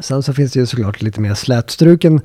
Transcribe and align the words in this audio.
Sen 0.00 0.22
så 0.22 0.32
finns 0.32 0.52
det 0.52 0.60
ju 0.60 0.66
såklart 0.66 1.02
lite 1.02 1.20
mer 1.20 1.34
slätstruken 1.34 2.20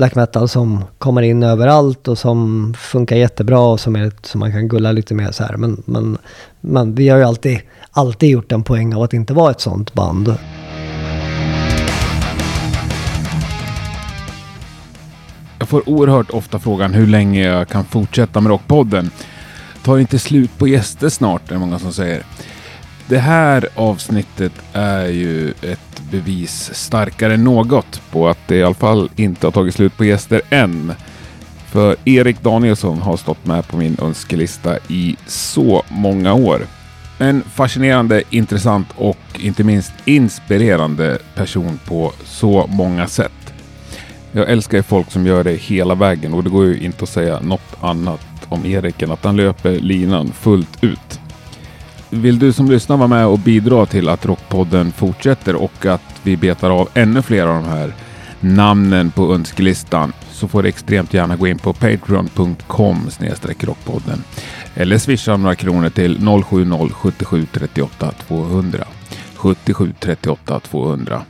black 0.00 0.14
metal 0.14 0.48
som 0.48 0.84
kommer 0.98 1.22
in 1.22 1.42
överallt 1.42 2.08
och 2.08 2.18
som 2.18 2.74
funkar 2.78 3.16
jättebra 3.16 3.60
och 3.60 3.80
som, 3.80 3.96
är, 3.96 4.12
som 4.22 4.38
man 4.38 4.52
kan 4.52 4.68
gulla 4.68 4.92
lite 4.92 5.14
med 5.14 5.34
så 5.34 5.44
här. 5.44 5.56
Men, 5.56 5.82
men, 5.86 6.18
men 6.60 6.94
vi 6.94 7.08
har 7.08 7.18
ju 7.18 7.24
alltid, 7.24 7.60
alltid 7.90 8.30
gjort 8.30 8.52
en 8.52 8.62
poäng 8.62 8.94
av 8.94 9.02
att 9.02 9.12
inte 9.12 9.34
vara 9.34 9.50
ett 9.50 9.60
sånt 9.60 9.94
band. 9.94 10.34
Jag 15.58 15.68
får 15.68 15.88
oerhört 15.88 16.30
ofta 16.30 16.58
frågan 16.58 16.94
hur 16.94 17.06
länge 17.06 17.46
jag 17.46 17.68
kan 17.68 17.84
fortsätta 17.84 18.40
med 18.40 18.50
Rockpodden. 18.50 19.10
Tar 19.82 19.98
inte 19.98 20.18
slut 20.18 20.58
på 20.58 20.68
gäster 20.68 21.08
snart, 21.08 21.48
är 21.48 21.54
det 21.54 21.60
många 21.60 21.78
som 21.78 21.92
säger. 21.92 22.22
Det 23.10 23.18
här 23.18 23.68
avsnittet 23.74 24.52
är 24.72 25.06
ju 25.06 25.50
ett 25.50 26.02
bevis 26.10 26.70
starkare 26.74 27.34
än 27.34 27.44
något 27.44 28.02
på 28.10 28.28
att 28.28 28.38
det 28.46 28.56
i 28.56 28.62
alla 28.62 28.74
fall 28.74 29.10
inte 29.16 29.46
har 29.46 29.52
tagit 29.52 29.74
slut 29.74 29.96
på 29.96 30.04
gäster 30.04 30.42
än. 30.50 30.92
För 31.66 31.96
Erik 32.04 32.42
Danielsson 32.42 32.98
har 32.98 33.16
stått 33.16 33.46
med 33.46 33.68
på 33.68 33.76
min 33.76 33.96
önskelista 34.02 34.78
i 34.88 35.16
så 35.26 35.82
många 35.88 36.34
år. 36.34 36.66
En 37.18 37.42
fascinerande, 37.42 38.22
intressant 38.30 38.88
och 38.96 39.18
inte 39.40 39.64
minst 39.64 39.92
inspirerande 40.04 41.18
person 41.34 41.80
på 41.84 42.12
så 42.24 42.66
många 42.68 43.06
sätt. 43.06 43.54
Jag 44.32 44.50
älskar 44.50 44.76
ju 44.78 44.82
folk 44.82 45.10
som 45.10 45.26
gör 45.26 45.44
det 45.44 45.54
hela 45.54 45.94
vägen 45.94 46.34
och 46.34 46.44
det 46.44 46.50
går 46.50 46.64
ju 46.64 46.80
inte 46.80 47.02
att 47.02 47.10
säga 47.10 47.40
något 47.40 47.76
annat 47.80 48.26
om 48.48 48.66
Erik 48.66 49.02
än 49.02 49.10
att 49.10 49.24
han 49.24 49.36
löper 49.36 49.72
linan 49.72 50.32
fullt 50.32 50.84
ut. 50.84 51.19
Vill 52.10 52.38
du 52.38 52.52
som 52.52 52.70
lyssnar 52.70 52.96
vara 52.96 53.08
med 53.08 53.26
och 53.26 53.38
bidra 53.38 53.86
till 53.86 54.08
att 54.08 54.26
Rockpodden 54.26 54.92
fortsätter 54.92 55.54
och 55.54 55.86
att 55.86 56.20
vi 56.22 56.36
betar 56.36 56.70
av 56.70 56.88
ännu 56.94 57.22
fler 57.22 57.46
av 57.46 57.62
de 57.62 57.68
här 57.68 57.94
namnen 58.40 59.10
på 59.10 59.34
önskelistan 59.34 60.12
så 60.30 60.48
får 60.48 60.62
du 60.62 60.68
extremt 60.68 61.14
gärna 61.14 61.36
gå 61.36 61.46
in 61.46 61.58
på 61.58 61.72
patreon.com 61.72 63.10
rockpodden 63.60 64.24
eller 64.74 64.98
swisha 64.98 65.36
några 65.36 65.54
kronor 65.54 65.88
till 65.88 66.18
070 66.44 66.94
77 66.94 67.46
38 67.52 68.12
200 68.28 68.84
77 69.34 69.92
38 70.00 70.60
200. 70.60 71.22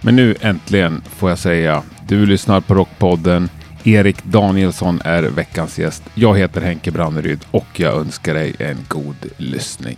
Men 0.00 0.16
nu 0.16 0.34
äntligen 0.40 1.02
får 1.16 1.28
jag 1.28 1.38
säga, 1.38 1.82
du 2.08 2.26
lyssnar 2.26 2.60
på 2.60 2.74
Rockpodden. 2.74 3.48
Erik 3.84 4.24
Danielsson 4.24 5.00
är 5.04 5.22
veckans 5.22 5.78
gäst. 5.78 6.02
Jag 6.14 6.38
heter 6.38 6.60
Henke 6.60 6.90
Branneryd 6.90 7.44
och 7.50 7.66
jag 7.80 7.94
önskar 7.94 8.34
dig 8.34 8.54
en 8.58 8.76
god 8.88 9.16
lyssning. 9.36 9.96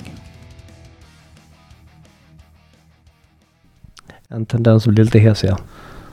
En 4.29 4.47
tendens 4.47 4.87
att 4.87 4.95
bli 4.95 5.05
lite 5.05 5.19
hes 5.19 5.45
ja. 5.45 5.59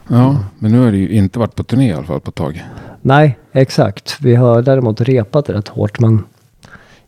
Ja, 0.08 0.46
men 0.60 0.72
nu 0.72 0.80
har 0.80 0.92
det 0.92 0.98
ju 0.98 1.10
inte 1.10 1.40
varit 1.40 1.56
på 1.56 1.64
turné 1.64 1.90
i 1.90 1.94
alla 1.94 2.04
fall 2.04 2.20
på 2.20 2.30
ett 2.30 2.36
tag. 2.36 2.64
Nej, 3.02 3.38
exakt. 3.52 4.18
Vi 4.22 4.36
har 4.36 4.62
däremot 4.62 5.02
repat 5.02 5.50
rätt 5.50 5.68
hårt 5.68 6.00
men 6.00 6.24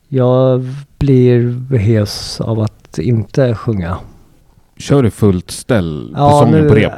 jag 0.08 0.66
blir 0.98 1.78
hes 1.78 2.42
av 2.42 2.60
att 2.60 2.98
inte 3.00 3.56
sjunga. 3.56 3.98
Kör 4.78 5.04
du 5.04 5.12
fullt 5.12 5.52
ställ 5.52 6.12
på 6.16 6.22
Ja, 6.22 6.40
sången 6.40 6.62
nu- 6.62 6.70
på 6.70 6.76
rep? 6.76 6.94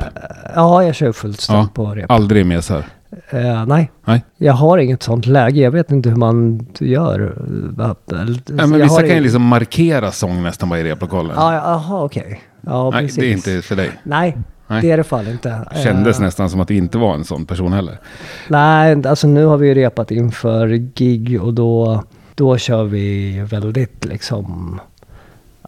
Ja, 0.55 0.83
jag 0.83 0.95
kör 0.95 1.11
fullt 1.11 1.41
ställ 1.41 1.55
Ja, 1.55 1.67
på 1.73 1.85
rep. 1.85 2.11
Aldrig 2.11 2.45
mesar? 2.45 2.85
Eh, 3.29 3.65
nej. 3.65 3.91
Nej. 4.05 4.25
Jag 4.37 4.53
har 4.53 4.77
inget 4.77 5.03
sånt 5.03 5.25
läge. 5.25 5.61
Jag 5.61 5.71
vet 5.71 5.91
inte 5.91 6.09
hur 6.09 6.15
man 6.15 6.67
gör. 6.79 7.37
Ja, 7.77 8.67
men 8.67 8.81
vissa 8.81 8.99
kan 9.01 9.15
ju 9.15 9.19
liksom 9.19 9.41
markera 9.41 10.11
sång 10.11 10.43
nästan 10.43 10.69
bara 10.69 10.79
i 10.79 10.83
replokalen. 10.83 11.31
Ja, 11.35 11.53
Jaha, 11.53 12.03
okej. 12.03 12.41
Ja, 12.61 12.89
Nej, 12.89 13.01
precis. 13.01 13.15
det 13.15 13.25
är 13.25 13.31
inte 13.31 13.61
för 13.67 13.75
dig. 13.75 13.91
Nej, 14.03 14.37
Nej. 14.67 14.81
det 14.81 14.91
är 14.91 14.97
det 14.97 15.03
fall 15.03 15.27
inte. 15.27 15.67
Kändes 15.83 16.17
Eh, 16.17 16.23
nästan 16.23 16.49
som 16.49 16.59
att 16.59 16.67
du 16.67 16.75
inte 16.75 16.97
var 16.97 17.13
en 17.13 17.23
sån 17.23 17.45
person 17.45 17.73
heller. 17.73 17.99
Nej, 18.47 19.07
alltså 19.07 19.27
nu 19.27 19.45
har 19.45 19.57
vi 19.57 19.67
ju 19.67 19.73
repat 19.73 20.11
inför 20.11 20.67
gig 20.67 21.41
och 21.41 21.53
då, 21.53 22.03
då 22.35 22.57
kör 22.57 22.83
vi 22.83 23.39
väldigt 23.39 24.05
liksom, 24.05 24.79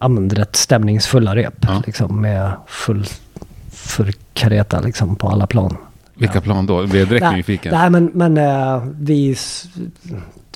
men 0.08 0.30
rätt 0.30 0.56
stämningsfulla 0.56 1.36
rep. 1.36 1.54
Ja. 1.60 1.82
Liksom 1.86 2.20
med 2.20 2.52
full, 2.66 3.04
full 3.72 4.12
kareta 4.32 4.80
liksom 4.80 5.16
på 5.16 5.28
alla 5.28 5.46
plan. 5.46 5.76
Vilka 6.18 6.40
plan 6.40 6.66
då? 6.66 6.82
Jag 6.82 6.88
blev 6.88 7.08
direkt 7.08 7.24
Nej, 7.24 7.36
nyfiken. 7.36 7.74
Nej 7.74 7.90
men, 7.90 8.10
men 8.14 8.36
eh, 8.36 8.84
vi, 9.00 9.36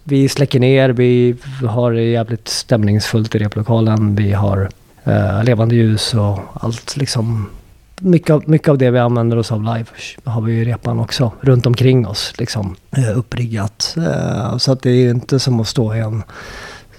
vi 0.05 0.29
släcker 0.29 0.61
ner, 0.61 0.91
vi 0.91 1.37
har 1.69 1.93
det 1.93 2.03
jävligt 2.03 2.49
stämningsfullt 2.49 3.35
i 3.35 3.39
replokalen. 3.39 4.15
Vi 4.15 4.33
har 4.33 4.69
eh, 5.05 5.45
levande 5.45 5.75
ljus 5.75 6.15
och 6.15 6.39
allt 6.55 6.97
liksom. 6.97 7.51
Mycket 8.05 8.31
av, 8.31 8.43
mycket 8.47 8.69
av 8.69 8.79
det 8.79 8.91
vi 8.91 8.99
använder 8.99 9.37
oss 9.37 9.53
av 9.53 9.63
live 9.63 9.85
har 10.25 10.41
vi 10.41 10.53
i 10.53 10.65
repan 10.65 11.01
också 11.01 11.33
runt 11.41 11.67
omkring 11.67 12.07
oss 12.07 12.35
liksom 12.39 12.77
eh, 12.97 13.19
uppriggat. 13.19 13.97
Så 14.59 14.73
att 14.73 14.83
det 14.83 14.91
är 14.91 14.95
ju 14.95 15.11
inte 15.11 15.39
som 15.39 15.61
att 15.61 15.69
stå 15.69 15.95
i 15.95 15.99
en 15.99 16.23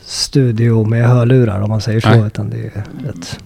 studio 0.01 0.85
med 0.85 1.07
hörlurar 1.07 1.62
om 1.62 1.69
man 1.69 1.81
säger 1.81 2.00
så. 2.00 2.09
Nej. 2.09 2.28
Utan 2.28 2.50
det 2.50 2.57
är 2.57 2.84
rätt 3.06 3.40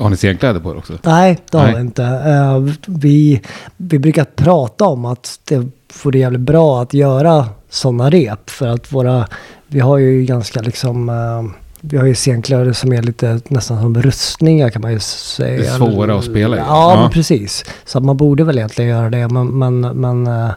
Har 0.00 0.10
ni 0.10 0.16
scenkläder 0.16 0.60
på 0.60 0.70
er 0.70 0.76
också? 0.76 0.92
Nej, 1.02 1.38
det 1.50 1.58
har 1.58 1.64
Nej. 1.64 1.74
vi 1.74 1.80
inte. 1.80 2.04
Eh, 2.04 2.58
vi, 2.86 3.42
vi 3.76 3.98
brukar 3.98 4.24
prata 4.24 4.84
om 4.84 5.04
att 5.04 5.40
det 5.44 5.66
vore 6.04 6.18
jävligt 6.18 6.40
bra 6.40 6.82
att 6.82 6.94
göra 6.94 7.46
sådana 7.70 8.10
rep. 8.10 8.50
För 8.50 8.66
att 8.68 8.92
våra, 8.92 9.26
vi 9.66 9.80
har 9.80 9.98
ju 9.98 10.24
ganska 10.24 10.60
liksom, 10.60 11.08
eh, 11.08 11.56
vi 11.80 11.96
har 11.96 12.06
ju 12.06 12.14
scenkläder 12.14 12.72
som 12.72 12.92
är 12.92 13.02
lite 13.02 13.40
nästan 13.48 13.80
som 13.80 14.02
rustningar 14.02 14.70
kan 14.70 14.82
man 14.82 14.92
ju 14.92 15.00
säga. 15.00 15.60
Det 15.60 15.66
är 15.66 15.76
svåra 15.76 16.18
att 16.18 16.24
spela 16.24 16.56
i. 16.56 16.58
Ja, 16.58 16.66
Ja. 16.94 17.00
men 17.02 17.10
precis. 17.10 17.64
Så 17.84 18.00
man 18.00 18.16
borde 18.16 18.44
väl 18.44 18.58
egentligen 18.58 18.90
göra 18.90 19.10
det. 19.10 19.28
Men, 19.28 19.46
men, 19.58 19.80
men 19.80 20.26
eh, 20.26 20.50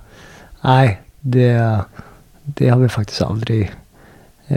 nej, 0.62 1.02
det, 1.20 1.80
det 2.44 2.70
har 2.70 2.80
vi 2.80 2.90
faktiskt 2.90 3.22
aldrig, 3.22 3.72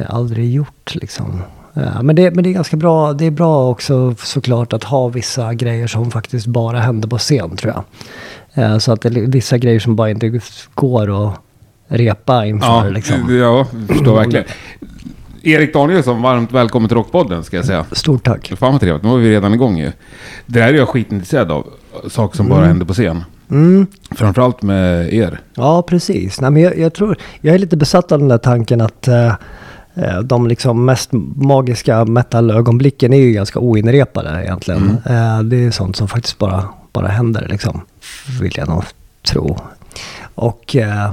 aldrig 0.09 0.53
gjort 0.53 0.95
liksom. 0.95 1.43
Ja, 1.79 2.03
men, 2.03 2.17
det, 2.17 2.31
men 2.31 2.45
det 2.45 2.51
är 2.51 2.53
ganska 2.55 2.77
bra. 2.77 3.13
Det 3.13 3.25
är 3.27 3.31
bra 3.31 3.69
också 3.71 4.15
såklart 4.19 4.73
att 4.73 4.85
ha 4.85 5.09
vissa 5.09 5.55
grejer 5.55 5.87
som 5.87 6.11
faktiskt 6.11 6.47
bara 6.47 6.81
händer 6.81 7.09
på 7.09 7.19
scen 7.19 7.57
tror 7.57 7.75
jag. 7.75 7.85
Eh, 8.65 8.79
Så 8.79 8.93
att 8.93 9.01
det 9.01 9.09
är 9.09 9.27
vissa 9.27 9.59
grejer 9.59 9.81
som 9.81 9.97
bara 9.97 10.11
inte 10.11 10.41
går 10.75 11.27
att 11.29 11.35
repa 11.89 12.47
inför 12.47 12.67
Ja, 12.67 12.85
liksom. 12.89 13.17
ja, 13.29 13.35
jag 13.35 13.67
förstår 13.89 14.15
verkligen. 14.17 14.45
Erik 15.43 15.75
Danielsson, 15.75 16.23
varmt 16.23 16.53
välkommen 16.53 16.89
till 16.89 16.97
Rockpodden 16.97 17.45
ska 17.45 17.57
jag 17.57 17.65
säga. 17.67 17.85
Stort 17.93 18.25
tack. 18.25 18.53
Fan 18.57 18.73
vad 18.73 18.81
trevligt, 18.81 19.03
nu 19.03 19.09
var 19.09 19.17
vi 19.19 19.31
redan 19.31 19.55
igång 19.55 19.79
ju. 19.79 19.93
Det 20.47 20.61
här 20.63 20.69
är 20.69 20.77
jag 20.77 20.89
skitintresserad 20.89 21.51
av. 21.51 21.67
Saker 22.09 22.37
som 22.37 22.49
bara 22.49 22.59
Mm. 22.59 22.69
händer 22.69 22.87
på 22.87 22.93
scen. 22.93 23.25
Mm. 23.51 23.87
Framförallt 24.11 24.63
med 24.63 25.15
er. 25.15 25.41
Ja, 25.55 25.83
precis. 25.83 26.41
Nej, 26.41 26.51
men 26.51 26.63
jag, 26.63 26.79
jag 26.79 26.93
tror, 26.95 27.17
jag 27.41 27.55
är 27.55 27.59
lite 27.59 27.77
besatt 27.77 28.13
av 28.13 28.19
den 28.19 28.29
där 28.29 28.39
tanken 28.39 28.81
att 28.81 29.09
eh, 29.09 29.27
eh, 29.27 29.33
de 30.25 30.47
liksom 30.47 30.85
mest 30.85 31.11
magiska 31.37 32.05
metal-ögonblicken 32.05 33.13
är 33.13 33.19
ju 33.19 33.33
ganska 33.33 33.59
oinrepade 33.59 34.43
egentligen. 34.45 34.91
Eh, 35.07 35.43
det 35.43 35.57
är 35.65 35.71
sånt 35.71 35.97
som 35.97 36.09
faktiskt 36.09 36.39
bara, 36.39 36.65
bara 36.93 37.09
händer 37.09 37.47
liksom, 37.51 37.81
vill 38.41 38.53
jag 38.57 38.69
nog 38.69 38.85
tro. 39.23 39.57
Och 40.35 40.77
eh, 40.77 41.11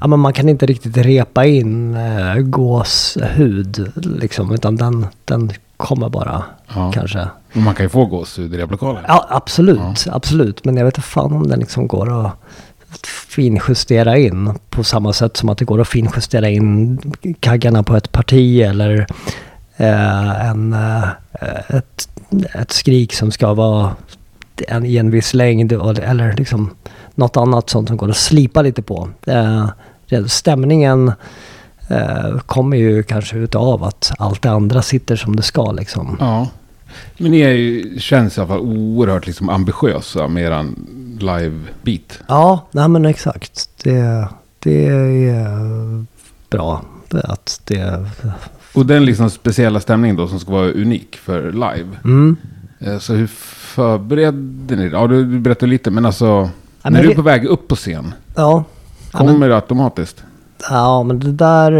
ja, 0.00 0.06
men 0.06 0.20
man 0.20 0.32
kan 0.32 0.48
inte 0.48 0.66
riktigt 0.66 0.96
repa 0.96 1.44
in 1.44 1.94
eh, 1.94 2.34
gåshud 2.36 3.92
liksom, 3.94 4.52
utan 4.54 4.76
den, 4.76 5.06
den 5.24 5.50
kommer 5.76 6.08
bara 6.08 6.44
Ja. 6.74 6.92
kanske. 6.94 7.28
Men 7.52 7.64
man 7.64 7.74
kan 7.74 7.84
ju 7.86 7.90
få 7.90 8.06
gåshud 8.06 8.54
i 8.54 8.58
replokalen. 8.58 9.04
Ja, 9.08 9.26
absolut, 9.30 10.06
absolut. 10.10 10.64
Men 10.64 10.76
jag 10.76 10.84
vet 10.84 10.98
inte 10.98 11.08
fan 11.08 11.32
om 11.32 11.48
den 11.48 11.60
liksom 11.60 11.86
går 11.88 12.26
att 12.26 12.32
finjustera 13.06 14.18
in 14.18 14.52
på 14.70 14.84
samma 14.84 15.12
sätt 15.12 15.36
som 15.36 15.48
att 15.48 15.58
det 15.58 15.64
går 15.64 15.80
att 15.80 15.88
finjustera 15.88 16.48
in 16.48 16.98
kaggarna 17.40 17.82
på 17.82 17.96
ett 17.96 18.12
parti 18.12 18.60
eller 18.60 19.06
eh, 19.76 20.46
en, 20.50 20.72
eh, 20.72 21.08
ett, 21.68 22.08
ett 22.54 22.72
skrik 22.72 23.14
som 23.14 23.32
ska 23.32 23.54
vara 23.54 23.96
en, 24.68 24.86
i 24.86 24.96
en 24.96 25.10
viss 25.10 25.34
längd 25.34 25.72
och- 25.72 25.98
eller 25.98 26.32
liksom 26.32 26.70
något 27.14 27.36
annat 27.36 27.70
sånt 27.70 27.88
som 27.88 27.96
går 27.96 28.10
att 28.10 28.16
slipa 28.16 28.62
lite 28.62 28.82
på. 28.82 29.08
Eh, 29.26 29.68
stämningen 30.26 31.12
eh, 31.88 32.38
kommer 32.46 32.76
ju 32.76 33.02
kanske 33.02 33.36
utav 33.36 33.84
att 33.84 34.12
allt 34.18 34.42
det 34.42 34.50
andra 34.50 34.82
sitter 34.82 35.16
som 35.16 35.36
det 35.36 35.42
ska 35.42 35.72
liksom. 35.72 36.16
Ja. 36.20 36.48
Men 37.18 37.30
ni 37.30 37.40
är 37.40 37.50
ju, 37.52 37.98
känns 38.00 38.36
i 38.38 38.40
alla 38.40 38.48
fall 38.48 38.60
oerhört 38.60 39.26
liksom 39.26 39.48
ambitiösa 39.48 40.28
med 40.28 40.42
eran 40.44 40.86
live-beat. 41.20 42.18
Ja, 42.28 42.66
nej 42.72 42.88
men 42.88 43.04
exakt. 43.06 43.68
Det, 43.82 44.28
det 44.58 44.86
är 45.28 46.04
bra 46.50 46.82
att 47.24 47.60
det... 47.64 48.04
Och 48.74 48.86
den 48.86 49.04
liksom 49.04 49.30
speciella 49.30 49.80
stämningen 49.80 50.16
då 50.16 50.28
som 50.28 50.40
ska 50.40 50.52
vara 50.52 50.70
unik 50.70 51.16
för 51.16 51.52
live. 51.52 51.88
Mm. 52.04 52.36
Eh, 52.78 52.98
Så 52.98 53.14
hur 53.14 53.26
förberedde 53.26 54.76
ni 54.76 54.88
det? 54.88 54.96
Ja, 54.96 55.06
du 55.06 55.24
berättade 55.40 55.70
lite, 55.70 55.90
men 55.90 56.06
alltså... 56.06 56.26
Ja, 56.26 56.50
när 56.82 56.90
men 56.90 57.02
du 57.02 57.06
är 57.06 57.08
det- 57.10 57.14
på 57.16 57.22
väg 57.22 57.44
upp 57.44 57.68
på 57.68 57.74
scen, 57.76 58.14
Ja. 58.36 58.64
Ja 59.12 59.18
men, 59.24 59.26
kommer 59.34 59.48
det 59.48 59.54
automatiskt? 59.54 60.24
ja, 60.70 61.02
men 61.02 61.18
det 61.18 61.32
där 61.32 61.72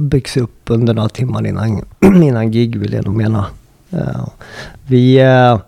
byggs 0.00 0.36
upp 0.36 0.60
under 0.66 0.94
några 0.94 1.08
timmar 1.08 1.46
innan, 1.46 1.84
innan 2.00 2.50
gig 2.50 2.76
vill 2.76 2.92
jag 2.92 3.04
nog 3.04 3.16
mena. 3.16 3.46
Ja. 3.90 4.32
Vi, 4.86 5.18
eh, 5.18 5.58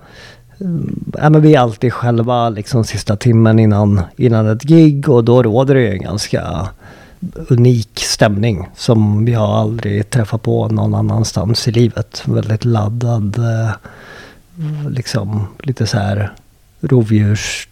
äh, 1.19 1.31
men 1.31 1.41
vi 1.41 1.55
är 1.55 1.61
alltid 1.61 1.93
själva 1.93 2.49
liksom 2.49 2.85
sista 2.85 3.17
timmen 3.17 3.59
innan, 3.59 4.01
innan 4.17 4.49
ett 4.49 4.63
gig 4.63 5.09
och 5.09 5.25
då 5.25 5.43
råder 5.43 5.75
det 5.75 5.81
ju 5.81 5.93
en 5.93 6.03
ganska 6.03 6.69
unik 7.49 7.99
stämning 7.99 8.69
som 8.77 9.29
jag 9.29 9.43
aldrig 9.43 10.11
träffat 10.11 10.43
på 10.43 10.69
någon 10.69 10.95
annanstans 10.95 11.69
i 11.69 11.73
livet. 11.73 12.23
Väldigt 12.27 12.65
laddad, 12.65 13.39
eh, 13.39 13.71
liksom 14.89 15.47
lite 15.63 15.87
så 15.87 15.99
här 15.99 16.33
rovdjurs 16.81 17.69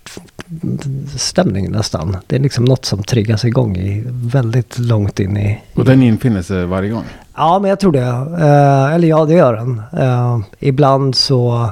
rovdjursstämning 0.62 1.70
nästan. 1.70 2.16
Det 2.26 2.36
är 2.36 2.40
liksom 2.40 2.64
något 2.64 2.84
som 2.84 3.02
triggas 3.02 3.44
igång 3.44 3.76
i 3.76 4.02
väldigt 4.06 4.78
långt 4.78 5.20
in 5.20 5.36
i... 5.36 5.60
Och 5.74 5.84
den 5.84 6.02
infinner 6.02 6.42
sig 6.42 6.66
varje 6.66 6.90
gång? 6.90 7.04
Ja, 7.36 7.58
men 7.58 7.68
jag 7.68 7.80
tror 7.80 7.92
det. 7.92 8.06
Eh, 8.44 8.94
eller 8.94 9.08
ja, 9.08 9.24
det 9.24 9.34
gör 9.34 9.54
den. 9.54 9.82
Eh, 9.92 10.40
ibland 10.58 11.14
så 11.14 11.70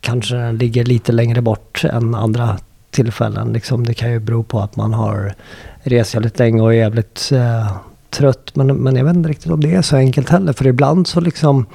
kanske 0.00 0.36
den 0.36 0.58
ligger 0.58 0.84
lite 0.84 1.12
längre 1.12 1.42
bort 1.42 1.84
än 1.84 2.14
andra 2.14 2.58
tillfällen. 2.90 3.52
Liksom, 3.52 3.86
det 3.86 3.94
kan 3.94 4.10
ju 4.10 4.18
bero 4.18 4.42
på 4.42 4.60
att 4.60 4.76
man 4.76 4.92
har 4.92 5.34
rest 5.82 6.14
jävligt 6.14 6.38
länge 6.38 6.62
och 6.62 6.74
är 6.74 6.78
jävligt 6.78 7.30
eh, 7.32 7.76
trött. 8.10 8.50
Men, 8.54 8.66
men 8.66 8.96
jag 8.96 9.04
vet 9.04 9.16
inte 9.16 9.28
riktigt 9.28 9.52
om 9.52 9.60
det 9.60 9.74
är 9.74 9.82
så 9.82 9.96
enkelt 9.96 10.28
heller. 10.28 10.52
För 10.52 10.66
ibland 10.66 11.06
så 11.06 11.20
liksom, 11.20 11.66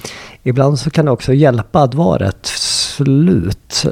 ibland 0.43 0.79
så 0.79 0.89
kan 0.89 1.05
det 1.05 1.11
också 1.11 1.33
hjälpa 1.33 1.81
att 1.81 1.93
vara 1.93 2.27
rätt 2.27 2.45
slut. 2.45 3.85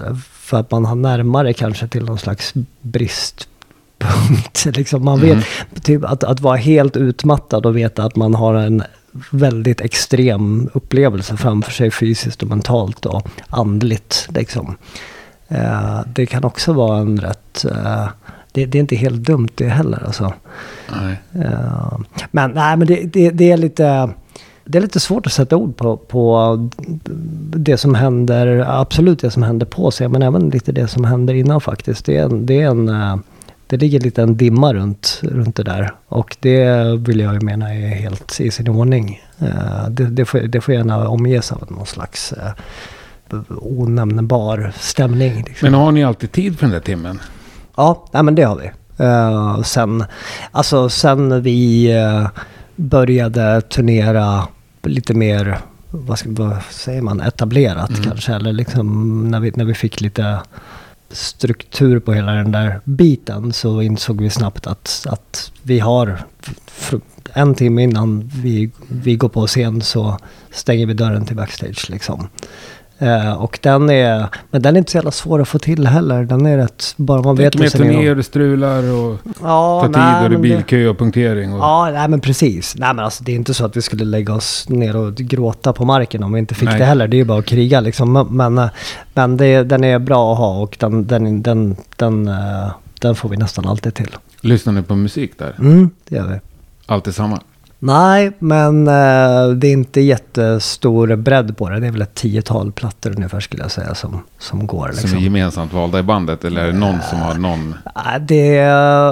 För 0.49 0.57
att 0.57 0.71
man 0.71 0.85
har 0.85 0.95
närmare 0.95 1.53
kanske 1.53 1.87
till 1.87 2.05
någon 2.05 2.17
slags 2.17 2.53
bristpunkt. 2.81 4.65
liksom 4.77 5.05
man 5.05 5.19
vet, 5.19 5.31
mm. 5.31 5.43
typ 5.83 6.03
att, 6.03 6.23
att 6.23 6.39
vara 6.39 6.57
helt 6.57 6.97
utmattad 6.97 7.65
och 7.65 7.77
veta 7.77 8.03
att 8.03 8.15
man 8.15 8.35
har 8.35 8.53
en 8.53 8.83
väldigt 9.31 9.81
extrem 9.81 10.69
upplevelse 10.73 11.37
framför 11.37 11.71
sig 11.71 11.91
fysiskt 11.91 12.43
och 12.43 12.49
mentalt 12.49 13.05
och 13.05 13.27
andligt. 13.49 14.27
Liksom. 14.29 14.77
Eh, 15.47 15.99
det 16.15 16.25
kan 16.25 16.43
också 16.43 16.73
vara 16.73 16.99
en 16.99 17.21
rätt... 17.21 17.65
Eh, 17.65 18.07
det, 18.51 18.65
det, 18.65 18.77
är 18.77 18.79
inte 18.79 18.95
helt 18.95 19.21
dumt 19.21 19.49
det 19.55 19.69
heller 19.69 20.03
alltså. 20.05 20.33
Nej. 21.01 21.21
Eh, 21.45 21.99
men 22.31 22.51
nej, 22.51 22.77
men 22.77 22.87
det, 22.87 23.13
det, 23.13 23.29
det, 23.29 23.51
är 23.51 23.57
lite... 23.57 24.09
Det 24.71 24.77
är 24.77 24.81
lite 24.81 24.99
svårt 24.99 25.25
att 25.25 25.33
sätta 25.33 25.57
ord 25.57 25.77
på, 25.77 25.97
på 25.97 26.69
det 27.55 27.77
som 27.77 27.95
händer, 27.95 28.65
absolut 28.67 29.19
det 29.19 29.31
som 29.31 29.43
händer 29.43 29.65
på 29.65 29.91
sig, 29.91 30.07
men 30.07 30.21
även 30.21 30.49
lite 30.49 30.71
det 30.71 30.87
som 30.87 31.03
händer 31.03 31.33
innan 31.33 31.61
faktiskt. 31.61 32.05
Det 32.05 32.17
är 32.17 32.23
en, 32.23 32.45
det 32.45 32.61
är 32.61 32.67
en 32.67 32.89
eh, 32.89 33.17
det 33.67 33.77
ligger 33.77 33.99
lite 33.99 34.21
en 34.23 34.37
dimma 34.37 34.73
runt, 34.73 35.19
runt 35.23 35.55
det 35.55 35.63
där. 35.63 35.93
Och 36.07 36.37
det 36.39 36.83
vill 36.97 37.19
jag 37.19 37.43
mena 37.43 37.73
är 37.73 37.87
helt 37.87 38.39
i 38.39 38.51
sin 38.51 38.67
ordning. 38.67 39.21
Uh, 39.41 39.89
det, 39.89 40.05
det, 40.05 40.25
får, 40.25 40.39
det 40.39 40.61
får 40.61 40.73
gärna 40.73 41.07
omges 41.09 41.51
av 41.51 41.71
någon 41.71 41.85
slags 41.85 42.33
uh, 43.31 43.41
onämnbar 43.49 44.73
stämning. 44.79 45.43
Liksom. 45.47 45.65
Men 45.71 45.73
har 45.73 45.91
ni 45.91 46.03
alltid 46.03 46.31
tid 46.31 46.59
för 46.59 46.65
den 46.65 46.73
där 46.73 46.79
timmen? 46.79 47.19
Ja, 47.75 48.05
nej, 48.11 48.23
men 48.23 48.35
det 48.35 48.43
har 48.43 48.55
vi. 48.55 48.71
Uh, 49.03 49.61
sen, 49.61 50.03
alltså, 50.51 50.89
sen 50.89 51.41
vi 51.41 51.93
uh, 51.97 52.27
började 52.75 53.61
turnera 53.61 54.47
lite 54.89 55.13
mer, 55.13 55.59
vad, 55.89 56.19
ska, 56.19 56.29
vad 56.31 56.63
säger 56.69 57.01
man, 57.01 57.21
etablerat 57.21 57.89
mm. 57.89 58.03
kanske. 58.03 58.33
Eller 58.33 58.53
liksom 58.53 59.27
när 59.31 59.39
vi, 59.39 59.51
när 59.55 59.65
vi 59.65 59.73
fick 59.73 60.01
lite 60.01 60.39
struktur 61.11 61.99
på 61.99 62.13
hela 62.13 62.31
den 62.31 62.51
där 62.51 62.81
biten 62.83 63.53
så 63.53 63.81
insåg 63.81 64.21
vi 64.21 64.29
snabbt 64.29 64.67
att, 64.67 65.05
att 65.09 65.51
vi 65.63 65.79
har 65.79 66.19
en 67.33 67.55
timme 67.55 67.83
innan 67.83 68.31
vi, 68.35 68.71
vi 68.87 69.15
går 69.15 69.29
på 69.29 69.47
scen 69.47 69.81
så 69.81 70.17
stänger 70.51 70.85
vi 70.85 70.93
dörren 70.93 71.25
till 71.25 71.35
backstage 71.35 71.89
liksom. 71.89 72.27
Uh, 73.01 73.31
och 73.31 73.59
den 73.61 73.89
är, 73.89 74.27
men 74.51 74.61
den 74.61 74.75
är 74.75 74.77
inte 74.77 74.91
så 74.91 74.97
jävla 74.97 75.11
svår 75.11 75.41
att 75.41 75.47
få 75.47 75.59
till 75.59 75.87
heller. 75.87 76.23
Den 76.23 76.45
är 76.45 76.57
rätt, 76.57 76.93
bara 76.97 77.21
man 77.21 77.35
vet 77.35 77.57
med 77.57 77.71
turnéer, 77.71 78.15
det 78.15 78.23
strular 78.23 78.93
och 78.93 79.17
ja, 79.41 79.81
tar 79.81 79.87
tid 79.87 80.23
och 80.23 80.29
det 80.29 80.35
är 80.35 80.55
bilkö 80.55 80.87
och 80.87 80.97
punktering. 80.97 81.53
Och... 81.53 81.59
Ja, 81.59 81.89
nej 81.93 82.07
men 82.07 82.19
precis. 82.19 82.75
Nej 82.77 82.93
men 82.93 83.05
alltså 83.05 83.23
det 83.23 83.31
är 83.31 83.35
inte 83.35 83.53
så 83.53 83.65
att 83.65 83.77
vi 83.77 83.81
skulle 83.81 84.05
lägga 84.05 84.33
oss 84.33 84.69
ner 84.69 84.95
och 84.95 85.15
gråta 85.15 85.73
på 85.73 85.85
marken 85.85 86.23
om 86.23 86.33
vi 86.33 86.39
inte 86.39 86.55
fick 86.55 86.69
nej. 86.69 86.79
det 86.79 86.85
heller. 86.85 87.07
Det 87.07 87.15
är 87.15 87.19
ju 87.19 87.25
bara 87.25 87.39
att 87.39 87.45
kriga 87.45 87.79
liksom. 87.79 88.27
Men, 88.31 88.69
men 89.13 89.37
det, 89.37 89.63
den 89.63 89.83
är 89.83 89.99
bra 89.99 90.31
att 90.31 90.37
ha 90.37 90.59
och 90.59 90.77
den, 90.79 91.07
den, 91.07 91.41
den, 91.41 91.75
den, 91.95 92.27
uh, 92.27 92.71
den 92.99 93.15
får 93.15 93.29
vi 93.29 93.37
nästan 93.37 93.67
alltid 93.67 93.93
till. 93.93 94.15
Lyssnar 94.41 94.73
ni 94.73 94.81
på 94.81 94.95
musik 94.95 95.31
där? 95.37 95.55
Mm, 95.59 95.89
det 96.09 96.15
gör 96.15 96.27
vi. 96.27 96.39
Alltid 96.85 97.15
samma? 97.15 97.39
Nej, 97.81 98.31
men 98.39 98.87
eh, 98.87 99.49
det 99.55 99.67
är 99.67 99.71
inte 99.71 100.01
jättestor 100.01 101.15
bredd 101.15 101.57
på 101.57 101.69
det. 101.69 101.79
Det 101.79 101.87
är 101.87 101.91
väl 101.91 102.01
ett 102.01 102.15
tiotal 102.15 102.71
plattor 102.71 103.13
ungefär 103.15 103.39
skulle 103.39 103.63
jag 103.63 103.71
säga 103.71 103.95
som, 103.95 104.23
som 104.39 104.67
går. 104.67 104.87
Liksom. 104.87 105.09
Som 105.09 105.19
är 105.19 105.23
gemensamt 105.23 105.73
valda 105.73 105.99
i 105.99 106.03
bandet 106.03 106.45
eller 106.45 106.61
är 106.61 106.67
det 106.67 106.79
någon 106.79 106.97
som 107.09 107.19
har 107.19 107.33
någon? 107.33 107.75
Det, 108.21 108.55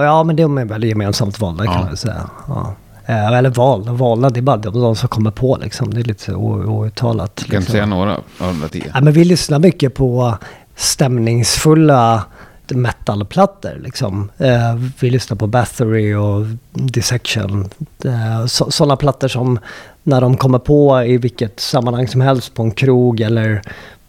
ja, 0.03 0.23
men 0.23 0.35
de 0.35 0.57
är 0.57 0.65
väl 0.65 0.83
gemensamt 0.83 1.39
valda 1.39 1.65
kan 1.65 1.85
man 1.85 1.97
säga. 1.97 2.29
Ja. 2.47 2.75
Eh, 3.05 3.27
eller 3.27 3.49
valda, 3.49 3.91
valda, 3.91 4.29
det 4.29 4.39
är 4.39 4.41
bara 4.41 4.57
de 4.57 4.95
som 4.95 5.09
kommer 5.09 5.31
på 5.31 5.57
liksom. 5.61 5.93
Det 5.93 6.01
är 6.01 6.03
lite 6.03 6.33
outtalat. 6.33 7.35
Du 7.35 7.43
kan 7.43 7.45
liksom. 7.45 7.57
inte 7.57 7.71
säga 7.71 7.85
några 7.85 8.15
av 8.15 8.23
de 8.37 8.59
där 8.59 8.67
tio? 8.67 8.91
Ja, 8.93 9.01
men 9.01 9.13
vi 9.13 9.23
lyssnar 9.23 9.59
mycket 9.59 9.95
på 9.95 10.37
stämningsfulla 10.75 12.23
metalplattor. 12.75 13.79
Liksom. 13.83 14.31
Eh, 14.37 14.75
vi 14.99 15.09
lyssnar 15.09 15.37
på 15.37 15.47
Bathory 15.47 16.13
och 16.13 16.45
Dissection. 16.73 17.69
Eh, 18.05 18.45
så, 18.45 18.71
sådana 18.71 18.95
plattor 18.95 19.27
som 19.27 19.59
när 20.03 20.21
de 20.21 20.37
kommer 20.37 20.59
på 20.59 21.03
i 21.03 21.17
vilket 21.17 21.59
sammanhang 21.59 22.07
som 22.07 22.21
helst 22.21 22.53
på 22.53 22.63
en 22.63 22.71
krog 22.71 23.21
eller 23.21 23.61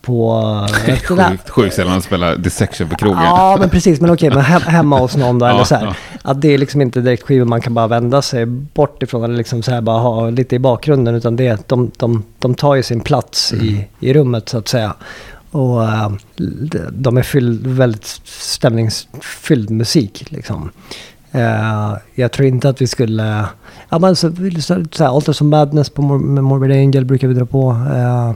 på... 0.09 0.67
sjukt, 1.09 1.51
sjukt 1.51 1.75
sällan 1.75 1.93
man 1.93 2.03
spelar 2.03 2.37
Dissection 2.37 2.89
på 2.89 2.97
krogen. 2.97 3.23
Ja, 3.23 3.57
men 3.61 3.71
precis. 3.71 4.01
Men 4.01 4.11
okej, 4.11 4.31
men 4.31 4.41
he 4.41 4.59
hemma 4.59 4.99
hos 4.99 5.17
någon 5.17 5.39
då, 5.39 5.47
eller 5.47 5.65
så 5.65 5.75
här. 5.75 5.97
Att 6.23 6.41
det 6.41 6.55
är 6.55 6.59
liksom 6.59 6.81
inte 6.81 7.01
direkt 7.01 7.23
skivor 7.23 7.45
man 7.45 7.61
kan 7.61 7.75
bara 7.75 7.87
vända 7.87 8.23
sig 8.23 8.47
bort 8.47 9.03
ifrån 9.03 9.25
eller 9.25 9.37
liksom 9.37 9.63
så 9.63 9.71
här 9.71 9.81
bara 9.81 9.99
ha 9.99 10.31
lite 10.31 10.57
i 10.57 10.59
bakgrunden. 10.59 11.15
Utan 11.15 11.37
det 11.37 11.69
de, 11.69 11.91
de, 11.97 12.25
de 12.39 12.55
tar 12.55 12.75
ju 12.75 12.83
sin 12.83 13.01
plats 13.01 13.53
mm. 13.53 13.65
i, 13.65 13.89
i 14.01 14.13
rummet 14.13 14.49
så 14.49 14.59
att 14.59 14.69
säga. 14.69 14.95
Och 15.51 15.81
uh, 15.81 16.13
de 16.93 17.17
är 17.17 17.23
fylld, 17.23 17.67
väldigt 17.67 18.21
stämningsfylld 18.25 19.71
musik 19.71 20.31
liksom. 20.31 20.71
Uh, 21.35 21.97
jag 22.15 22.33
tror 22.33 22.49
inte 22.49 22.69
att 22.69 22.81
vi 22.81 22.87
skulle... 22.87 23.47
Ja 23.89 23.99
men 23.99 24.17
så, 24.17 24.33
så, 24.61 24.85
så 24.93 25.05
här, 25.05 25.11
Alter 25.11 25.33
som 25.33 25.49
Madness 25.49 25.91
på 25.91 26.03
Mor 26.03 26.19
Morbid 26.41 26.73
Angel 26.73 27.05
brukar 27.05 27.29
vi 27.29 27.35
dra 27.35 27.47
på. 27.47 27.71
Uh, 27.71 28.33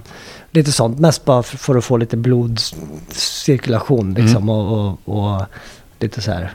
lite 0.50 0.72
sånt. 0.72 0.98
Mest 0.98 1.24
bara 1.24 1.42
för, 1.42 1.56
för, 1.56 1.74
att 1.78 1.84
få 1.84 1.96
lite 1.96 2.16
blodcirkulation 2.16 4.14
liksom. 4.14 4.42
Mm. 4.42 4.48
Och, 4.48 4.98
och, 5.04 5.34
och, 5.34 5.42
lite 6.00 6.20
så 6.20 6.32
här... 6.32 6.52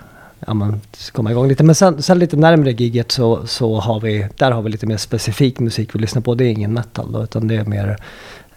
Ja 0.47 0.53
men 0.53 0.81
komma 1.11 1.31
igång 1.31 1.47
lite. 1.47 1.63
Men 1.63 1.75
sen, 1.75 2.01
sen 2.01 2.19
lite 2.19 2.37
närmare 2.37 2.71
giget 2.71 3.11
så, 3.11 3.47
så 3.47 3.79
har 3.79 3.99
vi... 3.99 4.27
Där 4.37 4.51
har 4.51 4.61
vi 4.61 4.69
lite 4.69 4.85
mer 4.85 4.97
specifik 4.97 5.59
musik 5.59 5.95
vi 5.95 5.99
lyssnar 5.99 6.21
på. 6.21 6.35
Det 6.35 6.45
är 6.45 6.49
ingen 6.49 6.73
metal 6.73 7.11
då, 7.11 7.23
utan 7.23 7.47
det 7.47 7.55
är 7.55 7.65
mer 7.65 7.97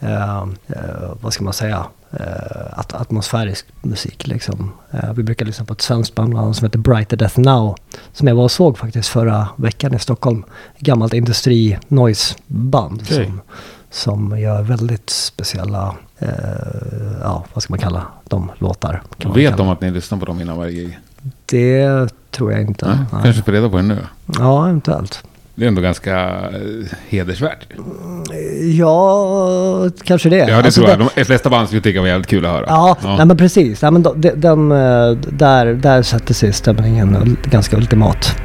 eh, 0.00 0.42
eh, 0.66 1.12
vad 1.20 1.32
ska 1.32 1.44
man 1.44 1.52
säga, 1.52 1.87
eh, 2.11 2.78
at 2.78 2.94
atmosfärisk 2.94 3.66
musik. 3.82 4.26
Liksom. 4.26 4.73
Eh, 4.90 5.12
vi 5.12 5.23
brukar 5.23 5.47
lyssna 5.47 5.64
på 5.64 5.73
ett 5.73 5.80
svenskt 5.80 6.14
band 6.14 6.56
som 6.56 6.64
heter 6.64 6.78
Brighter 6.78 7.16
Death 7.16 7.40
Now. 7.40 7.76
Som 8.12 8.28
jag 8.28 8.35
var 8.35 8.44
och 8.44 8.50
såg 8.50 8.78
faktiskt 8.78 9.09
förra 9.09 9.49
veckan 9.56 9.94
i 9.94 9.99
Stockholm. 9.99 10.44
Gammalt 10.78 11.14
industri 11.14 11.78
noise 11.88 12.35
band 12.47 13.02
okay. 13.02 13.25
som, 13.25 13.40
som 13.90 14.38
gör 14.40 14.62
väldigt 14.62 15.11
speciella, 15.11 15.94
eh, 16.18 16.28
ja 17.23 17.44
vad 17.54 17.62
ska 17.62 17.73
man 17.73 17.80
kalla 17.80 18.06
de 18.25 18.50
låtar. 18.59 19.02
Vet 19.35 19.56
de 19.56 19.68
att 19.68 19.80
ni 19.80 19.90
lyssnar 19.90 20.18
på 20.18 20.25
dem 20.25 20.40
innan 20.40 20.59
varje 20.59 20.73
gig? 20.73 20.99
Det 21.50 22.09
tror 22.30 22.52
jag 22.52 22.61
inte. 22.61 22.87
Nej. 22.87 23.23
kanske 23.23 23.42
får 23.42 23.52
reda 23.52 23.69
på 23.69 23.76
det 23.76 23.83
nu? 23.83 23.99
Ja, 24.38 24.64
eventuellt. 24.69 25.25
Det 25.54 25.64
är 25.64 25.69
ändå 25.69 25.83
ganska 25.83 26.21
eh, 26.30 26.97
hedersvärt. 27.09 27.66
Mm, 27.73 28.25
ja, 28.78 29.90
kanske 30.04 30.28
det. 30.28 30.37
Ja, 30.37 30.47
det 30.47 30.57
alltså 30.57 30.80
tror 30.80 30.90
jag. 30.90 31.11
De 31.16 31.25
flesta 31.25 31.50
band 31.50 31.66
skulle 31.66 31.83
tycka 31.83 31.97
det 31.97 32.00
var 32.00 32.09
jävligt 32.09 32.28
kul 32.28 32.47
att 32.47 32.52
höra. 32.52 32.64
Ja, 32.69 32.97
ja. 33.02 33.16
Nej, 33.16 33.26
men 33.26 33.37
precis. 33.37 33.83
Nej, 33.83 33.90
men 33.90 34.02
de, 34.02 34.21
de, 34.21 34.30
de 34.35 34.69
där, 35.30 35.66
där 35.66 36.02
satte 36.02 36.35
sig 36.35 36.52
stämningen 36.52 37.37
ganska 37.45 37.76
ultimat. 37.76 38.37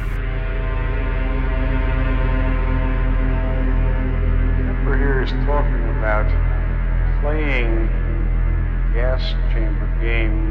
Playing 7.22 7.88
gas 8.94 9.22
chamber 9.52 9.88
games 10.02 10.45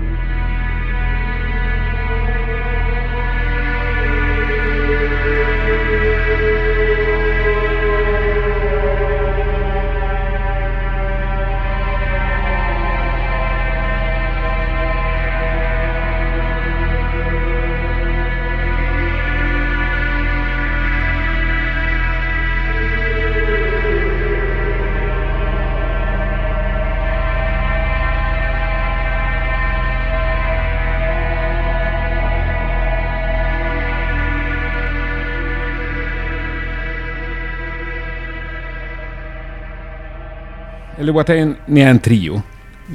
Watain, 41.11 41.55
ni 41.65 41.81
är 41.81 41.89
en 41.89 41.99
trio. 41.99 42.41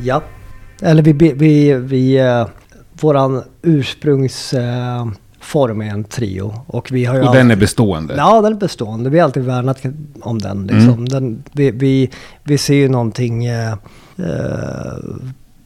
Ja. 0.03 0.23
Eller 0.83 1.03
vi, 1.03 1.13
vi, 1.13 1.75
vi 1.75 2.19
eh, 2.19 2.47
våran 3.01 3.43
ursprungsform 3.63 5.81
är 5.83 5.91
en 5.91 6.05
trio. 6.05 6.55
Och 6.67 6.89
vi 6.93 7.05
har 7.05 7.21
Och 7.21 7.27
alltid, 7.27 7.41
den 7.41 7.51
är 7.51 7.57
bestående. 7.57 8.15
Ja, 8.17 8.41
den 8.41 8.53
är 8.53 8.57
bestående. 8.57 9.11
Vi 9.11 9.19
har 9.19 9.25
alltid 9.25 9.45
värnat 9.45 9.83
om 10.21 10.39
den. 10.39 10.67
Liksom. 10.67 10.91
Mm. 10.93 11.09
den 11.09 11.43
vi, 11.53 11.71
vi, 11.71 12.11
vi 12.45 12.59
ser 12.59 12.75
ju 12.75 12.89
någonting 12.89 13.45
eh, 13.47 13.73
eh, 14.17 14.99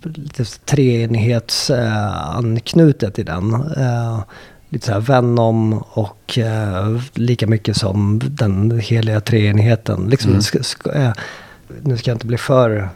lite 0.02 0.44
treenighetsanknutet 0.44 3.18
i 3.18 3.22
den. 3.22 3.54
Eh, 3.54 4.20
lite 4.68 4.86
så 4.86 4.92
här 4.92 5.00
Venom 5.00 5.82
och 5.90 6.38
eh, 6.38 7.00
lika 7.14 7.46
mycket 7.46 7.76
som 7.76 8.20
den 8.22 8.80
heliga 8.80 9.20
treenigheten. 9.20 10.06
Liksom, 10.10 10.30
Mm. 10.30 10.42
ska, 10.42 10.62
ska, 10.62 10.92
eh, 10.92 11.12
nu 11.82 11.96
ska 11.96 12.10
jag 12.10 12.14
inte 12.14 12.26
bli 12.26 12.38
för 12.38 12.88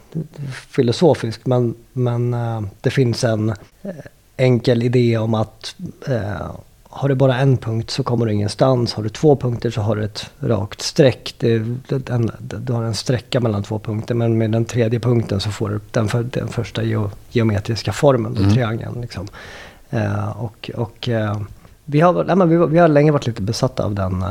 filosofisk, 0.69 1.47
men, 1.47 1.75
men 1.93 2.35
eh, 2.35 2.63
det 2.81 2.91
finns 2.91 3.25
en 3.25 3.49
eh, 3.83 3.91
enkel 4.37 4.83
idé 4.83 5.19
om 5.19 5.35
att 5.35 5.75
eh, 6.07 6.51
har 6.91 7.09
du 7.09 7.15
bara 7.15 7.37
en 7.37 7.57
punkt 7.57 7.91
så 7.91 8.03
kommer 8.03 8.27
du 8.27 8.33
ingenstans. 8.33 8.95
Har 8.95 9.03
du 9.03 9.09
två 9.09 9.37
punkter 9.37 9.71
så 9.71 9.81
har 9.81 9.97
du 9.97 10.05
ett 10.05 10.31
rakt 10.41 10.83
streck. 10.83 11.35
Det, 11.39 11.59
det, 11.89 12.11
en, 12.11 12.31
du 12.39 12.73
har 12.73 12.85
en 12.85 12.95
sträcka 12.95 13.41
mellan 13.41 13.63
två 13.63 13.79
punkter 13.79 14.15
men 14.15 14.39
med 14.39 14.51
den 14.51 14.65
tredje 14.65 15.01
punkten 15.01 15.41
så 15.41 15.51
får 15.51 15.69
du 15.69 15.81
den, 15.91 16.09
för, 16.09 16.23
den 16.23 16.49
första 16.49 16.83
geo, 16.83 17.11
geometriska 17.31 17.93
formen, 17.93 18.37
Mm. 18.37 18.55
triangeln. 18.55 19.01
Liksom. 19.01 19.29
Eh, 19.91 20.43
och 20.43 20.71
och 20.75 21.09
eh, 21.09 21.41
vi, 21.85 22.01
har, 22.01 22.25
nej, 22.25 22.37
men 22.37 22.49
vi, 22.49 22.67
vi 22.67 22.79
har 22.79 22.89
länge 22.89 23.13
varit 23.13 23.27
lite 23.27 23.43
besatta 23.43 23.85
av 23.85 23.95
den 23.95 24.25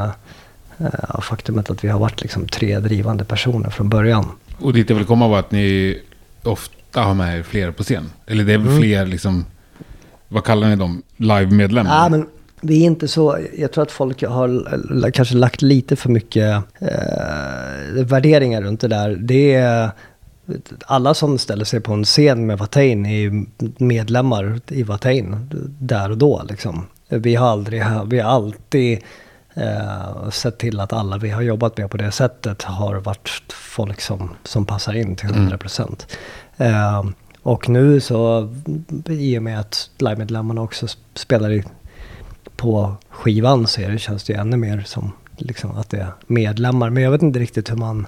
eh, 0.80 1.22
faktumet 1.22 1.70
att 1.70 1.84
vi 1.84 1.88
har 1.88 2.00
varit 2.00 2.22
liksom 2.22 2.48
tre 2.48 2.80
drivande 2.80 3.24
personer 3.26 3.70
från 3.70 3.90
början. 3.90 4.26
Och 4.60 4.74
dit 4.74 4.90
jag 4.90 4.98
vill 4.98 5.06
komma 5.06 5.28
var 5.28 5.40
att 5.40 5.52
ni 5.52 5.98
ofta 6.44 7.02
har 7.02 7.14
med 7.14 7.40
er 7.40 7.44
fler 7.44 7.72
på 7.72 7.84
scen. 7.84 8.10
Eller 8.26 8.44
det 8.44 8.54
är 8.54 8.58
väl 8.58 8.68
Mm. 8.68 8.80
fler 8.80 9.06
liksom, 9.06 9.46
vad 10.28 10.44
kallar 10.44 10.70
ni 10.70 10.76
dem? 10.76 11.02
Live-medlemmar? 11.18 12.04
Ja, 12.04 12.10
men 12.10 12.28
vi 12.62 12.82
är 12.82 12.86
inte 12.86 13.08
så, 13.08 13.38
jag 13.58 13.72
tror 13.72 13.82
att 13.84 13.92
folk 13.92 14.24
har 14.24 15.12
kanske 15.12 15.36
lagt 15.36 15.62
lite 15.62 15.96
för 15.96 16.10
mycket 16.10 16.64
eh, 16.80 18.04
värderingar 18.06 18.62
runt 18.62 18.80
det 18.82 18.88
där. 18.88 19.16
Det 19.20 19.54
är, 19.54 19.90
alla 20.86 21.14
som 21.14 21.38
ställer 21.38 21.66
sig 21.66 21.80
på 21.80 21.94
en 21.94 22.04
scen 22.06 22.46
med 22.46 22.58
Watain 22.58 23.06
är 23.06 23.46
medlemmar 23.84 24.60
i 24.68 24.84
Watain 24.84 25.50
där 25.80 26.12
och 26.12 26.18
då 26.18 26.42
liksom. 26.50 26.86
Vi 27.10 27.36
har 27.36 27.48
aldrig, 27.48 27.84
vi 28.08 28.20
har 28.20 28.32
alltid 28.32 29.00
eh, 29.58 30.30
sett 30.30 30.58
till 30.58 30.80
att 30.80 30.94
alla 30.94 31.18
vi 31.18 31.30
har 31.30 31.42
jobbat 31.42 31.78
med 31.78 31.90
på 31.92 31.98
det 31.98 32.12
sättet 32.12 32.64
har 32.64 32.96
varit 32.96 33.54
folk 33.54 34.02
som, 34.02 34.30
som 34.44 34.66
passar 34.66 34.94
in 34.94 35.16
till 35.16 35.30
100 35.30 35.58
procent. 35.58 36.18
Eh, 36.58 37.04
och 37.44 37.70
nu 37.70 38.00
så, 38.02 38.50
i 39.06 39.38
och 39.38 39.44
med 39.44 39.60
att 39.60 39.90
live-medlemmarna 39.98 40.62
också 40.62 40.88
spelar 41.14 41.52
i, 41.52 41.64
på 42.56 42.96
skivan 43.10 43.68
så 43.68 43.82
är 43.82 43.92
det, 43.92 43.98
känns 43.98 44.24
det 44.24 44.34
ju 44.34 44.40
ännu 44.40 44.58
mer 44.58 44.84
som 44.86 45.12
liksom, 45.38 45.78
att 45.78 45.90
det 45.90 45.98
är 45.98 46.12
medlemmar. 46.28 46.90
Men 46.90 47.04
jag 47.04 47.12
vet 47.12 47.22
inte 47.22 47.40
riktigt 47.40 47.72
hur 47.72 47.76
man, 47.76 48.08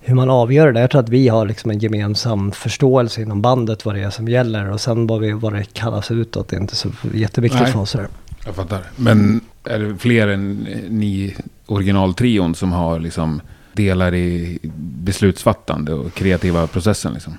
hur 0.00 0.14
man 0.14 0.30
avgör 0.30 0.72
det. 0.72 0.80
Jag 0.80 0.90
tror 0.90 1.02
att 1.02 1.08
vi 1.08 1.28
har 1.28 1.46
liksom 1.46 1.70
en 1.70 1.78
gemensam 1.78 2.52
förståelse 2.52 3.22
inom 3.22 3.42
bandet 3.42 3.84
vad 3.84 3.94
det 3.94 4.02
är 4.02 4.10
som 4.10 4.28
gäller. 4.28 4.70
Och 4.70 4.80
sen 4.80 5.06
vad, 5.06 5.20
vi, 5.20 5.32
vad 5.32 5.52
det 5.52 5.64
kallas 5.72 6.10
utåt 6.10 6.48
det 6.48 6.56
är 6.56 6.60
inte 6.60 6.76
så 6.76 6.88
jätteviktigt 7.14 7.60
Nej. 7.60 7.72
för 7.72 7.80
oss. 7.80 7.96
Jag 8.44 8.54
fattar. 8.54 8.82
Men 8.96 9.40
är 9.68 9.78
det 9.78 9.96
fler 9.98 10.28
än 10.28 10.66
ni 10.88 11.34
originaltrion 11.66 12.54
som 12.54 12.72
har 12.72 12.98
liksom 12.98 13.40
delar 13.72 14.14
i 14.14 14.58
beslutsfattande 15.02 15.94
och 15.94 16.14
kreativa 16.14 16.66
processen 16.66 17.12
liksom? 17.12 17.34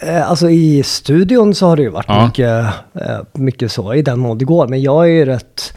Eh, 0.00 0.30
Alltså 0.30 0.50
i 0.50 0.82
studion 0.82 1.54
så 1.54 1.66
har 1.66 1.76
det 1.76 1.82
ju 1.82 1.88
varit 1.88 2.06
Ja. 2.08 2.26
mycket, 2.26 2.66
eh, 2.94 3.20
mycket 3.32 3.72
så 3.72 3.94
i 3.94 4.02
den 4.02 4.18
mån 4.18 4.38
det 4.38 4.44
går. 4.44 4.68
Men 4.68 4.82
jag 4.82 5.04
är 5.04 5.08
ju 5.10 5.24
rätt... 5.24 5.72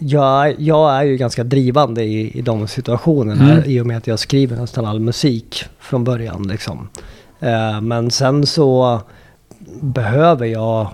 Jag, 0.00 0.54
jag 0.60 0.92
är 0.96 1.02
ju 1.02 1.16
ganska 1.16 1.44
drivande 1.44 2.04
i, 2.04 2.38
i 2.38 2.42
de 2.42 2.68
situationerna 2.68 3.52
Mm. 3.52 3.62
i 3.70 3.80
och 3.80 3.86
med 3.86 3.96
att 3.96 4.06
jag 4.06 4.18
skriver 4.18 4.56
nästan 4.56 4.86
all 4.86 5.00
musik 5.00 5.64
från 5.80 6.04
början. 6.04 6.42
Liksom. 6.48 6.88
Eh, 7.40 7.80
Men 7.80 8.10
sen 8.10 8.46
så 8.46 9.00
behöver 9.80 10.46
jag 10.46 10.88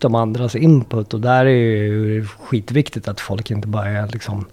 de 0.00 0.14
andras 0.14 0.54
input 0.54 1.14
och 1.14 1.20
där 1.20 1.46
är 1.46 1.50
ju 1.50 2.26
skitviktigt 2.26 3.08
att 3.08 3.20
folk 3.20 3.50
inte 3.50 3.68
bara 3.68 3.88
är 3.88 4.08
liksom 4.08 4.44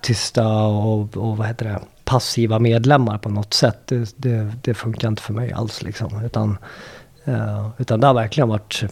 tysta 0.00 0.48
och, 0.64 1.16
och 1.16 1.36
vad 1.36 1.46
heter 1.46 1.64
det, 1.64 1.80
passiva 2.04 2.58
medlemmar 2.58 3.18
på 3.18 3.28
något 3.28 3.54
sätt. 3.54 3.78
Det, 3.86 4.14
det, 4.16 4.52
det 4.62 4.74
funkar 4.74 5.08
inte 5.08 5.22
för 5.22 5.32
mig 5.32 5.52
alls 5.52 5.82
liksom. 5.82 6.24
Utan, 6.24 6.58
eh, 7.24 7.68
utan 7.78 8.00
det 8.00 8.06
har 8.06 8.14
verkligen 8.14 8.48
varit 8.48 8.84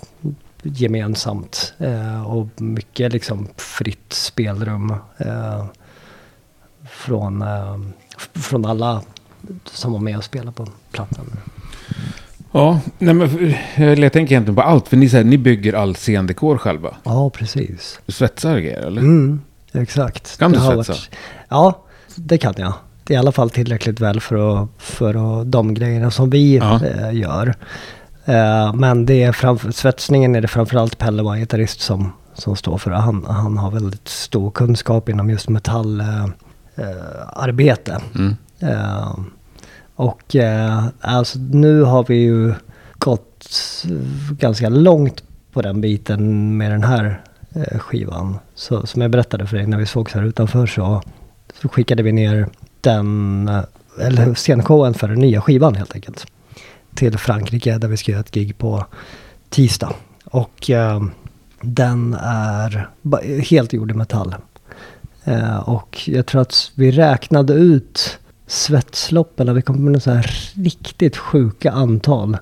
gemensamt 0.63 1.75
eh, 1.79 2.31
och 2.31 2.61
mycket 2.61 3.13
liksom 3.13 3.49
fritt 3.57 4.13
spelrum 4.13 4.95
eh, 5.19 5.65
från, 6.91 7.43
eh, 7.43 7.79
från 8.35 8.65
alla 8.65 9.03
som 9.65 9.93
var 9.93 10.01
med 10.01 10.17
och 10.17 10.25
spelade 10.25 10.53
på 10.53 10.67
plattan. 10.93 11.27
Ja, 12.53 12.81
nej 12.99 13.15
men 13.15 13.55
eller 13.77 14.03
jag 14.03 14.13
tänker 14.13 14.33
egentligen 14.33 14.57
på 14.57 14.63
allt. 14.63 14.89
För 14.89 14.97
ni, 14.97 15.09
så 15.09 15.17
här, 15.17 15.25
ni 15.25 15.39
bygger 15.39 15.73
all 15.73 15.95
scendekor 15.95 16.57
själva. 16.59 16.97
Ja, 17.05 17.31
precis. 17.31 18.01
Du 18.07 18.13
svetsar 18.13 18.55
och 18.55 18.61
grejer 18.63 18.81
eller? 18.81 19.01
Mm, 19.03 19.41
exakt. 19.73 20.39
Kan 20.39 20.53
du 20.53 20.59
Det 20.59 20.65
har 20.65 20.83
svetsa? 20.83 21.03
ja, 21.49 21.83
det 22.15 22.39
kan 22.39 22.55
jag. 22.57 22.73
Det 23.05 23.15
är 23.15 23.17
i 23.17 23.19
alla 23.19 23.33
fall 23.33 23.51
tillräckligt 23.51 24.01
väl 24.01 24.21
för, 24.21 24.63
att, 24.63 24.69
för 24.79 25.41
att, 25.41 25.53
de 25.53 25.75
grejerna 25.75 26.11
som 26.11 26.31
vi 26.31 26.57
Ja. 26.57 26.81
eh, 26.85 27.13
gör. 27.15 27.55
Eh, 28.25 28.75
men 28.75 29.07
det 29.07 29.23
är 29.23 29.33
framför, 29.33 29.71
svetsningen 29.71 30.35
är 30.35 30.41
det 30.41 30.49
framförallt 30.49 30.99
Pelle, 30.99 31.23
vår 31.23 31.37
gitarrist, 31.37 31.81
som, 31.81 32.13
som 32.35 32.57
står 32.57 32.79
för. 32.79 32.91
Han, 32.91 33.25
han 33.29 33.59
har 33.59 33.71
väldigt 33.71 34.09
stor 34.09 34.51
kunskap 34.51 35.09
inom 35.09 35.31
just 35.31 35.49
metallarbete. 35.49 36.35
Eh, 36.77 36.85
arbete. 37.33 37.99
Mm. 38.15 38.37
Och 40.01 40.37
eh, 40.37 40.85
alltså 41.01 41.39
nu 41.39 41.83
har 41.83 42.05
vi 42.05 42.15
ju 42.15 42.55
gått 42.99 43.47
ganska 44.31 44.69
långt 44.69 45.23
på 45.53 45.63
den 45.63 45.81
biten 45.81 46.57
med 46.57 46.71
den 46.71 46.85
här 46.85 47.23
eh, 47.55 47.79
skivan. 47.79 48.39
Så 48.55 48.87
som 48.87 49.03
jag 49.03 49.11
berättade 49.11 49.47
för 49.47 49.57
dig 49.57 49.67
när 49.67 49.79
vi 49.79 49.87
sågs 49.87 50.15
här 50.15 50.23
utanför 50.23 50.67
så, 50.67 51.03
så 51.61 51.69
skickade 51.69 52.03
vi 52.03 52.13
ner 52.13 52.49
den, 52.81 53.49
eh, 53.49 53.63
eller 54.07 54.35
scenshowen 54.35 54.95
för 54.95 55.09
den 55.09 55.19
nya 55.19 55.41
skivan 55.41 55.75
helt 55.75 55.95
enkelt. 55.95 56.27
Till 56.95 57.19
Frankrike 57.19 57.79
där 57.79 57.89
vi 57.89 57.97
ska 57.97 58.13
göra 58.13 58.21
ett 58.21 58.31
gig 58.31 58.59
på 58.59 58.87
tisdag. 59.49 59.93
Och 60.25 60.71
eh, 60.71 61.03
den 61.61 62.17
är 62.21 62.89
helt 63.41 63.73
gjord 63.73 63.91
i 63.91 63.95
metall. 63.95 64.35
Eh, 65.25 65.69
och 65.69 66.03
jag 66.07 66.27
tror 66.27 66.41
att 66.41 66.71
vi 66.75 66.91
räknade 66.91 67.53
ut 67.53 68.20
svetsloppen 68.51 69.55
vi 69.55 69.63
kom 69.63 69.85
med 69.85 70.03
så 70.03 70.11
här 70.11 70.31
riktigt 70.55 71.17
sjuka 71.17 71.71
antal. 71.71 72.37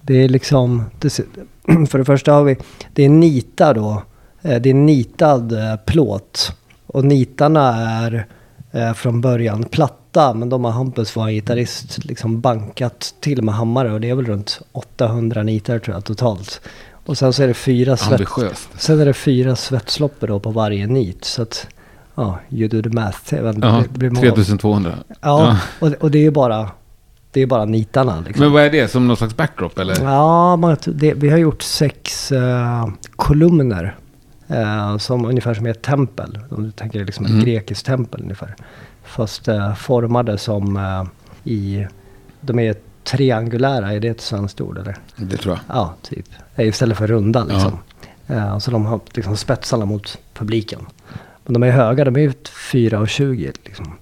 Det 0.00 0.24
är 0.24 0.28
liksom, 0.28 0.84
för 1.88 1.98
det 1.98 2.04
första 2.04 2.32
har 2.32 2.44
vi, 2.44 2.56
det 2.92 3.04
är 3.04 3.08
nitar 3.08 3.74
då. 3.74 4.02
Eh, 4.42 4.60
Det 4.60 4.70
är 4.70 4.74
nitad 4.74 5.52
eh, 5.52 5.76
plåt. 5.76 6.52
Och 6.86 7.04
nitarna 7.04 7.74
är 7.76 8.26
eh, 8.72 8.92
från 8.92 9.20
början 9.20 9.64
platta 9.64 10.34
men 10.34 10.48
de 10.48 10.64
har 10.64 10.72
Hampus, 10.72 11.16
vår 11.16 11.28
gitarrist, 11.28 12.04
liksom 12.04 12.40
bankat 12.40 13.14
till 13.20 13.42
med 13.42 13.54
hammare 13.54 13.92
och 13.92 14.00
det 14.00 14.10
är 14.10 14.14
väl 14.14 14.26
runt 14.26 14.60
800 14.72 15.42
nitar 15.42 15.78
tror 15.78 15.96
jag 15.96 16.04
totalt. 16.04 16.60
Och 17.06 17.18
sen 17.18 17.32
så 17.32 17.42
är 17.42 17.48
det 17.48 17.54
fyra 17.54 17.96
svets... 17.96 18.12
Ambitiöst. 18.12 18.68
Sen 18.78 19.00
är 19.00 19.04
det 19.04 19.14
fyra 19.14 19.56
svetsloppor 19.56 20.26
då 20.26 20.40
på 20.40 20.50
varje 20.50 20.86
nit. 20.86 21.24
Så 21.24 21.42
att, 21.42 21.66
ja, 22.20 22.38
you 22.50 22.68
do 22.68 22.82
the 22.82 22.88
math. 22.96 23.34
Ja, 23.34 23.42
det 23.42 23.88
blir 23.98 24.10
många- 24.10 24.20
3200. 24.20 24.94
Ja, 25.20 25.56
Och, 25.80 25.88
och 26.00 26.10
det 26.10 26.18
är 26.18 26.22
ju 26.22 26.30
bara, 26.30 26.70
det 27.32 27.40
är 27.42 27.46
bara 27.46 27.64
nitarna 27.64 28.20
liksom. 28.26 28.44
Men 28.44 28.52
vad 28.52 28.62
är 28.62 28.70
det? 28.70 28.88
Som 28.90 29.06
någon 29.08 29.16
slags 29.16 29.36
backdrop 29.36 29.78
eller? 29.78 30.02
Ja, 30.04 30.56
man, 30.56 30.76
det, 30.86 31.14
vi 31.14 31.28
har 31.30 31.38
gjort 31.38 31.62
sex 31.62 32.32
eh, 32.32 32.88
kolumner. 33.16 33.96
eh, 34.48 34.96
som 34.96 35.24
ungefär 35.24 35.54
som 35.54 35.66
ett 35.66 35.82
tempel. 35.82 36.38
Om 36.50 36.62
du 36.62 36.70
tänker 36.70 37.04
liksom 37.04 37.24
ett 37.24 37.30
Mm. 37.32 37.44
grekiskt 37.44 37.86
tempel 37.86 38.22
ungefär. 38.22 38.54
Fast 39.04 39.48
eh, 39.48 39.74
formade 39.74 40.38
som 40.38 40.78
i... 41.44 41.86
De 42.40 42.58
är 42.58 42.74
triangulära, 43.04 43.92
är 43.92 44.00
det 44.00 44.08
ett 44.08 44.20
svenskt 44.20 44.60
ord 44.60 44.78
eller? 44.78 44.96
Det 45.16 45.36
tror 45.36 45.54
jag. 45.54 45.76
Ja, 45.76 45.94
typ. 46.02 46.26
Istället 46.56 46.98
för 46.98 47.06
runda 47.06 47.44
liksom. 47.44 47.78
Eh, 48.26 48.58
så 48.58 48.70
de 48.70 48.86
har 48.86 49.00
liksom 49.14 49.36
spetsarna 49.36 49.84
mot 49.84 50.18
publiken. 50.34 50.80
Men 51.50 51.60
de 51.60 51.66
är 51.66 51.70
höga, 51.72 52.04
de 52.04 52.16
är 52.16 52.20
ju 52.20 52.30
4,20 52.30 53.52
liksom. 53.64 53.92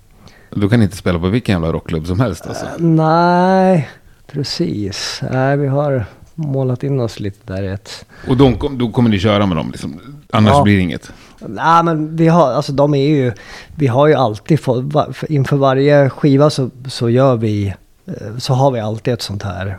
Då 0.51 0.69
kan 0.69 0.83
inte 0.83 0.97
spela 0.97 1.19
på 1.19 1.27
vilken 1.29 1.53
jävla 1.53 1.73
rockklubb 1.73 2.07
som 2.07 2.21
helst 2.21 2.47
alltså. 2.47 2.65
Eh, 2.67 2.71
nej, 2.79 3.89
precis. 4.33 5.21
Nej, 5.33 5.57
vi 5.57 5.67
har 5.67 6.05
målat 6.35 6.83
in 6.83 7.01
oss 7.01 7.21
lite 7.21 7.53
där 7.55 7.63
i 7.63 7.67
ett... 7.69 8.05
Och 8.29 8.37
då, 8.37 8.53
kom- 8.53 8.79
då 8.79 8.91
kommer 8.91 9.11
ni 9.11 9.19
köra 9.19 9.47
med 9.47 9.57
dem 9.57 9.71
liksom? 9.71 10.01
Annars 10.31 10.53
Ja. 10.53 10.63
blir 10.63 10.77
det 10.77 10.83
inget? 10.83 11.13
Nej 11.47 11.83
men 11.85 12.17
vi 12.17 12.29
har, 12.29 12.53
alltså 12.53 12.73
de 12.73 12.95
är 12.95 13.09
ju, 13.09 13.33
vi 13.77 13.87
har 13.87 14.07
ju 14.07 14.15
alltid 14.15 14.61
fått, 14.61 14.85
inför 15.29 15.57
varje 15.57 16.11
skiva 16.11 16.51
så, 16.51 16.71
så 16.89 17.11
gör 17.11 17.37
vi 17.37 17.75
eh, 18.07 18.37
så 18.39 18.55
har 18.55 18.71
vi 18.71 18.81
alltid 18.81 19.15
ett 19.15 19.23
sånt 19.23 19.43
här 19.43 19.79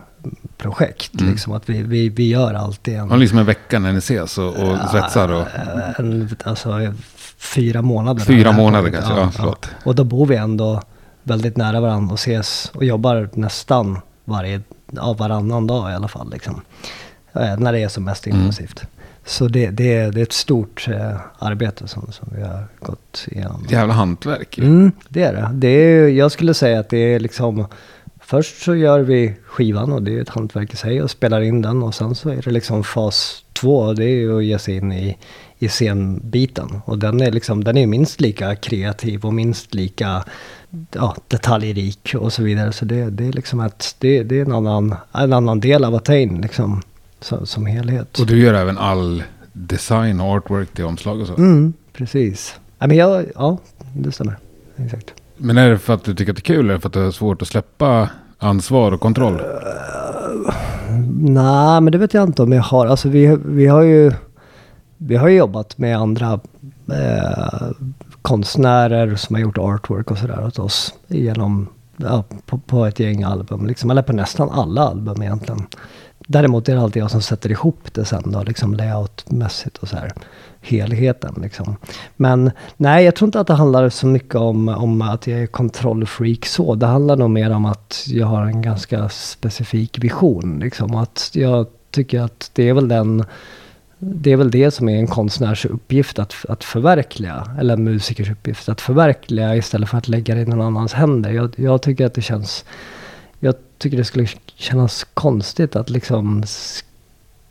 projekt. 0.58 1.20
Mm. 1.22 1.32
Liksom, 1.32 1.54
att 1.54 1.70
vi, 1.70 1.84
vi, 1.84 2.10
vi 2.10 2.30
gör 2.30 2.54
alltid 2.54 2.96
en... 2.98 3.10
Har 3.10 3.18
liksom 3.18 3.38
en 3.38 3.46
vecka 3.46 3.80
när 3.80 3.92
ni 3.92 3.98
ses 3.98 4.38
och, 4.38 4.48
och 4.48 4.78
svetsar? 4.92 5.30
Och, 5.32 5.46
En, 6.00 6.30
alltså 6.44 6.72
fyra 7.40 7.82
månader. 7.82 8.22
Fyra 8.24 8.52
månader 8.52 8.92
kanske, 8.92 9.14
ja, 9.14 9.32
förlåt. 9.34 9.70
Och 9.84 9.96
då 9.96 10.04
bor 10.04 10.26
vi 10.26 10.36
ändå 10.36 10.82
väldigt 11.24 11.58
nära 11.58 11.80
varandra 11.80 12.14
och 12.14 12.20
ses 12.20 12.72
och 12.76 12.86
jobbar 12.86 13.30
nästan 13.34 14.00
varje, 14.26 14.62
ja, 14.92 15.14
varannan 15.14 15.68
dag 15.68 15.92
i 15.92 15.94
alla 15.94 16.08
fall. 16.08 16.30
Liksom. 16.32 16.62
När 17.34 17.72
det 17.74 17.80
är 17.80 17.88
som 17.88 18.04
mest 18.04 18.28
Mm. 18.28 18.40
intensivt. 18.40 18.84
Så 19.26 19.48
det, 19.48 19.70
det, 19.70 19.96
är, 19.96 20.12
det 20.12 20.20
är 20.20 20.24
ett 20.24 20.34
stort 20.34 20.88
eh, 20.88 21.16
arbete 21.40 21.88
som, 21.88 22.12
som 22.12 22.28
vi 22.36 22.42
har 22.42 22.64
gått 22.80 23.26
igenom. 23.28 23.66
jävla 23.70 23.94
hantverk. 23.94 24.58
Mm, 24.58 24.92
det 25.10 25.24
är 25.24 25.34
det. 25.34 25.50
det 25.54 25.68
är, 25.68 26.08
jag 26.08 26.32
skulle 26.32 26.54
säga 26.54 26.80
att 26.80 26.90
det 26.90 26.98
är 26.98 27.20
liksom 27.20 27.66
Först 28.22 28.62
så 28.64 28.76
gör 28.76 29.00
vi 29.00 29.36
skivan 29.46 29.92
och 29.92 30.04
det 30.04 30.18
är 30.18 30.22
ett 30.22 30.30
hantverk 30.30 30.74
i 30.74 30.76
sig 30.76 31.02
och 31.02 31.12
spelar 31.12 31.42
in 31.42 31.62
den 31.62 31.84
och 31.84 31.96
sen 31.96 32.16
så 32.16 32.30
är 32.30 32.42
det 32.42 32.52
liksom 32.52 32.84
fas 32.84 33.44
två 33.62 33.94
det 33.94 34.06
är 34.06 34.16
ju 34.16 34.38
att 34.38 34.46
ge 34.46 34.60
sig 34.60 34.76
in 34.76 34.92
i, 34.92 35.18
i 35.60 35.70
scenbiten. 35.70 36.82
Och 36.86 37.00
den 37.00 37.22
är 37.22 37.32
liksom, 37.32 37.64
den 37.64 37.78
är 37.78 37.88
minst 37.88 38.22
lika 38.22 38.56
kreativ 38.56 39.26
och 39.26 39.34
minst 39.34 39.74
lika 39.74 40.24
ja, 40.92 41.16
detaljrik 41.28 42.16
och 42.20 42.34
så 42.34 42.44
vidare. 42.44 42.72
Så 42.72 42.86
det, 42.86 43.10
det 43.10 43.26
är 43.26 43.32
liksom 43.32 43.60
att 43.60 43.96
det, 44.00 44.24
det 44.24 44.40
är 44.40 44.46
en 44.46 44.52
annan, 44.52 44.96
en 45.12 45.34
annan 45.34 45.60
del 45.60 45.84
av 45.84 45.96
Attain 45.96 46.42
liksom 46.42 46.82
som, 47.20 47.46
som 47.46 47.66
helhet. 47.66 48.20
Och 48.20 48.28
du 48.28 48.40
gör 48.40 48.54
även 48.54 48.78
all 48.78 49.24
design 49.54 50.20
och 50.20 50.28
artwork 50.28 50.74
till 50.74 50.86
omslag 50.86 51.22
och 51.22 51.28
så. 51.28 51.36
Mm, 51.36 51.74
precis. 51.94 52.60
Ja, 52.80 52.88
men 52.88 52.98
jag, 52.98 53.26
ja, 53.36 53.58
det 53.94 54.12
stämmer. 54.12 54.38
Exakt. 54.78 55.14
Men 55.38 55.58
är 55.58 55.70
det 55.70 55.78
för 55.78 55.94
att 55.94 56.04
du 56.04 56.16
tycker 56.16 56.32
att 56.32 56.36
det 56.36 56.42
är 56.42 56.56
kul 56.56 56.70
eller 56.70 56.80
för 56.80 56.90
att 56.90 56.94
du 56.94 57.04
har 57.04 57.12
svårt 57.12 57.42
att 57.42 57.48
släppa 57.48 58.10
ansvar 58.40 58.92
och 58.92 59.02
kontroll? 59.02 59.40
Eh, 59.40 60.52
nej, 61.20 61.82
men 61.82 61.92
det 61.92 61.98
vet 61.98 62.14
jag 62.14 62.24
inte 62.24 62.44
om 62.44 62.52
jag 62.52 62.64
har. 62.64 62.88
Alltså 62.88 63.10
vi, 63.10 63.38
vi 63.46 63.68
har 63.68 63.82
ju 63.82 64.12
vi 65.02 65.16
har 65.16 65.28
ju 65.28 65.38
jobbat 65.38 65.78
med 65.78 65.98
andra 65.98 66.40
eh, 66.92 67.70
konstnärer 68.22 69.16
som 69.16 69.36
har 69.36 69.42
gjort 69.42 69.58
artwork 69.58 70.12
och 70.12 70.18
sådär 70.18 70.46
åt 70.46 70.60
oss 70.60 70.94
genom, 71.08 71.68
ja, 71.98 72.24
på, 72.46 72.58
på 72.58 72.86
ett 72.86 73.00
gäng 73.00 73.24
album, 73.24 73.66
liksom, 73.68 73.90
eller 73.90 74.02
på 74.02 74.14
nästan 74.14 74.50
alla 74.50 74.82
album 74.82 75.22
egentligen. 75.22 75.66
Däremot 76.32 76.70
är 76.70 76.76
det 76.76 76.82
alltid 76.82 77.02
jag 77.02 77.12
som 77.12 77.22
sätter 77.22 77.52
ihop 77.52 77.94
det 77.94 78.06
sen 78.06 78.32
då, 78.32 78.44
liksom 78.44 78.74
layoutmässigt 78.74 79.78
och 79.78 79.88
så 79.88 79.96
här. 79.96 80.12
Helheten 80.62 81.36
liksom. 81.42 81.76
Men 82.16 82.52
nej, 82.78 83.06
jag 83.06 83.16
tror 83.16 83.28
inte 83.28 83.40
att 83.40 83.48
det 83.48 83.54
handlar 83.54 83.90
så 83.90 84.08
mycket 84.08 84.36
om, 84.36 84.70
om 84.70 85.02
att 85.02 85.28
jag 85.28 85.40
är 85.40 85.48
kontrollfreak 85.48 86.46
så. 86.46 86.76
Det 86.76 86.86
handlar 86.86 87.16
nog 87.16 87.30
mer 87.30 87.52
om 87.52 87.66
att 87.66 88.06
jag 88.08 88.28
har 88.28 88.46
en 88.46 88.62
ganska 88.62 89.10
specifik 89.10 90.04
vision. 90.04 90.60
Liksom. 90.60 90.96
Att 90.96 91.32
jag 91.34 91.68
tycker 91.92 92.22
att 92.22 92.52
det 92.54 92.70
är 92.70 92.74
väl 92.74 92.88
den 92.88 93.26
det 94.00 94.32
är 94.32 94.38
väl 94.38 94.52
det 94.52 94.72
som 94.72 94.90
är 94.90 94.98
en 94.98 95.08
konstnärs 95.08 95.66
uppgift 95.66 96.20
att, 96.20 96.36
att 96.50 96.64
förverkliga. 96.64 97.48
Eller 97.60 97.74
en 97.74 97.84
musikers 97.84 98.32
uppgift 98.32 98.70
att 98.70 98.82
förverkliga 98.82 99.56
istället 99.56 99.90
för 99.90 99.98
att 99.98 100.08
lägga 100.08 100.36
det 100.36 100.42
i 100.42 100.46
någon 100.46 100.62
annans 100.62 100.94
händer. 100.94 101.32
Jag, 101.32 101.54
jag 101.58 101.82
tycker 101.82 102.06
att 102.06 102.14
det 102.14 102.22
känns... 102.22 102.66
Jag 103.40 103.56
tycker 103.78 103.98
det 103.98 104.04
skulle 104.04 104.28
kännas 104.56 105.04
konstigt 105.14 105.76
att 105.76 105.90
liksom 105.90 106.44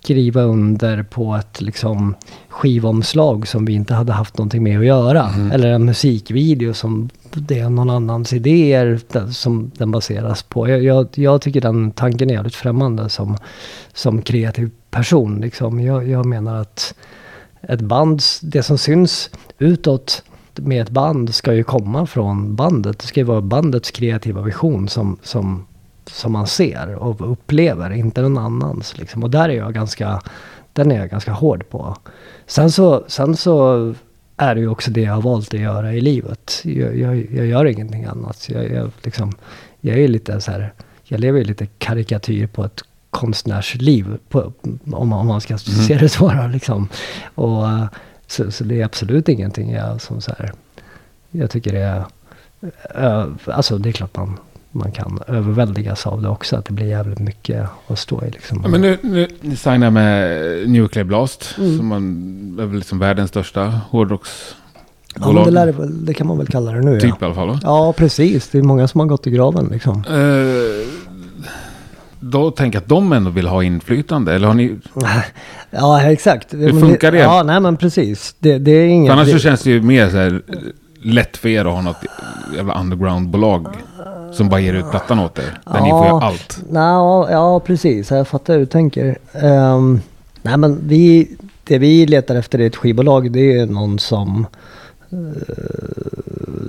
skriva 0.01 0.43
under 0.43 1.03
på 1.03 1.35
ett 1.35 1.61
liksom 1.61 2.15
skivomslag 2.49 3.49
som 3.49 3.65
vi 3.65 3.73
inte 3.73 3.95
hade 3.95 4.13
haft 4.13 4.39
någonting 4.39 4.63
med 4.63 4.79
att 4.79 4.87
göra. 4.87 5.29
Mhm. 5.29 5.53
Eller 5.53 5.69
en 5.69 5.85
musikvideo 5.85 6.75
som 6.75 7.11
det 7.35 7.59
är 7.59 7.71
någon 7.71 7.91
annans 7.91 8.33
idéer 8.33 9.01
som 9.33 9.71
den 9.77 9.91
baseras 9.91 10.43
på. 10.43 10.69
Jag, 10.69 10.83
jag, 10.83 11.09
jag 11.15 11.43
tycker 11.43 11.61
den 11.61 11.91
tanken 11.91 12.31
är 12.31 12.35
jävligt 12.35 12.55
främmande 12.55 13.09
som, 13.09 13.37
som 13.93 14.23
kreativ 14.23 14.71
person. 14.91 15.41
Liksom. 15.41 15.81
Jag, 15.81 16.09
jag 16.09 16.27
menar 16.27 16.61
att 16.61 16.95
ett 17.63 17.81
band, 17.81 18.23
det 18.43 18.63
som 18.63 18.79
syns 18.79 19.31
utåt 19.59 20.23
med 20.55 20.83
ett 20.83 20.91
band 20.91 21.35
ska 21.35 21.55
ju 21.55 21.65
komma 21.65 22.07
från 22.07 22.57
bandet. 22.57 22.99
Det 22.99 23.07
ska 23.07 23.21
ju 23.21 23.27
vara 23.27 23.41
bandets 23.41 23.91
kreativa 23.91 24.43
vision 24.43 24.89
som, 24.89 25.17
som, 25.23 25.67
som 26.11 26.33
man 26.33 26.47
ser 26.47 26.95
och 26.95 27.33
upplever, 27.33 27.91
inte 27.91 28.23
någon 28.23 28.39
annans. 28.39 28.99
Liksom. 28.99 29.23
Och 29.23 29.31
där 29.31 29.49
är 29.49 29.57
jag 29.57 29.75
ganska, 29.75 30.21
den 30.73 30.93
är 30.93 30.97
jag 30.97 31.11
ganska 31.11 31.33
hård 31.33 31.69
på. 31.71 31.97
Sen 32.47 32.71
så, 32.71 33.05
sen 33.07 33.37
så 33.37 33.95
är 34.37 34.55
det 34.55 34.61
ju 34.61 34.69
också 34.69 34.91
det 34.91 35.01
jag 35.01 35.15
har 35.15 35.23
valt 35.23 35.55
att 35.55 35.61
göra 35.61 35.93
i 35.93 36.01
livet. 36.01 36.61
Jag, 36.63 36.99
jag, 36.99 37.27
jag 37.33 37.47
gör 37.47 37.65
ingenting 37.65 38.05
annat. 38.05 38.49
Jag, 38.49 38.71
jag, 38.71 38.91
liksom, 39.03 39.33
jag 39.81 39.99
är 39.99 40.09
lite 40.09 40.41
så 40.41 40.51
här, 40.51 40.73
jag 41.05 41.21
lever 41.21 41.39
ju 41.39 41.45
lite 41.45 41.67
karikatyr 41.67 42.47
på 42.47 42.65
ett 42.65 42.83
konstnärsliv, 43.11 44.19
på, 44.29 44.53
om, 44.93 45.13
om 45.13 45.27
man 45.27 45.41
ska 45.41 45.59
se 45.59 45.99
det 45.99 46.09
så. 46.09 46.29
Då, 46.29 46.47
liksom. 46.47 46.89
Och, 47.35 47.65
så, 48.27 48.51
så 48.51 48.65
det 48.65 48.81
är 48.81 48.85
absolut 48.85 49.29
ingenting 49.29 49.73
jag 49.73 50.01
som 50.01 50.21
så 50.21 50.33
här, 50.39 50.53
jag 51.31 51.51
tycker 51.51 51.73
det 51.73 51.81
är, 51.81 52.05
alltså 53.45 53.79
det 53.79 53.89
är 53.89 53.93
klart 53.93 54.17
man, 54.17 54.39
man 54.73 54.93
kan 54.93 55.21
överväldigas 55.27 56.07
av 56.07 56.23
det 56.23 56.29
också, 56.29 56.57
att 56.57 56.65
det 56.65 56.73
blir 56.73 56.87
jävligt 56.87 57.19
mycket 57.19 57.69
att 57.87 57.99
stå 57.99 58.25
i 58.25 58.31
liksom. 58.31 58.61
Ja, 58.65 58.69
men 58.69 58.81
nu, 58.81 58.99
nu 59.03 59.29
ni 59.41 59.57
signar 59.57 59.91
med 59.91 60.71
Nuclear 60.71 61.05
Blast. 61.05 61.55
Mm. 61.59 61.77
Som 61.77 61.87
man, 61.87 62.59
är 62.61 62.67
väl 62.67 62.77
liksom 62.77 62.99
världens 62.99 63.31
största 63.31 63.61
ja, 63.61 63.81
hårdrocksbolag. 63.91 65.35
men 65.35 65.45
det, 65.45 65.51
lär, 65.51 65.75
det 65.91 66.15
kan 66.15 66.27
man 66.27 66.39
väl 66.39 66.47
kalla 66.47 66.73
det 66.73 66.81
nu 66.81 67.01
Typ 67.01 67.11
ja. 67.11 67.17
i 67.21 67.25
alla 67.25 67.35
fall 67.35 67.49
va? 67.49 67.61
Ja, 67.63 67.93
precis. 67.93 68.49
Det 68.49 68.59
är 68.59 68.63
många 68.63 68.89
som 68.89 69.01
har 69.01 69.07
gått 69.07 69.27
i 69.27 69.31
graven 69.31 69.69
liksom. 69.73 70.05
Eh, 70.11 70.89
då 72.21 72.51
tänker 72.51 72.77
jag 72.77 72.83
att 72.83 72.89
de 72.89 73.13
ändå 73.13 73.31
vill 73.31 73.47
ha 73.47 73.63
inflytande. 73.63 74.35
Eller 74.35 74.47
har 74.47 74.55
ni... 74.55 74.79
Ja, 75.71 76.03
exakt. 76.03 76.55
Hur 76.55 76.81
funkar 76.81 77.13
det? 77.13 77.19
Ja, 77.19 77.43
nej 77.43 77.61
men 77.61 77.77
precis. 77.77 78.35
Det, 78.39 78.59
det 78.59 78.71
är 78.71 78.87
inget... 78.87 79.13
annars 79.13 79.27
det, 79.27 79.33
så 79.33 79.39
känns 79.39 79.63
det 79.63 79.71
ju 79.71 79.83
mer 79.83 80.11
så 80.11 80.17
här 80.17 80.43
lätt 81.03 81.37
för 81.37 81.49
er 81.49 81.65
att 81.65 81.73
ha 81.73 81.83
något 81.83 82.05
jävla 82.57 82.81
underground-bolag. 82.81 83.67
Som 84.33 84.49
bara 84.49 84.61
ger 84.61 84.75
ut 84.75 84.91
plattan 84.91 85.19
åt 85.19 85.39
er. 85.39 85.59
Där 85.65 85.81
ni 85.81 85.91
får 85.91 85.99
Ja. 85.99 86.07
göra 86.07 86.25
allt. 86.25 86.59
Nå, 86.71 87.29
ja, 87.31 87.61
precis. 87.61 88.11
Jag 88.11 88.29
fattar 88.29 88.53
hur 88.53 88.61
du 88.61 88.67
tänker. 88.67 89.19
Ehm, 89.33 90.01
nej, 90.43 90.57
men 90.57 90.89
vi, 90.89 91.37
det 91.65 91.79
vi 91.79 92.07
letar 92.07 92.35
efter 92.35 92.61
i 92.61 92.67
ett 92.67 92.77
skivbolag 92.77 93.33
det 93.33 93.53
är 93.59 93.67
någon 93.67 93.99
som... 93.99 94.47
eh, 95.11 95.19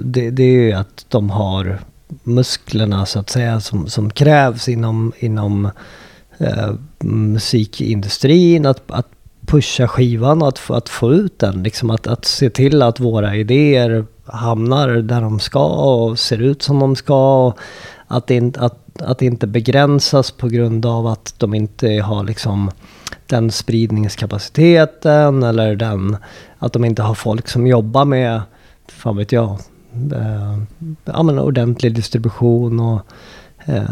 det, 0.04 0.30
det 0.30 0.44
är 0.44 0.62
ju 0.62 0.72
att 0.74 1.06
de 1.10 1.30
har 1.30 1.80
musklerna 2.24 3.06
så 3.06 3.20
att 3.20 3.30
säga 3.30 3.60
som, 3.60 3.88
som 3.88 4.10
krävs 4.10 4.70
inom, 4.70 5.12
inom 5.20 5.70
eh, 6.38 6.70
musikindustrin. 7.00 8.66
Att, 8.66 8.82
att 8.92 9.08
pusha 9.46 9.88
skivan 9.88 10.42
och 10.42 10.48
att, 10.48 10.70
att 10.72 10.90
få 10.90 11.14
ut 11.14 11.40
den. 11.40 11.64
Liksom 11.64 11.90
att, 11.90 12.08
att 12.08 12.26
se 12.26 12.50
till 12.50 12.82
att 12.82 13.00
våra 13.00 13.36
idéer 13.36 14.06
hamnar 14.34 14.88
där 14.90 15.22
de 15.22 15.40
ska 15.40 15.66
och 15.66 16.20
ser 16.20 16.42
ut 16.42 16.62
som 16.62 16.80
de 16.80 16.96
ska. 16.96 17.48
Och 17.48 17.60
att, 18.08 18.28
det 18.28 18.36
inte, 18.36 18.60
att, 18.60 19.02
att 19.02 19.18
det 19.20 19.26
inte 19.26 19.48
begränsas 19.48 20.32
på 20.32 20.48
grund 20.48 20.86
av 20.86 21.08
att 21.08 21.34
de 21.38 21.54
inte 21.54 21.88
har 21.88 22.24
liksom 22.24 22.72
den 23.28 23.52
spridningskapaciteten 23.52 25.44
eller 25.44 25.76
den, 25.76 26.18
att 26.60 26.74
de 26.74 26.86
inte 26.86 27.02
har 27.02 27.16
folk 27.16 27.48
som 27.48 27.68
jobbar 27.68 28.06
med, 28.06 28.42
fan 28.88 29.18
vet 29.18 29.32
jag, 29.32 29.50
eh, 30.14 30.58
ja, 31.06 31.24
men 31.24 31.40
ordentlig 31.40 31.96
distribution 31.96 32.80
och 32.80 33.02
eh, 33.66 33.84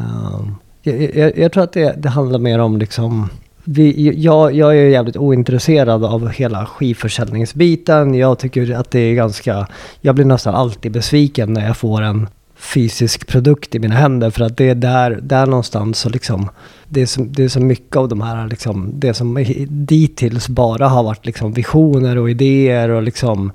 jag, 0.81 1.15
jag, 1.15 1.37
jag 1.37 1.51
tror 1.51 1.63
att 1.63 1.73
det, 1.73 2.01
det 2.01 2.09
handlar 2.09 2.39
mer 2.39 2.59
om 2.59 2.77
liksom 2.77 3.29
vi, 3.69 4.13
jag, 4.17 4.53
jag 4.53 4.77
är 4.77 4.87
jävligt 4.87 5.17
ointresserad 5.17 6.03
av 6.05 6.29
hela 6.29 6.65
skivförsäljningsbiten. 6.65 8.13
Jag 8.13 8.39
tycker 8.39 8.75
att 8.75 8.91
det 8.91 8.99
är 8.99 9.15
ganska... 9.15 9.67
Jag 10.01 10.15
blir 10.15 10.25
nästan 10.25 10.55
alltid 10.55 10.91
besviken 10.91 11.53
när 11.53 11.67
jag 11.67 11.77
får 11.77 12.01
en 12.01 12.27
fysisk 12.55 13.27
produkt 13.27 13.75
i 13.75 13.79
mina 13.79 13.95
händer. 13.95 14.29
För 14.29 14.41
att 14.41 14.57
det 14.57 14.69
är 14.69 14.75
där, 14.75 15.19
där 15.21 15.45
någonstans 15.45 15.99
så 15.99 16.09
liksom... 16.09 16.49
Det 16.89 17.01
är 17.01 17.05
så, 17.05 17.21
det 17.21 17.43
är 17.43 17.49
så 17.49 17.59
mycket 17.59 17.95
av 17.95 18.09
de 18.09 18.21
här 18.21 18.47
liksom... 18.47 18.91
Det 18.93 19.13
som 19.13 19.45
dittills 19.69 20.49
bara 20.49 20.87
har 20.87 21.03
varit 21.03 21.25
liksom 21.25 21.53
visioner 21.53 22.17
och 22.17 22.29
idéer 22.29 22.89
och 22.89 23.03
liksom... 23.03 23.51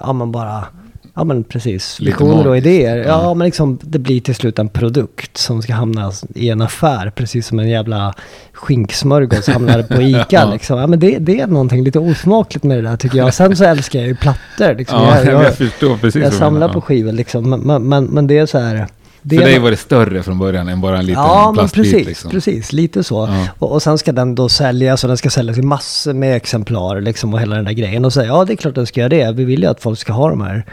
Ja 0.00 0.12
men 0.12 0.32
bara... 0.32 0.64
Ja 1.14 1.24
men 1.24 1.44
precis. 1.44 2.00
Visioner 2.00 2.46
och 2.46 2.56
idéer. 2.56 2.96
Ja 2.96 3.04
Ja. 3.22 3.34
men 3.34 3.44
liksom 3.44 3.78
det 3.82 3.98
blir 3.98 4.20
till 4.20 4.34
slut 4.34 4.58
en 4.58 4.68
produkt 4.68 5.36
som 5.36 5.62
ska 5.62 5.72
hamna 5.74 6.12
i 6.34 6.48
en 6.48 6.60
affär. 6.62 7.10
Precis 7.10 7.46
som 7.46 7.58
en 7.58 7.68
jävla 7.68 8.14
skinksmörgås 8.52 9.46
hamnar 9.48 9.82
på 9.82 10.02
ICA 10.02 10.26
Ja. 10.30 10.50
liksom. 10.52 10.78
Ja 10.78 10.86
men 10.86 11.00
det, 11.00 11.18
det 11.18 11.40
är 11.40 11.46
någonting 11.46 11.84
lite 11.84 11.98
osmakligt 11.98 12.64
med 12.64 12.78
det 12.78 12.82
där 12.90 12.96
tycker 12.96 13.18
jag. 13.18 13.34
Sen 13.34 13.56
så 13.56 13.64
älskar 13.64 13.98
jag 13.98 14.08
ju 14.08 14.14
plattor 14.16 14.74
liksom. 14.78 14.98
Ja, 14.98 15.16
jag, 15.18 15.26
jag, 15.26 15.44
jag, 15.44 15.54
förstår 15.54 15.96
precis. 15.96 16.22
jag 16.22 16.32
samlar 16.32 16.68
på 16.68 16.80
skivor 16.80 17.12
liksom. 17.12 17.50
Men, 17.50 17.60
men, 17.60 17.82
men, 17.88 18.04
men 18.04 18.26
det 18.26 18.38
är 18.38 18.46
så 18.46 18.58
här. 18.58 18.86
Det 19.24 19.36
För 19.38 19.44
dig 19.44 19.58
var 19.58 19.70
det 19.70 19.76
större 19.76 20.22
från 20.22 20.38
början 20.38 20.68
än 20.68 20.80
bara 20.80 20.98
en 20.98 21.06
liten 21.06 21.22
Ja, 21.22 21.52
plastbit. 21.54 21.84
precis, 21.84 22.06
liksom. 22.06 22.30
precis. 22.30 22.72
Lite 22.72 23.04
så. 23.04 23.26
Ja. 23.30 23.46
Och, 23.58 23.72
och 23.72 23.82
sen 23.82 23.98
ska 23.98 24.12
den 24.12 24.34
då 24.34 24.48
säljas 24.48 25.04
och 25.04 25.08
den 25.08 25.16
ska 25.16 25.30
säljas 25.30 25.58
i 25.58 25.62
massor 25.62 26.12
med 26.12 26.36
exemplar 26.36 27.00
liksom 27.00 27.34
och 27.34 27.40
hela 27.40 27.56
den 27.56 27.64
där 27.64 27.72
grejen. 27.72 28.04
Och 28.04 28.12
säga 28.12 28.26
ja, 28.26 28.44
det 28.44 28.52
är 28.52 28.56
klart 28.56 28.74
den 28.74 28.86
ska 28.86 29.00
göra 29.00 29.08
det. 29.08 29.32
Vi 29.32 29.44
vill 29.44 29.62
ju 29.62 29.68
att 29.68 29.80
folk 29.82 29.98
ska 29.98 30.12
ha 30.12 30.30
de 30.30 30.40
här 30.40 30.64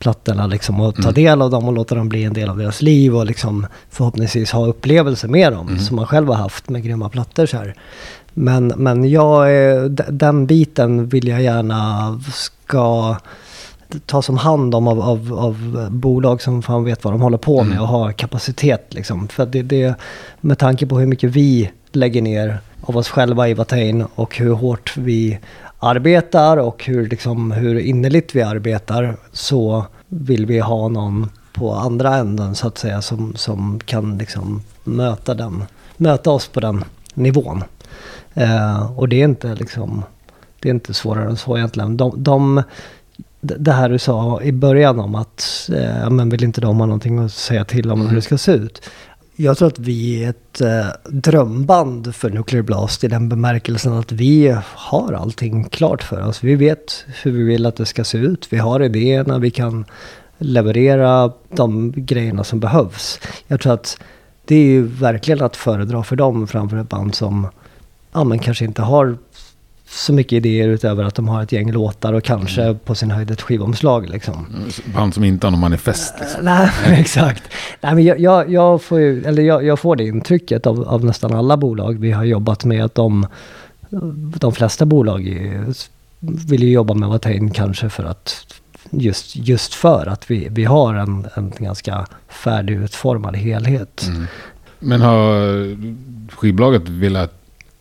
plattorna 0.00 0.46
liksom 0.46 0.80
och 0.80 0.94
ta 0.96 1.02
Mm. 1.02 1.14
del 1.14 1.42
av 1.42 1.50
dem 1.50 1.64
och 1.64 1.72
låta 1.72 1.94
dem 1.94 2.08
bli 2.08 2.24
en 2.24 2.32
del 2.32 2.48
av 2.48 2.56
deras 2.58 2.82
liv 2.82 3.16
och 3.16 3.26
liksom 3.26 3.66
förhoppningsvis 3.90 4.50
ha 4.52 4.66
upplevelser 4.66 5.28
med 5.28 5.52
dem 5.52 5.68
Mm. 5.68 5.78
som 5.80 5.96
man 5.96 6.06
själv 6.06 6.28
har 6.28 6.34
haft 6.34 6.68
med 6.68 6.82
grymma 6.82 7.08
plattor 7.08 7.46
så 7.46 7.56
här. 7.56 7.74
Men, 8.34 8.66
men 8.76 9.10
jag, 9.10 9.48
den 10.08 10.46
biten 10.46 11.08
vill 11.08 11.28
jag 11.28 11.42
gärna 11.42 12.20
ska 12.32 13.16
tas 14.06 14.28
om 14.28 14.36
hand 14.36 14.74
om 14.74 14.88
av, 14.88 15.00
av, 15.00 15.32
av 15.38 15.88
bolag 15.90 16.42
som 16.42 16.62
fan 16.62 16.84
vet 16.84 17.04
vad 17.04 17.14
de 17.14 17.20
håller 17.20 17.38
på 17.38 17.56
med 17.62 17.66
Mm. 17.72 17.82
och 17.82 17.88
har 17.88 18.12
kapacitet 18.12 18.94
liksom. 18.94 19.28
För 19.28 19.46
det, 19.46 19.62
det, 19.62 19.94
med 20.40 20.58
tanke 20.58 20.86
på 20.86 20.98
hur 20.98 21.06
mycket 21.06 21.30
vi 21.30 21.70
lägger 21.92 22.22
ner 22.22 22.58
av 22.82 22.96
oss 22.96 23.08
själva 23.08 23.48
i 23.48 23.54
Watain 23.54 24.04
och 24.14 24.36
hur 24.36 24.52
hårt 24.52 24.96
vi 24.96 25.38
arbetar 25.80 26.56
och 26.56 26.84
hur, 26.84 27.08
liksom, 27.08 27.50
hur 27.50 27.78
innerligt 27.78 28.34
vi 28.34 28.42
arbetar 28.42 29.16
så 29.32 29.84
vill 30.08 30.46
vi 30.46 30.58
ha 30.58 30.88
någon 30.88 31.30
på 31.52 31.72
andra 31.74 32.16
änden 32.16 32.54
så 32.54 32.66
att 32.66 32.78
säga 32.78 33.02
som, 33.02 33.34
som 33.36 33.80
kan 33.84 34.18
liksom 34.18 34.62
möta, 34.84 35.34
den, 35.34 35.64
möta 35.96 36.30
oss 36.30 36.48
på 36.48 36.60
den 36.60 36.84
nivån. 37.14 37.64
Eh, 38.34 38.98
och 38.98 39.08
det 39.08 39.20
är 39.20 39.24
inte 39.24 39.54
liksom 39.54 40.02
det 40.60 40.68
är 40.68 40.70
inte 40.70 40.94
svårare 40.94 41.28
än 41.28 41.36
så 41.36 41.56
egentligen. 41.56 41.96
De, 41.96 42.22
de, 42.22 42.62
det 43.40 43.72
här 43.72 43.88
du 43.88 43.98
sa 43.98 44.42
i 44.42 44.52
början 44.52 45.00
om 45.00 45.14
att 45.14 45.70
eh, 45.76 46.10
men 46.10 46.28
vill 46.28 46.44
inte 46.44 46.60
de 46.60 46.78
ha 46.78 46.86
någonting 46.86 47.18
att 47.18 47.32
säga 47.32 47.64
till 47.64 47.90
om 47.90 48.06
hur 48.06 48.16
det 48.16 48.22
ska 48.22 48.38
se 48.38 48.52
ut. 48.52 48.90
Jag 49.42 49.58
tror 49.58 49.68
att 49.68 49.78
vi 49.78 50.24
är 50.24 50.30
ett 50.30 50.60
eh, 50.60 50.86
drömband 51.04 52.14
för 52.14 52.30
Nuclear 52.30 52.62
Blast 52.62 53.04
i 53.04 53.08
den 53.08 53.28
bemärkelsen 53.28 53.92
att 53.92 54.12
vi 54.12 54.56
har 54.62 55.12
allting 55.12 55.64
klart 55.64 56.02
för 56.02 56.26
oss. 56.26 56.44
Vi 56.44 56.54
vet 56.54 57.04
hur 57.22 57.32
vi 57.32 57.42
vill 57.42 57.66
att 57.66 57.76
det 57.76 57.86
ska 57.86 58.04
se 58.04 58.18
ut. 58.18 58.52
Vi 58.52 58.58
har 58.58 58.82
idéerna, 58.82 59.38
vi 59.38 59.50
kan 59.50 59.84
leverera 60.38 61.32
de 61.48 61.92
grejerna 61.96 62.44
som 62.44 62.60
behövs. 62.60 63.20
Jag 63.46 63.60
tror 63.60 63.72
att 63.72 63.98
det 64.44 64.54
är 64.54 64.64
ju 64.64 64.82
verkligen 64.82 65.42
att 65.42 65.56
föredra 65.56 66.02
för 66.02 66.16
dem 66.16 66.46
framför 66.46 66.76
ett 66.76 66.88
band 66.88 67.14
som 67.14 67.46
ja, 68.12 68.24
men 68.24 68.38
kanske 68.38 68.64
inte 68.64 68.82
har 68.82 69.18
så 69.90 70.12
mycket 70.12 70.32
idéer 70.32 70.68
utöver 70.68 71.04
att 71.04 71.14
de 71.14 71.28
har 71.28 71.42
ett 71.42 71.52
gäng 71.52 71.72
låtar 71.72 72.12
och 72.12 72.24
kanske 72.24 72.74
på 72.74 72.94
sin 72.94 73.10
höjd 73.10 73.30
ett 73.30 73.42
skivomslag 73.42 74.08
liksom. 74.08 74.46
Band 74.94 75.14
som 75.14 75.24
inte 75.24 75.46
har 75.46 75.50
någon 75.50 75.60
manifest. 75.60 76.14
Liksom. 76.20 76.44
Nej, 76.44 76.70
exakt. 77.00 77.42
Nej, 77.80 77.94
men 77.94 78.04
jag, 78.04 78.20
jag, 78.20 78.50
jag, 78.50 78.82
får 78.82 79.00
ju, 79.00 79.24
eller 79.24 79.42
jag, 79.42 79.64
jag 79.64 79.78
får 79.78 79.96
det 79.96 80.04
intrycket 80.04 80.66
av, 80.66 80.88
av 80.88 81.04
nästan 81.04 81.34
alla 81.34 81.56
bolag 81.56 81.98
vi 81.98 82.12
har 82.12 82.24
jobbat 82.24 82.64
med 82.64 82.84
att 82.84 82.94
de, 82.94 83.26
de 84.38 84.52
flesta 84.52 84.86
bolag 84.86 85.36
vill 86.20 86.62
ju 86.62 86.70
jobba 86.70 86.94
med 86.94 87.08
Watain 87.08 87.50
kanske 87.50 87.88
för 87.88 88.04
att 88.04 88.46
just, 88.90 89.36
just 89.36 89.74
för 89.74 90.06
att 90.06 90.30
vi, 90.30 90.48
vi 90.50 90.64
har 90.64 90.94
en, 90.94 91.26
en 91.34 91.52
ganska 91.58 92.06
färdigutformad 92.28 93.36
helhet. 93.36 94.06
Mm. 94.08 94.26
Men 94.78 95.00
har 95.00 95.76
skivbolaget 96.36 96.88
velat 96.88 97.34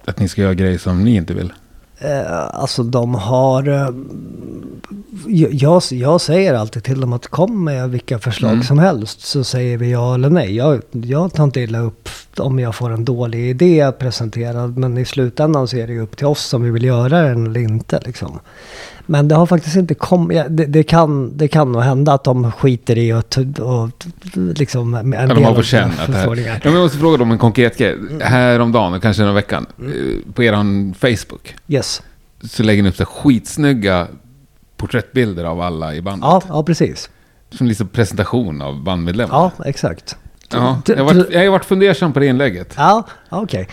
att 0.06 0.20
ni 0.20 0.28
ska 0.28 0.42
göra 0.42 0.54
grejer 0.54 0.78
som 0.78 1.04
ni 1.04 1.16
inte 1.16 1.34
vill? 1.34 1.54
Eh, 2.00 2.48
alltså 2.54 2.84
de 2.84 3.16
har... 3.16 3.68
Eh, 3.68 3.90
jag, 5.52 5.82
jag 5.92 6.22
säger 6.22 6.54
alltid 6.54 6.84
till 6.84 7.02
dem 7.02 7.14
att 7.14 7.28
kom 7.28 7.64
med 7.64 7.90
vilka 7.90 8.20
förslag 8.20 8.52
Mm. 8.52 8.64
som 8.64 8.80
helst 8.80 9.22
så 9.22 9.44
säger 9.44 9.78
vi 9.78 9.92
ja 9.92 10.14
eller 10.16 10.30
nej. 10.30 10.56
Jag, 10.56 10.82
jag 10.92 11.34
tar 11.34 11.44
inte 11.44 11.60
illa 11.62 11.80
upp 11.80 12.10
om 12.38 12.60
jag 12.60 12.76
får 12.76 12.90
en 12.90 13.06
dålig 13.06 13.50
idé 13.50 13.92
presenterad 14.00 14.78
men 14.78 14.98
i 14.98 15.06
slutändan 15.06 15.68
så 15.68 15.78
är 15.78 15.88
det 15.88 15.94
ju 15.94 16.02
upp 16.02 16.18
till 16.18 16.26
oss 16.26 16.54
om 16.54 16.64
vi 16.64 16.70
vill 16.72 16.84
göra 16.84 17.22
den 17.22 17.48
eller 17.48 17.60
inte. 17.60 18.02
Liksom. 18.06 18.40
Men 19.10 19.28
det 19.28 19.36
har 19.36 19.46
faktiskt 19.46 19.76
inte 19.76 19.94
kommit... 19.94 20.44
Det, 20.50 20.66
det, 20.66 20.84
kan, 20.84 21.38
det 21.38 21.48
kan 21.48 21.72
nog 21.72 21.82
hända 21.82 22.14
att 22.14 22.24
de 22.24 22.52
skiter 22.52 22.98
i 22.98 23.14
och, 23.14 23.38
och 23.60 23.90
liksom... 24.34 24.94
En 24.94 25.12
Ja, 25.12 25.28
de 25.28 25.44
har 25.44 25.56
på 25.56 25.64
känn 25.64 25.92
att 26.00 26.08
det 26.08 26.18
här... 26.18 26.62
jag 26.64 26.74
måste 26.74 26.98
fråga 26.98 27.18
dem 27.18 27.32
en 27.32 27.38
konkret 27.38 27.78
grej. 27.78 27.98
Häromdagen, 28.22 29.00
kanske 29.02 29.24
någon 29.24 29.36
veckan, 29.36 29.66
eh, 29.80 30.34
på 30.34 30.44
er 30.44 30.94
Facebook 30.94 31.56
Yes. 31.68 32.02
så 32.44 32.64
lägger 32.64 32.84
ni 32.84 32.90
upp 32.90 32.96
så 32.96 33.06
skitsnygga 33.06 34.08
porträttbilder 34.78 35.44
av 35.44 35.62
alla 35.62 35.96
i 35.96 36.02
bandet. 36.02 36.28
Ja, 36.30 36.42
ja, 36.50 36.64
precis. 36.64 37.10
Som 37.52 37.68
liksom 37.68 37.88
presentation 37.88 38.62
av 38.62 38.84
bandmedlemmar. 38.84 39.36
Ja, 39.36 39.52
exakt. 39.66 40.18
Ja, 40.52 40.82
jag, 40.88 40.98
har 40.98 41.04
varit, 41.04 41.32
jag 41.32 41.44
har 41.44 41.50
varit 41.50 41.66
fundersam 41.66 42.14
på 42.14 42.20
det 42.20 42.26
inlägget. 42.26 42.74
Ja, 42.78 43.04
okej. 43.30 43.70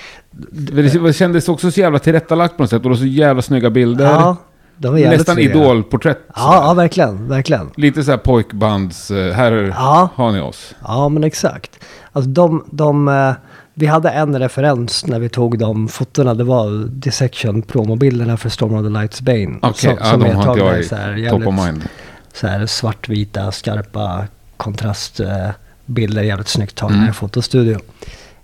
För 0.68 1.06
Det 1.06 1.12
kändes 1.12 1.48
också 1.48 1.70
så 1.70 1.80
jävla 1.80 1.98
tillrättalagt 1.98 2.56
på 2.56 2.62
något 2.62 2.70
sätt. 2.70 2.76
Och 2.76 2.82
det 2.82 2.88
var 2.88 2.96
så 2.96 3.04
jävla 3.04 3.42
snygga 3.42 3.70
bilder. 3.70 4.04
Ja, 4.04 4.36
de 4.78 4.96
är 4.96 5.10
Nästan 5.10 5.38
idolporträtt. 5.38 6.18
Ja, 6.36 6.54
ja, 6.66 6.74
verkligen, 6.74 7.28
verkligen. 7.28 7.70
Lite 7.76 8.04
så 8.04 8.10
här 8.10 8.18
pojkbands... 8.18 9.10
eh, 9.10 9.32
Här 9.34 9.52
Ja. 9.76 10.08
har 10.14 10.32
ni 10.32 10.40
oss. 10.40 10.74
Ja, 10.84 11.08
men 11.08 11.24
exakt. 11.24 11.78
Alltså 12.12 12.30
de, 12.30 12.64
de, 12.70 13.08
eh, 13.08 13.32
vi 13.74 13.86
hade 13.86 14.10
en 14.10 14.38
referens 14.38 15.06
när 15.06 15.18
vi 15.18 15.28
tog 15.28 15.58
de 15.58 15.88
fotona. 15.88 16.34
Det 16.34 16.44
var 16.44 16.88
Dissection 16.88 17.62
promobilderna 17.62 18.36
för 18.36 18.48
Storm 18.48 18.74
of 18.74 18.82
the 18.84 18.88
Lights 19.00 19.20
Bane. 19.20 19.58
Okej, 19.62 19.96
ja, 20.00 20.16
de 20.16 20.34
har 20.34 20.50
inte 20.52 20.64
jag 20.64 20.80
i 20.80 20.84
så 20.84 20.96
här 20.96 21.12
top 21.14 21.18
jävligt- 21.22 21.48
of 21.48 21.54
mind. 21.66 21.82
Så 22.32 22.46
här 22.46 22.66
svartvita, 22.66 23.52
skarpa 23.52 24.24
kontrastbilder. 24.56 26.22
Jävligt 26.22 26.48
snyggt 26.48 26.74
tagna 26.74 26.96
Mm. 26.96 27.10
i 27.10 27.12
fotostudio. 27.12 27.78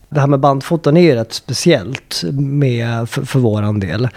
Det 0.09 0.21
här 0.21 0.27
med 0.27 0.41
bandfoton 0.41 0.97
är 0.97 1.01
ju 1.03 1.15
rätt 1.15 1.33
speciellt 1.33 2.23
med, 2.33 3.09
för, 3.09 3.23
för 3.25 3.39
våran 3.39 3.81
del. 3.81 4.09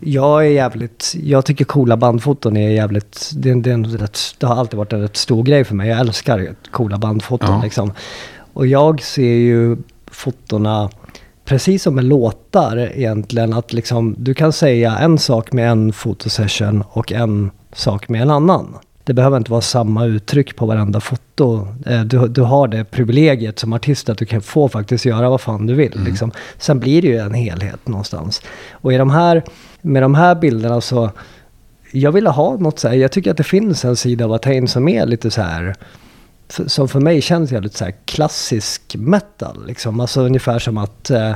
Jag 0.00 0.46
är 0.46 0.50
jävligt, 0.50 1.14
jag 1.22 1.44
tycker 1.44 1.64
coola 1.64 1.96
bandfoton 1.96 2.56
är 2.56 2.70
jävligt, 2.70 3.30
det, 3.34 3.54
det, 3.54 3.70
är 3.70 3.74
en 3.74 3.84
rätt, 3.84 4.18
det 4.38 4.46
har 4.46 4.56
alltid 4.56 4.78
varit 4.78 4.92
en 4.92 5.00
rätt 5.00 5.16
stor 5.16 5.42
grej 5.42 5.64
för 5.64 5.74
mig. 5.74 5.88
Jag 5.88 6.00
älskar 6.00 6.54
coola 6.70 6.98
bandfoton 6.98 7.50
Ja. 7.50 7.62
liksom. 7.62 7.92
Och 8.52 8.66
jag 8.66 9.02
ser 9.02 9.34
ju 9.34 9.76
fotona, 10.10 10.90
precis 11.44 11.82
som 11.82 11.94
med 11.94 12.04
låtar 12.04 12.76
egentligen, 12.94 13.52
att 13.52 13.72
liksom, 13.72 14.14
du 14.18 14.34
kan 14.34 14.52
säga 14.52 14.98
en 14.98 15.18
sak 15.18 15.52
med 15.52 15.70
en 15.70 15.92
fotosession 15.92 16.84
och 16.88 17.12
en 17.12 17.50
sak 17.72 18.08
med 18.08 18.22
en 18.22 18.30
annan. 18.30 18.76
Det 19.06 19.14
behöver 19.14 19.36
inte 19.36 19.50
vara 19.50 19.60
samma 19.60 20.04
uttryck 20.04 20.56
på 20.56 20.66
varenda 20.66 21.00
foto. 21.00 21.68
Eh, 21.86 22.00
Du, 22.04 22.28
du 22.28 22.42
har 22.42 22.68
det 22.68 22.84
privilegiet 22.84 23.58
som 23.58 23.72
artist 23.72 24.08
att 24.08 24.18
du 24.18 24.26
kan 24.26 24.42
få 24.42 24.68
faktiskt 24.68 25.04
göra 25.04 25.30
vad 25.30 25.40
fan 25.40 25.66
du 25.66 25.74
vill. 25.74 25.92
Mm. 25.92 26.04
Liksom. 26.06 26.32
Sen 26.58 26.80
blir 26.80 27.02
det 27.02 27.08
ju 27.08 27.18
en 27.18 27.34
helhet 27.34 27.88
någonstans. 27.88 28.42
Och 28.72 28.92
i 28.92 28.96
de 28.96 29.10
här, 29.10 29.42
med 29.82 30.02
de 30.02 30.14
här 30.14 30.34
bilderna 30.34 30.80
så, 30.80 31.10
jag 31.92 32.12
ville 32.12 32.30
ha 32.30 32.56
något 32.56 32.78
så 32.78 32.88
här, 32.88 32.94
jag 32.94 33.12
tycker 33.12 33.30
att 33.30 33.36
det 33.36 33.44
finns 33.44 33.84
en 33.84 33.96
sida 33.96 34.24
av 34.24 34.32
Attain 34.32 34.68
som 34.68 34.88
är 34.88 35.06
lite 35.06 35.30
så 35.30 35.42
här, 35.42 35.74
som 36.48 36.88
för 36.88 37.00
mig 37.00 37.22
känns 37.22 37.52
jävligt 37.52 37.76
så 37.76 37.84
här 37.84 37.94
klassisk 38.04 38.96
metal. 38.98 39.66
Liksom. 39.66 40.00
Alltså 40.00 40.20
ungefär 40.20 40.58
som 40.58 40.78
att 40.78 41.10
eh, 41.10 41.34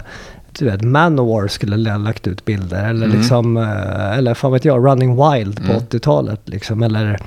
du 0.59 0.65
vet, 0.65 0.83
Manowar 0.83 1.49
skulle 1.49 1.91
ha 1.91 1.99
lagt 1.99 2.27
ut 2.27 2.45
bilder. 2.45 2.91
Eller 2.91 3.07
Mm. 3.07 3.19
liksom, 3.19 3.57
eh, 3.57 4.19
eller 4.19 4.35
fan 4.35 4.53
vet 4.53 4.65
jag, 4.65 4.87
Running 4.87 5.11
Wild 5.11 5.57
på 5.57 5.63
Mm. 5.73 5.77
80-talet. 5.77 6.41
Liksom. 6.49 6.83
Eller, 6.83 7.19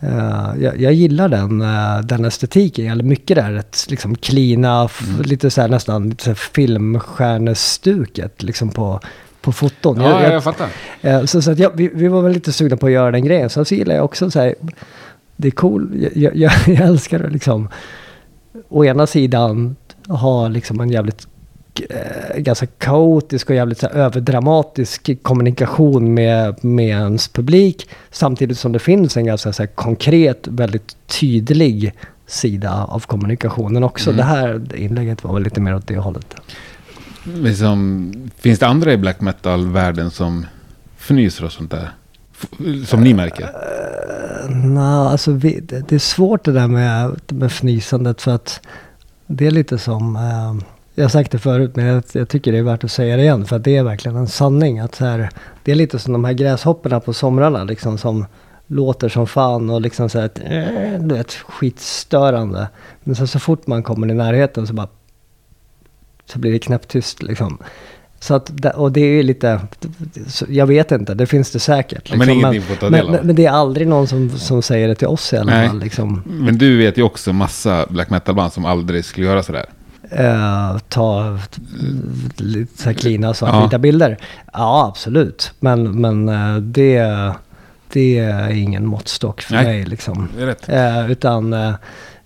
eh, 0.00 0.48
jag, 0.60 0.80
jag 0.80 0.92
gillar 0.92 1.28
den, 1.28 1.62
eh, 1.62 2.00
den 2.04 2.24
estetiken. 2.24 2.86
Eller 2.86 3.04
mycket 3.04 3.36
där, 3.36 3.54
ett 3.56 3.86
liksom 3.88 4.14
cleana, 4.16 4.88
Mm. 5.08 5.22
lite 5.22 5.50
så 5.50 5.60
här 5.60 5.68
nästan 5.68 6.08
lite 6.10 6.24
så 6.24 6.30
här 6.30 6.34
filmstjärnestuket 6.34 8.42
liksom 8.42 8.68
på, 8.70 9.00
på 9.40 9.52
foton. 9.52 10.00
Ja, 10.00 10.10
Jag- 10.10 10.22
jag- 10.22 10.32
jag 10.34 10.44
fattar. 10.44 10.68
Eh, 11.00 11.24
Så, 11.24 11.42
så 11.42 11.50
att 11.50 11.58
jag, 11.58 11.70
vi, 11.74 11.90
vi 11.94 12.08
var 12.08 12.22
väl 12.22 12.32
lite 12.32 12.52
sugna 12.52 12.76
på 12.76 12.86
att 12.86 12.92
göra 12.92 13.10
den 13.10 13.24
grejen. 13.24 13.50
Sen 13.50 13.64
så 13.64 13.74
gillar 13.74 13.94
jag 13.94 14.04
också 14.04 14.30
så 14.30 14.40
här, 14.40 14.54
det 15.36 15.48
är 15.48 15.52
cool, 15.52 16.08
jag, 16.14 16.36
jag, 16.36 16.52
jag, 16.66 16.80
älskar 16.88 17.24
att 17.24 17.32
liksom, 17.32 17.68
å 18.68 18.84
ena 18.84 19.06
sidan 19.06 19.76
ha 20.08 20.48
liksom 20.48 20.80
en 20.80 20.90
jävligt 20.90 21.26
ganska 22.36 22.66
kaotisk 22.66 23.50
och 23.50 23.56
jävligt 23.56 23.78
så 23.78 23.86
här, 23.86 23.94
överdramatisk 23.94 25.22
kommunikation 25.22 26.14
med, 26.14 26.64
med 26.64 26.88
ens 26.88 27.28
publik. 27.28 27.88
Samtidigt 28.10 28.58
som 28.58 28.72
det 28.72 28.78
finns 28.78 29.16
en 29.16 29.24
ganska 29.24 29.52
så 29.52 29.62
här, 29.62 29.66
konkret, 29.66 30.46
väldigt 30.46 30.96
tydlig 31.06 31.94
sida 32.26 32.84
av 32.84 33.00
kommunikationen 33.00 33.84
också. 33.84 34.10
Mm. 34.10 34.16
Det 34.16 34.24
här 34.24 34.76
inlägget 34.76 35.24
var 35.24 35.34
väl 35.34 35.42
lite 35.42 35.60
mer 35.60 35.74
åt 35.74 35.86
det 35.86 35.96
hållet. 35.96 36.34
Liksom, 37.24 38.12
finns 38.36 38.58
det 38.58 38.66
andra 38.66 38.92
i 38.92 38.96
black 38.96 39.20
metal-världen 39.20 40.10
som 40.10 40.46
fnyser 40.98 41.44
och 41.44 41.52
sånt 41.52 41.70
där? 41.70 41.90
Som 42.86 43.04
ni 43.04 43.14
märker? 43.14 43.50
Nej, 44.48 44.82
alltså 44.84 45.32
vi, 45.32 45.60
det, 45.60 45.88
det 45.88 45.94
är 45.94 45.98
svårt 45.98 46.44
det 46.44 46.52
där 46.52 46.68
med, 46.68 47.20
med 47.28 47.46
fnysandet 47.46 48.22
för 48.22 48.30
att 48.30 48.60
det 49.26 49.46
är 49.46 49.50
lite 49.50 49.78
som, 49.78 50.16
eh, 50.16 50.54
jag 51.00 51.04
har 51.04 51.10
sagt 51.10 51.32
det 51.32 51.38
förut 51.38 51.76
men 51.76 51.86
jag, 51.86 52.02
jag 52.12 52.28
tycker 52.28 52.52
det 52.52 52.58
är 52.58 52.62
värt 52.62 52.84
att 52.84 52.90
säga 52.90 53.16
det 53.16 53.22
igen 53.22 53.46
för 53.46 53.56
att 53.56 53.64
det 53.64 53.76
är 53.76 53.82
verkligen 53.82 54.16
en 54.16 54.28
sanning. 54.28 54.78
Att 54.78 54.94
så 54.94 55.04
här, 55.04 55.30
det 55.62 55.72
är 55.72 55.76
lite 55.76 55.98
som 55.98 56.12
de 56.12 56.24
här 56.24 56.32
gräshopporna 56.32 57.00
på 57.00 57.12
somrarna 57.12 57.64
liksom 57.64 57.98
som 57.98 58.26
låter 58.66 59.08
som 59.08 59.26
fan 59.26 59.70
och 59.70 59.80
liksom 59.80 60.08
så 60.08 60.20
här, 60.20 60.30
eh, 60.44 61.00
du 61.00 61.14
vet, 61.14 61.32
skitstörande. 61.32 62.68
Men 63.04 63.16
sen 63.16 63.28
så 63.28 63.38
fort 63.38 63.66
man 63.66 63.82
kommer 63.82 64.10
i 64.10 64.14
närheten 64.14 64.66
så 64.66 64.72
bara 64.72 64.88
så 66.24 66.38
blir 66.38 66.52
det 66.52 66.58
knäpptyst 66.58 67.22
liksom. 67.22 67.58
Så 68.20 68.34
att, 68.34 68.64
och 68.74 68.92
det 68.92 69.00
är 69.00 69.22
lite, 69.22 69.60
så 70.26 70.46
jag 70.48 70.66
vet 70.66 70.92
inte, 70.92 71.14
det 71.14 71.26
finns 71.26 71.50
det 71.50 71.58
säkert. 71.58 72.16
Men 72.16 72.28
liksom. 72.28 72.40
men, 72.90 73.04
av. 73.04 73.10
men, 73.10 73.26
men 73.26 73.36
det 73.36 73.46
är 73.46 73.50
aldrig 73.50 73.88
någon 73.88 74.06
som, 74.06 74.30
som 74.30 74.62
säger 74.62 74.88
det 74.88 74.94
till 74.94 75.06
oss 75.06 75.32
i 75.32 75.36
alla 75.36 75.52
Nej. 75.52 75.68
fall. 75.68 75.78
Liksom. 75.78 76.22
Men 76.26 76.58
du 76.58 76.78
vet 76.78 76.98
ju 76.98 77.02
också 77.02 77.32
massa 77.32 77.86
black 77.90 78.10
metal-band 78.10 78.52
som 78.52 78.64
aldrig 78.64 79.04
skulle 79.04 79.26
göra 79.26 79.42
sådär. 79.42 79.66
Eh, 80.10 80.78
ta 80.88 81.38
lite 82.36 82.82
så 82.82 82.84
här 82.88 82.92
cleana 82.94 83.34
svartvita 83.34 83.68
Ja. 83.72 83.78
bilder. 83.78 84.16
Ja, 84.52 84.86
absolut. 84.88 85.52
Men, 85.60 86.00
men 86.00 86.28
eh, 86.28 86.56
det, 86.56 87.02
det 87.92 88.18
är 88.18 88.50
ingen 88.50 88.86
måttstock 88.86 89.40
för 89.42 89.54
Nej. 89.54 89.64
mig 89.64 89.84
liksom. 89.84 90.28
Eh, 90.66 91.10
utan, 91.10 91.54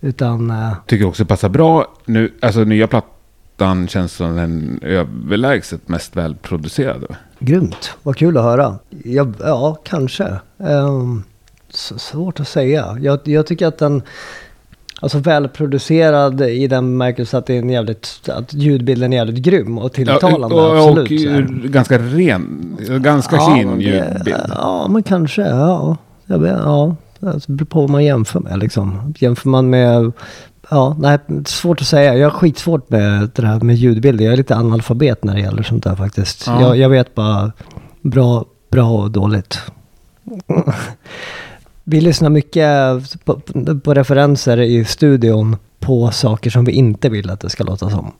utan 0.00 0.52
Tycker 0.86 1.04
också 1.06 1.24
passar 1.24 1.48
bra 1.48 1.86
nu. 2.04 2.32
Alltså 2.42 2.60
nya 2.64 2.86
plattan 2.86 3.88
känns 3.88 4.12
som 4.12 4.36
den 4.36 4.78
överlägset 4.82 5.88
mest 5.88 6.16
välproducerade. 6.16 7.06
grymt. 7.38 7.94
Vad 8.02 8.16
kul 8.16 8.36
att 8.36 8.44
höra. 8.44 8.78
Ja, 9.04 9.26
ja 9.40 9.74
kanske. 9.84 10.28
Um, 10.58 11.22
svårt 11.96 12.40
att 12.40 12.48
säga. 12.48 12.98
Jag, 13.00 13.20
jag 13.24 13.46
tycker 13.46 13.66
att 13.66 13.78
den... 13.78 14.02
Alltså 15.00 15.18
välproducerad 15.18 16.40
i 16.40 16.66
den 16.66 16.84
bemärkelsen 16.84 17.38
att, 17.38 17.46
det 17.46 17.54
är 17.54 17.58
en 17.58 17.70
jävligt, 17.70 18.28
att 18.28 18.54
ljudbilden 18.54 19.12
är 19.12 19.16
jävligt 19.16 19.36
grym 19.44 19.78
och 19.78 19.92
tilltalande. 19.92 20.56
och, 20.56 20.70
och, 20.70 20.76
absolut. 20.88 21.64
och 21.64 21.70
ganska 21.70 21.98
ren, 21.98 22.76
ganska 22.88 23.36
Ja, 23.36 23.56
det- 23.76 23.82
ljudbild. 23.82 24.36
Ja, 24.48 24.86
men 24.90 25.02
kanske. 25.02 25.42
Ja, 25.42 25.96
jag 26.26 26.38
vet, 26.38 26.58
ja. 26.64 26.96
Alltså, 27.20 27.52
det 27.52 27.56
beror 27.56 27.66
på 27.66 27.80
vad 27.80 27.90
man 27.90 28.04
jämför 28.04 28.40
med. 28.40 28.58
Liksom. 28.58 29.14
Jämför 29.18 29.48
man 29.48 29.70
med... 29.70 30.12
Ja, 30.70 30.96
nej, 31.00 31.18
svårt 31.46 31.80
att 31.80 31.86
säga. 31.86 32.16
Jag 32.16 32.30
har 32.30 32.38
skitsvårt 32.38 32.90
med 32.90 33.30
det 33.34 33.46
här 33.46 33.60
med 33.60 33.76
ljudbild. 33.76 34.20
Jag 34.20 34.32
är 34.32 34.36
lite 34.36 34.56
analfabet 34.56 35.24
när 35.24 35.34
det 35.34 35.40
gäller 35.40 35.62
sånt 35.62 35.84
där 35.84 35.94
faktiskt. 35.94 36.46
Ja. 36.46 36.60
Jag, 36.60 36.76
jag 36.76 36.88
vet 36.88 37.14
bara 37.14 37.52
bra, 38.02 38.44
bra 38.70 38.90
och 38.90 39.10
dåligt. 39.10 39.58
Vi 41.84 42.00
lyssnar 42.00 42.30
mycket 42.30 42.68
på, 43.24 43.40
på 43.84 43.94
referenser 43.94 44.60
i 44.60 44.84
studion 44.84 45.56
på 45.80 46.10
saker 46.10 46.50
som 46.50 46.64
vi 46.64 46.72
inte 46.72 47.08
vill 47.08 47.30
att 47.30 47.40
det 47.40 47.50
ska 47.50 47.64
låta 47.64 47.90
som. 47.90 48.12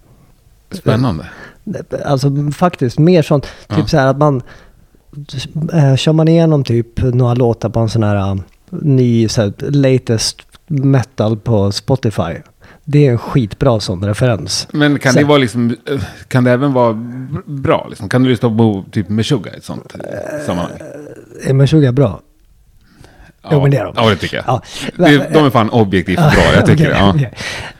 Spännande. 0.70 1.26
Alltså 2.04 2.30
faktiskt 2.54 2.98
mer 2.98 3.22
sånt. 3.22 3.46
Ja. 3.68 3.76
Typ 3.76 3.90
så 3.90 3.98
här 3.98 4.06
att 4.06 4.18
man... 4.18 4.42
Eh, 5.72 5.96
kör 5.96 6.12
man 6.12 6.28
igenom 6.28 6.64
typ 6.64 7.02
några 7.02 7.34
låtar 7.34 7.68
på 7.68 7.80
en 7.80 7.88
sån 7.88 8.02
här 8.02 8.32
uh, 8.32 8.40
ny 8.70 9.28
så 9.28 9.42
här, 9.42 9.52
latest 9.70 10.42
metal 10.66 11.36
på 11.36 11.72
Spotify. 11.72 12.32
Det 12.84 13.06
är 13.06 13.10
en 13.10 13.18
skitbra 13.18 13.80
sån 13.80 14.04
referens. 14.04 14.68
Men 14.72 14.98
kan 14.98 15.12
Så- 15.12 15.18
det 15.18 15.24
vara 15.24 15.38
liksom, 15.38 15.76
eh, 15.86 16.00
kan 16.28 16.44
det 16.44 16.50
även 16.50 16.72
vara 16.72 16.92
bra? 17.46 17.86
Liksom? 17.88 18.08
Kan 18.08 18.22
du 18.22 18.28
lyssna 18.28 18.56
på 18.56 18.84
typ 18.90 19.08
Meshuggah 19.08 19.54
i 19.54 19.56
ett 19.56 19.64
sånt 19.64 19.94
eh, 19.94 20.46
sammanhang? 20.46 20.78
Är 21.44 21.52
Meshuggah 21.52 21.92
bra? 21.92 22.20
Jo, 23.50 23.62
men 23.62 23.70
det 23.70 23.76
är 23.76 23.84
de. 23.84 23.92
Ja, 23.96 24.08
det 24.10 24.16
tycker 24.16 24.36
jag. 24.36 24.44
Ja. 24.46 24.62
Det, 24.96 25.30
de 25.32 25.46
är 25.46 25.50
fan 25.50 25.70
objektivt 25.70 26.16
bra, 26.18 26.42
jag 26.54 26.66
tycker 26.66 26.84
det. 26.84 26.90
Okej, 27.10 27.30
Ja. 27.30 27.30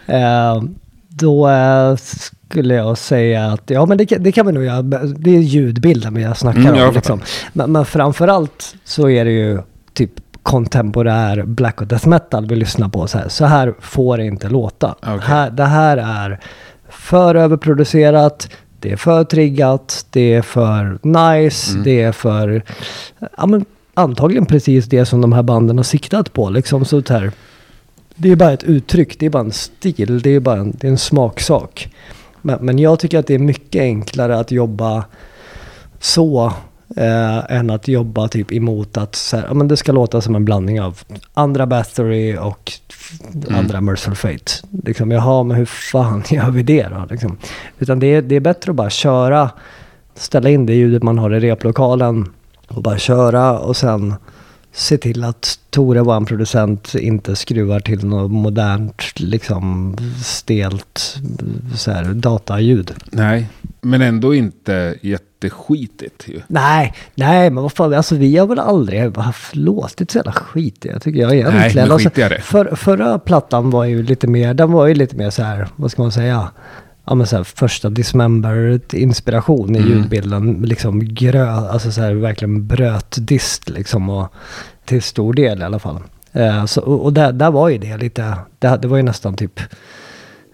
okej. 0.06 0.22
Eh, 0.22 0.62
då 1.08 1.48
eh, 1.50 1.96
skulle 1.96 2.74
jag 2.74 2.98
säga 2.98 3.46
att 3.46 3.62
ja 3.70 3.86
men 3.86 3.98
det, 3.98 4.06
kan- 4.06 4.22
det 4.22 4.32
kan 4.32 4.46
vi 4.46 4.52
nog 4.52 4.64
göra. 4.64 4.82
Det 5.02 5.30
är 5.36 5.40
ljudbilden 5.40 6.14
vi 6.14 6.32
snackar 6.36 6.60
Mm, 6.60 6.88
om. 6.88 6.94
Liksom. 6.94 7.20
Men, 7.52 7.72
men 7.72 7.84
framförallt 7.84 8.74
så 8.84 9.08
är 9.08 9.24
det 9.24 9.30
ju 9.30 9.58
typ 9.92 10.10
kontemporär 10.42 11.42
black 11.42 11.80
och 11.80 11.86
death 11.86 12.08
metal 12.08 12.46
vi 12.46 12.56
lyssnar 12.56 12.88
på. 12.88 13.06
Så 13.06 13.18
här, 13.18 13.28
så 13.28 13.44
här 13.44 13.74
får 13.80 14.16
det 14.18 14.24
inte 14.24 14.48
låta. 14.48 14.94
Okej. 15.02 15.18
Här, 15.22 15.50
det 15.50 15.64
här 15.64 15.96
är 15.96 16.40
för 16.88 17.34
överproducerat. 17.34 18.48
Det 18.80 18.92
är 18.92 18.96
för 18.96 19.24
triggat, 19.24 20.06
det 20.10 20.34
är 20.34 20.42
för 20.42 20.98
nice, 21.02 21.70
Mm. 21.72 21.84
det 21.84 22.02
är 22.02 22.12
för... 22.12 22.62
Ja, 23.36 23.46
men 23.46 23.64
antagligen 23.94 24.46
precis 24.46 24.86
det 24.86 25.06
som 25.06 25.20
de 25.20 25.32
här 25.32 25.42
banden 25.42 25.76
har 25.76 25.84
siktat 25.84 26.32
på. 26.32 26.50
Liksom, 26.50 26.84
så 26.84 27.02
här, 27.08 27.32
det 28.14 28.30
är 28.30 28.36
bara 28.36 28.52
ett 28.52 28.64
uttryck, 28.64 29.18
det 29.18 29.26
är 29.26 29.30
bara 29.30 29.42
en 29.42 29.52
stil, 29.52 30.20
det 30.22 30.30
är 30.30 30.40
bara 30.40 30.56
en, 30.56 30.70
det 30.80 30.86
är 30.86 30.90
en 30.90 30.98
smaksak. 30.98 31.94
Men, 32.42 32.58
men 32.60 32.78
jag 32.78 32.98
tycker 32.98 33.18
att 33.18 33.26
det 33.26 33.34
är 33.34 33.38
mycket 33.38 33.80
enklare 33.80 34.38
att 34.38 34.50
jobba 34.50 35.04
så 36.00 36.52
eh, 36.96 37.56
än 37.56 37.70
att 37.70 37.88
jobba 37.88 38.28
typ 38.28 38.52
emot 38.52 38.96
att 38.96 39.14
så 39.14 39.36
här, 39.36 39.44
ja, 39.48 39.54
men 39.54 39.68
det 39.68 39.76
ska 39.76 39.92
låta 39.92 40.20
som 40.20 40.34
en 40.34 40.44
blandning 40.44 40.80
av 40.80 41.00
andra 41.34 41.66
Bathory 41.66 42.36
och 42.36 42.72
Mm. 43.34 43.58
andra 43.58 43.80
Merciful 43.80 44.14
Fate. 44.14 44.52
Liksom, 44.84 45.10
jaha, 45.10 45.42
men 45.42 45.56
hur 45.56 45.64
fan 45.64 46.22
gör 46.30 46.50
vi 46.50 46.62
det 46.62 46.88
då? 46.88 47.06
Liksom. 47.10 47.36
Utan 47.78 47.98
det 48.00 48.06
är, 48.06 48.22
det 48.22 48.34
är 48.34 48.40
bättre 48.40 48.70
att 48.70 48.76
bara 48.76 48.90
köra, 48.90 49.50
ställa 50.14 50.50
in 50.50 50.66
det 50.66 50.74
ljudet 50.74 51.02
man 51.02 51.18
har 51.18 51.34
i 51.34 51.40
replokalen 51.40 52.28
och 52.68 52.82
bara 52.82 52.98
köra 52.98 53.58
och 53.58 53.76
sen 53.76 54.14
se 54.72 54.98
till 54.98 55.24
att 55.24 55.58
Tore, 55.70 56.02
vår 56.02 56.24
producent, 56.26 56.94
inte 56.94 57.36
skruvar 57.36 57.80
till 57.80 58.06
något 58.06 58.30
modernt, 58.30 59.02
liksom 59.20 59.96
stelt 60.24 61.16
så 61.76 61.90
här, 61.90 62.04
dataljud. 62.04 62.92
Nej, 63.10 63.48
men 63.80 64.02
ändå 64.02 64.34
inte 64.34 64.94
jätteskitigt 65.02 66.24
ju. 66.28 66.40
Nej, 66.46 66.94
nej, 67.14 67.50
men 67.50 67.62
vad 67.62 67.72
fan, 67.72 67.94
alltså 67.94 68.14
vi 68.14 68.36
har 68.36 68.46
väl 68.46 68.58
aldrig 68.58 69.16
haft 69.16 69.56
låtit 69.56 70.10
så 70.10 70.18
jävla 70.18 70.32
skitigt. 70.32 70.84
Jag 70.84 71.02
tycker 71.02 71.20
jag 71.20 71.34
egentligen. 71.34 71.72
men 71.74 71.92
Alltså, 71.92 72.08
skitigare. 72.08 72.40
för, 72.40 72.74
förra 72.76 73.18
plattan 73.18 73.70
var 73.70 73.84
ju 73.84 74.02
lite 74.02 74.26
mer, 74.26 74.54
den 74.54 74.72
var 74.72 74.86
ju 74.86 74.94
lite 74.94 75.16
mer 75.16 75.30
så 75.30 75.42
här, 75.42 75.68
vad 75.76 75.90
ska 75.90 76.02
man 76.02 76.12
säga? 76.12 76.50
Ja 77.04 77.14
men 77.14 77.26
så 77.26 77.36
här, 77.36 77.44
första 77.44 77.90
Dismember-inspiration 77.90 79.76
i 79.76 79.78
Mm. 79.78 79.90
ljudbilden. 79.90 80.62
Liksom 80.62 81.14
grö, 81.14 81.50
alltså 81.50 81.92
så 81.92 82.00
här 82.00 82.14
verkligen 82.14 82.66
bröt 82.66 83.16
dist 83.20 83.68
liksom. 83.70 84.08
Och, 84.10 84.32
till 84.84 85.02
stor 85.02 85.32
del 85.34 85.60
i 85.60 85.64
alla 85.64 85.78
fall. 85.78 85.98
Eh, 86.32 86.64
så, 86.64 86.80
och 86.82 87.04
och 87.04 87.12
där, 87.12 87.32
där 87.32 87.50
var 87.50 87.68
ju 87.68 87.78
det 87.78 87.96
lite, 87.96 88.36
det, 88.58 88.78
det 88.82 88.88
var 88.88 88.96
ju 88.96 89.02
nästan 89.02 89.34
typ 89.36 89.60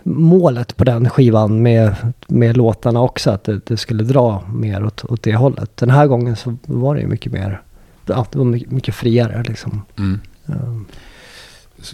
målet 0.03 0.77
på 0.77 0.85
den 0.85 1.11
skivan 1.11 1.63
med, 1.63 1.95
med 2.27 2.57
låtarna 2.57 3.01
också. 3.01 3.31
Att 3.31 3.45
det, 3.45 3.67
det 3.67 3.77
skulle 3.77 4.03
dra 4.05 4.43
mer 4.55 4.85
åt, 4.85 5.05
åt 5.05 5.23
det 5.23 5.37
hållet. 5.37 5.77
Den 5.77 5.91
här 5.91 6.07
gången 6.07 6.37
så 6.37 6.57
var 6.67 6.95
det 6.95 7.01
ju 7.01 7.07
mycket 7.07 7.33
mer, 7.33 7.63
ja, 8.07 8.27
det 8.33 8.39
var 8.39 8.45
mycket, 8.45 8.71
mycket 8.71 8.95
friare 8.95 9.43
liksom. 9.49 9.83
Mm. 9.99 10.21
Um, 10.47 10.87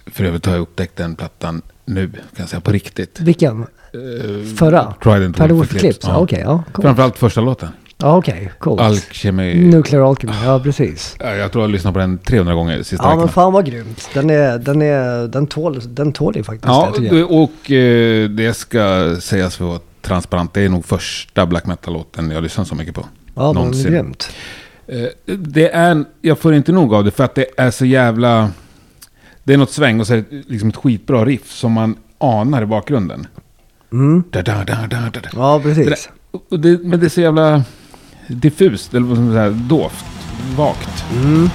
För 0.07 0.25
övrigt 0.25 0.47
har 0.47 0.53
jag 0.53 0.63
upptäckt 0.63 0.97
den 0.97 1.17
plattan 1.17 1.63
nu, 1.85 2.09
kan 2.09 2.21
jag 2.37 2.49
säga, 2.49 2.61
på 2.61 2.73
riktigt. 2.73 3.21
vilken? 3.21 3.67
Eh, 3.97 4.57
Förra? 4.57 4.95
Trident 5.03 5.41
Wolf 5.41 5.53
Wolf 5.53 5.75
Eclipse? 5.77 6.09
Ja. 6.11 6.17
Okej, 6.19 6.43
ja. 6.45 6.65
Cool. 6.73 6.83
Framförallt 6.83 7.19
första 7.19 7.41
låten. 7.41 7.69
Ja, 7.99 8.17
okej. 8.17 8.53
coolt. 8.59 8.81
Alchemy. 8.81 9.55
Nuclear 9.55 10.09
Alchemy, 10.11 10.33
ja 10.45 10.61
precis. 10.61 11.17
Ja, 11.21 11.35
Jag 11.35 11.53
tror 11.53 11.63
jag 11.63 11.69
har 11.69 11.73
lyssnat 11.73 11.95
på 11.95 12.01
den 12.01 12.19
300 12.19 12.55
gånger 12.55 12.83
sista 12.83 13.05
Ja 13.05 13.09
men 13.09 13.19
veckan. 13.19 13.29
fan 13.33 13.53
vad 13.53 13.67
grymt. 13.67 14.09
Den, 14.15 14.31
är, 14.31 14.59
den, 14.59 14.83
är, 14.83 15.29
den, 15.29 15.47
tål, 15.47 15.81
den 15.87 16.13
tål 16.13 16.37
ju 16.37 16.43
faktiskt 16.43 16.67
Ja, 16.67 16.93
det 17.11 17.25
och 17.25 17.71
eh, 17.71 18.29
det 18.31 18.55
ska 18.57 19.17
sägas 19.21 19.57
för 19.57 19.65
att 19.65 19.69
vara 19.71 19.81
transparent. 20.03 20.55
Det 20.55 20.61
är 20.63 20.69
nog 20.69 20.85
första 20.85 21.47
black 21.47 21.67
metal-låten 21.67 22.31
jag 22.31 22.43
lyssnat 22.43 22.69
så 22.69 22.75
mycket 22.75 22.95
på. 22.95 23.07
Ja 23.35 23.43
men 23.47 23.55
någonsin. 23.55 23.93
grymt. 23.93 24.29
Eh, 24.87 25.35
Det 25.37 25.71
är, 25.71 26.05
jag 26.23 26.39
får 26.39 26.55
inte 26.55 26.73
nog 26.73 26.95
av 26.95 27.05
det 27.05 27.11
för 27.11 27.25
att 27.25 27.35
det 27.35 27.47
är 27.57 27.71
så 27.71 27.85
jävla... 27.85 28.51
Det 29.45 29.53
är 29.55 29.59
något 29.59 29.73
sväng 29.73 30.01
och 30.01 30.07
så 30.07 30.13
är 30.15 30.25
det 30.31 30.43
liksom 30.47 30.69
ett 30.69 30.77
skitbra 30.77 31.25
riff 31.25 31.51
som 31.53 31.73
man 31.73 31.97
anar 32.19 32.63
i 32.63 32.67
bakgrunden. 32.67 33.27
Mm. 33.97 34.23
Da, 34.31 34.43
da, 34.43 34.65
da, 34.65 34.87
da, 34.91 35.11
da. 35.11 35.21
Ja 35.33 35.61
Det 35.65 35.75
precis. 35.75 36.09
och 36.51 36.61
det, 36.61 36.83
men 36.85 37.01
det 37.01 37.07
är 37.07 37.11
så 37.11 37.21
jävla 37.21 37.65
diffust, 38.29 38.95
eller 38.95 39.07
vad 39.07 39.17
ska 39.17 39.25
man 39.25 39.33
säga, 39.33 39.51
dovt, 39.51 40.05
vagt. 40.57 41.05
Mm. 41.15 41.51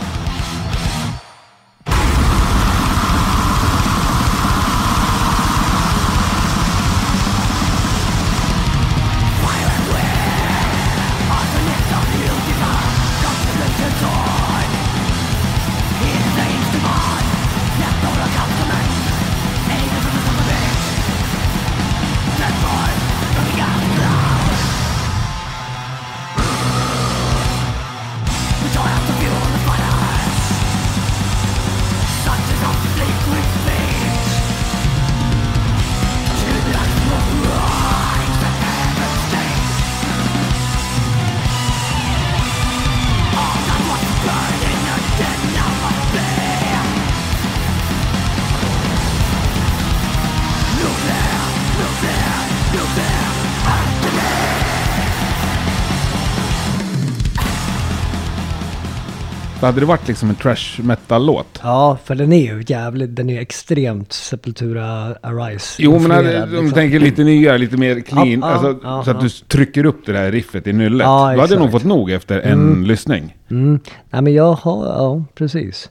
Hade 59.62 59.80
det 59.80 59.86
varit 59.86 60.08
liksom 60.08 60.30
en 60.30 60.36
trash 60.36 60.82
metal-låt? 60.84 61.60
Ja, 61.64 61.98
för 62.04 62.16
den 62.16 62.34
är 62.34 62.54
ju 62.54 62.64
jävligt, 62.68 63.16
den 63.16 63.30
är 63.30 63.34
ju 63.34 63.40
extremt 63.40 64.14
Sepultura 64.14 65.16
Arise. 65.22 65.82
Jo, 65.84 66.00
men 66.00 66.12
hade, 66.12 66.44
om 66.44 66.66
du 66.66 66.72
tänker 66.72 67.00
lite 67.00 67.24
nyare, 67.24 67.58
lite 67.58 67.78
mer 67.78 68.00
clean. 68.00 68.40
Ja, 68.42 68.46
alltså, 68.48 68.80
ja, 68.84 69.04
så 69.04 69.12
att 69.12 69.18
ja. 69.18 69.24
du 69.24 69.30
trycker 69.30 69.86
upp 69.86 70.06
det 70.06 70.12
där 70.12 70.32
riffet 70.32 70.68
i 70.68 70.74
nyllet. 70.74 71.06
Ja, 71.06 71.20
du 71.20 71.26
hade 71.26 71.44
exakt. 71.44 71.60
nog 71.62 71.72
fått 71.72 71.84
nog 71.84 72.12
efter 72.12 72.40
en 72.40 72.52
Mm. 72.52 72.86
lyssning. 72.86 73.38
Mm. 73.52 73.80
Nej 74.10 74.22
men 74.22 74.34
jag 74.34 74.54
har, 74.54 74.86
ja 74.86 75.24
precis. 75.36 75.90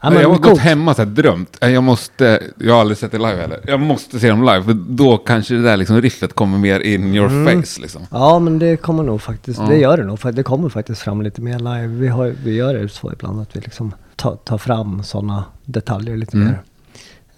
Ja, 0.00 0.20
jag 0.20 0.28
har 0.30 0.38
gått 0.38 0.58
hemma 0.58 0.94
och 0.98 1.06
drömt. 1.06 1.56
Jag 1.60 1.82
måste, 1.84 2.42
jag 2.58 2.74
har 2.74 2.80
aldrig 2.80 2.98
sett 2.98 3.12
det 3.12 3.18
live 3.18 3.36
heller. 3.40 3.60
Jag 3.66 3.80
måste 3.80 4.20
se 4.20 4.28
dem 4.28 4.40
live. 4.42 4.62
För 4.62 4.72
då 4.72 5.16
kanske 5.16 5.54
det 5.54 5.62
där 5.62 5.76
liksom 5.76 6.00
riffet 6.02 6.32
kommer 6.34 6.58
mer 6.58 6.80
in 6.80 7.14
your 7.14 7.28
Mm. 7.28 7.62
face 7.62 7.80
liksom. 7.80 8.02
Ja 8.10 8.38
men 8.38 8.58
det 8.58 8.76
kommer 8.76 9.02
nog 9.02 9.22
faktiskt, 9.22 9.58
Ja. 9.60 9.66
det 9.66 9.76
gör 9.76 9.96
det 9.96 10.04
nog. 10.04 10.18
För 10.20 10.32
det 10.32 10.42
kommer 10.42 10.68
faktiskt 10.68 11.00
fram 11.02 11.22
lite 11.22 11.40
mer 11.40 11.58
live. 11.58 11.86
Vi, 11.86 12.08
har, 12.08 12.34
vi 12.44 12.54
gör 12.54 12.74
det 12.74 12.88
så 12.88 13.12
ibland 13.12 13.40
att 13.40 13.56
vi 13.56 13.60
liksom 13.60 13.92
tar, 14.16 14.36
tar 14.36 14.58
fram 14.58 15.02
sådana 15.02 15.44
detaljer 15.64 16.16
lite 16.16 16.36
Mm. 16.36 16.48
mer. 16.48 16.62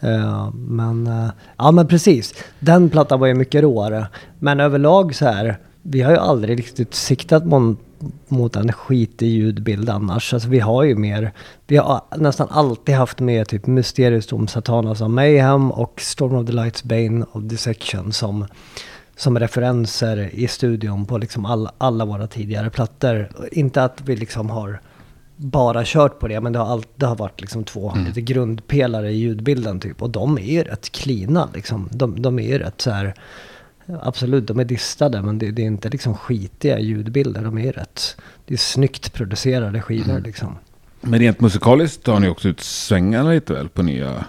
Eh, 0.00 0.50
men, 0.54 1.06
eh, 1.06 1.28
ja 1.56 1.70
men 1.70 1.86
precis. 1.86 2.34
Den 2.58 2.88
plattan 2.90 3.20
var 3.20 3.26
ju 3.26 3.34
mycket 3.34 3.62
råare. 3.62 4.06
Men 4.38 4.60
överlag 4.60 5.14
så 5.14 5.24
här, 5.24 5.58
vi 5.82 6.00
har 6.02 6.10
ju 6.12 6.18
aldrig 6.18 6.58
riktigt 6.58 6.94
siktat 6.94 7.46
mot, 7.46 7.78
mot 8.28 8.56
en 8.56 8.72
skitig 8.72 9.28
ljudbild 9.28 9.90
annars. 9.90 10.34
Alltså 10.34 10.48
vi 10.48 10.61
har 10.61 10.82
ju 10.82 10.96
mer, 10.96 11.32
vi 11.66 11.76
har 11.76 12.00
nästan 12.16 12.48
alltid 12.50 12.94
haft 12.94 13.20
med 13.20 13.48
typ 13.48 13.66
Mysterious 13.66 14.26
Dom 14.26 14.48
Satanas 14.48 15.00
av 15.02 15.11
Mayhem 15.11 15.70
och 15.70 16.00
Storm 16.00 16.34
of 16.34 16.46
the 16.46 16.52
Lights 16.52 16.84
Bane 16.84 17.26
of 17.32 17.42
Dissection 17.42 18.12
som 18.12 18.46
som 19.16 19.38
referenser 19.38 20.30
i 20.32 20.48
studion 20.48 21.06
på 21.06 21.18
liksom 21.18 21.44
alla, 21.44 21.72
alla 21.78 22.04
våra 22.04 22.26
tidigare 22.26 22.70
plattor. 22.70 23.28
Inte 23.52 23.84
att 23.84 24.00
vi 24.04 24.16
liksom 24.16 24.50
har 24.50 24.80
bara 25.37 25.82
kört 25.84 26.18
på 26.18 26.28
det, 26.28 26.40
men 26.40 26.52
det 26.52 26.58
har, 26.58 26.66
all, 26.66 26.82
det 26.96 27.06
har 27.06 27.16
varit 27.16 27.40
liksom 27.40 27.64
två 27.64 27.92
Mm. 27.92 28.04
lite 28.04 28.20
grundpelare 28.20 29.11
i 29.11 29.16
ljudbilden 29.16 29.80
typ. 29.80 30.02
Och 30.02 30.11
de 30.11 30.38
är 30.38 30.42
ju 30.42 30.62
rätt 30.62 30.92
cleana 30.92 31.48
liksom. 31.54 31.88
De, 31.92 32.22
de 32.22 32.38
är 32.38 32.42
ju 32.42 32.58
rätt 32.58 32.80
så 32.80 32.90
här, 32.90 33.14
absolut 34.03 34.46
de 34.46 34.59
är 34.61 34.64
distade, 34.64 35.22
men 35.22 35.38
det, 35.38 35.51
det 35.51 35.62
är 35.62 35.66
inte 35.66 35.88
liksom 35.88 36.14
skitiga 36.14 36.79
ljudbilder. 36.79 37.42
De 37.42 37.59
är 37.59 37.72
rätt, 37.72 38.16
det 38.46 38.55
är 38.55 38.59
snyggt 38.59 39.12
producerade 39.12 39.81
skivor 39.83 40.11
Mm. 40.11 40.22
liksom. 40.22 40.59
Men 41.01 41.20
rent 41.20 41.40
musikaliskt 41.40 42.07
har 42.07 42.20
ni 42.20 42.29
också 42.29 42.48
ut 42.48 42.61
svängarna 42.61 43.31
lite 43.31 43.53
väl 43.53 43.68
på 43.68 43.83
nya... 43.83 44.24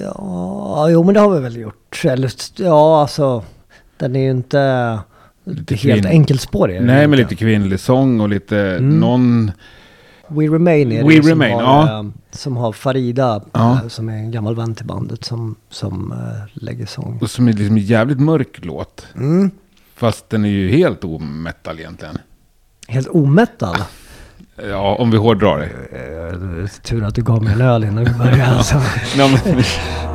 Ja, 0.00 0.88
jo 0.90 1.04
men 1.04 1.14
det 1.14 1.20
har 1.20 1.30
vi 1.34 1.40
väl 1.40 1.56
gjort. 1.56 2.02
Eller 2.04 2.32
ja, 2.56 3.00
alltså 3.00 3.44
den 3.96 4.16
är 4.16 4.20
ju 4.20 4.30
inte 4.30 4.98
Lite 5.44 5.74
helt 5.74 6.02
kvinn- 6.04 6.08
enkelspårig. 6.10 6.82
Nej, 6.82 7.06
men 7.06 7.18
lite 7.18 7.34
kvinnlig 7.34 7.80
sång 7.80 8.20
och 8.20 8.28
lite 8.28 8.58
Mm. 8.60 9.00
någon... 9.00 9.50
We 10.28 10.44
Remain 10.46 10.92
är 10.92 11.02
det 11.02 11.08
We 11.08 11.22
som, 11.22 11.28
Remain, 11.30 11.52
har, 11.54 11.62
ja. 11.86 11.98
eh, 11.98 12.04
som 12.30 12.56
har 12.56 12.72
Farida, 12.72 13.42
Ja. 13.52 13.72
eh, 13.82 13.88
som 13.88 14.08
är 14.08 14.12
en 14.16 14.30
gammal 14.30 14.56
vän 14.56 14.74
till 14.74 14.86
bandet, 14.86 15.24
som, 15.24 15.54
som 15.70 16.12
eh, 16.12 16.62
lägger 16.64 16.86
sång. 16.86 17.18
Och 17.22 17.30
som 17.30 17.48
är 17.48 17.52
liksom 17.52 17.76
en 17.76 17.82
jävligt 17.82 18.20
mörk 18.20 18.58
låt. 18.64 19.06
Mm. 19.16 19.50
Fast 19.94 20.30
den 20.30 20.44
är 20.44 20.48
ju 20.48 20.70
helt 20.70 21.04
ometal 21.04 21.78
egentligen. 21.80 22.18
Helt 22.88 23.08
ometal. 23.08 23.76
Ja, 24.70 24.96
om 24.98 25.10
vi 25.10 25.16
hårdrar 25.16 25.58
det. 25.58 26.68
Tur 26.82 27.04
att 27.04 27.14
du 27.14 27.22
gav 27.22 27.42
mig 27.42 27.52
en 27.52 27.60
öl 27.60 27.84
innan 27.84 28.04
vi 28.04 28.10
började. 28.10 28.46
Alltså. 28.56 28.82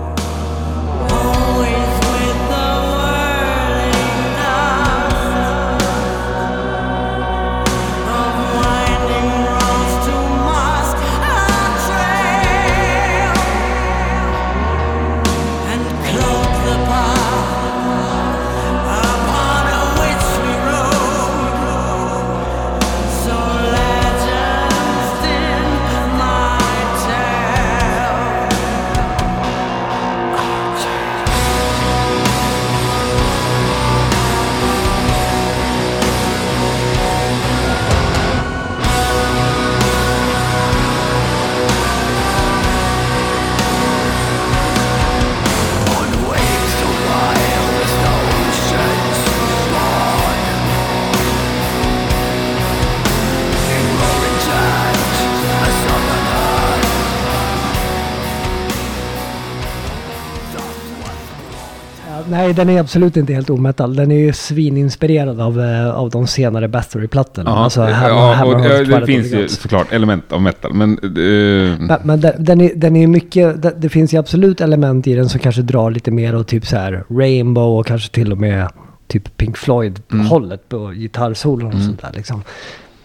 den 62.58 62.70
är 62.70 62.80
absolut 62.80 63.18
inte 63.18 63.34
helt 63.34 63.50
ometal. 63.50 63.96
Den 63.96 64.12
är 64.12 64.16
ju 64.20 64.34
svininspirerad 64.34 65.42
av, 65.42 65.60
eh, 65.62 65.90
av 65.96 66.10
de 66.10 66.28
senare 66.28 66.68
Bathory-plattorna. 66.68 67.50
ja, 67.50 67.58
alltså, 67.58 67.82
Hammer- 67.82 68.10
ja, 68.10 68.30
och, 68.30 68.36
Hammerheart, 68.36 68.88
ja, 68.88 68.96
det 68.98 69.02
of 69.04 69.06
finns 69.08 69.34
ju 69.34 69.48
såklart 69.48 69.92
element 69.92 70.32
av 70.34 70.42
metal. 70.42 70.74
Men... 70.74 70.92
eh, 71.04 71.80
Men, 71.80 72.00
men 72.04 72.22
den, 72.22 72.32
den, 72.38 72.62
är, 72.62 72.72
den 72.76 72.96
är 72.96 73.08
mycket, 73.08 73.62
det, 73.62 73.74
det 73.78 73.90
finns 73.90 74.14
ju 74.14 74.18
absolut 74.18 74.62
element 74.62 75.08
i 75.08 75.14
den 75.16 75.30
som 75.30 75.40
kanske 75.40 75.62
drar 75.62 75.92
lite 75.92 76.12
mer 76.12 76.36
åt 76.36 76.48
typ 76.48 76.66
så 76.66 76.76
här 76.78 77.04
Rainbow 77.10 77.80
och 77.80 77.86
kanske 77.86 78.12
till 78.14 78.32
och 78.32 78.38
med 78.38 78.68
typ 79.08 79.38
Pink 79.38 79.58
Floyd-hållet 79.58 80.70
på 80.70 80.88
gitarrsolon 80.92 81.68
och 81.68 81.74
Mm. 81.74 81.86
sånt 81.86 82.02
där 82.02 82.12
liksom. 82.14 82.42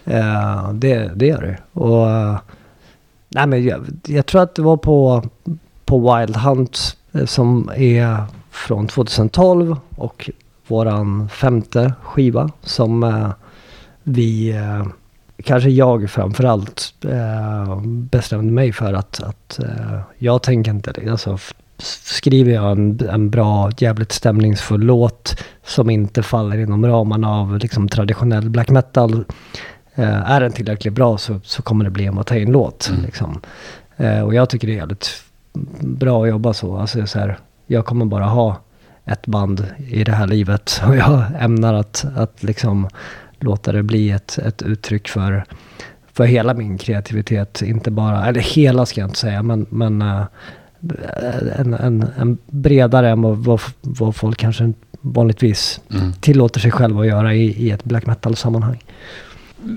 Eh, 0.05 0.71
det, 0.73 1.11
det 1.15 1.25
gör 1.27 1.41
det. 1.41 1.79
Och 1.79 2.09
eh, 2.11 2.37
nej 3.29 3.47
men 3.47 3.63
jag, 3.63 3.85
jag 4.07 4.25
tror 4.25 4.41
att 4.41 4.55
det 4.55 4.61
var 4.61 4.77
på, 4.77 5.23
på 5.85 6.15
Wild 6.17 6.35
Hunt 6.37 6.97
som 7.25 7.69
är 7.75 8.17
från 8.53 8.87
2012 8.87 9.77
och 9.95 10.29
våran 10.67 11.29
femte 11.29 11.93
skiva 12.03 12.49
som 12.61 13.03
eh, 13.03 13.29
vi 14.03 14.49
eh, 14.51 14.85
kanske 15.43 15.69
jag 15.69 16.09
framförallt 16.09 16.93
eh, 17.05 17.81
bestämde 17.85 18.53
mig 18.53 18.73
för 18.73 18.93
att, 18.93 19.23
att 19.23 19.59
eh, 19.59 19.99
jag 20.17 20.43
tänker 20.43 20.71
inte. 20.71 20.93
Alltså, 21.11 21.37
skriver 21.77 22.51
jag 22.51 22.71
en, 22.71 22.99
en 23.09 23.29
bra, 23.29 23.71
jävligt 23.77 24.11
stämningsfull 24.11 24.81
låt 24.81 25.43
som 25.63 25.89
inte 25.89 26.23
faller 26.23 26.57
inom 26.57 26.85
ramarna 26.85 27.29
av 27.29 27.57
liksom, 27.57 27.87
traditionell 27.87 28.49
black 28.49 28.69
metal. 28.69 29.25
Eh, 29.95 30.31
är 30.31 30.41
den 30.41 30.51
tillräckligt 30.51 30.93
bra 30.93 31.17
så, 31.17 31.39
så 31.43 31.61
kommer 31.61 31.85
det 31.85 31.91
bli 31.91 32.05
en 32.05 32.15
Watain-låt. 32.15 32.89
Mm. 32.89 33.01
Liksom. 33.03 33.41
Eh, 33.97 34.21
och 34.21 34.33
jag 34.33 34.49
tycker 34.49 34.67
det 34.67 34.73
är 34.73 34.77
jävligt 34.77 35.23
bra 35.79 36.23
att 36.23 36.29
jobba 36.29 36.53
så. 36.53 36.77
Alltså, 36.77 37.07
så 37.07 37.19
här, 37.19 37.39
jag 37.73 37.85
kommer 37.85 38.05
bara 38.05 38.25
ha 38.25 38.57
ett 39.05 39.27
band 39.27 39.65
i 39.87 40.03
det 40.03 40.11
här 40.11 40.27
livet 40.27 40.81
och 40.87 40.95
jag 40.95 41.23
ämnar 41.39 41.73
att, 41.73 42.05
att 42.15 42.43
liksom 42.43 42.89
låta 43.39 43.71
det 43.71 43.83
bli 43.83 44.11
ett, 44.11 44.37
ett 44.37 44.61
uttryck 44.61 45.07
för, 45.07 45.45
för 46.13 46.25
hela 46.25 46.53
min 46.53 46.77
kreativitet. 46.77 47.61
Inte 47.61 47.91
bara, 47.91 48.25
eller 48.25 48.41
hela 48.41 48.85
ska 48.85 49.01
jag 49.01 49.07
inte 49.07 49.19
säga, 49.19 49.43
men, 49.43 49.65
men 49.69 50.01
eh, 50.01 50.23
en, 51.59 51.73
en, 51.73 52.05
en 52.17 52.37
bredare 52.45 53.09
än 53.09 53.21
vad, 53.21 53.37
vad, 53.37 53.61
vad 53.81 54.15
folk 54.15 54.37
kanske 54.37 54.73
vanligtvis 55.01 55.81
mm. 55.93 56.13
tillåter 56.13 56.59
sig 56.59 56.71
själva 56.71 57.01
att 57.01 57.07
göra 57.07 57.33
i, 57.33 57.45
i 57.45 57.71
ett 57.71 57.83
black 57.83 58.05
metal-sammanhang. 58.05 58.83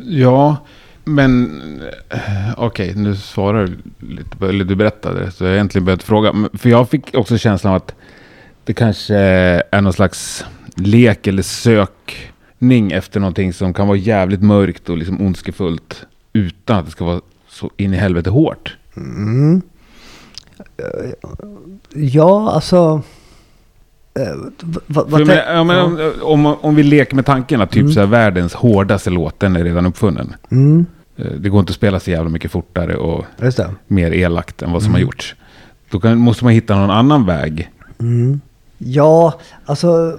Ja, 0.05 0.57
men 1.07 1.51
eh, 2.11 2.21
okej, 2.57 2.93
nu 2.97 3.17
svarar 3.17 3.67
du 3.67 3.77
lite, 4.17 4.47
eller 4.47 4.65
du 4.65 4.75
berättade, 4.75 5.31
så 5.31 5.45
jag 5.45 5.49
har 5.51 5.55
egentligen 5.55 5.85
börjat 5.85 6.03
fråga. 6.03 6.33
För 6.55 6.69
jag 6.69 6.89
fick 6.89 7.15
också 7.15 7.39
känslan 7.39 7.71
av 7.71 7.77
att 7.77 7.95
det 8.65 8.75
kanske 8.75 9.15
är 9.17 9.81
någon 9.81 9.93
slags 9.93 10.45
lek 10.77 11.27
eller 11.27 11.43
sökning 11.43 12.93
efter 12.93 13.21
någonting 13.21 13.53
som 13.53 13.75
kan 13.75 13.89
vara 13.89 13.99
jävligt 13.99 14.43
mörkt 14.43 14.89
och 14.89 14.99
liksom 14.99 15.21
ondskefullt 15.21 16.07
utan 16.33 16.77
att 16.79 16.85
det 16.85 16.91
ska 16.91 17.05
vara 17.05 17.21
så 17.49 17.71
in 17.77 17.95
i 17.95 17.97
helvete 17.97 18.31
hårt. 18.31 18.77
Mm. 18.97 19.63
Ja, 21.95 22.51
alltså... 22.53 23.03
eh, 24.19 24.37
vad 24.87 25.09
tän- 25.09 25.27
menar, 25.27 25.65
menar, 25.65 26.01
ja. 26.01 26.25
om, 26.25 26.47
om 26.47 26.75
vi 26.75 26.83
leker 26.83 27.17
med 27.17 27.27
tanken 27.27 27.61
att 27.61 27.71
typ 27.71 27.81
Mm. 27.83 27.93
så 27.93 28.01
här, 28.01 28.07
världens 28.07 28.55
hårdaste 28.55 29.11
låt, 29.11 29.41
den 29.41 29.57
är 29.57 29.65
redan 29.65 29.87
uppfunnen. 29.87 30.35
Mm, 30.51 30.87
Det 31.17 31.49
går 31.49 31.61
inte 31.61 31.71
att 31.71 31.77
spela 31.77 32.01
så 32.01 32.11
jävla 32.11 32.31
mycket 32.31 32.51
fortare 32.51 32.97
och 32.97 33.25
mer 33.87 34.11
elakt 34.11 34.63
än 34.63 34.73
vad 34.73 34.83
som 34.83 34.91
Mm. 34.91 34.95
har 34.95 35.01
gjorts. 35.01 35.35
Då 35.91 36.01
kan, 36.01 36.19
måste 36.19 36.45
man 36.45 36.53
hitta 36.53 36.77
någon 36.77 36.91
annan 36.91 37.27
väg. 37.27 37.71
Mm. 38.01 38.41
Ja, 38.79 39.39
alltså... 39.65 40.19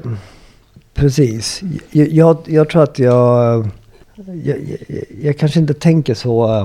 Precis. 0.94 1.62
Jag, 1.92 2.08
jag, 2.08 2.38
jag 2.46 2.70
tror 2.70 2.84
att 2.84 3.00
jag, 3.00 3.68
jag, 4.44 4.58
jag... 5.22 5.38
Kanske 5.38 5.60
inte 5.60 5.74
tänker 5.74 6.14
så... 6.14 6.62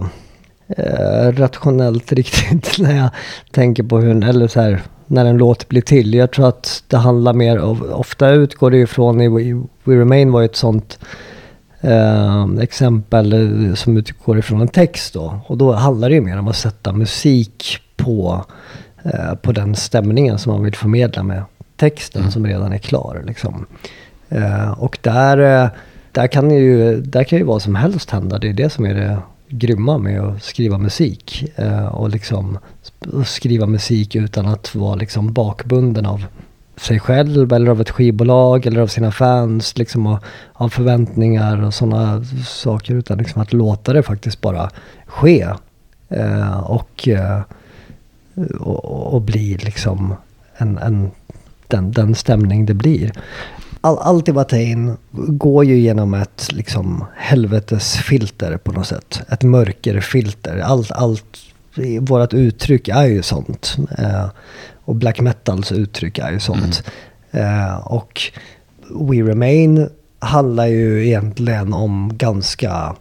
eh, 0.76 1.32
rationellt 1.32 2.12
riktigt 2.18 2.78
när 2.78 2.96
jag 2.96 3.10
tänker 3.50 3.82
på 3.82 3.98
hur, 3.98 4.24
eller 4.28 4.48
så 4.48 4.60
här, 4.60 4.80
när 5.06 5.24
en 5.24 5.36
låt 5.36 5.68
blir 5.68 5.82
till. 5.82 6.14
Jag 6.14 6.30
tror 6.30 6.48
att 6.48 6.84
det 6.88 6.96
handlar 6.96 7.32
mer 7.32 7.56
av, 7.56 7.82
ofta 7.82 8.30
utgår 8.30 8.70
det 8.70 8.78
ifrån, 8.78 9.20
i 9.20 9.28
We 9.28 9.62
We 9.84 10.00
Remain 10.00 10.32
var 10.32 10.40
ju 10.40 10.44
ett 10.46 10.56
sånt 10.56 10.98
eh, 11.82 12.46
exempel 12.60 13.32
eh, 13.32 13.74
som 13.74 13.96
utgår 13.96 14.38
ifrån 14.38 14.60
en 14.60 14.68
text 14.68 15.14
då. 15.14 15.40
Och 15.46 15.58
då 15.58 15.72
handlar 15.72 16.08
det 16.08 16.14
ju 16.14 16.20
mer 16.20 16.38
om 16.38 16.48
att 16.48 16.56
sätta 16.56 16.92
musik 16.92 17.78
på, 17.96 18.44
eh, 19.02 19.34
på 19.34 19.52
den 19.52 19.74
stämningen 19.74 20.38
som 20.38 20.52
man 20.52 20.64
vill 20.64 20.74
förmedla 20.76 21.22
med 21.22 21.42
texten 21.76 22.20
Mm. 22.20 22.32
som 22.32 22.46
redan 22.46 22.72
är 22.72 22.78
klar. 22.78 23.22
Liksom. 23.26 23.66
Eh, 24.28 24.70
och 24.70 24.98
där, 25.00 25.64
eh, 25.64 25.70
där, 26.12 26.26
kan 26.26 26.50
ju, 26.50 27.00
där 27.00 27.24
kan 27.24 27.38
ju 27.38 27.44
vad 27.44 27.62
som 27.62 27.74
helst 27.74 28.10
hända. 28.10 28.38
Det 28.38 28.48
är 28.48 28.52
det 28.52 28.70
som 28.70 28.84
är 28.86 28.94
det 28.94 29.18
grymma 29.48 29.98
med 29.98 30.20
att 30.20 30.42
skriva 30.42 30.78
musik. 30.78 31.44
Eh, 31.56 31.86
och 31.86 32.10
liksom 32.10 32.58
skriva 33.26 33.66
musik 33.66 34.16
utan 34.16 34.46
att 34.46 34.74
vara 34.74 34.94
liksom 34.94 35.32
bakbunden 35.32 36.06
av 36.06 36.24
sig 36.82 37.00
själv 37.00 37.52
eller 37.52 37.70
av 37.70 37.80
ett 37.80 37.90
skivbolag 37.90 38.66
eller 38.66 38.80
av 38.80 38.86
sina 38.86 39.12
fans. 39.12 39.78
Liksom 39.78 40.06
och, 40.06 40.24
av 40.52 40.68
förväntningar 40.68 41.62
och 41.62 41.74
sådana 41.74 42.24
saker. 42.46 42.94
Utan 42.94 43.18
liksom 43.18 43.42
att 43.42 43.52
låta 43.52 43.92
det 43.92 44.02
faktiskt 44.02 44.40
bara 44.40 44.70
ske. 45.06 45.48
Eh, 46.08 46.60
och, 46.60 47.08
eh, 47.08 47.40
och, 48.60 49.14
och 49.14 49.22
bli 49.22 49.56
liksom 49.56 50.14
en, 50.56 50.78
en, 50.78 51.10
den, 51.68 51.92
den 51.92 52.14
stämning 52.14 52.66
det 52.66 52.74
blir. 52.74 53.12
All, 53.80 53.98
allt 53.98 54.28
i 54.28 54.32
Watain 54.32 54.96
går 55.10 55.64
ju 55.64 55.78
genom 55.78 56.14
ett 56.14 56.52
liksom 56.52 57.04
helvetesfilter 57.16 58.56
på 58.56 58.72
något 58.72 58.86
sätt. 58.86 59.22
Ett 59.28 59.42
mörkerfilter. 59.42 60.58
Allt, 60.58 60.90
allt, 60.90 61.38
i 61.76 61.98
vårat 61.98 62.34
uttryck 62.34 62.88
är 62.88 63.06
ju 63.06 63.22
sånt. 63.22 63.76
Eh, 63.98 64.26
och 64.84 64.94
black 64.94 65.20
metals 65.20 65.72
uttryck 65.72 66.18
är 66.18 66.32
ju 66.32 66.40
sånt. 66.40 66.82
Eh, 67.30 67.76
och 67.76 68.20
We 68.90 69.16
Remain 69.16 69.88
handlar 70.18 70.66
ju 70.66 71.06
egentligen 71.06 71.74
om 71.74 72.10
ganska 72.14 72.96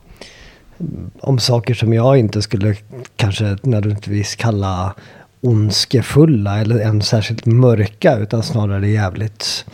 om 1.20 1.40
saker 1.40 1.74
som 1.74 1.94
jag 1.94 2.18
inte 2.18 2.42
skulle 2.42 2.76
kanske 3.16 3.58
nödvändigtvis 3.64 4.36
kalla 4.36 4.96
ondskefulla 5.42 6.60
eller 6.60 6.80
ens 6.80 7.08
särskilt 7.08 7.46
mörka 7.46 8.18
utan 8.18 8.44
snarare 8.44 8.90
jävligt 8.90 9.66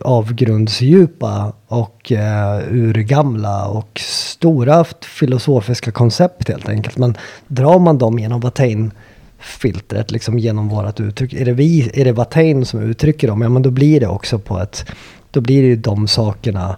avgrundsdjupa 0.00 1.52
och 1.66 2.12
eh, 2.12 2.58
urgamla 2.70 3.66
och 3.68 4.00
stora 4.04 4.84
filosofiska 5.00 5.90
koncept 5.90 6.48
helt 6.48 6.68
enkelt. 6.68 6.98
Men 6.98 7.16
drar 7.46 7.78
man 7.78 7.98
dem 7.98 8.18
genom 8.18 8.40
Watain-filtret, 8.40 10.10
liksom 10.10 10.38
genom 10.38 10.68
vårat 10.68 11.00
uttryck. 11.00 11.32
Är 11.32 11.44
det, 11.44 11.52
vi, 11.52 11.90
är 11.94 12.04
det 12.04 12.12
Watain 12.12 12.66
som 12.66 12.80
uttrycker 12.80 13.28
dem, 13.28 13.42
ja 13.42 13.48
men 13.48 13.62
då 13.62 13.70
blir 13.70 14.00
det 14.00 14.08
också 14.08 14.38
på 14.38 14.58
ett, 14.58 14.86
då 15.30 15.40
blir 15.40 15.62
det 15.62 15.68
ju 15.68 15.76
de 15.76 16.08
sakerna 16.08 16.76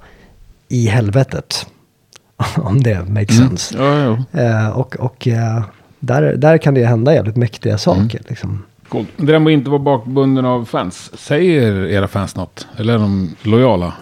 i 0.68 0.86
helvetet. 0.86 1.66
Om 2.56 2.82
det 2.82 3.08
makes 3.08 3.36
sense. 3.36 3.74
Ja, 3.78 4.24
ja. 4.32 4.40
Eh, 4.40 4.68
och 4.68 4.96
och 4.96 5.28
eh, 5.28 5.62
där, 6.00 6.36
där 6.36 6.58
kan 6.58 6.74
det 6.74 6.86
hända 6.86 7.14
jävligt 7.14 7.36
mäktiga 7.36 7.78
saker. 7.78 8.22
Liksom. 8.28 8.62
Coolt. 8.90 9.08
Den 9.16 9.26
där 9.26 9.40
att 9.46 9.50
inte 9.50 9.70
vara 9.70 9.78
bakbunden 9.78 10.44
av 10.44 10.64
fans. 10.64 11.10
Säger 11.18 11.86
era 11.86 12.08
fans 12.08 12.36
något? 12.36 12.66
Eller 12.76 12.94
är 12.94 12.98
de 12.98 13.36
lojala? 13.42 13.92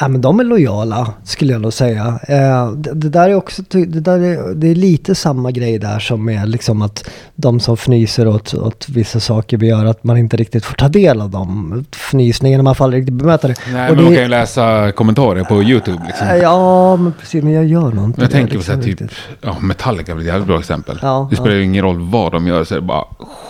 Ja, 0.00 0.08
men 0.08 0.20
de 0.20 0.40
är 0.40 0.44
lojala 0.44 1.12
skulle 1.24 1.52
jag 1.52 1.60
nog 1.62 1.72
säga. 1.72 2.18
Eh, 2.28 2.70
det, 2.72 2.94
det 2.94 3.08
där 3.08 3.30
är 3.30 3.34
också 3.34 3.62
det, 3.68 3.84
där 3.84 4.18
är, 4.18 4.54
det 4.54 4.66
är 4.68 4.74
lite 4.74 5.14
samma 5.14 5.50
grej 5.50 5.78
där 5.78 5.98
som 5.98 6.28
är 6.28 6.46
liksom 6.46 6.82
att 6.82 7.10
de 7.34 7.60
som 7.60 7.74
fnyser 7.74 8.26
åt, 8.28 8.54
åt 8.54 8.88
vissa 8.88 9.20
saker 9.20 9.56
vi 9.56 9.66
gör 9.66 9.84
att 9.84 10.04
man 10.04 10.16
inte 10.16 10.36
riktigt 10.36 10.64
får 10.64 10.74
ta 10.74 10.88
del 10.88 11.20
av 11.20 11.30
dem. 11.30 11.84
Fnysningen, 11.92 12.64
man 12.64 12.74
får 12.74 12.84
aldrig 12.84 13.02
riktigt 13.02 13.14
bemöta 13.14 13.48
det. 13.48 13.54
Nej, 13.72 13.90
Och 13.90 13.96
men 13.96 14.04
de 14.04 14.10
det- 14.10 14.14
kan 14.16 14.22
ju 14.24 14.28
läsa 14.28 14.92
kommentarer 14.92 15.44
på 15.44 15.62
YouTube. 15.62 16.02
Liksom. 16.06 16.26
Eh, 16.26 16.36
Ja, 16.36 16.96
men 16.96 17.12
precis. 17.20 17.44
Men 17.44 17.52
jag 17.52 17.66
gör 17.66 17.92
nog 17.92 18.04
inte 18.04 18.20
Jag 18.20 18.28
det. 18.28 18.32
tänker 18.32 18.50
på 18.52 18.56
liksom 18.56 18.74
så 18.82 18.88
här, 18.88 18.96
typ, 18.96 19.10
ja, 19.40 19.56
Metallica 19.60 20.12
är 20.12 20.16
väl 20.16 20.22
ett 20.24 20.28
jävligt 20.32 20.46
bra 20.48 20.58
exempel. 20.58 20.98
Ja, 21.02 21.26
det 21.30 21.36
spelar 21.36 21.50
ja. 21.52 21.56
ju 21.56 21.64
ingen 21.64 21.84
roll 21.84 22.00
vad 22.10 22.32
de 22.32 22.46
gör, 22.46 22.64
så 22.64 22.74
är 22.74 22.80
det 22.80 22.86
bara 22.86 23.04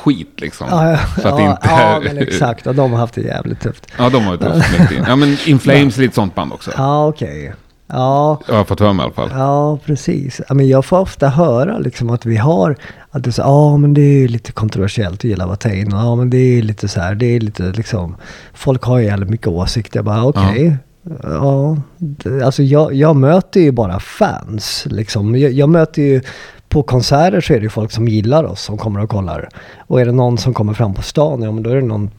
skit 0.04 0.34
liksom. 0.40 0.66
Ja, 0.70 0.90
ja, 0.90 0.98
så 1.22 1.28
att 1.28 1.36
det 1.36 1.42
ja, 1.42 1.50
inte 1.50 1.68
ja, 1.68 2.00
men 2.04 2.18
exakt. 2.18 2.66
Och 2.66 2.74
de 2.74 2.92
har 2.92 2.98
haft 2.98 3.14
det 3.14 3.20
jävligt 3.20 3.60
tufft. 3.60 3.86
Ja, 3.98 4.08
de 4.08 4.24
har 4.24 4.32
ju 4.32 4.38
tufft. 4.38 4.68
Ja, 5.06 5.16
men 5.16 5.36
Flames 5.60 5.98
är 5.98 6.02
lite 6.02 6.14
sånt 6.14 6.34
band 6.34 6.52
också. 6.52 6.70
Ja, 6.76 7.08
okej. 7.08 7.52
Ja, 7.92 8.40
Jag 8.48 8.54
har 8.54 8.64
fått 8.64 8.80
höra 8.80 8.92
mig 8.92 9.02
i 9.02 9.06
alla 9.06 9.14
fall. 9.14 9.28
Ja, 9.38 9.78
precis. 9.86 10.40
Ja, 10.48 10.54
men 10.54 10.68
jag 10.68 10.84
får 10.84 10.98
ofta 10.98 11.28
höra 11.28 11.78
liksom 11.78 12.10
att 12.10 12.26
vi 12.26 12.36
har, 12.36 12.76
att 13.10 13.24
det 13.24 13.30
är 13.30 13.32
så, 13.32 13.42
ja 13.42 13.76
men 13.76 13.94
det 13.94 14.00
är 14.02 14.28
lite 14.28 14.52
kontroversiellt 14.52 15.14
att 15.20 15.24
gilla 15.24 15.46
Watain. 15.46 15.88
Ja 15.90 16.14
men 16.16 16.30
det 16.30 16.36
är 16.58 16.62
lite 16.62 16.88
så 16.88 17.00
här, 17.00 17.14
det 17.14 17.26
är 17.26 17.40
lite 17.40 17.62
liksom, 17.62 18.16
folk 18.54 18.82
har 18.82 18.98
ju 18.98 19.04
jävligt 19.04 19.30
mycket 19.30 19.46
åsikter. 19.46 19.98
Jag 19.98 20.04
bara 20.04 20.24
okej. 20.24 20.76
Ja, 21.22 21.76
det, 21.98 22.42
alltså 22.42 22.62
jag, 22.62 22.94
jag 22.94 23.16
möter 23.16 23.60
ju 23.60 23.72
bara 23.72 24.00
fans 24.00 24.86
liksom. 24.90 25.36
Jag, 25.36 25.52
jag 25.52 25.68
möter 25.68 26.02
ju, 26.02 26.22
på 26.68 26.82
konserter 26.82 27.40
så 27.40 27.52
är 27.52 27.56
det 27.56 27.62
ju 27.62 27.70
folk 27.70 27.92
som 27.92 28.08
gillar 28.08 28.44
oss 28.44 28.62
som 28.62 28.78
kommer 28.78 29.00
och 29.00 29.10
kollar. 29.10 29.48
Och 29.78 30.00
är 30.00 30.06
det 30.06 30.12
någon 30.12 30.38
som 30.38 30.54
kommer 30.54 30.74
fram 30.74 30.94
på 30.94 31.02
stan, 31.02 31.42
ja 31.42 31.52
men 31.52 31.62
då 31.62 31.70
är 31.70 31.74
det 31.74 31.86
någon 31.86 32.10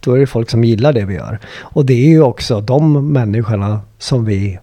då 0.00 0.14
är 0.14 0.18
det 0.18 0.26
folk 0.26 0.50
som 0.50 0.64
gillar 0.64 0.92
det 0.92 1.04
vi 1.04 1.14
gör. 1.14 1.38
Och 1.60 1.86
det 1.86 1.94
är 1.94 2.08
ju 2.08 2.22
också 2.22 2.60
de 2.60 3.12
människorna 3.12 3.80
som 3.98 4.24
vi 4.24 4.58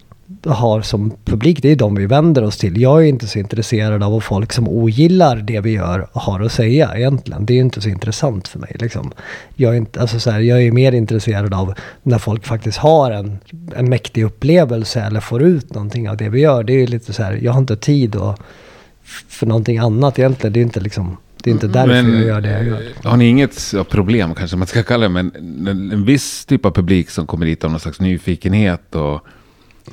har 0.45 0.81
som 0.81 1.11
publik, 1.25 1.61
det 1.61 1.71
är 1.71 1.75
de 1.75 1.95
vi 1.95 2.05
vänder 2.05 2.43
oss 2.43 2.57
till. 2.57 2.81
Jag 2.81 3.03
är 3.03 3.07
inte 3.07 3.27
så 3.27 3.39
intresserad 3.39 4.03
av 4.03 4.11
vad 4.11 4.23
folk 4.23 4.53
som 4.53 4.67
ogillar 4.67 5.35
det 5.35 5.59
vi 5.59 5.71
gör 5.71 6.07
har 6.13 6.39
att 6.39 6.51
säga 6.51 6.97
egentligen. 6.97 7.45
Det 7.45 7.53
är 7.53 7.59
inte 7.59 7.81
så 7.81 7.89
intressant 7.89 8.47
för 8.47 8.59
mig. 8.59 8.75
Liksom. 8.79 9.11
Jag, 9.55 9.73
är 9.73 9.77
inte, 9.77 10.01
alltså 10.01 10.19
så 10.19 10.31
här, 10.31 10.39
jag 10.39 10.63
är 10.63 10.71
mer 10.71 10.91
intresserad 10.91 11.53
av 11.53 11.73
när 12.03 12.17
folk 12.17 12.45
faktiskt 12.45 12.77
har 12.77 13.11
en, 13.11 13.39
en 13.75 13.89
mäktig 13.89 14.23
upplevelse 14.23 15.01
eller 15.01 15.19
får 15.19 15.41
ut 15.41 15.73
någonting 15.73 16.09
av 16.09 16.17
det 16.17 16.29
vi 16.29 16.39
gör. 16.39 16.63
Det 16.63 16.73
är 16.73 16.87
lite 16.87 17.13
så 17.13 17.23
här, 17.23 17.39
jag 17.41 17.51
har 17.51 17.59
inte 17.59 17.75
tid 17.75 18.15
att, 18.15 18.39
för 19.29 19.45
någonting 19.45 19.77
annat 19.77 20.19
egentligen. 20.19 20.53
Det 20.53 20.59
är 20.59 20.63
inte 20.63 20.79
liksom 20.79 21.17
det 21.43 21.49
är 21.49 21.51
inte 21.51 21.67
därför 21.67 21.93
jag 21.93 22.21
gör 22.27 22.41
det 22.41 22.49
jag 22.51 22.65
gör. 22.65 22.81
eh, 23.03 23.09
har 23.09 23.17
ni 23.17 23.27
inget 23.27 23.73
ja, 23.73 23.83
problem, 23.83 24.35
kanske 24.35 24.57
man 24.57 24.67
ska 24.67 24.83
kalla 24.83 25.03
det, 25.03 25.09
men 25.09 25.31
en, 25.67 25.91
en 25.91 26.05
viss 26.05 26.45
typ 26.45 26.65
av 26.65 26.71
publik 26.71 27.09
som 27.09 27.27
kommer 27.27 27.45
dit 27.45 27.63
av 27.63 27.71
någon 27.71 27.79
slags 27.79 27.99
nyfikenhet 27.99 28.95
och 28.95 29.21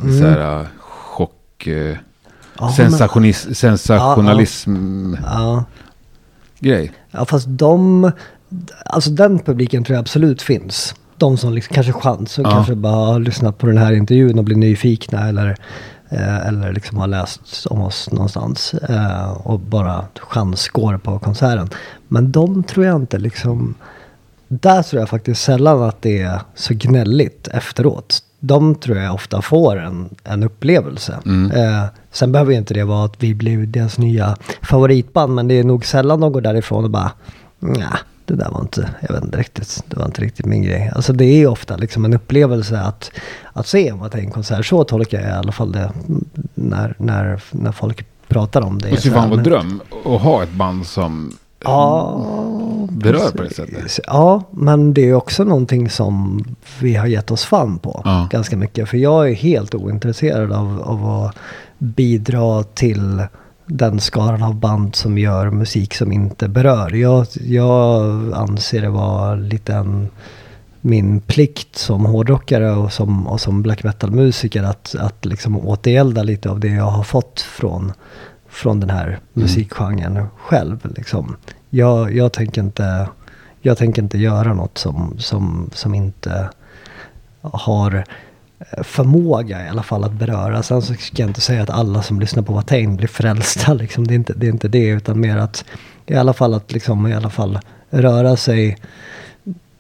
så 0.00 0.24
här, 0.26 0.60
uh, 0.60 0.66
chock, 0.78 1.66
Mm. 1.66 1.96
Ja, 2.58 2.72
sensationis, 2.72 3.58
sensationalism 3.58 5.14
Ja, 5.24 5.64
grej. 6.60 6.92
Ja, 7.10 7.24
fast 7.24 7.46
de... 7.48 8.10
Alltså 8.84 9.10
den 9.10 9.38
publiken 9.38 9.84
tror 9.84 9.94
jag 9.94 10.00
absolut 10.00 10.42
finns. 10.42 10.94
De 11.16 11.36
som 11.36 11.52
liksom, 11.52 11.74
kanske 11.74 11.92
chans, 11.92 12.38
Ja. 12.38 12.50
kanske 12.50 12.74
bara 12.74 13.06
har 13.06 13.20
lyssnat 13.20 13.58
på 13.58 13.66
den 13.66 13.78
här 13.78 13.92
intervjun 13.92 14.38
och 14.38 14.44
blir 14.44 14.56
nyfikna 14.56 15.28
eller, 15.28 15.56
eh, 16.08 16.46
eller 16.46 16.72
liksom 16.72 16.98
har 16.98 17.06
läst 17.06 17.66
om 17.66 17.80
oss 17.80 18.08
någonstans 18.12 18.74
eh, 18.74 19.30
och 19.30 19.60
bara 19.60 20.04
chansgår 20.16 20.98
på 20.98 21.18
konserten. 21.18 21.68
Men 22.08 22.32
de 22.32 22.62
tror 22.62 22.86
jag 22.86 22.96
inte 22.96 23.18
liksom... 23.18 23.74
Där 24.48 24.82
tror 24.82 25.00
jag 25.00 25.08
faktiskt 25.08 25.42
sällan 25.42 25.82
att 25.82 26.02
det 26.02 26.22
är 26.22 26.40
så 26.54 26.74
gnälligt 26.74 27.48
efteråt. 27.48 28.22
De 28.40 28.74
tror 28.74 28.96
jag 28.96 29.14
ofta 29.14 29.42
får 29.42 29.76
en, 29.76 30.08
en 30.24 30.42
upplevelse. 30.42 31.18
Eh, 31.54 31.84
sen 32.10 32.32
behöver 32.32 32.52
ju 32.52 32.58
inte 32.58 32.74
det 32.74 32.84
vara 32.84 33.04
att 33.04 33.22
vi 33.22 33.34
blir 33.34 33.66
deras 33.66 33.98
nya 33.98 34.36
favoritband, 34.62 35.34
men 35.34 35.48
det 35.48 35.54
är 35.54 35.64
nog 35.64 35.86
sällan 35.86 36.20
de 36.20 36.32
går 36.32 36.40
därifrån 36.40 36.84
och 36.84 36.90
bara 36.90 37.12
Nja, 37.58 37.98
det 38.26 38.34
där 38.36 38.50
var 38.50 38.60
inte, 38.60 38.88
jag 39.00 39.14
vet 39.14 39.24
inte 39.24 39.38
riktigt, 39.38 39.84
det 39.88 39.96
var 39.98 40.06
inte 40.06 40.20
riktigt 40.22 40.46
min 40.46 40.62
grej. 40.62 40.92
Alltså 40.94 41.12
det 41.12 41.24
är 41.24 41.36
ju 41.36 41.46
ofta 41.46 41.76
liksom 41.76 42.04
en 42.04 42.14
upplevelse 42.14 42.80
att, 42.80 43.10
att 43.52 43.66
se 43.66 43.88
en 43.88 43.98
Watain-konsert. 43.98 44.66
Så 44.66 44.84
tolkar 44.84 45.20
jag 45.20 45.28
i 45.28 45.32
alla 45.32 45.52
fall 45.52 45.72
det 45.72 45.90
när, 46.54 46.94
när, 46.98 47.42
när 47.50 47.72
folk 47.72 48.06
pratar 48.28 48.60
om 48.62 48.78
det. 48.78 48.88
Ju 48.90 48.96
Så 48.96 49.10
fan 49.10 49.28
men- 49.30 49.42
dröm 49.42 49.80
att 50.04 50.20
ha 50.20 50.42
ett 50.42 50.52
band 50.52 50.86
som 50.86 51.36
Ja, 51.64 52.26
berör 52.90 53.30
på 53.30 53.42
det 53.42 53.54
sättet. 53.54 53.98
Ja, 54.06 54.42
men 54.50 54.94
det 54.94 55.08
är 55.08 55.14
också 55.14 55.44
någonting 55.44 55.90
som 55.90 56.44
vi 56.80 56.94
har 56.94 57.06
gett 57.06 57.30
oss 57.30 57.44
fan 57.44 57.78
på 57.78 58.02
Ja. 58.04 58.28
ganska 58.30 58.56
mycket. 58.56 58.88
För 58.88 58.96
jag 58.96 59.30
är 59.30 59.34
helt 59.34 59.74
ointresserad 59.74 60.52
av, 60.52 60.82
av 60.82 61.06
att 61.24 61.36
bidra 61.78 62.62
till 62.62 63.22
den 63.66 64.00
skaran 64.00 64.42
av 64.42 64.54
band 64.54 64.96
som 64.96 65.18
gör 65.18 65.50
musik 65.50 65.94
som 65.94 66.12
inte 66.12 66.48
berör. 66.48 66.94
Jag, 66.94 67.26
jag 67.40 68.32
anser 68.34 68.80
det 68.80 68.90
vara 68.90 69.34
lite 69.34 69.74
en, 69.74 70.08
min 70.80 71.20
plikt 71.20 71.76
som 71.76 72.06
hårdrockare 72.06 72.72
och 72.72 72.92
som, 72.92 73.26
och 73.26 73.40
som 73.40 73.62
black 73.62 73.84
metal-musiker 73.84 74.62
att, 74.62 74.94
att 74.98 75.24
liksom 75.24 75.56
återgälda 75.56 76.22
lite 76.22 76.50
av 76.50 76.60
det 76.60 76.68
jag 76.68 76.90
har 76.90 77.04
fått 77.04 77.40
från, 77.40 77.92
från 78.48 78.80
den 78.80 78.90
här 78.90 79.20
musikgenren 79.32 80.26
själv. 80.36 80.92
Liksom. 80.96 81.36
Jag, 81.70 82.16
jag, 82.16 82.32
tänker 82.32 82.60
inte, 82.60 83.08
jag 83.60 83.78
tänker 83.78 84.02
inte 84.02 84.18
göra 84.18 84.54
något 84.54 84.78
som, 84.78 85.14
som, 85.18 85.70
som 85.74 85.94
inte 85.94 86.48
har 87.40 88.04
förmåga 88.82 89.66
i 89.66 89.68
alla 89.68 89.82
fall 89.82 90.04
att 90.04 90.12
beröra. 90.12 90.62
Sen 90.62 90.82
så 90.82 90.94
ska 90.94 91.22
jag 91.22 91.30
inte 91.30 91.40
säga 91.40 91.62
att 91.62 91.70
alla 91.70 92.02
som 92.02 92.20
lyssnar 92.20 92.42
på 92.42 92.52
Watain 92.52 92.96
blir 92.96 93.08
frälsta. 93.08 93.74
Liksom. 93.82 94.06
Det, 94.06 94.14
är 94.14 94.16
inte, 94.16 94.32
det 94.36 94.46
är 94.46 94.50
inte 94.50 94.68
det, 94.68 94.86
utan 94.88 95.20
mer 95.20 95.36
att 95.36 95.64
i 96.06 96.14
alla 96.14 96.32
fall 96.32 96.54
att 96.54 96.72
liksom, 96.72 97.06
i 97.06 97.14
alla 97.14 97.30
fall 97.30 97.58
röra 97.90 98.36
sig 98.36 98.78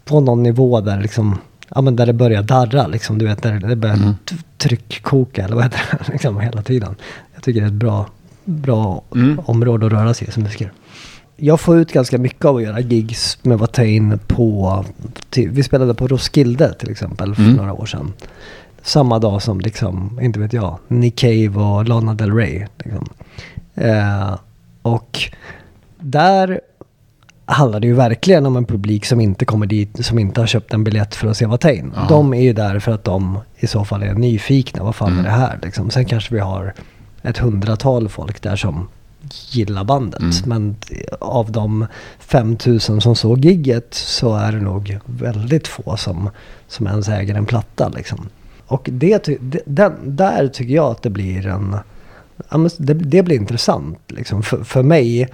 på 0.04 0.20
någon 0.20 0.42
nivå 0.42 0.80
där 0.80 1.00
liksom 1.00 1.38
Ja 1.68 1.80
men 1.80 1.96
där 1.96 2.06
det 2.06 2.12
börjar 2.12 2.42
darra 2.42 2.86
liksom, 2.86 3.18
du 3.18 3.26
vet 3.26 3.42
där 3.42 3.52
det 3.60 3.76
börjar 3.76 3.96
Mm. 3.96 4.14
tryckkoka 4.58 5.44
eller 5.44 5.54
vad 5.54 5.64
heter 5.64 5.80
det? 5.90 6.08
liksom 6.12 6.40
hela 6.40 6.62
tiden. 6.62 6.94
Jag 7.34 7.42
tycker 7.42 7.60
det 7.60 7.64
är 7.66 7.68
ett 7.68 7.72
bra, 7.74 8.06
bra 8.44 9.02
Mm. 9.14 9.40
område 9.44 9.86
att 9.86 9.92
röra 9.92 10.14
sig 10.14 10.32
som 10.32 10.42
musiker. 10.42 10.72
Jag 11.36 11.60
får 11.60 11.78
ut 11.78 11.92
ganska 11.92 12.18
mycket 12.18 12.44
av 12.44 12.56
att 12.56 12.62
göra 12.62 12.80
gigs 12.80 13.38
med 13.42 13.58
Watain 13.58 14.18
på... 14.26 14.84
Till, 15.30 15.50
vi 15.50 15.62
spelade 15.62 15.94
på 15.94 16.08
Roskilde 16.08 16.72
till 16.74 16.90
exempel 16.90 17.34
för 17.34 17.42
Mm. 17.42 17.54
några 17.54 17.72
år 17.72 17.86
sedan. 17.86 18.12
Samma 18.86 19.18
dag 19.18 19.42
som 19.42 19.60
liksom, 19.60 20.18
inte 20.22 20.40
vet 20.40 20.52
jag, 20.52 20.78
Nick 20.88 21.18
Cave 21.18 21.48
och 21.48 21.88
Lana 21.88 22.14
Del 22.14 22.32
Rey. 22.34 22.66
Liksom. 22.84 23.06
Eh, 23.74 24.38
och 24.82 25.20
där 25.98 26.60
handlar 27.46 27.80
det 27.80 27.86
ju 27.86 27.94
verkligen 27.94 28.46
om 28.46 28.56
en 28.56 28.64
publik 28.64 29.06
som 29.06 29.20
inte 29.20 29.44
kommer 29.44 29.66
dit, 29.66 30.06
som 30.06 30.18
inte 30.18 30.40
har 30.40 30.46
köpt 30.46 30.74
en 30.74 30.84
biljett 30.84 31.14
för 31.14 31.28
att 31.28 31.36
se 31.36 31.46
Watain. 31.46 31.92
Ja. 31.96 32.06
De 32.08 32.34
är 32.34 32.40
ju 32.42 32.52
där 32.52 32.78
för 32.78 32.92
att 32.92 33.04
de 33.04 33.38
i 33.56 33.66
så 33.66 33.84
fall 33.84 34.02
är 34.02 34.14
nyfikna. 34.14 34.84
Vad 34.84 34.94
fan 34.96 35.12
Mm. 35.12 35.18
är 35.24 35.28
det 35.28 35.34
här? 35.36 35.58
Liksom. 35.62 35.90
Sen 35.90 36.04
kanske 36.04 36.34
vi 36.34 36.40
har 36.40 36.74
ett 37.22 37.38
hundratal 37.38 38.08
folk 38.08 38.42
där 38.42 38.56
som 38.56 38.88
gillar 39.52 39.84
bandet. 39.84 40.20
Mm. 40.20 40.32
Men 40.44 40.76
av 41.20 41.52
de 41.52 41.86
5000 42.18 43.00
som 43.00 43.16
såg 43.16 43.44
gigget 43.44 43.94
så 43.94 44.34
är 44.36 44.52
det 44.52 44.60
nog 44.60 44.98
väldigt 45.06 45.68
få 45.68 45.96
som, 45.96 46.30
som 46.68 46.86
ens 46.86 47.08
äger 47.08 47.34
en 47.34 47.46
platta. 47.46 47.88
Liksom. 47.88 48.28
Och 48.66 48.88
det, 48.92 49.28
den, 49.66 49.92
där 50.16 50.48
tycker 50.48 50.74
jag 50.74 50.90
att 50.90 51.02
det 51.02 51.10
blir 51.10 51.46
en... 51.46 51.76
Det, 52.76 52.94
det 52.94 53.22
blir 53.22 53.36
intressant 53.36 53.98
liksom. 54.06 54.42
för, 54.42 54.64
för 54.64 54.82
mig 54.82 55.28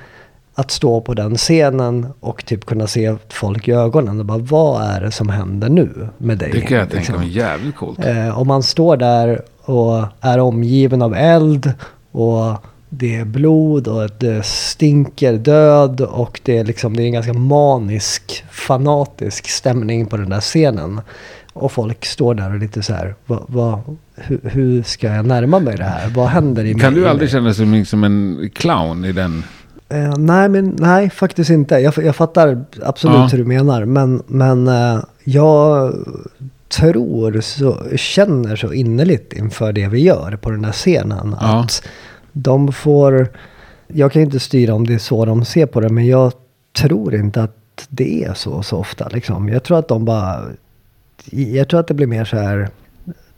att 0.55 0.71
stå 0.71 1.01
på 1.01 1.15
den 1.15 1.37
scenen 1.37 2.07
och 2.21 2.47
typ 2.47 2.67
kunna 2.67 2.87
se 2.87 3.17
folk 3.29 3.69
i 3.69 3.73
ögonen 3.73 4.19
och 4.21 4.27
bara 4.27 4.39
vad 4.39 4.83
är 4.83 5.01
det 5.01 5.11
som 5.11 5.29
händer 5.29 5.69
nu 5.69 6.09
med 6.19 6.39
dig? 6.39 6.51
Det 6.53 6.61
kan 6.61 6.79
jag 6.79 6.85
Liksom. 6.85 7.05
tänka 7.05 7.19
mig 7.19 7.37
jävligt 7.37 7.77
coolt. 7.77 8.05
Eh, 8.05 8.39
om 8.39 8.49
man 8.49 8.63
står 8.63 8.97
där 8.97 9.43
och 9.61 10.05
är 10.21 10.39
omgiven 10.39 11.03
av 11.03 11.15
eld 11.15 11.73
och 12.13 12.57
det 12.89 13.17
är 13.17 13.25
blod 13.25 13.89
och 13.89 14.11
det 14.19 14.47
stinker 14.47 15.33
död 15.33 16.01
och 16.01 16.41
det 16.43 16.59
är, 16.59 16.65
liksom, 16.65 16.97
det 16.97 17.03
är 17.03 17.07
en 17.07 17.13
ganska 17.13 17.33
manisk, 17.33 18.45
fanatisk 18.51 19.49
stämning 19.49 20.07
på 20.07 20.17
den 20.17 20.31
där 20.31 20.41
scenen. 20.41 21.01
Och 21.53 21.73
folk 21.73 22.05
står 22.05 22.35
där 22.35 22.53
och 22.53 22.59
lite 22.59 22.83
så 22.83 22.95
här, 22.95 23.15
vad, 23.27 23.45
vad, 23.47 23.81
hur, 24.15 24.41
hur 24.43 24.83
ska 24.83 25.07
jag 25.07 25.27
närma 25.27 25.59
mig 25.59 25.77
det 25.77 25.85
här? 25.85 26.09
Vad 26.09 26.29
händer 26.29 26.65
i? 26.65 26.75
Kan 26.75 26.95
du 26.95 27.09
aldrig 27.09 27.31
känna 27.31 27.45
dig 27.45 27.55
som 27.55 27.73
liksom 27.73 28.05
en 28.05 28.51
clown 28.55 29.05
i 29.05 29.13
den? 29.13 29.45
Eh, 29.89 30.17
nej, 30.17 30.49
men, 30.49 30.77
nej, 30.79 31.11
faktiskt 31.11 31.51
inte. 31.51 31.75
Jag, 31.75 31.95
jag 31.97 32.17
fattar 32.17 32.65
absolut 32.83 33.17
Ja. 33.17 33.27
hur 33.33 33.39
du 33.39 33.45
menar. 33.45 33.85
Men, 33.85 34.23
men 34.27 34.69
eh, 34.69 34.99
jag 35.25 35.95
tror, 36.69 37.41
så, 37.41 37.97
känner 37.97 38.57
så 38.57 38.73
innerligt 38.73 39.33
inför 39.33 39.73
det 39.73 39.89
vi 39.89 40.01
gör 40.01 40.37
på 40.37 40.51
den 40.51 40.65
här 40.65 40.73
scenen. 40.73 41.37
Ja. 41.41 41.61
Att 41.61 41.83
de 42.33 42.73
får... 42.73 43.29
Jag 43.89 44.13
kan 44.13 44.23
ju 44.23 44.27
inte 44.27 44.41
styra 44.41 44.75
om 44.75 44.87
det 44.87 44.95
är 44.95 44.99
så 44.99 45.25
de 45.25 45.45
ser 45.45 45.67
på 45.67 45.81
det. 45.81 45.89
Men 45.89 46.07
jag 46.07 46.33
tror 46.77 47.15
inte 47.15 47.43
att 47.43 47.87
det 47.89 48.25
är 48.25 48.35
så 48.35 48.63
så 48.63 48.79
ofta. 48.79 49.09
Liksom. 49.09 49.49
Jag 49.49 49.63
tror 49.63 49.79
att 49.79 49.89
de 49.89 50.05
bara... 50.05 50.43
Jag 51.31 51.69
tror 51.69 51.81
att 51.81 51.89
det 51.89 51.95
blir 51.95 52.07
mer 52.07 52.25
så 52.25 52.37
här... 52.37 52.69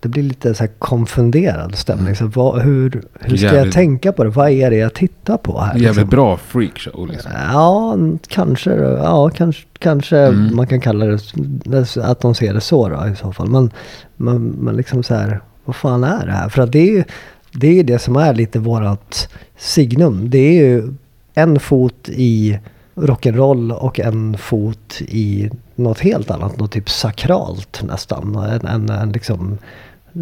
Det 0.01 0.09
blir 0.09 0.23
lite 0.23 0.55
så 0.55 0.67
konfunderad 0.79 1.75
stämning. 1.77 2.17
Så 2.17 2.27
vad, 2.27 2.63
hur, 2.63 3.03
hur 3.21 3.37
ska 3.37 3.47
jag 3.47 3.55
Jävligt- 3.55 3.75
tänka 3.75 4.13
på 4.13 4.25
det? 4.25 4.31
Vad 4.31 4.51
är 4.51 4.71
det 4.71 4.77
jag 4.77 4.95
tittar 4.95 5.37
på 5.37 5.61
här? 5.61 5.73
Jävligt 5.75 5.89
liksom? 5.89 6.09
bra 6.09 6.37
freakshow 6.37 7.09
liksom. 7.09 7.31
Ja, 7.53 7.97
kanske. 8.29 8.71
Ja, 8.75 9.31
kanske, 9.35 9.63
kanske 9.79 10.19
Mm. 10.19 10.57
man 10.57 10.67
kan 10.67 10.81
kalla 10.81 11.07
det 11.07 11.97
att 12.03 12.21
de 12.21 12.35
ser 12.35 12.55
det 12.55 12.61
så 12.61 12.89
då 12.89 13.09
i 13.13 13.17
så 13.17 13.33
fall. 13.33 13.49
Men, 13.49 13.71
men, 14.17 14.45
men 14.47 14.77
liksom 14.77 15.03
så 15.03 15.15
här, 15.15 15.41
vad 15.65 15.77
fan 15.77 16.05
är 16.05 16.27
det 16.27 16.33
här? 16.33 16.49
För 16.49 16.63
att 16.63 16.73
det 16.73 16.79
är 16.79 16.93
ju 16.93 17.05
det, 17.53 17.79
är 17.81 17.85
det 17.85 17.99
som 17.99 18.17
är 18.17 18.35
lite 18.35 18.59
vårat 18.59 19.29
signum. 19.59 20.31
Det 20.31 20.39
är 20.39 20.53
ju 20.67 20.95
en 21.35 21.61
fot 21.61 22.09
i 22.09 22.59
rock'n'roll 22.95 23.73
och 23.73 24.01
en 24.01 24.37
fot 24.39 25.01
i 25.01 25.51
något 25.77 26.01
helt 26.01 26.31
annat. 26.31 26.59
Något 26.59 26.73
typ 26.73 26.91
sakralt 26.91 27.83
nästan. 27.83 28.35
En, 28.37 28.67
en, 28.67 28.91
en 28.91 29.13
liksom, 29.13 29.59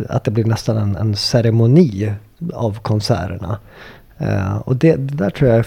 att 0.08 0.24
det 0.24 0.30
blir 0.30 0.44
nästan 0.44 0.76
en, 0.76 0.96
en 0.96 1.16
ceremoni 1.16 2.12
av 2.54 2.78
konserterna. 2.78 3.58
Eh, 4.18 4.56
och 4.56 4.76
det, 4.76 4.96
det 4.96 5.16
där 5.16 5.30
tror 5.30 5.50
jag 5.50 5.58
är 5.58 5.66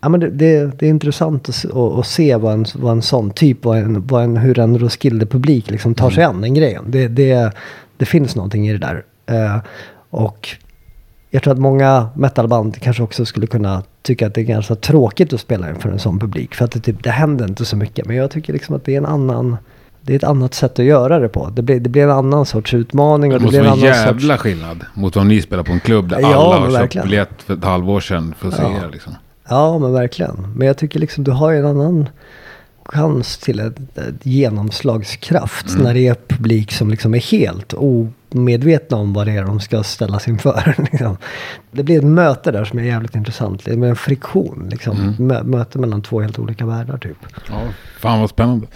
Ja, 0.00 0.08
men 0.08 0.20
det, 0.20 0.30
det, 0.30 0.78
det 0.78 0.86
är 0.86 0.90
intressant 0.90 1.48
att, 1.48 1.54
se- 1.54 1.68
att, 1.68 1.98
att 1.98 2.06
se 2.06 2.36
vad 2.36 2.52
en, 2.52 2.64
vad 2.74 2.92
en 2.92 3.02
sån 3.02 3.30
typ, 3.30 3.64
vad 3.64 3.78
en, 3.78 4.06
vad 4.06 4.24
en, 4.24 4.36
hur 4.36 4.58
en 4.58 4.78
Roskilde-publik 4.78 5.70
liksom 5.70 5.94
tar 5.94 6.10
sig 6.10 6.24
an 6.24 6.40
den 6.40 6.54
grejen. 6.54 6.84
Det, 6.86 7.08
det, 7.08 7.52
det 7.96 8.04
finns 8.06 8.36
någonting 8.36 8.68
i 8.68 8.72
det 8.72 8.78
där. 8.78 9.04
Eh, 9.26 9.58
och 10.10 10.48
jag 11.30 11.42
tror 11.42 11.52
att 11.52 11.58
många 11.60 12.08
metalband 12.16 12.80
kanske 12.80 13.02
också 13.02 13.24
skulle 13.24 13.46
kunna 13.46 13.82
tycka 14.02 14.26
att 14.26 14.34
det 14.34 14.40
är 14.40 14.44
ganska 14.44 14.74
tråkigt 14.74 15.32
att 15.32 15.40
spela 15.40 15.68
inför 15.70 15.88
en 15.88 15.98
sån 15.98 16.18
publik. 16.18 16.54
För 16.54 16.64
att 16.64 16.72
det, 16.72 16.80
typ, 16.80 17.02
det 17.02 17.10
händer 17.10 17.44
inte 17.48 17.64
så 17.64 17.76
mycket. 17.76 18.06
Men 18.06 18.16
jag 18.16 18.30
tycker 18.30 18.52
liksom 18.52 18.74
att 18.76 18.84
det 18.84 18.94
är 18.94 18.98
en 18.98 19.06
annan... 19.06 19.56
Det 20.00 20.12
är 20.14 20.16
ett 20.16 20.24
annat 20.24 20.54
sätt 20.54 20.78
att 20.78 20.84
göra 20.84 21.18
det 21.18 21.28
på. 21.28 21.48
Det 21.48 21.62
blir, 21.62 21.80
det 21.80 21.88
blir 21.88 22.02
en 22.02 22.10
annan 22.10 22.46
sorts 22.46 22.74
utmaning. 22.74 23.30
Det 23.30 23.36
Och 23.36 23.40
det 23.40 23.44
måste 23.44 23.58
blir 23.60 23.68
en 23.68 23.72
annan 23.72 23.94
sorts... 23.94 24.06
jävla 24.22 24.38
skillnad 24.38 24.84
mot 24.94 25.16
om 25.16 25.28
ni 25.28 25.42
spelar 25.42 25.62
på 25.62 25.72
en 25.72 25.80
klubb 25.80 26.08
där 26.08 26.20
Ja, 26.20 26.54
alla 26.54 26.70
har 26.78 26.86
köpt 26.88 27.02
biljett 27.02 27.42
för 27.42 27.54
ett 27.54 27.64
halvår 27.64 28.00
sedan 28.00 28.34
för 28.38 28.48
att 28.48 28.54
se 28.54 28.62
Ja. 28.62 28.68
er. 28.86 28.90
Liksom. 28.92 29.14
Ja, 29.48 29.78
men 29.78 29.92
verkligen. 29.92 30.52
Men 30.56 30.66
jag 30.66 30.76
tycker 30.76 31.00
liksom 31.00 31.24
du 31.24 31.30
har 31.30 31.50
ju 31.50 31.58
en 31.58 31.66
annan 31.66 32.08
chans 32.88 33.38
till 33.38 33.60
ett, 33.60 33.98
ett 33.98 34.26
genomslagskraft 34.26 35.68
Mm. 35.70 35.82
när 35.82 35.94
det 35.94 36.06
är 36.08 36.14
publik 36.28 36.72
som 36.72 36.90
liksom 36.90 37.14
är 37.14 37.18
helt 37.18 37.74
omedvetna 37.74 38.96
om 38.96 39.12
vad 39.12 39.26
det 39.26 39.32
är 39.32 39.44
de 39.44 39.60
ska 39.60 39.82
ställas 39.82 40.28
inför. 40.28 40.74
Liksom. 40.92 41.16
Det 41.70 41.82
blir 41.82 41.98
ett 41.98 42.04
möte 42.04 42.50
där 42.52 42.64
som 42.64 42.78
är 42.78 42.82
jävligt 42.82 43.14
intressant. 43.14 43.64
Det 43.64 43.70
är 43.70 43.84
en 43.84 43.96
friktion, 43.96 44.68
liksom. 44.70 44.96
Mm. 44.96 45.14
Mö- 45.32 45.42
möte 45.44 45.78
mellan 45.78 46.02
två 46.02 46.20
helt 46.20 46.38
olika 46.38 46.66
världar 46.66 46.98
typ. 46.98 47.16
Ja, 47.50 47.60
fan 48.00 48.20
vad 48.20 48.30
spännande. 48.30 48.66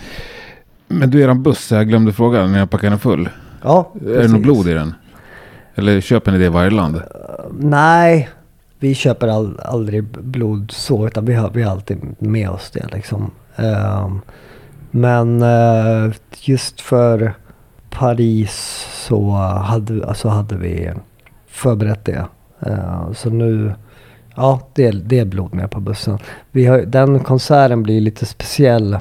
Men 0.88 1.10
du, 1.10 1.20
eran 1.22 1.42
buss, 1.42 1.70
jag 1.72 1.88
glömde 1.88 2.12
fråga 2.12 2.46
när 2.46 2.58
jag 2.58 2.70
packade 2.70 2.90
den 2.90 2.98
full. 2.98 3.28
Ja, 3.62 3.92
Är 3.94 4.04
det 4.08 4.14
precis. 4.14 4.32
något 4.32 4.42
blod 4.42 4.68
i 4.68 4.72
den? 4.72 4.94
Eller 5.74 6.00
köper 6.00 6.32
ni 6.32 6.38
det 6.38 6.44
i 6.44 6.48
varje 6.48 6.70
land? 6.70 7.02
Nej, 7.60 8.28
vi 8.78 8.94
köper 8.94 9.28
all, 9.28 9.60
aldrig 9.60 10.04
blod 10.04 10.70
så, 10.70 11.06
utan 11.06 11.24
vi 11.24 11.34
har, 11.34 11.50
vi 11.50 11.62
har 11.62 11.70
alltid 11.72 11.98
med 12.18 12.50
oss 12.50 12.70
det 12.70 12.86
liksom. 12.92 13.30
Ehm, 13.56 14.20
men 14.90 15.42
eh, 15.42 16.12
just 16.40 16.80
för 16.80 17.34
Paris 17.90 18.86
så 19.08 19.30
hade, 19.40 20.06
alltså 20.06 20.28
hade 20.28 20.56
vi 20.56 20.90
förberett 21.48 22.04
det. 22.04 22.26
Eh, 22.66 23.12
så 23.12 23.30
nu, 23.30 23.74
ja 24.36 24.60
det, 24.74 24.90
det 24.90 25.18
är 25.18 25.24
blod 25.24 25.54
med 25.54 25.70
på 25.70 25.80
bussen. 25.80 26.18
Vi 26.50 26.66
har, 26.66 26.78
den 26.78 27.20
konserten 27.20 27.82
blir 27.82 28.00
lite 28.00 28.26
speciell. 28.26 28.98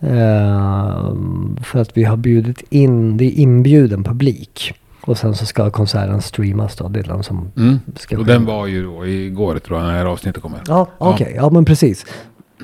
Ehm, 0.00 1.58
för 1.62 1.80
att 1.80 1.96
vi 1.96 2.04
har 2.04 2.16
bjudit 2.16 2.62
in, 2.70 3.16
det 3.16 3.24
är 3.24 3.38
inbjuden 3.38 4.04
publik. 4.04 4.74
Och 5.00 5.18
sen 5.18 5.34
så 5.34 5.46
ska 5.46 5.70
konserten 5.70 6.22
streamas 6.22 6.76
då. 6.76 6.88
Det 6.88 7.00
är 7.00 7.04
den 7.04 7.22
som 7.22 7.50
Mm. 7.56 7.78
ska 7.96 8.18
Och 8.18 8.24
den 8.24 8.44
var 8.46 8.66
ju 8.66 8.84
då 8.84 9.06
igår 9.06 9.58
tror 9.58 9.78
jag 9.78 9.86
när 9.86 9.92
det 9.92 9.98
här 9.98 10.06
avsnittet 10.06 10.42
kommer. 10.42 10.60
Ja, 10.68 10.86
okej. 10.98 11.32
Ja, 11.36 11.50
men 11.50 11.64
precis. 11.64 12.06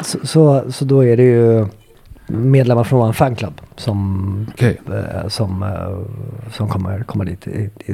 Så, 0.01 0.27
så, 0.27 0.73
så 0.73 0.85
då 0.85 1.05
är 1.05 1.17
det 1.17 1.23
ju 1.23 1.67
medlemmar 2.27 2.85
från 2.85 3.01
vår 3.01 3.13
fanclub 3.13 3.61
som, 3.77 4.47
Okej. 4.53 4.81
eh, 4.89 5.29
som, 5.29 5.63
eh, 5.63 6.53
som 6.53 6.69
kommer, 6.69 7.03
kommer 7.03 7.25
dit. 7.25 7.47
I, 7.47 7.71
i, 7.87 7.93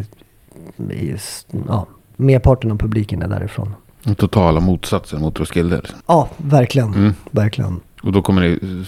i, 0.94 1.16
ja, 1.68 1.86
merparten 2.16 2.70
av 2.70 2.76
publiken 2.76 3.22
är 3.22 3.28
därifrån. 3.28 3.74
Den 4.02 4.14
totala 4.14 4.60
motsatsen 4.60 5.20
mot 5.20 5.40
Roskilde. 5.40 5.80
Ja, 6.06 6.28
verkligen. 6.36 6.94
Mm. 6.94 7.14
Verkligen. 7.30 7.80
Och 8.02 8.12
då 8.12 8.22
kommer 8.22 8.42
ni 8.42 8.84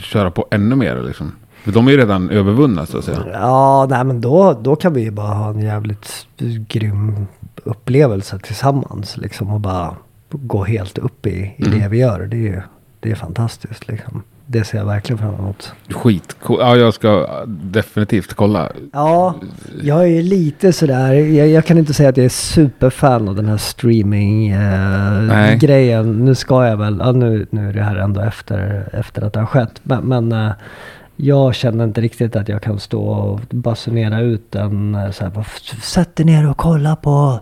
köra 0.00 0.30
på 0.30 0.46
ännu 0.50 0.76
mer 0.76 1.02
liksom. 1.02 1.32
För 1.64 1.72
de 1.72 1.86
är 1.88 1.92
ju 1.92 1.98
redan 1.98 2.30
övervunna 2.30 2.86
så 2.86 2.98
att 2.98 3.04
säga. 3.04 3.24
Ja, 3.32 3.86
nej 3.90 4.04
men 4.04 4.20
då, 4.20 4.58
då 4.62 4.76
kan 4.76 4.92
vi 4.92 5.00
ju 5.02 5.10
bara 5.10 5.34
ha 5.34 5.50
en 5.50 5.60
jävligt 5.60 6.26
grym 6.68 7.26
upplevelse 7.64 8.38
tillsammans. 8.38 9.16
Liksom, 9.16 9.50
och 9.50 9.60
bara 9.60 9.96
gå 10.30 10.64
helt 10.64 10.98
upp 10.98 11.26
i, 11.26 11.54
i 11.58 11.66
Mm. 11.66 11.80
det 11.80 11.88
vi 11.88 11.98
gör. 11.98 12.20
Det 12.20 12.36
är, 12.36 12.40
ju- 12.40 12.62
det 13.00 13.10
är 13.10 13.14
fantastiskt. 13.14 13.88
Liksom. 13.88 14.22
Det 14.48 14.64
ser 14.64 14.78
jag 14.78 14.84
verkligen 14.84 15.18
fram 15.18 15.34
emot. 15.34 15.72
Skitcool. 15.90 16.56
Ja, 16.60 16.76
jag 16.76 16.94
ska 16.94 17.26
definitivt 17.46 18.34
kolla. 18.34 18.72
Ja, 18.92 19.34
jag 19.82 20.08
är 20.08 20.22
lite 20.22 20.72
sådär. 20.72 21.12
Jag, 21.12 21.48
jag 21.48 21.64
kan 21.64 21.78
inte 21.78 21.94
säga 21.94 22.08
att 22.08 22.16
jag 22.16 22.24
är 22.26 22.30
superfan 22.30 23.28
av 23.28 23.34
den 23.36 23.46
här 23.46 23.56
streaming-grejen. 23.56 26.24
nu 26.24 26.34
ska 26.34 26.66
jag 26.66 26.76
väl, 26.76 26.96
ja, 27.04 27.12
nu, 27.12 27.46
nu 27.50 27.68
är 27.68 27.72
det 27.72 27.82
här 27.82 27.96
ändå 27.96 28.20
efter, 28.20 28.88
efter 28.92 29.22
att 29.22 29.32
det 29.32 29.40
har 29.40 29.46
skett. 29.46 29.80
Men, 29.82 30.04
men, 30.04 30.32
eh, 30.32 30.50
jag 31.16 31.54
känner 31.54 31.84
inte 31.84 32.00
riktigt 32.00 32.36
att 32.36 32.48
jag 32.48 32.62
kan 32.62 32.80
stå 32.80 33.02
och 33.08 33.40
basunera 33.50 34.20
ut 34.20 34.54
en 34.54 34.94
eh, 34.94 35.10
så 35.10 35.24
här, 35.24 35.30
bara, 35.30 35.44
sätt 35.82 36.16
dig 36.16 36.26
ner 36.26 36.50
och 36.50 36.56
kolla 36.56 36.96
på 36.96 37.40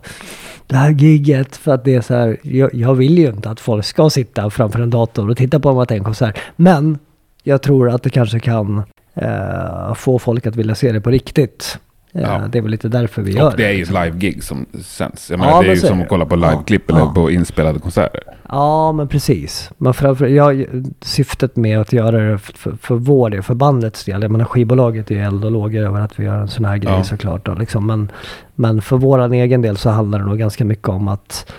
det 0.66 0.76
här 0.76 0.90
gigget. 0.90 1.56
För 1.56 1.74
att 1.74 1.84
det 1.84 1.94
är 1.94 2.00
så 2.00 2.14
här, 2.14 2.36
jag, 2.42 2.74
jag 2.74 2.94
vill 2.94 3.18
ju 3.18 3.28
inte 3.28 3.50
att 3.50 3.60
folk 3.60 3.84
ska 3.84 4.10
sitta 4.10 4.50
framför 4.50 4.80
en 4.80 4.90
dator 4.90 5.30
och 5.30 5.36
titta 5.36 5.60
på 5.60 5.68
en 5.68 5.76
Watain 5.76 6.04
konsert. 6.04 6.38
Men 6.56 6.98
jag 7.42 7.62
tror 7.62 7.90
att 7.90 8.02
det 8.02 8.10
kanske 8.10 8.40
kan 8.40 8.82
eh, 9.14 9.94
få 9.94 10.18
folk 10.18 10.46
att 10.46 10.56
vilja 10.56 10.74
se 10.74 10.92
det 10.92 11.00
på 11.00 11.10
riktigt. 11.10 11.78
Eh, 12.14 12.20
Ja. 12.22 12.42
Det 12.52 12.58
är 12.58 12.62
väl 12.62 12.70
lite 12.70 12.88
därför 12.88 13.22
vi 13.22 13.32
gör 13.32 13.46
Och 13.46 13.56
det 13.56 13.64
är 13.66 13.72
ju 13.72 13.82
ett 13.82 13.88
live-gig 13.88 14.42
som 14.44 14.66
sänds. 14.82 15.30
Jag 15.30 15.38
menar, 15.40 15.52
Ja, 15.52 15.58
det 15.58 15.64
är 15.64 15.68
men 15.68 15.74
ju 15.74 15.80
som 15.80 15.98
det. 15.98 16.02
att 16.04 16.08
kolla 16.08 16.26
på 16.26 16.34
Ja. 16.36 16.50
live-klipp 16.50 16.90
eller 16.90 17.00
Ja. 17.00 17.12
på 17.14 17.30
inspelade 17.30 17.78
konserter. 17.78 18.20
Ja, 18.48 18.92
men 18.92 19.08
precis. 19.08 19.70
Men 19.78 19.94
framför, 19.94 20.26
ja, 20.26 20.52
syftet 21.00 21.56
med 21.56 21.78
att 21.80 21.92
göra 21.92 22.18
det 22.30 22.38
för, 22.38 22.72
för 22.82 22.94
vår 22.94 23.30
del, 23.30 23.42
för 23.42 23.54
bandets 23.54 24.04
del. 24.04 24.22
Jag 24.22 24.30
menar 24.30 24.44
skivbolaget 24.44 25.10
är 25.10 25.14
ju 25.14 25.20
eld 25.20 25.44
och 25.44 25.50
lågor 25.50 25.82
över 25.82 26.00
att 26.00 26.18
vi 26.20 26.24
gör 26.24 26.38
en 26.38 26.48
sån 26.48 26.64
här 26.64 26.76
grej 26.76 26.92
Ja. 26.92 27.04
såklart. 27.04 27.46
Då, 27.46 27.54
liksom. 27.54 27.86
men, 27.86 28.10
men 28.54 28.82
för 28.82 28.96
våran 28.96 29.32
egen 29.32 29.62
del 29.62 29.76
så 29.76 29.90
handlar 29.90 30.18
det 30.18 30.24
nog 30.24 30.38
ganska 30.38 30.64
mycket 30.64 30.88
om 30.88 31.08
att 31.08 31.52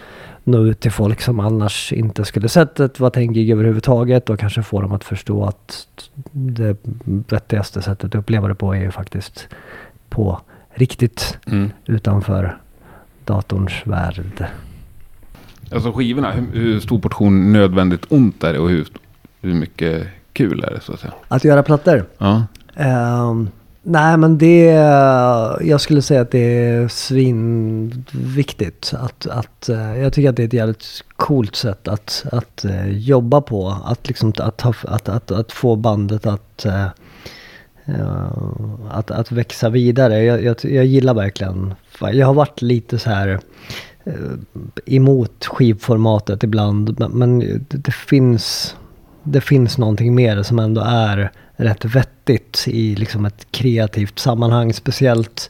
nå 0.44 0.66
ut 0.66 0.80
till 0.80 0.92
folk 0.92 1.22
som 1.22 1.40
annars 1.40 1.94
inte 1.94 2.26
skulle 2.26 2.50
sett 2.50 2.80
ett 2.80 3.00
Watain-gig 3.00 3.52
överhuvudtaget 3.52 4.30
och 4.30 4.40
kanske 4.40 4.64
få 4.64 4.82
dem 4.82 4.92
att 4.92 5.04
förstå 5.04 5.46
att 5.46 5.88
det 6.32 6.78
vettigaste 7.30 7.82
sättet 7.82 8.04
att 8.06 8.16
uppleva 8.16 8.48
det 8.48 8.56
på 8.56 8.74
är 8.76 8.80
ju 8.80 8.92
faktiskt 8.92 9.48
på 10.16 10.40
riktigt 10.74 11.38
Mm. 11.46 11.72
utanför 11.86 12.58
datorns 13.26 13.74
värld. 13.84 14.46
Alltså 15.72 15.92
skivorna, 15.92 16.32
hur, 16.32 16.80
stor 16.80 17.00
portion 17.00 17.54
nödvändigt 17.54 18.06
ont 18.10 18.44
är 18.44 18.54
det 18.54 18.60
och 18.60 18.70
hur, 18.70 18.88
hur 19.42 19.54
mycket 19.54 20.08
kul 20.34 20.64
är 20.64 20.72
det 20.74 20.82
så 20.82 20.94
att 20.94 21.00
säga? 21.00 21.14
Att 21.28 21.44
göra 21.44 21.64
plattor? 21.64 22.06
Ja. 22.18 22.44
Ehm, 22.76 23.50
nej 23.84 24.18
men 24.18 24.38
det, 24.38 24.66
jag 25.62 25.82
skulle 25.82 26.02
säga 26.02 26.22
att 26.22 26.32
det 26.32 26.40
är 26.40 26.88
svinviktigt. 26.88 28.94
Att, 28.98 29.28
att, 29.28 29.70
eh, 29.70 29.98
jag 29.98 30.14
tycker 30.14 30.30
att 30.30 30.36
det 30.36 30.44
är 30.44 30.48
ett 30.48 30.54
jävligt 30.54 31.04
coolt 31.16 31.56
sätt 31.56 31.88
att, 31.88 32.26
att 32.32 32.66
eh, 32.66 32.88
jobba 32.90 33.42
på. 33.42 33.78
Att, 33.86 34.08
liksom, 34.08 34.34
att, 34.38 34.66
att, 34.66 35.10
att, 35.10 35.32
att 35.32 35.52
få 35.52 35.76
bandet 35.76 36.26
att, 36.26 36.66
eh, 36.66 36.86
Eh, 37.86 38.28
att, 38.90 39.12
att 39.12 39.32
växa 39.32 39.70
vidare. 39.70 40.24
Jag, 40.24 40.44
jag, 40.44 40.56
jag 40.64 40.86
gillar 40.86 41.14
verkligen, 41.14 41.74
jag 42.00 42.28
har 42.28 42.34
varit 42.34 42.62
lite 42.62 43.00
så 43.00 43.10
här 43.10 43.40
eh, 44.04 44.14
emot 44.86 45.46
skivformatet 45.46 46.44
ibland. 46.44 47.00
Men, 47.00 47.12
men 47.12 47.40
det, 47.40 47.78
det 47.78 47.94
finns 47.94 48.76
det 49.24 49.42
finns 49.42 49.78
någonting 49.78 50.16
mer 50.16 50.44
som 50.44 50.60
ändå 50.60 50.82
är 50.82 51.32
rätt 51.56 51.86
vettigt 51.86 52.64
i 52.68 52.96
liksom 52.96 53.26
ett 53.26 53.48
kreativt 53.52 54.20
sammanhang. 54.20 54.74
Speciellt 54.74 55.50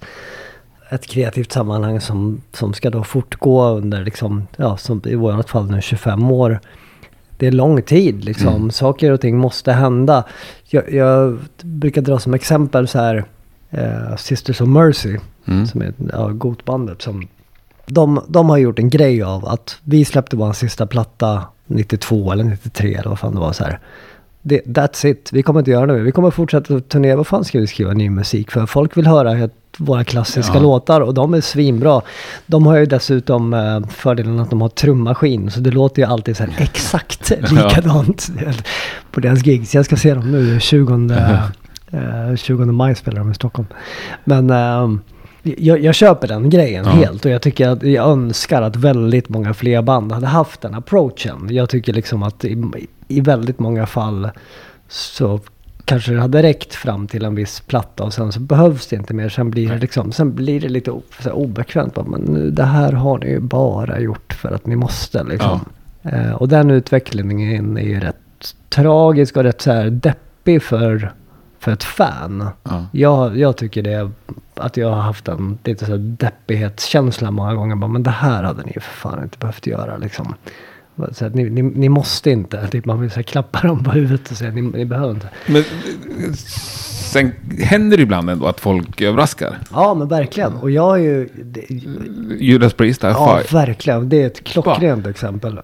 ett 0.90 1.08
kreativt 1.08 1.52
sammanhang 1.52 2.02
som, 2.02 2.42
som 2.54 2.74
ska 2.74 2.90
då 2.90 3.04
fortgå 3.04 3.70
under, 3.70 4.06
liksom, 4.06 4.48
ja, 4.58 4.78
som 4.78 5.02
i 5.06 5.16
vårt 5.16 5.50
fall 5.50 5.72
nu 5.72 5.82
25 5.82 6.32
år. 6.32 6.60
Det 7.38 7.48
är 7.48 7.52
lång 7.52 7.82
tid 7.82 8.26
liksom. 8.26 8.56
Mm. 8.56 8.72
Saker 8.72 9.12
och 9.12 9.22
ting 9.22 9.38
måste 9.38 9.72
hända. 9.72 10.24
Jag, 10.70 10.94
jag 10.94 11.38
brukar 11.62 12.02
dra 12.02 12.20
som 12.20 12.34
exempel 12.34 12.88
så 12.88 13.00
här 13.00 13.26
eh, 13.72 14.16
Sisters 14.18 14.62
of 14.62 14.68
Mercy 14.68 15.18
Mm. 15.48 15.68
som 15.68 15.82
är 15.82 15.94
ja, 16.14 16.28
Gotbandet 16.28 17.02
som 17.02 17.28
de, 17.86 18.22
de 18.28 18.50
har 18.50 18.58
gjort 18.58 18.80
en 18.80 18.90
grej 18.90 19.24
av 19.24 19.46
att 19.46 19.80
vi 19.84 20.06
släppte 20.06 20.36
vår 20.36 20.54
sista 20.54 20.88
platta 20.88 21.44
92 21.68 22.32
eller 22.32 22.44
93 22.44 22.94
eller 22.94 23.10
vad 23.10 23.20
fan 23.20 23.34
det 23.34 23.40
var 23.40 23.54
så 23.54 23.64
här. 23.64 23.80
Det, 24.48 24.62
that's 24.66 25.06
it, 25.08 25.30
vi 25.34 25.44
kommer 25.44 25.60
inte 25.60 25.72
göra 25.72 25.86
det 25.86 25.94
mer. 25.94 26.00
Vi 26.02 26.12
kommer 26.12 26.32
fortsätta 26.32 26.80
turnera. 26.80 27.16
Vad 27.16 27.28
fan 27.28 27.44
ska 27.46 27.60
vi 27.60 27.68
skriva 27.68 27.94
ny 27.94 28.10
musik 28.10 28.52
för? 28.52 28.66
Folk 28.66 28.98
vill 28.98 29.08
höra 29.08 29.50
våra 29.78 30.04
klassiska 30.04 30.54
Ja. 30.54 30.60
låtar 30.62 31.02
och 31.02 31.14
de 31.14 31.34
är 31.34 31.42
svinbra. 31.42 32.02
De 32.46 32.66
har 32.66 32.78
ju 32.78 32.86
dessutom 32.86 33.54
eh, 33.54 33.88
fördelen 33.90 34.40
att 34.40 34.50
de 34.50 34.62
har 34.62 34.70
trummaskin 34.70 35.52
så 35.52 35.60
det 35.60 35.72
låter 35.72 36.02
ju 36.02 36.08
alltid 36.08 36.38
så 36.38 36.44
här 36.44 36.54
exakt 36.64 37.30
likadant 37.52 38.28
på 39.12 39.20
deras 39.20 39.46
gigs. 39.46 39.76
Jag 39.76 39.86
ska 39.86 39.96
se 39.96 40.14
dem 40.14 40.32
nu 40.32 40.60
20, 40.60 41.14
eh, 41.92 42.36
20 42.36 42.66
maj 42.66 42.96
spelar 42.96 43.20
de 43.20 43.32
i 43.32 43.36
Stockholm. 43.36 43.68
Men 44.24 44.50
ehm, 44.50 45.00
jag, 45.44 45.80
jag 45.84 45.96
köper 45.96 46.28
den 46.28 46.50
grejen 46.50 46.86
Ja. 46.86 46.92
helt 46.92 47.26
och 47.26 47.32
jag 47.32 47.42
tycker 47.42 47.70
att 47.70 47.84
jag 47.84 48.08
önskar 48.10 48.62
att 48.62 48.76
väldigt 48.76 49.30
många 49.30 49.54
fler 49.54 49.82
band 49.82 50.12
hade 50.12 50.28
haft 50.28 50.62
den 50.62 50.74
approachen. 50.76 51.48
Jag 51.50 51.70
tycker 51.70 51.94
liksom 51.94 52.24
att 52.24 52.46
i, 53.08 53.22
väldigt 53.22 53.60
många 53.60 53.86
fall 53.86 54.30
så 54.88 55.40
kanske 55.86 56.14
det 56.14 56.22
hade 56.22 56.44
räckt 56.44 56.74
fram 56.74 57.08
till 57.08 57.26
en 57.26 57.36
viss 57.36 57.60
platta 57.60 58.04
och 58.04 58.14
sen 58.14 58.32
så 58.32 58.40
behövs 58.40 58.88
det 58.88 58.96
inte 58.96 59.14
mer. 59.14 59.30
Sen 59.30 59.52
blir 59.52 59.70
det 59.70 59.78
liksom, 59.78 60.12
sen 60.12 60.36
blir 60.36 60.62
det 60.62 60.70
lite 60.70 60.92
obekvämt. 61.32 61.98
Men 62.08 62.22
nu, 62.22 62.52
det 62.52 62.64
här 62.64 62.92
har 62.92 63.18
ni 63.18 63.30
ju 63.30 63.40
bara 63.40 64.00
gjort 64.00 64.34
för 64.34 64.52
att 64.52 64.66
ni 64.66 64.76
måste 64.76 65.24
liksom. 65.24 65.60
Eh, 66.04 66.32
och 66.32 66.48
den 66.48 66.72
utvecklingen 66.72 67.78
är 67.78 67.82
ju 67.82 68.00
rätt 68.00 68.16
tragisk 68.70 69.38
och 69.38 69.44
rätt 69.44 69.62
så 69.62 69.72
här 69.72 69.90
deppig 69.90 70.64
för, 70.64 71.12
för 71.60 71.72
ett 71.72 71.84
fan. 71.84 72.50
Ja. 72.64 72.86
Jag, 72.92 73.38
jag 73.38 73.58
tycker 73.58 73.84
det, 73.84 74.12
att 74.56 74.78
jag 74.78 74.90
har 74.90 75.02
haft 75.02 75.28
en 75.28 75.58
lite 75.64 75.86
så 75.86 75.92
här 75.92 75.98
deppighetskänsla 75.98 77.32
många 77.32 77.54
gånger. 77.54 77.76
Bara, 77.76 77.92
men 77.92 78.04
det 78.04 78.10
här 78.10 78.44
hade 78.44 78.64
ni 78.64 78.74
för 78.74 78.82
fan 78.82 79.24
inte 79.24 79.38
behövt 79.38 79.68
göra 79.68 79.98
liksom. 79.98 80.36
Så 81.12 81.30
ni, 81.30 81.50
ni, 81.50 81.62
ni 81.62 81.90
måste 81.90 82.32
inte. 82.32 82.68
Typ 82.68 82.86
man 82.86 83.02
vill 83.02 83.12
så 83.12 83.24
klappa 83.24 83.68
dem 83.68 83.84
på 83.84 83.92
huvudet 83.92 84.32
och 84.32 84.38
säga 84.38 84.52
ni, 84.52 84.62
ni 84.62 84.86
behöver 84.86 85.12
inte. 85.12 85.30
Men 85.48 85.56
eh, 85.58 86.34
sen 87.12 87.32
händer 87.60 87.98
det 87.98 88.04
ibland 88.04 88.30
ändå 88.30 88.46
att 88.48 88.60
folk 88.60 89.02
överraskar. 89.02 89.58
Ja 89.74 89.94
men 89.94 90.08
verkligen. 90.08 90.54
Och 90.54 90.72
jag 90.72 90.96
är 91.00 91.04
ju... 91.04 91.30
Det, 91.44 91.66
Judas 92.40 92.74
Priest, 92.74 93.04
High 93.04 93.12
ja 93.14 93.40
Five. 93.44 93.60
verkligen. 93.66 94.10
Det 94.10 94.22
är 94.24 94.28
ett 94.28 94.44
klockrent 94.44 95.08
exempel. 95.08 95.60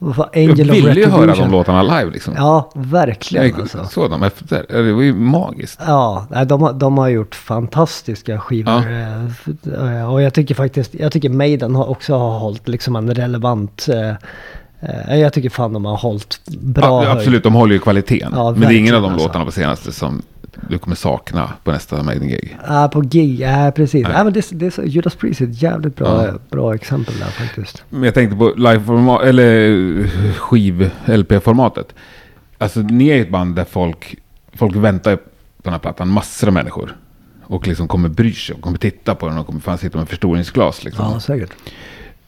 Fan, 0.00 0.28
Jag 0.32 0.50
Angel 0.50 0.70
of 0.70 0.76
ville 0.76 0.92
ju 1.00 1.06
höra 1.06 1.34
de 1.34 1.50
låtarna 1.50 1.82
live 1.82 2.10
liksom. 2.10 2.34
Ja 2.36 2.70
jag 2.74 2.84
verkligen 2.86 3.46
gick- 3.46 3.58
alltså. 3.60 3.84
såg 3.84 4.10
dem 4.10 4.22
efter. 4.22 4.66
Det 4.68 4.92
var 4.92 5.02
ju 5.02 5.14
magiskt. 5.14 5.80
Ja, 5.86 6.26
de, 6.48 6.62
har- 6.62 6.72
de 6.72 6.98
har 6.98 7.08
gjort 7.08 7.34
fantastiska 7.34 8.40
skivor. 8.40 8.82
eh, 9.90 10.12
Och 10.12 10.22
jag 10.22 10.34
tycker 10.34 10.54
faktiskt, 10.54 10.94
jag 10.94 11.12
tycker 11.12 11.28
Maiden 11.30 11.74
har 11.74 11.90
också 11.90 12.14
har 12.18 12.38
hållit 12.38 12.68
liksom 12.68 12.96
en 12.96 13.14
relevant... 13.14 13.88
eh, 15.08 15.16
Jag 15.20 15.32
tycker 15.32 15.50
fan 15.50 15.72
de 15.72 15.84
har 15.84 15.96
hållit 15.96 16.40
bra 16.46 16.84
Ja, 16.86 16.98
höjd. 17.08 17.18
absolut, 17.18 17.42
de 17.42 17.54
håller 17.54 17.72
ju 17.74 17.78
kvaliteten. 17.78 18.32
Ja, 18.34 18.50
men 18.50 18.60
det 18.60 18.74
är 18.74 18.78
ingen 18.78 18.94
av 18.94 19.02
de 19.02 19.08
verkligen, 19.10 19.26
låtarna 19.28 19.44
på 19.44 19.52
senaste 19.52 19.92
som 19.92 20.22
du 20.68 20.78
kommer 20.78 20.96
sakna 20.96 21.52
på 21.64 21.72
nästa 21.72 22.02
Maiden-gig. 22.02 22.56
Ja, 22.68 22.88
på 22.92 23.00
gig, 23.00 23.40
ja 23.40 23.72
precis. 23.76 24.02
Nej. 24.04 24.12
Ja, 24.16 24.24
men 24.24 24.32
det, 24.32 24.48
det 24.52 24.66
är 24.66 24.70
så, 24.70 24.82
Judas 24.82 25.14
Priest 25.14 25.40
är 25.40 25.44
ett 25.44 25.62
jävligt 25.62 25.96
bra, 25.96 26.26
bra 26.50 26.74
exempel 26.74 27.14
där 27.18 27.26
faktiskt. 27.26 27.84
Men 27.90 28.02
jag 28.02 28.14
tänkte 28.14 28.36
på 28.36 28.52
live-format, 28.56 29.22
eller 29.22 29.70
skiv-LP-formatet. 30.38 31.94
Alltså 32.58 32.80
ni 32.80 33.08
är 33.08 33.20
ett 33.22 33.30
band 33.30 33.56
där 33.56 33.64
folk, 33.64 34.16
folk 34.54 34.76
väntar 34.76 35.16
på 35.16 35.22
den 35.62 35.72
här 35.72 35.80
plattan, 35.80 36.08
massor 36.08 36.46
av 36.46 36.52
människor. 36.54 36.96
Och 37.42 37.66
liksom 37.68 37.88
kommer 37.88 38.08
bry 38.08 38.32
sig 38.32 38.54
och 38.54 38.60
kommer 38.60 38.78
titta 38.78 39.14
på 39.14 39.28
den 39.28 39.38
och 39.38 39.46
kommer 39.46 39.60
fan 39.60 39.78
sitta 39.78 39.98
med 39.98 40.08
förstoringsglas 40.08 40.84
liksom. 40.84 41.04
Ja, 41.12 41.20
säkert. 41.20 41.50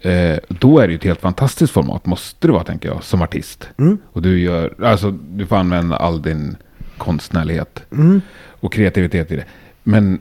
Eh, 0.00 0.38
då 0.48 0.78
är 0.78 0.86
det 0.86 0.92
ju 0.92 0.96
ett 0.98 1.04
helt 1.04 1.20
fantastiskt 1.20 1.72
format, 1.72 2.06
måste 2.06 2.46
det 2.46 2.52
vara 2.52 2.64
tänker 2.64 2.88
jag, 2.88 3.02
som 3.04 3.22
artist. 3.22 3.68
Mm. 3.78 3.98
Och 4.12 4.22
du 4.22 4.38
gör, 4.40 4.74
alltså 4.84 5.10
du 5.10 5.46
får 5.46 5.56
använda 5.56 5.96
all 5.96 6.22
din 6.22 6.56
konstnärlighet 6.98 7.82
Mm. 7.92 8.20
och 8.60 8.72
kreativitet 8.72 9.32
i 9.32 9.36
det. 9.36 9.44
Men 9.82 10.18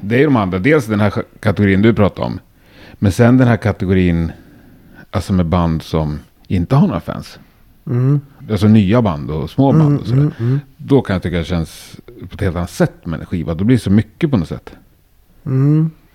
det 0.00 0.20
är 0.20 0.24
de 0.24 0.36
andra, 0.36 0.58
dels 0.58 0.86
den 0.86 1.00
här 1.00 1.12
kategorin 1.40 1.82
du 1.82 1.94
pratar 1.94 2.22
om. 2.22 2.40
Men 2.94 3.12
sen 3.12 3.38
den 3.38 3.48
här 3.48 3.56
kategorin, 3.56 4.32
alltså 5.10 5.32
med 5.32 5.46
band 5.46 5.82
som 5.82 6.18
inte 6.48 6.76
har 6.76 6.86
några 6.86 7.00
fans. 7.00 7.38
Mm. 7.86 8.20
Alltså 8.50 8.66
nya 8.68 9.02
band 9.02 9.30
och 9.30 9.50
små 9.50 9.72
band 9.72 9.82
Mm, 9.86 9.98
och 9.98 10.06
sådär. 10.06 10.20
mm, 10.20 10.32
mm. 10.38 10.60
Då 10.76 11.02
kan 11.02 11.14
jag 11.14 11.22
tycka 11.22 11.36
det 11.38 11.44
känns 11.44 11.96
på 12.28 12.34
ett 12.34 12.40
helt 12.40 12.56
annat 12.56 12.70
sätt 12.70 13.06
med 13.06 13.20
en 13.20 13.26
skiva. 13.26 13.54
Då 13.54 13.64
blir 13.64 13.76
det 13.76 13.82
så 13.82 13.90
mycket 13.90 14.30
på 14.30 14.36
något 14.36 14.48
sätt. 14.48 14.70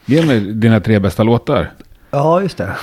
Ge 0.05 0.25
mig 0.25 0.39
dina 0.53 0.79
tre 0.79 0.99
bästa 0.99 1.23
låtar. 1.23 1.71
Ja, 2.11 2.41
just 2.41 2.57
det. 2.57 2.75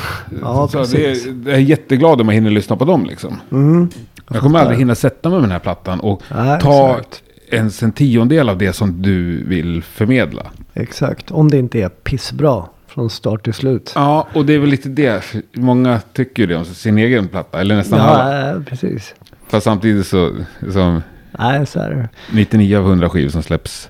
Ja, 0.43 0.69
så 0.69 0.79
det 0.79 0.83
precis. 0.85 1.27
är, 1.27 1.35
jag 1.45 1.55
är 1.55 1.59
jätteglad 1.59 2.21
om 2.21 2.29
jag 2.29 2.35
hinner 2.35 2.51
lyssna 2.51 2.77
på 2.77 2.85
dem 2.85 3.05
liksom. 3.07 3.41
Mm. 3.53 3.89
Jag 4.31 4.43
kommer 4.43 4.59
aldrig 4.59 4.79
hinna 4.79 4.95
sätta 4.95 5.29
mig 5.29 5.37
med 5.39 5.45
den 5.45 5.53
här 5.53 5.59
plattan 5.59 6.01
och 6.01 6.23
Nej, 6.35 6.61
ta 6.61 6.91
exakt. 6.91 7.23
ens 7.51 7.83
en 7.83 7.93
tiondel 7.93 8.49
av 8.49 8.59
det 8.59 8.73
som 8.73 9.03
du 9.03 9.45
vill 9.45 9.83
förmedla. 9.83 10.47
Exakt. 10.75 11.31
Om 11.31 11.51
det 11.51 11.59
inte 11.59 11.79
är 11.83 11.89
pissbra 11.89 12.65
från 12.87 13.11
start 13.11 13.45
till 13.45 13.55
slut. 13.55 13.93
Ja, 13.95 14.29
och 14.35 14.47
det 14.47 14.55
är 14.55 14.59
väl 14.59 14.71
lite 14.71 14.89
det. 14.89 15.23
Många 15.53 16.01
tycker 16.13 16.43
ju 16.43 16.47
det 16.47 16.57
om 16.57 16.65
sin 16.65 16.99
egen 16.99 17.29
platta, 17.29 17.61
eller 17.61 17.77
nästan 17.77 18.01
alla. 18.01 18.41
Ja, 18.41 18.51
eh, 18.51 18.63
precis. 18.63 19.15
Fast 19.49 19.65
samtidigt 19.65 20.07
så, 20.07 20.33
som 20.73 21.03
Nej, 21.39 21.67
så 21.67 21.81
är 21.81 21.91
det. 21.91 22.09
99 22.33 22.79
av 22.79 22.85
100 22.87 23.09
skivor 23.09 23.31
som 23.31 23.43
släpps 23.43 23.89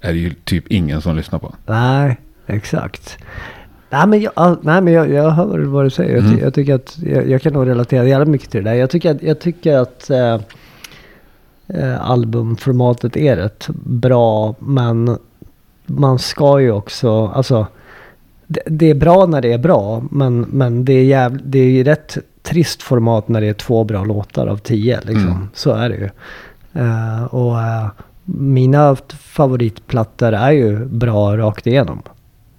är 0.00 0.12
det 0.12 0.18
ju 0.18 0.30
typ 0.30 0.64
ingen 0.68 1.02
som 1.02 1.16
lyssnar 1.16 1.38
på. 1.38 1.54
Nej, 1.66 2.20
exakt. 2.46 3.18
Nej 3.90 4.06
men, 4.06 4.20
jag, 4.20 4.56
nej, 4.62 4.80
men 4.80 4.92
jag, 4.92 5.10
jag 5.10 5.30
hör 5.30 5.58
vad 5.58 5.84
du 5.86 5.90
säger. 5.90 6.14
Jag, 6.14 6.22
ty, 6.24 6.28
Mm. 6.28 6.40
jag 6.44 6.54
tycker 6.54 6.74
att 6.74 6.98
jag, 6.98 7.28
jag 7.28 7.42
kan 7.42 7.52
nog 7.52 7.66
relatera 7.68 8.04
jävligt 8.04 8.28
mycket 8.28 8.50
till 8.50 8.64
det 8.64 8.70
där. 8.70 8.76
Jag 8.76 8.90
tycker 8.90 9.10
att, 9.10 9.22
jag 9.22 9.40
tycker 9.40 9.78
att 9.78 10.10
eh, 10.10 10.34
eh, 11.66 12.10
albumformatet 12.10 13.16
är 13.16 13.36
rätt 13.36 13.68
bra. 13.84 14.54
Men 14.58 15.18
man 15.86 16.18
ska 16.18 16.60
ju 16.60 16.72
också, 16.72 17.26
alltså 17.26 17.66
det, 18.46 18.60
det 18.66 18.90
är 18.90 18.94
bra 18.94 19.26
när 19.26 19.40
det 19.40 19.52
är 19.52 19.58
bra. 19.58 20.02
Men, 20.10 20.40
men 20.40 20.84
det 20.84 20.92
är 20.92 21.04
jäv, 21.04 21.40
det 21.44 21.58
är 21.58 21.70
ju 21.70 21.84
rätt 21.84 22.18
trist 22.42 22.82
format 22.82 23.28
när 23.28 23.40
det 23.40 23.46
är 23.46 23.52
två 23.54 23.84
bra 23.84 24.04
låtar 24.04 24.46
av 24.46 24.56
tio. 24.56 24.96
Liksom. 25.00 25.28
Mm. 25.28 25.48
Så 25.54 25.72
är 25.72 25.88
det 25.88 25.96
ju. 25.96 26.08
Eh, 26.82 27.24
och 27.24 27.60
eh, 27.60 27.86
mina 28.24 28.96
favoritplattor 29.18 30.32
är 30.32 30.50
ju 30.52 30.84
bra 30.86 31.36
rakt 31.36 31.66
igenom. 31.66 32.02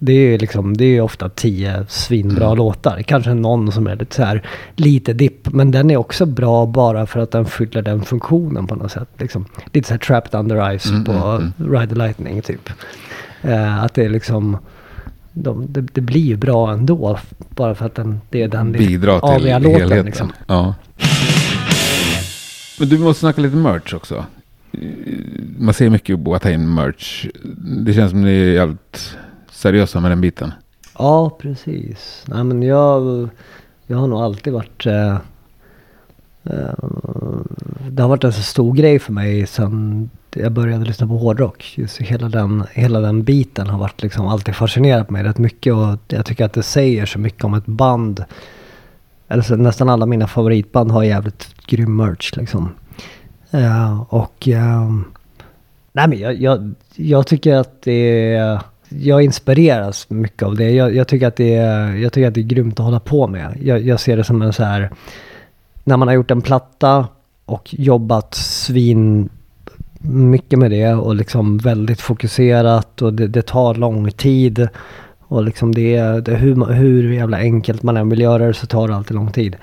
Det 0.02 0.12
är 0.12 0.30
ju 0.30 0.38
liksom, 0.38 0.76
det 0.76 0.84
är 0.84 1.00
ofta 1.00 1.28
tio 1.28 1.84
svinbra 1.88 2.46
Mm. 2.46 2.58
låtar. 2.58 3.02
Kanske 3.02 3.34
någon 3.34 3.72
som 3.72 3.86
är 3.86 3.96
lite 3.96 4.14
så 4.16 4.22
här, 4.22 4.42
lite 4.76 5.12
dipp. 5.12 5.52
Men 5.52 5.70
den 5.70 5.90
är 5.90 5.96
också 5.96 6.26
bra 6.26 6.66
bara 6.66 7.06
för 7.06 7.20
att 7.20 7.30
den 7.30 7.46
fyller 7.46 7.82
den 7.82 8.02
funktionen 8.02 8.66
på 8.66 8.74
något 8.74 8.92
sätt. 8.92 9.08
Liksom. 9.18 9.44
Lite 9.72 9.88
så 9.88 9.94
här 9.94 9.98
trapped 9.98 10.40
under 10.40 10.78
ice 10.78 10.86
Mm, 10.90 11.04
på 11.04 11.12
mm, 11.12 11.52
Ride 11.56 11.86
the 11.86 11.94
Lightning 11.94 12.42
typ. 12.42 12.70
Eh, 13.42 13.84
att 13.84 13.94
det 13.94 14.04
är 14.04 14.08
liksom, 14.08 14.56
de, 15.32 15.66
det, 15.68 15.80
det 15.80 16.00
blir 16.00 16.20
ju 16.20 16.36
bra 16.36 16.72
ändå. 16.72 17.18
Bara 17.48 17.74
för 17.74 17.86
att 17.86 17.94
den, 17.94 18.20
det 18.30 18.42
är 18.42 18.48
den 18.48 18.72
Bidra 18.72 19.20
till 19.20 19.28
aviga 19.28 19.58
låten, 19.58 19.80
helheten. 19.80 20.06
liksom. 20.06 20.32
Ja. 20.46 20.74
Men 22.78 22.88
du 22.88 22.98
måste 22.98 23.20
snacka 23.20 23.40
lite 23.40 23.56
merch 23.56 23.94
också. 23.94 24.24
Man 25.58 25.74
ser 25.74 25.90
mycket 25.90 26.18
Boateng 26.18 26.74
merch. 26.74 27.26
Det 27.84 27.92
känns 27.94 28.10
som 28.10 28.22
ni 28.22 28.30
är 28.42 28.52
jävligt 28.52 29.16
seriösa 29.60 30.00
med 30.00 30.10
den 30.10 30.20
biten. 30.20 30.52
Ja, 30.98 31.30
precis. 31.30 32.24
Nej, 32.26 32.44
men 32.44 32.62
jag, 32.62 33.28
jag 33.86 33.98
har 33.98 34.06
nog 34.06 34.20
alltid 34.20 34.52
varit... 34.52 34.86
Eh, 34.86 35.14
eh, 36.44 36.74
det 37.90 38.02
har 38.02 38.08
varit 38.08 38.24
en 38.24 38.32
så 38.32 38.42
stor 38.42 38.74
grej 38.74 38.98
för 38.98 39.12
mig 39.12 39.46
sen 39.46 40.10
jag 40.34 40.52
började 40.52 40.84
lyssna 40.84 41.06
på 41.06 41.16
hårdrock. 41.16 41.74
Just 41.76 41.98
hela 41.98 42.28
den, 42.28 42.64
hela 42.72 43.00
den 43.00 43.22
biten 43.22 43.66
har 43.66 43.78
varit 43.78 44.02
liksom 44.02 44.26
alltid 44.26 44.54
fascinerat 44.54 45.10
mig 45.10 45.22
rätt 45.22 45.38
mycket. 45.38 45.74
Och 45.74 45.98
jag 46.08 46.26
tycker 46.26 46.44
att 46.44 46.52
det 46.52 46.62
säger 46.62 47.06
så 47.06 47.18
mycket 47.18 47.44
om 47.44 47.54
ett 47.54 47.66
band. 47.66 48.24
Eller 49.28 49.56
nästan 49.56 49.88
alla 49.88 50.06
mina 50.06 50.26
favoritband 50.26 50.90
har 50.90 51.02
jävligt 51.02 51.66
grym 51.66 51.96
merch 51.96 52.36
liksom. 52.36 52.74
Eh, 53.50 54.00
och... 54.00 54.48
Eh, 54.48 54.90
nej 55.92 56.08
men 56.08 56.18
jag, 56.18 56.34
jag, 56.34 56.74
jag 56.94 57.26
tycker 57.26 57.54
att 57.54 57.82
det 57.82 58.34
är... 58.34 58.60
Jag 58.98 59.22
inspireras 59.22 60.06
mycket 60.10 60.42
av 60.42 60.56
det. 60.56 60.70
Jag, 60.70 60.94
jag, 60.94 61.08
tycker 61.08 61.26
att 61.26 61.36
det 61.36 61.54
är, 61.54 61.94
jag 61.94 62.12
tycker 62.12 62.28
att 62.28 62.34
det 62.34 62.40
är 62.40 62.42
grymt 62.42 62.80
att 62.80 62.84
hålla 62.84 63.00
på 63.00 63.26
med. 63.26 63.58
Jag, 63.62 63.80
jag 63.80 64.00
ser 64.00 64.16
det 64.16 64.24
som 64.24 64.42
en 64.42 64.52
så 64.52 64.64
här... 64.64 64.90
När 65.84 65.96
man 65.96 66.08
har 66.08 66.14
gjort 66.14 66.30
en 66.30 66.42
platta 66.42 67.08
och 67.44 67.74
jobbat 67.74 68.34
svin 68.34 69.28
mycket 70.02 70.58
med 70.58 70.70
det 70.70 70.94
och 70.94 71.14
liksom 71.14 71.58
väldigt 71.58 72.00
fokuserat 72.00 73.02
och 73.02 73.14
det, 73.14 73.26
det 73.26 73.42
tar 73.42 73.74
lång 73.74 74.10
tid. 74.10 74.68
Och 75.20 75.44
liksom 75.44 75.74
det, 75.74 76.00
det 76.00 76.34
hur, 76.34 76.66
hur 76.72 77.12
jävla 77.12 77.36
enkelt 77.36 77.82
man 77.82 77.96
än 77.96 78.08
vill 78.08 78.20
göra 78.20 78.46
det 78.46 78.54
så 78.54 78.66
tar 78.66 78.88
det 78.88 78.96
alltid 78.96 79.14
lång 79.14 79.32
tid. 79.32 79.56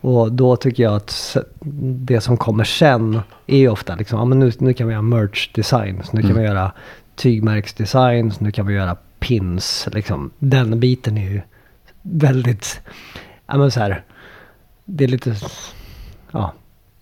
Och 0.00 0.32
då 0.32 0.56
tycker 0.56 0.82
jag 0.82 0.94
att 0.94 1.36
det 1.80 2.20
som 2.20 2.36
kommer 2.36 2.64
sen 2.64 3.20
är 3.46 3.68
ofta 3.68 3.94
liksom, 3.94 4.18
ja 4.18 4.24
men 4.24 4.38
nu, 4.38 4.52
nu 4.58 4.72
kan 4.72 4.86
vi 4.86 4.92
göra 4.92 5.02
merch 5.02 5.50
designs, 5.54 6.12
nu 6.12 6.20
kan 6.20 6.30
Mm. 6.30 6.42
vi 6.42 6.48
göra 6.48 6.72
tygmärksdesigns, 7.16 8.40
nu 8.40 8.50
kan 8.50 8.66
vi 8.66 8.74
göra 8.74 8.96
pins. 9.18 9.88
Liksom. 9.92 10.30
Den 10.38 10.80
biten 10.80 11.18
är 11.18 11.30
ju 11.30 11.40
väldigt, 12.02 12.80
ja 13.46 13.56
men 13.56 13.70
så 13.70 13.80
här, 13.80 14.02
det 14.84 15.04
är 15.04 15.08
lite, 15.08 15.34
ja. 16.30 16.52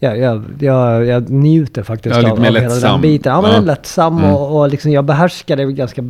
Jag, 0.02 0.18
jag, 0.18 0.44
jag, 0.61 1.06
jag 1.06 1.30
njuter 1.30 1.82
faktiskt 1.82 2.16
Ja, 2.22 2.30
av, 2.32 2.38
av 2.38 2.44
hela 2.44 2.61
den 2.61 3.00
biten. 3.00 3.32
Ja, 3.32 3.40
men 3.40 3.50
Ja. 3.50 3.56
den 3.56 3.62
är 3.62 3.66
lättsam 3.66 4.18
Mm. 4.18 4.30
och, 4.34 4.61
och 4.61 4.68
liksom 4.68 4.90
jag 4.92 5.04
behärskar 5.04 5.56
det 5.56 5.72
ganska 5.72 6.02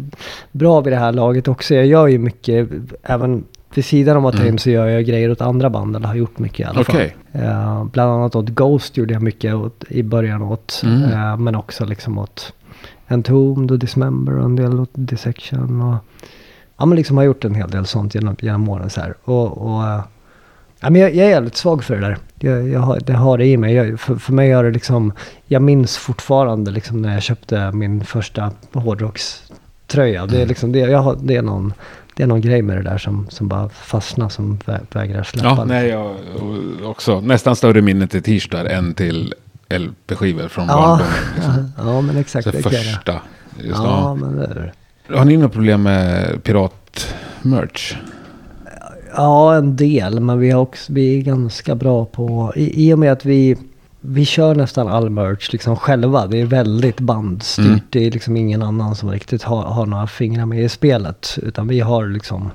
bra 0.53 0.81
vid 0.81 0.93
det 0.93 0.97
här 0.97 1.13
laget 1.13 1.49
också. 1.49 1.75
Jag 1.75 1.87
gör 1.87 2.07
ju 2.07 2.19
mycket, 2.19 2.69
även 3.03 3.45
vid 3.75 3.85
sidan 3.85 4.17
om 4.17 4.25
att 4.27 4.35
ta 4.35 4.41
Mm. 4.43 4.53
in 4.53 4.59
så 4.59 4.71
gör 4.71 4.87
jag 4.87 5.05
grejer 5.05 5.31
åt 5.31 5.41
andra 5.41 5.71
band, 5.71 5.97
eller 5.97 6.07
har 6.09 6.15
gjort 6.15 6.39
mycket 6.39 6.61
i 6.61 6.65
alla 6.65 6.85
fall. 6.85 7.01
Eh, 7.33 7.85
bland 7.85 8.11
annat 8.13 8.35
åt 8.37 8.49
Ghost 8.49 8.97
gjorde 8.97 9.13
jag 9.15 9.23
mycket 9.23 9.55
åt, 9.55 9.85
i 9.89 10.03
början 10.03 10.43
åt. 10.43 10.81
Mm. 10.85 11.03
eh, 11.13 11.37
men 11.37 11.55
också 11.55 11.85
liksom 11.85 12.19
åt 12.19 12.53
Entombed 13.11 13.71
och 13.71 13.79
Dismember 13.79 14.39
och 14.39 14.45
en 14.45 14.57
del 14.57 14.81
åt 14.81 14.91
Dissection. 14.93 15.81
Och, 15.81 15.97
ja 16.77 16.87
men 16.87 16.97
liksom 16.97 17.17
har 17.17 17.25
gjort 17.25 17.45
en 17.45 17.55
hel 17.55 17.71
del 17.71 17.87
sånt 17.87 18.15
genom, 18.15 18.37
genom 18.41 18.69
åren 18.69 18.91
så 18.91 19.01
här. 19.01 19.15
Och, 19.25 19.59
och 19.59 19.83
eh, 19.87 20.01
ja, 20.81 20.91
men 20.91 21.01
jag, 21.01 21.15
jag 21.15 21.27
är 21.27 21.31
jävligt 21.31 21.57
svag 21.57 21.85
för 21.85 21.95
det 21.95 22.01
där. 22.01 22.19
Jag, 22.39 22.69
jag 22.69 22.81
har, 22.81 23.01
det 23.01 23.13
har 23.13 23.39
det 23.39 23.47
i 23.47 23.57
mig. 23.57 23.75
Jag, 23.75 24.01
för, 24.01 24.17
för 24.17 24.33
mig 24.33 24.49
gör 24.49 24.65
det 24.65 24.71
liksom, 24.71 25.13
jag 25.47 25.63
minns 25.63 25.97
fortfarande 25.97 26.71
liksom 26.71 27.03
när 27.03 27.13
jag 27.15 27.23
köpte 27.23 27.73
min 27.73 28.05
första 28.05 28.53
hårdrockströja. 28.73 30.27
Det 30.27 30.35
är 30.35 30.37
Mm. 30.37 30.49
liksom, 30.49 30.73
det, 30.73 30.79
jag 30.79 30.99
har, 30.99 31.17
det 31.23 31.37
är 31.37 31.43
någon 31.43 31.73
det 32.17 32.23
är 32.23 32.27
någon 32.27 32.41
grej 32.41 32.63
med 32.63 32.77
det 32.77 32.83
där 32.83 32.99
som, 32.99 33.27
som 33.31 33.49
bara 33.49 33.69
fastnar 33.69 34.29
som 34.29 34.59
vä 34.67 34.81
vägrar 34.93 35.23
släppa. 35.23 35.49
Ja, 35.49 35.65
nej, 35.65 35.89
jag 35.89 36.17
och 36.83 36.91
också 36.91 37.21
nästan 37.21 37.57
större 37.57 37.83
minne 37.83 38.07
till 38.07 38.23
t-shirtar 38.23 38.65
än 38.65 38.95
till 38.95 39.35
LP-skivor 39.71 40.49
från 40.49 40.67
Ja, 40.67 40.75
barndomen. 40.77 41.13
Liksom. 41.37 41.73
ja 41.77 42.01
men 42.01 42.17
exakt. 42.17 42.45
Så 42.45 42.51
det 42.51 42.63
första. 42.63 43.21
Just, 43.59 43.79
Ja, 43.79 43.85
ja. 43.85 44.15
men 44.15 44.37
det 44.37 44.45
är 44.45 44.73
det. 45.09 45.17
Har 45.19 45.25
ni 45.25 45.37
några 45.37 45.49
problem 45.49 45.83
med 45.83 46.43
pirat-merch? 46.45 47.95
Ja, 49.17 49.55
en 49.55 49.77
del. 49.77 50.21
Men 50.21 50.39
vi, 50.39 50.51
har 50.51 50.61
också, 50.61 50.93
vi 50.93 51.19
är 51.19 51.23
ganska 51.23 51.75
bra 51.75 52.05
på... 52.05 52.53
I, 52.57 52.89
I 52.89 52.95
och 52.95 52.99
med 52.99 53.13
att 53.13 53.25
vi, 53.25 53.57
vi 54.01 54.25
kör 54.25 54.55
nästan 54.55 54.89
all 54.89 55.11
merch 55.11 55.53
liksom 55.53 55.77
själva. 55.77 56.27
Det 56.27 56.41
är 56.41 56.47
väldigt 56.47 57.01
bandstyrt. 57.01 57.67
Mm. 57.67 57.81
Det 57.91 58.07
är 58.07 58.11
liksom 58.11 58.37
ingen 58.37 58.63
annan 58.63 58.95
som 58.97 59.11
riktigt 59.11 59.43
har, 59.43 59.63
har 59.63 59.87
några 59.87 60.07
fingrar 60.07 60.47
med 60.47 60.65
i 60.65 60.69
spelet. 60.69 61.39
Utan 61.43 61.69
vi 61.69 61.81
har 61.81 62.07
liksom... 62.07 62.51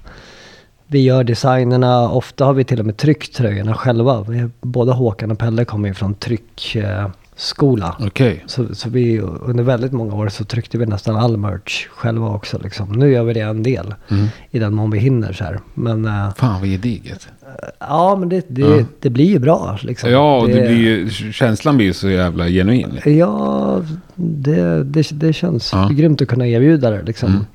Vi 0.87 0.99
gör 1.03 1.23
designerna. 1.23 2.09
Ofta 2.09 2.45
har 2.45 2.53
vi 2.53 2.63
till 2.63 2.79
och 2.79 2.85
med 2.85 2.97
tryckt 2.97 3.35
tröjorna 3.35 3.73
själva. 3.73 4.21
Vi, 4.29 4.49
både 4.61 4.91
Håkan 4.91 5.31
och 5.31 5.39
Pelle 5.39 5.65
kommer 5.65 5.87
ju 5.87 5.93
från 5.93 6.13
tryckskola. 6.13 7.01
Eh, 7.03 7.09
skola. 7.37 7.95
Okej. 7.99 8.43
Så, 8.47 8.75
så 8.75 8.89
vi, 8.89 9.19
under 9.19 9.63
väldigt 9.63 9.91
många 9.91 10.15
år 10.15 10.29
så 10.29 10.43
tryckte 10.43 10.77
vi 10.77 10.85
nästan 10.85 11.15
all 11.15 11.37
merch 11.37 11.87
själva 11.87 12.27
också. 12.29 12.59
Liksom. 12.63 12.91
Nu 12.91 13.11
gör 13.11 13.23
vi 13.23 13.33
det 13.33 13.39
en 13.39 13.63
del 13.63 13.93
Mm. 14.11 14.27
i 14.51 14.59
den 14.59 14.73
mån 14.73 14.91
vi 14.91 14.99
hinner 14.99 15.33
så 15.33 15.43
här. 15.43 15.59
Men 15.73 16.05
eh, 16.05 16.33
Fan 16.35 16.59
vad 16.59 16.69
gediget. 16.69 17.27
ja, 17.79 18.15
men 18.19 18.29
det, 18.29 18.45
det, 18.47 18.61
Ja. 18.61 18.83
det 19.01 19.09
blir 19.09 19.25
ju 19.25 19.39
bra. 19.39 19.77
Liksom. 19.81 20.09
Ja, 20.11 20.39
och 20.39 20.47
det 20.47 20.53
blir 20.67 20.77
ju, 20.77 21.09
känslan 21.31 21.77
blir 21.77 21.85
ju 21.87 21.93
så 21.93 22.09
jävla 22.09 22.47
genuin. 22.47 22.99
Ja, 23.05 23.81
det, 24.15 24.83
det, 24.83 25.09
det 25.11 25.33
känns 25.33 25.73
Ja. 25.73 25.89
grymt 25.93 26.21
att 26.21 26.27
kunna 26.27 26.47
erbjuda 26.47 26.89
det. 26.89 27.01
Liksom. 27.01 27.29
Mm. 27.29 27.45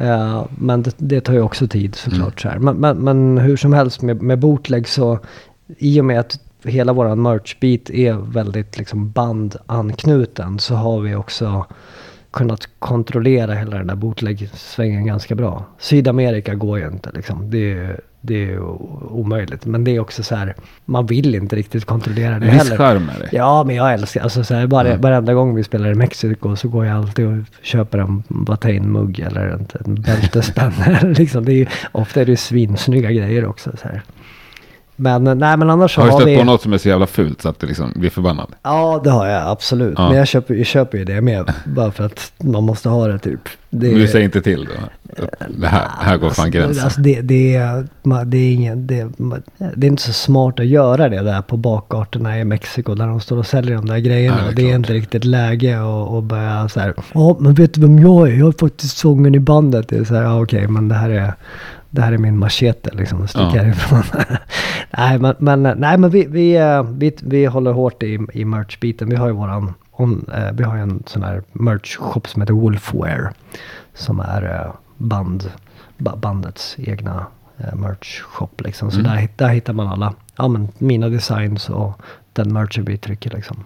Eh, 0.00 0.44
men 0.58 0.82
det, 0.82 0.94
det 0.96 1.20
tar 1.20 1.32
ju 1.32 1.42
också 1.42 1.66
tid 1.66 1.94
såklart. 1.94 2.40
Så 2.40 2.48
här. 2.48 2.58
Men, 2.58 2.76
men, 2.76 2.96
men 2.96 3.38
hur 3.38 3.56
som 3.56 3.72
helst 3.72 4.02
med, 4.02 4.22
med 4.22 4.38
bootleg 4.38 4.88
så 4.88 5.18
i 5.78 6.00
och 6.00 6.04
med 6.04 6.20
att 6.20 6.40
hela 6.64 6.92
våran 6.92 7.22
merchbit 7.22 7.90
är 7.90 8.12
väldigt 8.12 8.78
liksom 8.78 9.10
bandanknuten 9.10 10.58
så 10.58 10.74
har 10.74 11.00
vi 11.00 11.14
också 11.14 11.66
kunnat 12.30 12.68
kontrollera 12.78 13.54
hela 13.54 13.76
den 13.78 13.86
där 13.86 13.94
bootleg-svängen 13.94 15.06
ganska 15.06 15.34
bra. 15.34 15.64
Sydamerika 15.78 16.54
går 16.54 16.78
ju 16.78 16.86
inte 16.86 17.10
liksom. 17.14 17.50
Det 17.50 17.72
är 17.72 18.00
det 18.20 18.44
är 18.50 18.60
omöjligt. 19.12 19.66
Men 19.66 19.84
det 19.84 19.96
är 19.96 20.00
också 20.00 20.22
så 20.22 20.34
här, 20.34 20.54
man 20.84 21.06
vill 21.06 21.34
inte 21.34 21.56
riktigt 21.56 21.84
kontrollera 21.84 22.38
det 22.38 22.46
En 22.46 22.52
viss 22.52 22.62
heller. 22.62 22.76
charm 22.76 23.10
är 23.16 23.20
det. 23.20 23.28
Ja, 23.32 23.64
men 23.64 23.76
jag 23.76 23.92
älskar, 23.92 24.20
alltså 24.20 24.44
så 24.44 24.54
här, 24.54 24.66
bara, 24.66 24.88
Mm. 24.88 25.00
varenda 25.00 25.34
gång 25.34 25.54
vi 25.54 25.64
spelar 25.64 25.90
i 25.90 25.94
Mexiko 25.94 26.56
så 26.56 26.68
går 26.68 26.86
jag 26.86 26.96
alltid 26.96 27.26
och 27.26 27.36
köper 27.62 27.98
en 27.98 28.22
Batain-mugg 28.28 29.20
eller 29.26 29.46
en, 29.46 29.66
en 29.86 29.94
bältespänn. 29.94 30.72
liksom, 31.18 31.44
det 31.44 31.52
är 31.52 31.56
ju, 31.56 31.66
ofta 31.92 32.20
är 32.20 32.24
det 32.26 32.36
svinsnygga 32.36 33.10
grejer 33.12 33.44
också. 33.46 33.70
Så 33.82 33.88
här. 33.88 34.02
Men 35.00 35.26
eh, 35.26 35.34
nej, 35.34 35.56
men 35.56 35.70
annars 35.70 35.94
så 35.94 36.00
Har 36.00 36.06
du 36.06 36.12
har 36.12 36.20
stött 36.20 36.28
vi... 36.28 36.36
på 36.36 36.44
något 36.44 36.62
som 36.62 36.72
är 36.72 36.78
så 36.78 36.88
jävla 36.88 37.06
fult 37.06 37.42
så 37.42 37.48
att 37.48 37.60
det 37.60 37.66
liksom 37.66 37.92
blir 37.96 38.10
förbannad? 38.10 38.46
Ja, 38.62 39.00
det 39.04 39.10
har 39.10 39.26
jag 39.26 39.48
absolut. 39.48 39.94
Ja. 39.98 40.08
Men 40.08 40.18
jag 40.18 40.28
köper, 40.28 40.54
jag 40.54 40.66
köper 40.66 40.98
ju 40.98 41.04
det 41.04 41.20
med. 41.20 41.52
bara 41.64 41.92
för 41.92 42.04
att 42.04 42.32
man 42.38 42.64
måste 42.64 42.88
ha 42.88 43.06
det 43.06 43.18
typ. 43.18 43.48
Det 43.70 43.86
Men 43.86 43.98
du 43.98 44.08
säger 44.08 44.24
inte 44.24 44.42
till 44.42 44.64
då? 44.64 44.72
Det 45.48 45.66
här, 45.66 45.88
här 46.00 46.16
går 46.16 46.30
fan 46.30 46.50
gränsen. 46.50 46.84
Alltså 46.84 47.00
det, 47.00 47.20
det, 47.20 47.54
är, 47.54 47.86
det, 48.24 48.38
är 48.38 48.52
ingen, 48.52 48.86
det, 48.86 49.08
det 49.74 49.86
är 49.86 49.90
inte 49.90 50.02
så 50.02 50.12
smart 50.12 50.60
att 50.60 50.66
göra 50.66 51.08
det 51.08 51.22
där 51.22 51.42
på 51.42 51.56
bakgatorna 51.56 52.40
i 52.40 52.44
Mexiko 52.44 52.94
där 52.94 53.06
de 53.06 53.20
står 53.20 53.38
och 53.38 53.46
säljer 53.46 53.76
de 53.76 53.86
där 53.86 53.98
grejerna. 53.98 54.36
Nej, 54.36 54.54
det 54.54 54.62
är 54.62 54.66
det 54.66 54.72
är 54.72 54.76
inte 54.76 54.92
riktigt 54.92 55.24
läge 55.24 55.80
att 55.80 56.10
att 56.10 56.24
börja 56.24 56.68
så 56.68 56.80
här. 56.80 56.94
Ja, 57.14 57.36
men 57.40 57.54
vet 57.54 57.74
du 57.74 57.80
vem 57.80 57.98
jag 57.98 58.28
är? 58.28 58.32
Jag 58.34 58.48
är 58.48 58.58
faktiskt 58.58 58.98
sången 58.98 59.34
i 59.34 59.40
bandet. 59.40 59.88
Det 59.88 59.96
är 59.96 60.04
så 60.04 60.14
här, 60.14 60.22
ja 60.22 60.42
okej, 60.42 60.68
men 60.68 60.88
det 60.88 60.94
här 60.94 61.10
är, 61.10 61.34
det 61.90 62.02
här 62.02 62.12
är 62.12 62.18
min 62.18 62.38
machete 62.38 62.90
liksom. 62.92 63.28
Stick 63.28 63.40
Ja. 63.40 63.48
härifrån. 63.62 64.02
nej, 64.98 65.18
men, 65.18 65.34
men, 65.38 65.62
nej, 65.62 65.98
men 65.98 66.10
vi, 66.10 66.26
vi, 66.26 66.56
eh, 66.56 66.82
vi, 66.82 67.16
vi 67.22 67.46
håller 67.46 67.72
hårt 67.72 68.02
i, 68.02 68.18
i 68.32 68.44
merch-biten. 68.44 69.08
Vi 69.10 69.16
har 69.16 69.26
ju 69.26 69.32
våran, 69.32 69.74
on, 69.92 70.30
eh, 70.34 70.52
vi 70.52 70.64
har 70.64 70.76
en 70.76 71.02
sån 71.06 71.22
här 71.22 71.42
merch-shop 71.52 72.26
som 72.26 72.42
heter 72.42 72.54
Wolfwear. 72.54 73.32
Som 73.94 74.20
är 74.20 74.42
eh, 74.66 74.72
band, 74.96 75.50
ba- 75.98 76.16
bandets 76.16 76.76
egna 76.78 77.26
eh, 77.58 77.74
merch-shop 77.74 78.48
liksom. 78.58 78.90
Så 78.90 78.98
Mm. 79.00 79.10
där, 79.12 79.28
där 79.36 79.48
hittar 79.48 79.72
man 79.72 79.86
alla, 79.86 80.14
ja 80.36 80.48
men 80.48 80.68
mina 80.78 81.08
designs 81.08 81.70
och 81.70 82.00
den 82.32 82.52
merchen 82.52 82.84
vi 82.84 82.96
trycker 82.98 83.30
liksom. 83.30 83.56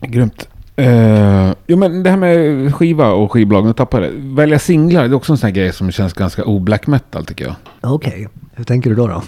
Grymt. 0.00 0.48
Uh, 0.80 1.52
jo 1.66 1.76
men 1.76 2.02
det 2.02 2.10
här 2.10 2.16
med 2.16 2.74
skiva 2.74 3.10
och 3.12 3.32
skivbolag, 3.32 3.64
nu 3.66 3.72
tappade 3.72 4.06
jag 4.06 4.14
det. 4.14 4.20
Välja 4.34 4.58
singlar, 4.58 5.02
det 5.02 5.08
är 5.08 5.14
också 5.14 5.32
en 5.32 5.38
sån 5.38 5.46
här 5.46 5.54
grej 5.54 5.72
som 5.72 5.90
känns 5.90 6.12
ganska 6.12 6.44
o-black 6.44 6.86
metal 6.86 7.24
tycker 7.26 7.44
jag. 7.44 7.54
Okej, 7.80 8.28
hur 8.54 8.64
tänker 8.64 8.90
du 8.90 8.96
då? 8.96 9.06
då? 9.06 9.22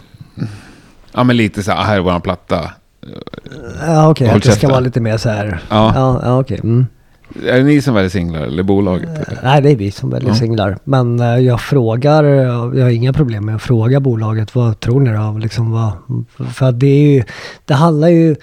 Ja 1.12 1.24
men 1.24 1.36
lite 1.36 1.62
så 1.62 1.72
här, 1.72 1.84
här 1.84 1.96
är 1.96 2.00
våran 2.00 2.20
platta. 2.20 2.70
Ja, 3.86 4.10
okej, 4.10 4.28
Håll 4.28 4.36
att 4.36 4.42
det 4.42 4.52
ska 4.52 4.68
vara 4.68 4.80
lite 4.80 5.00
mer 5.00 5.16
så 5.16 5.28
här. 5.28 5.60
Ja. 5.70 5.92
ja, 5.94 6.20
ja 6.22 6.40
okej. 6.40 6.60
Mm. 6.62 6.86
Är 7.46 7.58
det 7.58 7.62
ni 7.62 7.82
som 7.82 7.94
väljer 7.94 8.10
singlar 8.10 8.40
eller 8.40 8.62
bolaget? 8.62 9.08
Eh, 9.08 9.14
eller? 9.14 9.40
Nej, 9.42 9.62
det 9.62 9.70
är 9.70 9.76
vi 9.76 9.90
som 9.90 10.10
väljer 10.10 10.28
Ja. 10.28 10.34
singlar. 10.34 10.78
Men 10.84 11.20
eh, 11.20 11.38
jag 11.38 11.60
frågar, 11.60 12.24
jag 12.24 12.84
har 12.84 12.90
inga 12.90 13.12
problem 13.12 13.46
med 13.46 13.54
att 13.56 13.62
fråga 13.62 14.00
bolaget, 14.00 14.54
vad 14.54 14.80
tror 14.80 15.00
ni 15.00 15.10
då? 15.12 15.38
Liksom 15.38 15.70
vad, 15.72 15.92
för 16.52 16.72
det 16.72 16.86
är 16.86 17.12
ju, 17.14 17.22
det 17.64 17.74
handlar 17.74 18.08
ju, 18.08 18.36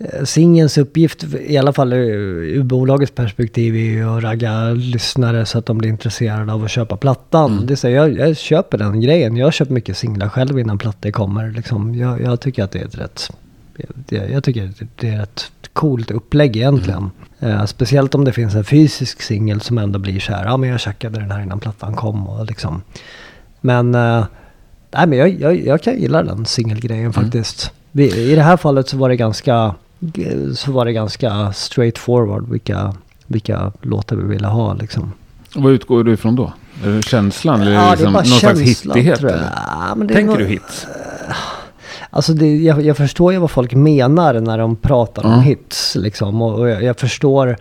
eh, 0.00 0.24
singelns 0.24 0.78
uppgift, 0.78 1.24
i 1.46 1.58
alla 1.58 1.72
fall 1.72 1.92
ur, 1.92 2.62
bolagets 2.62 3.12
perspektiv, 3.12 3.74
är 3.74 3.78
ju 3.78 4.16
att 4.16 4.22
ragga 4.22 4.70
lyssnare 4.70 5.46
så 5.46 5.58
att 5.58 5.66
de 5.66 5.78
blir 5.78 5.90
intresserade 5.90 6.52
av 6.52 6.64
att 6.64 6.70
köpa 6.70 6.96
plattan. 6.96 7.52
Mm. 7.52 7.66
Det 7.66 7.76
säger 7.76 7.96
jag, 7.96 8.18
jag 8.18 8.36
köper 8.36 8.78
den 8.78 9.00
grejen. 9.00 9.36
Jag 9.36 9.52
köpt 9.52 9.70
mycket 9.70 9.96
singlar 9.96 10.28
själv 10.28 10.58
innan 10.58 10.78
plattor 10.78 11.10
kommer. 11.10 11.50
Liksom. 11.50 11.94
Jag, 11.94 12.20
jag 12.20 12.40
tycker 12.40 12.64
att 12.64 12.70
det 12.70 12.78
är 12.78 12.84
ett 12.84 12.98
rätt 12.98 13.30
jag, 14.08 14.30
jag 14.30 14.44
tycker 14.44 14.68
att 14.68 14.88
det 14.96 15.08
är 15.08 15.22
ett 15.22 15.50
coolt 15.72 16.10
upplägg 16.10 16.56
egentligen. 16.56 17.10
Eh, 17.40 17.64
speciellt 17.64 18.14
om 18.14 18.24
det 18.24 18.32
finns 18.32 18.54
en 18.54 18.64
fysisk 18.64 19.22
singel 19.22 19.60
som 19.60 19.78
ändå 19.78 19.98
blir 19.98 20.20
så 20.20 20.32
här, 20.32 20.44
ja 20.44 20.56
men 20.56 20.68
jag 20.68 20.80
checkade 20.80 21.20
den 21.20 21.30
här 21.30 21.42
innan 21.42 21.60
plattan 21.60 21.94
kom 21.94 22.28
och 22.28 22.46
liksom. 22.46 22.82
Men, 23.60 23.94
eh, 23.94 24.24
nej 24.90 25.06
men 25.06 25.18
jag, 25.18 25.40
jag, 25.40 25.66
jag 25.66 25.82
kan 25.82 26.00
gilla 26.00 26.22
den 26.22 26.46
singelgrejen 26.46 27.12
faktiskt. 27.12 27.72
Vi, 27.92 28.32
I 28.32 28.34
det 28.34 28.42
här 28.42 28.56
fallet 28.56 28.88
så 28.88 28.96
var 28.96 29.08
det 29.08 29.16
ganska, 29.16 29.74
så 30.56 30.72
var 30.72 30.84
det 30.84 30.92
ganska 30.92 31.52
straightforward 31.52 32.48
vilka, 32.50 32.94
vilka 33.26 33.72
låtar 33.82 34.16
vi 34.16 34.22
ville 34.24 34.46
ha 34.46 34.74
liksom. 34.74 35.12
Vad 35.54 35.72
utgår 35.72 36.04
du 36.04 36.12
ifrån 36.12 36.36
då? 36.36 36.52
Är 36.84 36.88
det 36.90 37.02
känslan 37.02 37.60
eller 37.60 37.72
Ja, 37.72 37.80
det 37.80 37.86
är 37.86 37.90
liksom 37.90 38.12
bara 38.12 38.18
någon 38.18 38.26
slags 38.26 38.58
känslan, 38.60 38.96
hittighet? 38.96 39.18
tror 39.18 39.30
jag. 39.30 39.40
Ja, 39.66 39.94
men 39.96 40.06
det 40.06 40.14
är 40.14 40.16
Tänker 40.16 40.30
nog- 40.30 40.38
du 40.38 40.46
hits? 40.46 40.86
Alltså 42.10 42.32
det, 42.32 42.56
jag, 42.56 42.82
jag 42.82 42.96
förstår 42.96 43.32
ju 43.32 43.38
vad 43.38 43.50
folk 43.50 43.74
menar 43.74 44.40
när 44.40 44.58
de 44.58 44.76
pratar 44.76 45.24
om 45.26 45.30
Ja. 45.32 45.38
hits. 45.38 45.96
Liksom. 45.96 46.42
Och, 46.42 46.58
och 46.58 46.68
jag, 46.68 46.82
jag 46.82 46.98
förstår 46.98 47.56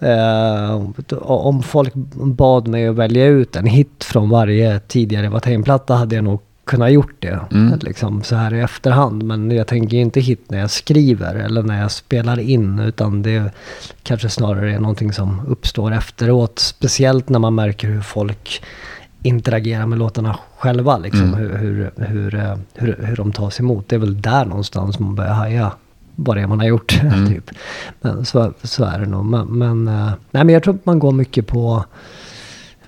eh, 0.00 0.82
om 1.22 1.62
folk 1.62 1.94
bad 2.14 2.68
mig 2.68 2.88
att 2.88 2.96
välja 2.96 3.26
ut 3.26 3.56
en 3.56 3.66
hit 3.66 4.04
från 4.04 4.28
varje 4.30 4.78
tidigare 4.80 5.28
Watain-platta 5.28 5.94
hade 5.94 6.14
jag 6.14 6.24
nog 6.24 6.40
kunnat 6.66 6.92
gjort 6.92 7.14
det. 7.18 7.40
Mm. 7.52 7.78
Liksom, 7.82 8.22
så 8.22 8.36
här 8.36 8.54
i 8.54 8.60
efterhand. 8.60 9.22
Men 9.22 9.50
jag 9.50 9.66
tänker 9.66 9.96
inte 9.96 10.20
hit 10.20 10.44
när 10.50 10.58
jag 10.58 10.70
skriver 10.70 11.34
eller 11.34 11.62
när 11.62 11.80
jag 11.80 11.90
spelar 11.90 12.38
in. 12.38 12.78
Utan 12.78 13.22
det 13.22 13.50
kanske 14.02 14.28
snarare 14.28 14.74
är 14.74 14.78
någonting 14.80 15.12
som 15.12 15.40
uppstår 15.48 15.92
efteråt. 15.92 16.58
Speciellt 16.58 17.28
när 17.28 17.38
man 17.38 17.54
märker 17.54 17.88
hur 17.88 18.00
folk 18.00 18.62
interagerar 19.22 19.86
med 19.86 19.98
låtarna 19.98 20.36
själva. 20.58 20.98
Liksom, 20.98 21.22
Mm. 21.34 21.38
hur, 21.38 21.56
hur, 21.56 21.90
hur, 22.06 22.34
eh, 22.34 22.56
hur, 22.74 22.96
hur 23.02 23.16
de 23.16 23.32
tas 23.32 23.60
emot. 23.60 23.88
Det 23.88 23.96
är 23.96 24.00
väl 24.00 24.20
där 24.22 24.44
någonstans 24.44 24.98
man 24.98 25.14
börjar 25.14 25.32
haja 25.34 25.72
vad 26.14 26.36
det 26.36 26.40
är 26.42 26.46
man 26.46 26.60
har 26.60 26.66
gjort. 26.66 27.00
Mm. 27.02 27.28
typ. 27.34 27.50
Men 28.00 28.24
så, 28.24 28.52
så 28.62 28.84
är 28.84 28.98
det 28.98 29.06
nog. 29.06 29.24
Men, 29.24 29.46
men, 29.46 29.88
eh, 29.88 30.10
nej, 30.30 30.44
men 30.44 30.48
jag 30.48 30.62
tror 30.62 30.74
att 30.74 30.86
man 30.86 30.98
går 30.98 31.12
mycket 31.12 31.46
på... 31.46 31.84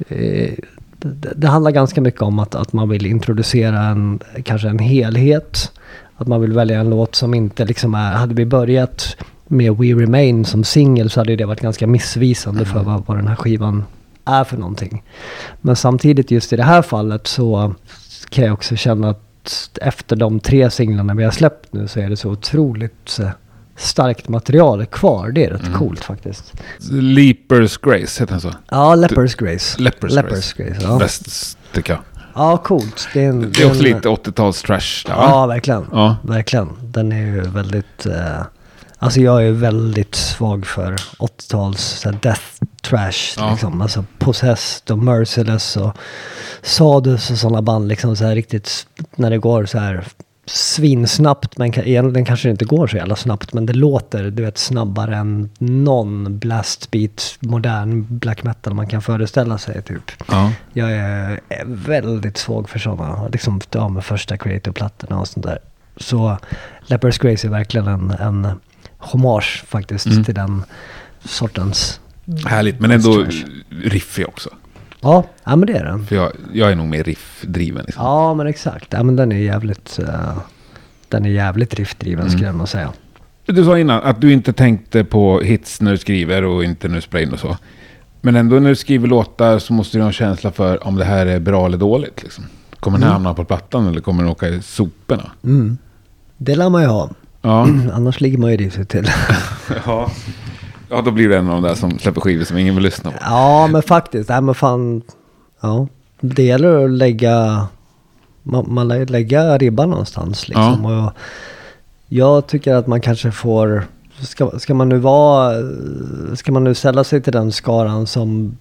Eh, 0.09 0.55
det, 0.99 1.32
det 1.36 1.49
handlar 1.49 1.70
ganska 1.70 2.01
mycket 2.01 2.22
om 2.22 2.38
att, 2.38 2.55
att 2.55 2.72
man 2.72 2.88
vill 2.88 3.07
introducera 3.07 3.80
en, 3.82 4.20
kanske 4.42 4.68
en 4.68 4.78
helhet. 4.78 5.72
Att 6.16 6.28
man 6.28 6.40
vill 6.40 6.53
välja 6.53 6.80
en 6.80 6.90
låt 6.90 7.14
som 7.14 7.34
inte 7.34 7.64
liksom 7.64 7.94
är... 7.94 8.12
Hade 8.12 8.34
vi 8.34 8.46
börjat 8.46 9.16
med 9.49 9.76
We 9.76 9.86
Remain 9.86 10.44
som 10.44 10.64
singel 10.64 11.11
så 11.11 11.20
hade 11.20 11.36
det 11.36 11.44
varit 11.44 11.61
ganska 11.61 11.86
missvisande 11.86 12.64
för 12.64 12.82
vad, 12.82 13.07
vad 13.07 13.16
den 13.16 13.28
här 13.28 13.36
skivan 13.36 13.84
är 14.24 14.44
för 14.44 14.57
någonting. 14.57 15.03
Men 15.61 15.76
samtidigt 15.76 16.30
just 16.30 16.53
i 16.53 16.57
det 16.57 16.62
här 16.62 16.82
fallet 16.82 17.26
så 17.26 17.74
kan 18.28 18.44
jag 18.44 18.55
också 18.55 18.76
känna 18.76 19.11
att 19.11 19.78
efter 19.82 20.16
de 20.16 20.40
tre 20.40 20.70
singlarna 20.70 21.14
vi 21.14 21.24
har 21.24 21.30
släppt 21.30 21.72
nu 21.72 21.88
så 21.88 22.01
är 22.01 22.11
det 22.11 22.16
så 22.16 22.30
otroligt 22.30 23.18
eh, 23.20 23.30
starkt 23.79 24.29
material 24.29 24.87
kvar. 24.87 25.31
Det 25.31 25.45
är 25.45 25.51
rätt 25.51 25.74
coolt 25.74 26.05
faktiskt. 26.05 26.53
Leapers 26.91 27.79
Grace, 27.79 28.22
heter 28.22 28.26
den 28.26 28.41
så? 28.41 28.51
Ja, 28.70 28.95
Lepers 28.95 29.35
Grace. 29.35 29.81
Lepers, 29.83 30.12
Lepers 30.12 30.53
Grace. 30.53 30.81
Ja. 30.83 30.99
Bäst, 30.99 31.59
tycker 31.72 31.93
jag. 31.93 32.03
ja, 32.35 32.57
coolt. 32.57 33.09
Det 33.14 33.24
är, 33.24 33.29
en, 33.29 33.41
Det 33.53 33.62
är 33.62 33.66
också 33.66 33.79
en- 33.79 33.95
lite 33.95 34.09
80-tals 34.09 34.62
trash 34.62 35.03
där, 35.07 35.14
va? 35.16 35.24
Ja, 35.29 35.47
verkligen. 35.47 35.87
Ja. 35.93 36.16
Verkligen. 36.22 36.68
Den 36.83 37.12
är 37.12 37.26
ju 37.26 37.41
väldigt... 37.41 38.07
Eh, 38.07 38.43
alltså 38.99 39.20
jag 39.20 39.47
är 39.47 39.53
väldigt 39.53 40.14
svag 40.14 40.66
för 40.66 40.93
80-tals 41.18 41.81
så 41.81 42.11
här 42.11 42.18
death 42.22 42.43
trash. 42.83 43.35
Ja. 43.37 43.51
Liksom. 43.51 43.81
Alltså 43.83 44.05
Possessed 44.18 44.91
och 44.91 44.99
Merciless 44.99 45.76
och 45.76 45.93
Sadus 46.62 47.31
och 47.31 47.39
sådana 47.39 47.62
band. 47.62 47.89
Liksom 47.89 48.16
så 48.16 48.24
här 48.24 48.35
riktigt 48.35 48.87
när 49.16 49.31
det 49.31 49.39
går 49.39 49.66
så 49.66 49.79
här 49.79 50.05
svinsnabbt. 50.49 51.59
Men 51.59 51.78
egentligen 51.78 52.24
kanske 52.24 52.49
det 52.49 52.51
inte 52.51 52.64
går 52.64 52.86
så 52.86 52.96
jävla 52.96 53.16
snabbt. 53.16 53.53
Men 53.53 53.66
det 53.66 53.72
låter 53.72 54.30
du 54.30 54.44
vet 54.44 54.59
snabbare 54.59 55.16
än 55.16 55.51
någon 55.59 56.38
blastbeat 56.38 57.36
modern 57.40 58.07
black 58.09 58.42
metal 58.42 58.74
man 58.74 58.86
kan 58.86 59.03
föreställa 59.03 59.59
sig 59.59 59.82
typ. 59.82 60.12
Ja. 60.28 60.53
Jag 60.72 60.92
är 60.92 61.40
är 61.49 61.64
väldigt 61.66 62.36
svag 62.36 62.68
för 62.68 62.78
sådana, 62.78 63.28
liksom 63.28 63.61
ja, 63.70 63.88
med 63.88 64.05
första 64.05 64.36
creator-plattorna 64.36 65.20
och 65.20 65.28
sånt 65.28 65.46
där. 65.46 65.59
Så 65.96 66.38
Lepers 66.86 67.18
Grace 67.18 67.46
är 67.46 67.51
verkligen 67.51 67.86
en, 67.86 68.11
en 68.11 68.49
hommage 68.99 69.64
faktiskt 69.68 70.07
Mm. 70.07 70.24
till 70.24 70.34
den 70.34 70.64
sortens... 71.24 72.01
Härligt, 72.46 72.80
men 72.80 72.90
ändå 72.90 73.26
riffig 73.82 74.28
också. 74.28 74.51
Ja, 75.01 75.24
ja 75.44 75.57
men 75.57 75.66
det 75.66 75.72
är 75.72 75.84
den. 75.84 76.07
För 76.07 76.16
jag, 76.16 76.32
jag 76.53 76.70
är 76.72 76.76
nog 76.76 76.86
mer 76.88 77.05
riffdriven. 77.05 77.84
Liksom. 77.86 78.05
Ja 78.05 78.34
men 78.34 78.46
exakt, 78.46 78.86
ja 78.92 79.03
men 79.03 79.16
den 79.16 79.32
är 79.32 79.36
jävligt... 79.36 79.99
eh, 79.99 80.38
den 81.09 81.24
är 81.24 81.30
jävligt 81.30 81.70
driftdriven 81.70 82.20
Mm. 82.20 82.30
skulle 82.30 82.46
jag 82.46 82.57
nog 82.57 82.68
säga. 82.68 82.92
Du 83.46 83.64
sa 83.64 83.78
innan 83.78 84.03
att 84.03 84.20
du 84.20 84.32
inte 84.32 84.53
tänkte 84.53 85.05
på 85.05 85.40
hits 85.40 85.80
när 85.80 85.90
du 85.92 85.99
skriver 85.99 86.44
och 86.44 86.64
inte 86.64 86.88
när 86.88 86.94
du 86.94 87.01
spelar 87.01 87.22
in 87.26 87.32
och 87.32 87.38
så. 87.38 87.57
Men 88.20 88.36
ändå 88.36 88.59
när 88.59 88.68
du 88.68 88.76
skriver 88.76 89.09
låtar 89.09 89.59
så 89.59 89.72
måste 89.72 89.99
du 89.99 90.03
ha 90.03 90.07
en 90.07 90.12
känsla 90.12 90.51
för 90.53 90.86
om 90.86 90.96
det 90.96 91.05
här 91.05 91.26
är 91.26 91.40
bra 91.40 91.66
eller 91.66 91.78
dåligt. 91.78 92.22
Liksom. 92.22 92.44
Kommer 92.80 92.99
den 92.99 93.09
hamna 93.09 93.34
på 93.34 93.44
plattan 93.44 93.86
eller 93.86 94.01
kommer 94.01 94.22
den 94.22 94.32
åka 94.32 94.49
i 94.49 94.62
soporna? 94.62 95.30
Mm. 95.44 95.78
Det 96.36 96.55
lär 96.57 96.68
man 96.70 96.82
ju 96.82 96.88
ha. 96.88 97.11
Ja. 97.42 97.68
Annars 97.92 98.20
ligger 98.20 98.38
man 98.38 98.51
ju 98.51 98.57
risigt 98.57 98.88
till. 98.88 99.11
ja. 99.86 100.11
Ja, 100.89 101.03
då 101.03 101.11
blir 101.11 101.28
det 101.28 101.39
en 101.39 101.49
av 101.49 101.62
de 101.62 101.68
där 101.68 101.74
som 101.74 101.99
släpper 101.99 102.20
skivor 102.20 102.45
som 102.45 102.59
ingen 102.59 102.74
vill 102.74 102.84
lyssna 102.84 103.11
på. 103.11 103.16
Ja, 103.20 103.66
men 103.66 103.82
faktiskt. 103.82 104.28
Nej, 104.28 104.41
men 104.41 104.55
fan. 104.55 105.03
Ja, 105.61 105.89
det 106.20 106.43
gäller 106.43 106.84
att 106.84 106.91
lägga... 106.91 107.66
Man, 108.43 108.64
man 108.68 108.89
lägga 108.89 109.59
ribban 109.59 109.91
någonstans 109.91 110.49
liksom. 110.49 110.84
Och 110.84 111.12
jag 112.09 112.47
tycker 112.47 112.74
att 112.74 112.86
man 112.86 113.01
kanske 113.01 113.30
får... 113.30 113.86
Ska, 114.20 114.51
ska 114.59 114.74
man 114.74 114.89
nu 114.89 114.99
vara... 114.99 115.55
Ska 116.36 116.53
man 116.53 116.64
nu 116.64 116.74
ställa 116.74 117.05
sig 117.05 117.22
till 117.22 117.32
den 117.32 117.53
skaran 117.53 118.07
som 118.07 118.57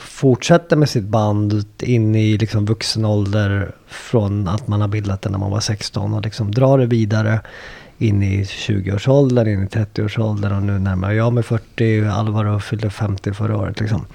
fortsätter 0.00 0.76
med 0.76 0.88
sitt 0.88 1.04
band 1.04 1.64
in 1.82 2.14
i 2.14 2.38
liksom 2.38 2.66
vuxen 2.66 3.04
ålder 3.04 3.72
från 3.86 4.48
att 4.48 4.68
man 4.68 4.80
har 4.80 4.88
bildat 4.88 5.22
det 5.22 5.30
när 5.30 5.38
man 5.38 5.50
var 5.50 5.60
16 5.60 6.14
och 6.14 6.22
liksom 6.22 6.52
drar 6.52 6.78
det 6.78 6.86
vidare 6.86 7.40
in 7.98 8.22
i 8.22 8.42
20-årsåldern, 8.42 9.48
in 9.48 9.62
i 9.62 9.66
30-årsåldern 9.66 10.56
och 10.56 10.62
nu 10.62 10.78
närmar 10.78 11.12
jag 11.12 11.32
mig 11.32 11.42
40, 11.42 12.04
Alvaro 12.04 12.60
fyllde 12.60 12.90
50 12.90 13.32
förra 13.32 13.56
året 13.56 13.80
liksom. 13.80 14.06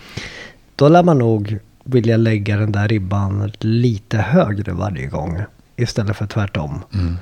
Då 0.76 0.90
lär 0.90 1.04
man 1.04 1.18
nog 1.18 1.58
vilja 1.84 2.18
lägga 2.18 2.58
den 2.58 2.72
där 2.72 2.88
ribban 2.88 3.52
lite 3.60 4.18
högre 4.18 4.72
varje 4.72 5.08
gång 5.08 5.42
istället 5.76 6.18
för 6.18 6.28
tvärtom. 6.28 6.82
Mm. 6.94 7.16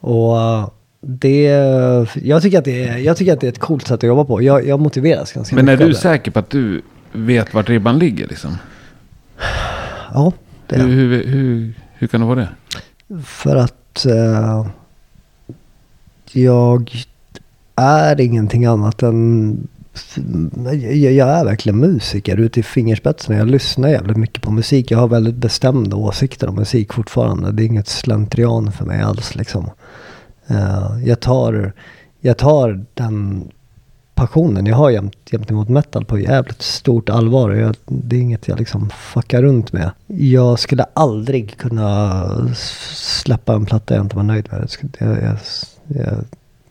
Och 0.00 0.74
det, 1.00 1.42
jag, 2.14 2.42
tycker 2.42 2.58
att 2.58 2.64
det 2.64 2.84
är, 2.88 2.98
jag 2.98 3.16
tycker 3.16 3.32
att 3.32 3.40
det 3.40 3.46
är 3.46 3.52
ett 3.52 3.58
coolt 3.58 3.86
sätt 3.86 3.94
att 3.94 4.02
jobba 4.02 4.24
på. 4.24 4.42
Jag, 4.42 4.66
jag 4.66 4.80
motiveras 4.80 5.32
ganska 5.32 5.56
Men 5.56 5.68
är 5.68 5.72
mycket 5.72 5.82
av 5.82 5.88
du 5.88 5.92
det. 5.92 5.98
säker 5.98 6.30
på 6.30 6.38
att 6.38 6.50
du 6.50 6.82
vet 7.12 7.54
vart 7.54 7.68
ribban 7.68 7.98
ligger? 7.98 8.28
Liksom? 8.28 8.58
Ja, 10.14 10.32
det 10.66 10.76
är 10.76 10.80
Hur, 10.80 10.88
hur, 10.88 11.26
hur, 11.26 11.74
hur 11.94 12.06
kan 12.06 12.20
det 12.20 12.26
vara 12.26 12.40
det? 12.40 12.48
För 13.24 13.56
att 13.56 14.06
eh, 14.06 14.66
jag 16.32 16.90
är 17.76 18.20
ingenting 18.20 18.64
annat 18.64 19.02
än... 19.02 19.68
Jag, 20.92 21.28
är 21.28 21.44
verkligen 21.44 21.78
musiker 21.78 22.36
ute 22.36 22.60
i 22.60 22.62
fingerspetsarna. 22.62 23.38
Jag 23.38 23.48
lyssnar 23.50 23.88
jävligt 23.88 24.16
mycket 24.16 24.42
på 24.42 24.50
musik. 24.50 24.90
Jag 24.90 24.98
har 24.98 25.08
väldigt 25.08 25.34
bestämda 25.34 25.96
åsikter 25.96 26.48
om 26.48 26.54
musik 26.54 26.92
fortfarande. 26.92 27.52
Det 27.52 27.62
är 27.62 27.66
inget 27.66 27.88
slentrian 27.88 28.72
för 28.72 28.84
mig 28.84 29.02
alls 29.02 29.34
liksom. 29.34 29.70
Eh, 30.46 30.98
jag, 31.04 31.20
tar, 31.20 31.72
jag 32.20 32.36
tar 32.36 32.84
den 32.94 33.44
passionen 34.18 34.66
jag 34.66 34.76
har 34.76 34.90
jämt, 34.90 35.16
jämt 35.30 35.50
emot 35.50 35.68
metal 35.68 36.04
på 36.04 36.18
jävligt 36.18 36.62
stort 36.62 37.08
allvar. 37.08 37.50
Jag, 37.50 37.76
det 37.86 38.16
är 38.16 38.20
inget 38.20 38.48
jag 38.48 38.58
liksom 38.58 38.90
fuckar 38.90 39.42
runt 39.42 39.72
med. 39.72 39.90
Jag 40.06 40.58
skulle 40.58 40.86
aldrig 40.94 41.56
kunna 41.56 42.24
släppa 42.94 43.54
en 43.54 43.66
platta 43.66 43.94
jag 43.94 44.04
inte 44.04 44.16
var 44.16 44.22
nöjd 44.22 44.48
med. 44.50 44.68
Jag, 44.98 45.22
jag, 45.22 45.38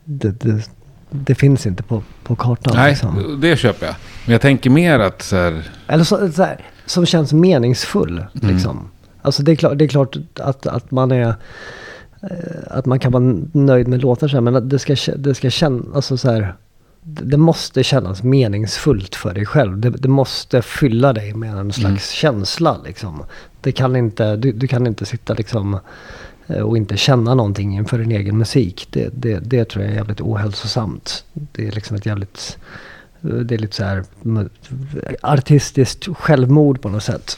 det, 0.04 0.32
det, 0.32 0.70
det 1.10 1.36
finns 1.36 1.66
inte 1.66 1.84
på, 1.84 2.04
på 2.24 2.36
kartan. 2.36 2.74
Nej, 2.76 2.90
Liksom. 2.92 3.38
det 3.42 3.58
köper 3.58 3.86
jag. 3.86 3.96
Men 4.26 4.32
jag 4.32 4.42
tänker 4.42 4.70
mer 4.70 5.00
att 5.00 5.22
så 5.22 5.36
här, 5.36 5.64
Eller 5.88 6.04
så, 6.04 6.32
så 6.32 6.44
här, 6.44 6.66
som 6.86 7.06
känns 7.06 7.34
meningsfull. 7.34 8.26
Mm. 8.42 8.56
Liksom. 8.56 8.90
Alltså 9.22 9.44
det 9.44 9.52
är, 9.52 9.56
klart, 9.56 9.78
det 9.78 9.86
är 9.86 9.90
klart 9.90 10.18
att, 10.40 10.68
att 10.68 10.92
man 10.92 11.12
är... 11.12 11.28
eh, 12.22 12.38
Att 12.68 12.86
man 12.86 13.00
kan 13.00 13.12
vara 13.12 13.24
nöjd 13.52 13.88
med 13.88 14.02
låtar 14.02 14.28
så 14.28 14.36
här, 14.38 14.42
men 14.42 14.56
att 14.56 14.70
det 14.70 14.80
ska, 14.80 14.96
det 15.18 15.36
ska 15.36 15.50
kännas... 15.50 15.96
Alltså 15.96 16.18
så 16.18 16.32
här, 16.32 16.56
det 17.04 17.38
måste 17.38 17.84
kännas 17.84 18.24
meningsfullt 18.24 19.16
för 19.16 19.34
dig 19.34 19.46
själv. 19.46 19.78
Det, 19.80 19.90
det 19.90 20.08
måste 20.10 20.62
fylla 20.62 21.14
dig 21.14 21.34
med 21.34 21.58
en 21.58 21.74
slags 21.74 22.10
känsla. 22.10 22.78
Liksom. 22.86 23.24
Det 23.62 23.72
kan 23.72 23.96
inte, 23.96 24.36
du, 24.36 24.52
du 24.52 24.68
kan 24.68 24.88
inte 24.88 25.06
sitta 25.06 25.34
liksom, 25.34 25.80
och 26.48 26.78
inte 26.78 26.98
känna 26.98 27.36
någonting 27.36 27.78
inför 27.78 27.98
din 28.00 28.12
egen 28.12 28.38
musik. 28.38 28.88
Det, 28.92 29.10
det, 29.14 29.40
det 29.40 29.66
tror 29.66 29.84
jag 29.84 29.94
är 29.94 29.98
jävligt 29.98 30.22
ohälsosamt. 30.22 31.24
Det 31.34 31.68
är 31.68 31.72
liksom 31.72 31.98
ett 31.98 32.06
jävligt... 32.06 32.58
Det 33.22 33.56
är 33.56 33.60
lite 33.60 33.76
så 33.76 33.84
här 33.84 34.04
artistiskt 35.22 36.08
självmord 36.18 36.82
på 36.82 36.90
något 36.90 37.04
sätt. 37.04 37.38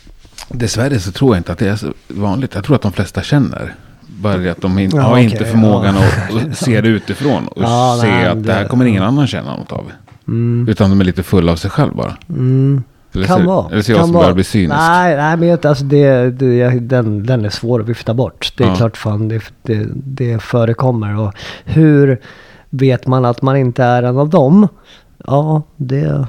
dessvärre 0.49 0.99
så 0.99 1.11
tror 1.11 1.35
jag 1.35 1.39
inte 1.39 1.51
att 1.51 1.59
det 1.59 1.67
är 1.67 1.75
så 1.75 1.93
vanligt. 2.07 2.55
Jag 2.55 2.63
tror 2.63 2.75
att 2.75 2.81
de 2.81 2.91
flesta 2.91 3.21
känner. 3.21 3.75
Bara 4.07 4.51
att 4.51 4.61
de 4.61 4.79
in, 4.79 4.91
Ja, 4.93 5.01
har 5.01 5.11
okej, 5.11 5.23
inte 5.23 5.45
förmågan 5.45 5.95
ja. 5.95 6.41
att, 6.49 6.57
se 6.65 6.81
det 6.81 6.89
utifrån 6.89 7.47
och 7.47 7.63
Ja, 7.63 7.97
se 8.01 8.07
nej, 8.07 8.27
att 8.27 8.43
det 8.43 8.53
här 8.53 8.67
kommer 8.67 8.85
ingen 8.85 9.03
annan 9.03 9.27
känna 9.27 9.57
något 9.57 9.71
av. 9.71 9.91
Mm. 10.27 10.67
Utan 10.69 10.89
de 10.89 11.01
är 11.01 11.05
lite 11.05 11.23
fulla 11.23 11.51
av 11.51 11.55
sig 11.55 11.71
själv 11.71 11.95
bara. 11.95 12.17
Mm. 12.29 12.83
Eller 13.13 13.25
kan 13.25 13.45
vara. 13.45 13.71
Eller 13.71 13.81
ser 13.81 13.93
jag 13.93 13.97
kan 13.99 14.05
som 14.07 14.13
vara. 14.13 14.23
börjar 14.23 14.35
bli 14.35 14.43
cynisk. 14.43 14.75
Nej, 14.79 15.15
nej 15.17 15.37
men 15.37 15.47
jag, 15.47 15.65
alltså 15.65 15.83
det, 15.83 16.29
det, 16.31 16.69
den, 16.79 17.25
den 17.25 17.45
är 17.45 17.49
svår 17.49 17.79
att 17.79 17.85
vifta 17.89 18.13
bort. 18.13 18.53
Det 18.57 18.63
är 18.63 18.67
Ja. 18.67 18.75
klart 18.75 18.97
fan 18.97 19.27
det, 19.27 19.41
det, 19.63 19.87
det 19.93 20.41
förekommer. 20.41 21.19
Och 21.19 21.33
hur 21.65 22.19
vet 22.69 23.07
man 23.07 23.25
att 23.25 23.41
man 23.41 23.57
inte 23.57 23.83
är 23.83 24.03
en 24.03 24.17
av 24.17 24.29
dem? 24.29 24.67
Ja, 25.27 25.61
det, 25.75 26.25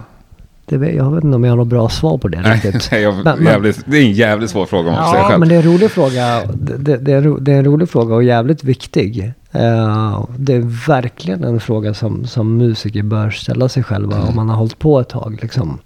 jag 0.69 0.79
vet 0.79 1.25
inte 1.25 1.37
om 1.37 1.45
jag 1.45 1.53
har 1.53 1.57
något 1.57 1.67
bra 1.69 1.89
svar 1.89 2.19
på 2.19 2.29
det 2.29 2.41
Nej, 2.41 2.53
riktigt. 2.55 2.89
nej, 2.93 3.03
jag, 3.03 3.15
Men- 3.25 3.45
jävligt, 3.45 3.83
det 3.87 3.97
är 3.99 4.03
en 4.03 4.13
jävligt 4.13 4.51
svår 4.51 4.67
fråga 4.67 4.89
om 4.91 4.95
man 4.95 5.11
säger 5.11 5.23
Ja, 5.23 5.29
själv. 5.29 5.41
men 5.41 5.49
det 5.49 5.55
är 5.55 5.59
en 5.59 5.73
rolig 5.73 5.91
fråga. 5.91 6.41
Det, 6.55 6.77
det, 6.77 6.97
det, 6.97 7.13
är, 7.13 7.17
en 7.17 7.25
ro- 7.25 7.39
det 7.39 7.53
är 7.53 7.59
en 7.59 7.65
rolig 7.65 7.89
fråga 7.91 8.15
och 8.15 8.25
jävligt 8.25 8.65
viktig. 8.65 9.33
Eh, 9.53 10.25
det 10.37 10.55
är 10.55 10.87
verkligen 10.89 11.45
en 11.45 11.61
fråga 11.61 11.95
som, 11.95 12.27
som 12.27 12.57
musiker 12.57 13.03
bör 13.03 13.31
ställa 13.31 13.69
sig 13.69 13.83
själva 13.83 14.17
Mm. 14.17 14.29
om 14.29 14.37
man 14.37 14.49
har 14.49 14.57
hållit 14.57 14.79
på 14.79 15.01
ett 15.01 15.09
tag. 15.09 15.39
Liksom. 15.43 15.79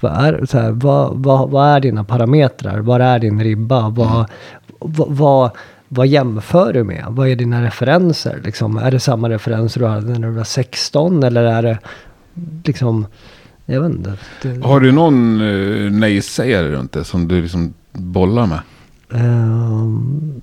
Vad, 0.00 0.12
är, 0.12 0.46
så 0.46 0.58
här, 0.58 0.70
vad, 0.70 1.16
vad, 1.16 1.50
vad 1.50 1.68
är 1.68 1.80
dina 1.80 2.04
parametrar? 2.04 2.78
Vad 2.78 3.00
är 3.00 3.18
din 3.18 3.42
ribba? 3.44 3.88
Vad, 3.88 4.10
Mm. 4.10 4.26
vad, 4.78 5.08
vad, 5.08 5.50
vad 5.88 6.06
jämför 6.06 6.72
du 6.72 6.84
med? 6.84 7.04
Vad 7.08 7.28
är 7.28 7.36
dina 7.36 7.64
referenser? 7.64 8.40
Liksom, 8.44 8.76
är 8.76 8.90
det 8.90 9.00
samma 9.00 9.28
referenser 9.28 9.80
du 9.80 9.86
hade 9.86 10.18
när 10.18 10.28
du 10.28 10.34
var 10.34 10.44
16? 10.44 11.22
Eller 11.22 11.44
är 11.44 11.62
det 11.62 11.78
liksom... 12.64 13.06
Jag 13.66 13.80
vet 13.80 13.90
inte. 13.92 14.14
Det, 14.42 14.64
Har 14.64 14.80
du 14.80 14.92
någon 14.92 15.40
uh, 15.40 15.90
nej-sägare 15.90 16.68
runt 16.70 16.92
det 16.92 17.04
som 17.04 17.28
du 17.28 17.42
liksom 17.42 17.74
bollar 17.92 18.46
med? 18.46 18.60
Ehm, 19.12 20.42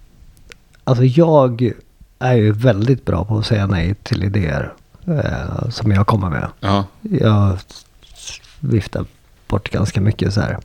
alltså 0.83 1.03
jag 1.03 1.71
är 2.19 2.33
ju 2.35 2.51
väldigt 2.51 3.05
bra 3.05 3.25
på 3.25 3.37
att 3.37 3.45
säga 3.45 3.67
nej 3.67 3.95
till 4.03 4.23
idéer 4.23 4.73
eh, 5.07 5.69
som 5.69 5.91
jag 5.91 6.07
kommer 6.07 6.29
med. 6.29 6.47
Ja. 6.59 6.85
Jag 7.01 7.57
viftar 8.59 9.05
bort 9.47 9.71
ganska 9.71 10.01
mycket 10.01 10.33
så 10.33 10.41
här. 10.41 10.57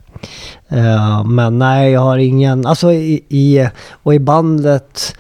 Eh, 0.69 1.25
men 1.25 1.59
nej, 1.59 1.93
jag 1.93 2.01
har 2.01 2.19
ingen, 2.19 2.67
alltså 2.67 2.93
i, 2.93 3.25
i, 3.29 3.69
och 3.91 4.15
i 4.15 4.19
bandet, 4.19 5.17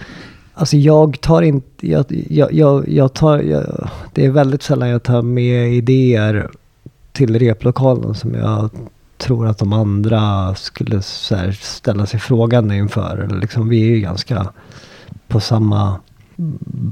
alltså 0.54 0.76
jag 0.76 1.20
tar 1.20 1.42
inte, 1.42 1.88
jag, 1.88 2.04
jag, 2.30 2.52
jag, 2.52 2.88
jag 2.88 3.12
tar, 3.12 3.38
jag, 3.38 3.88
det 4.12 4.26
är 4.26 4.30
väldigt 4.30 4.62
sällan 4.62 4.88
jag 4.88 5.02
tar 5.02 5.22
med 5.22 5.74
idéer 5.74 6.48
till 7.12 7.38
replokalen 7.38 8.14
som 8.14 8.34
jag 8.34 8.70
tror 9.18 9.46
att 9.48 9.58
de 9.58 9.72
andra 9.72 10.54
skulle 10.54 11.02
så 11.02 11.36
här, 11.36 11.52
ställa 11.52 12.06
sig 12.06 12.20
frågande 12.20 12.76
inför. 12.76 13.38
Liksom, 13.40 13.68
vi 13.68 13.82
är 13.82 13.86
ju 13.86 14.00
ganska 14.00 14.52
på 15.28 15.40
samma 15.40 15.96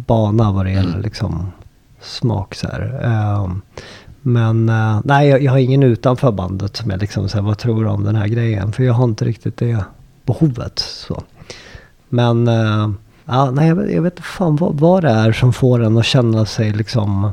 bana 0.07 0.53
vad 0.53 0.66
det 0.66 0.73
gäller 0.73 0.91
Mm. 0.91 1.03
liksom, 1.03 1.53
smak. 2.01 2.55
Så 2.55 2.66
här. 2.66 3.01
Men 4.23 4.68
eh, 4.68 5.01
nej, 5.05 5.29
jag, 5.29 5.43
jag 5.43 5.53
har 5.53 5.59
ingen 5.59 5.83
utanför 5.83 6.33
bandet 6.33 6.77
som 6.77 6.91
jag 6.91 7.01
liksom 7.01 7.29
säger 7.29 7.43
vad 7.43 7.59
tror 7.59 7.85
du 7.85 7.91
om 7.91 8.05
den 8.05 8.16
här 8.16 8.27
grejen? 8.27 8.73
För 8.73 8.83
jag 8.83 8.93
har 8.95 9.05
inte 9.05 9.25
riktigt 9.25 9.57
det 9.57 9.85
behovet. 10.27 10.79
Så. 10.79 11.23
Men 12.09 12.49
eh, 12.49 12.91
ja, 13.25 13.51
nej, 13.51 13.68
jag, 13.68 13.77
vet, 13.77 13.93
jag 13.93 14.03
vet 14.03 14.12
inte 14.12 14.23
fan 14.23 14.57
vad, 14.57 14.75
vad 14.81 15.05
det 15.05 15.11
är 15.11 15.33
som 15.33 15.53
får 15.53 15.83
en 15.85 15.99
att 15.99 16.05
känna 16.05 16.47
sig 16.47 16.73
liksom 16.73 17.31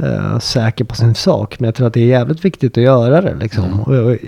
eh, 0.00 0.38
säker 0.38 0.84
på 0.84 0.94
sin 0.94 1.14
sak. 1.14 1.60
Men 1.60 1.66
jag 1.68 1.74
tror 1.74 1.86
att 1.86 1.94
det 1.94 2.00
är 2.00 2.06
jävligt 2.06 2.44
viktigt 2.44 2.78
att 2.78 2.84
göra 2.84 3.20
det. 3.20 3.34
Liksom. 3.34 3.64
Mm. 3.64 3.80
Och 3.80 3.96
jag, 3.96 4.18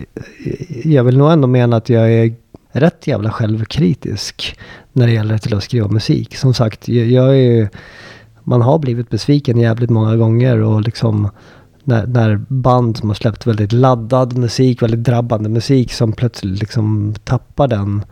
jag 0.84 1.04
vill 1.04 1.18
nog 1.18 1.32
ändå 1.32 1.48
mena 1.48 1.76
att 1.76 1.88
jag 1.88 2.12
är 2.12 2.34
rätt 2.72 3.06
jävla 3.06 3.30
självkritisk 3.30 4.58
när 4.92 5.06
det 5.06 5.12
gäller 5.12 5.38
till 5.38 5.54
att 5.54 5.62
skriva 5.64 5.88
musik. 5.88 6.36
Som 6.36 6.54
sagt, 6.54 6.88
jag, 6.88 7.06
jag 7.06 7.28
är 7.28 7.32
ju- 7.34 7.68
man 8.44 8.62
har 8.62 8.78
blivit 8.78 9.10
besviken 9.10 9.58
jävligt 9.58 9.90
många 9.90 10.16
gånger 10.16 10.60
och 10.60 10.80
liksom 10.80 11.30
när, 11.84 12.06
när 12.06 12.36
band 12.48 12.96
som 12.96 13.08
har 13.08 13.14
släppt 13.14 13.46
väldigt 13.46 13.72
laddad 13.72 14.38
musik, 14.38 14.82
väldigt 14.82 15.04
drabbande 15.04 15.48
musik 15.48 15.92
som 15.92 16.12
plötsligt 16.12 16.60
liksom 16.60 17.14
tappar 17.24 17.68
den 17.68 18.04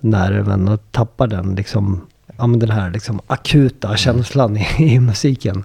nerven 0.00 0.68
och 0.68 0.80
tappar 0.90 1.26
den 1.26 1.54
liksom, 1.54 2.00
ja 2.36 2.46
men 2.46 2.58
den 2.58 2.70
här 2.70 2.90
liksom 2.90 3.20
akuta 3.26 3.96
känslan 3.96 4.56
i, 4.56 4.66
i 4.78 5.00
musiken. 5.00 5.64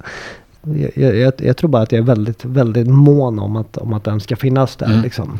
Jag, 0.95 1.15
jag, 1.17 1.33
jag 1.37 1.57
tror 1.57 1.69
bara 1.69 1.81
att 1.81 1.91
jag 1.91 1.99
är 1.99 2.05
väldigt, 2.05 2.45
väldigt 2.45 2.87
mån 2.87 3.39
om 3.39 3.55
att, 3.55 3.77
om 3.77 3.93
att 3.93 4.03
den 4.03 4.19
ska 4.19 4.35
finnas 4.35 4.75
där 4.75 4.85
Mm. 4.85 5.01
liksom. 5.01 5.37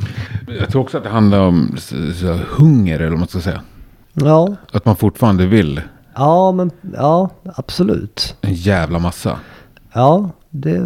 Jag 0.60 0.70
tror 0.70 0.82
också 0.82 0.98
att 0.98 1.04
det 1.04 1.10
handlar 1.10 1.40
om 1.40 1.76
så, 1.78 1.96
så, 2.14 2.40
hunger 2.50 3.00
eller 3.00 3.10
vad 3.10 3.20
man 3.20 3.28
ska 3.28 3.40
säga. 3.40 3.62
Ja, 4.14 4.56
Att 4.72 4.86
man 4.86 4.96
fortfarande 4.96 5.46
vill 5.46 5.82
ja 6.16 6.52
men 6.52 6.72
ja, 6.96 7.30
absolut. 7.56 8.36
en 8.42 8.54
jävla 8.54 9.00
massa. 9.00 9.40
Ja, 9.94 10.30
det, 10.50 10.82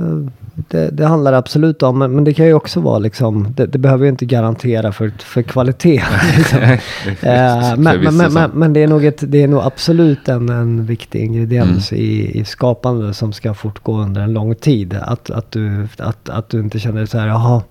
det, 0.55 0.89
det 0.89 1.05
handlar 1.05 1.33
absolut 1.33 1.83
om, 1.83 1.99
men, 1.99 2.15
men 2.15 2.23
det 2.23 2.33
kan 2.33 2.45
ju 2.45 2.53
också 2.53 2.79
vara 2.79 2.99
liksom, 2.99 3.53
det, 3.55 3.65
det 3.65 3.77
behöver 3.77 4.03
ju 4.03 4.09
inte 4.09 4.25
garantera 4.25 4.91
för, 4.91 5.11
för 5.19 5.41
kvalitet. 5.41 6.03
liksom. 6.37 6.59
Eh, 6.61 7.77
men, 7.77 8.17
men, 8.17 8.33
men, 8.33 8.51
men 8.51 8.73
det 8.73 8.83
är 8.83 8.87
nog, 8.87 9.05
ett, 9.05 9.31
det 9.31 9.43
är 9.43 9.47
nog 9.47 9.61
absolut 9.63 10.29
en, 10.29 10.49
en 10.49 10.85
viktig 10.85 11.23
ingrediens 11.23 11.91
Mm. 11.91 12.03
i, 12.03 12.39
i 12.39 12.45
skapande 12.45 13.13
som 13.13 13.33
ska 13.33 13.53
fortgå 13.53 13.97
under 13.97 14.21
en 14.21 14.33
lång 14.33 14.55
tid. 14.55 14.97
Att, 15.01 15.29
att, 15.29 15.51
du, 15.51 15.87
att, 15.97 16.29
att 16.29 16.49
du 16.49 16.59
inte 16.59 16.79
känner 16.79 17.05
så 17.05 17.17
här, 17.17 17.27
jaha, 17.27 17.61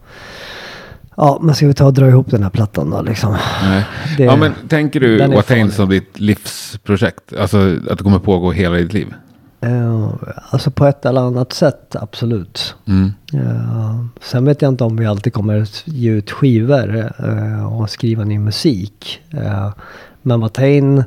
ja 1.17 1.39
men 1.43 1.55
ska 1.55 1.67
vi 1.67 1.75
ta 1.75 1.87
och 1.87 1.95
dra 1.95 2.09
ihop 2.09 2.31
den 2.31 2.43
här 2.43 2.51
plattan 2.51 2.91
då 2.91 3.03
liksom. 3.03 3.37
Nej. 3.63 3.85
Det- 4.17 4.25
ja, 4.25 4.37
men 4.37 4.53
tänker 4.69 5.01
du 5.01 5.27
Watain 5.27 5.71
som 5.71 5.89
ditt 5.89 6.21
livsprojekt? 6.21 7.33
Alltså 7.41 7.59
att 7.91 7.99
det 7.99 8.05
kommer 8.05 8.19
pågå 8.19 8.53
hela 8.53 8.77
ditt 8.77 8.93
liv? 8.93 9.15
Eh, 9.61 10.09
alltså 10.51 10.71
på 10.71 10.87
ett 10.87 11.07
eller 11.07 11.21
annat 11.21 11.53
sätt, 11.53 11.97
absolut. 12.01 12.75
Mm. 12.87 13.13
Eh, 13.33 14.05
sen 14.23 14.45
vet 14.45 14.63
jag 14.63 14.69
inte 14.73 14.85
om 14.85 14.97
vi 14.97 15.07
alltid 15.07 15.33
kommer 15.33 15.69
ge 15.85 16.11
ut 16.11 16.31
skivor 16.31 17.11
eh, 17.19 17.77
och 17.81 17.91
skriva 17.91 18.25
ny 18.25 18.39
musik. 18.39 19.21
Men 20.23 20.41
Watain, 20.41 21.05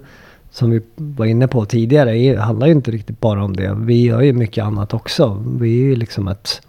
som 0.52 0.70
vi 0.70 0.82
var 0.96 1.26
inne 1.26 1.48
på 1.48 1.66
tidigare, 1.66 2.18
är, 2.18 2.38
handlar 2.38 2.68
ju 2.68 2.74
inte 2.74 2.92
riktigt 2.92 3.20
bara 3.20 3.44
om 3.44 3.56
det. 3.56 3.76
Vi 3.78 4.04
gör 4.06 4.22
ju 4.22 4.34
mycket 4.34 4.64
annat 4.64 4.94
också. 4.94 5.44
Vi 5.60 5.80
är 5.82 5.84
ju 5.86 5.96
liksom 5.96 6.28
ett 6.28 6.62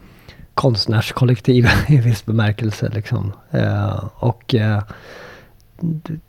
konstnärskollektiv 0.60 1.66
i 1.88 1.96
viss 1.96 2.24
bemärkelse. 2.26 2.88
Liksom. 2.94 3.32
Eh, 3.50 4.04
och 4.14 4.54
eh, 4.54 4.82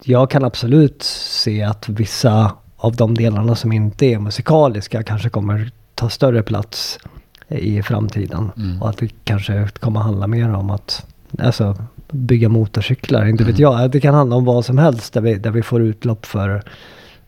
jag 0.03 0.29
kan 0.29 0.43
absolut 0.43 1.03
se 1.03 1.63
att 1.63 1.89
vissa 1.89 2.51
av 2.77 2.95
de 2.95 3.15
delarna 3.15 3.55
som 3.55 3.71
inte 3.71 4.05
är 4.05 4.19
musikaliska 4.19 5.03
kanske 5.03 5.29
kommer 5.29 5.71
ta 5.95 6.09
större 6.09 6.43
plats 6.43 6.99
i 7.47 7.83
framtiden. 7.83 8.51
Mm. 8.57 8.81
Och 8.81 8.89
att 8.89 8.97
det 8.97 9.09
kanske 9.23 9.67
kommer 9.79 9.99
handla 9.99 10.27
mer 10.27 10.53
om 10.53 10.69
att 10.69 11.05
alltså, 11.39 11.75
bygga 12.11 12.49
motorcyklar. 12.49 13.25
Inte 13.25 13.43
vet 13.43 13.59
Mm. 13.59 13.71
jag. 13.71 13.91
Det 13.91 13.99
kan 13.99 14.13
handla 14.13 14.35
om 14.35 14.45
vad 14.45 14.65
som 14.65 14.77
helst 14.77 15.13
där 15.13 15.21
vi, 15.21 15.35
där 15.35 15.51
vi 15.51 15.61
får 15.61 15.81
utlopp 15.81 16.25
för, 16.25 16.63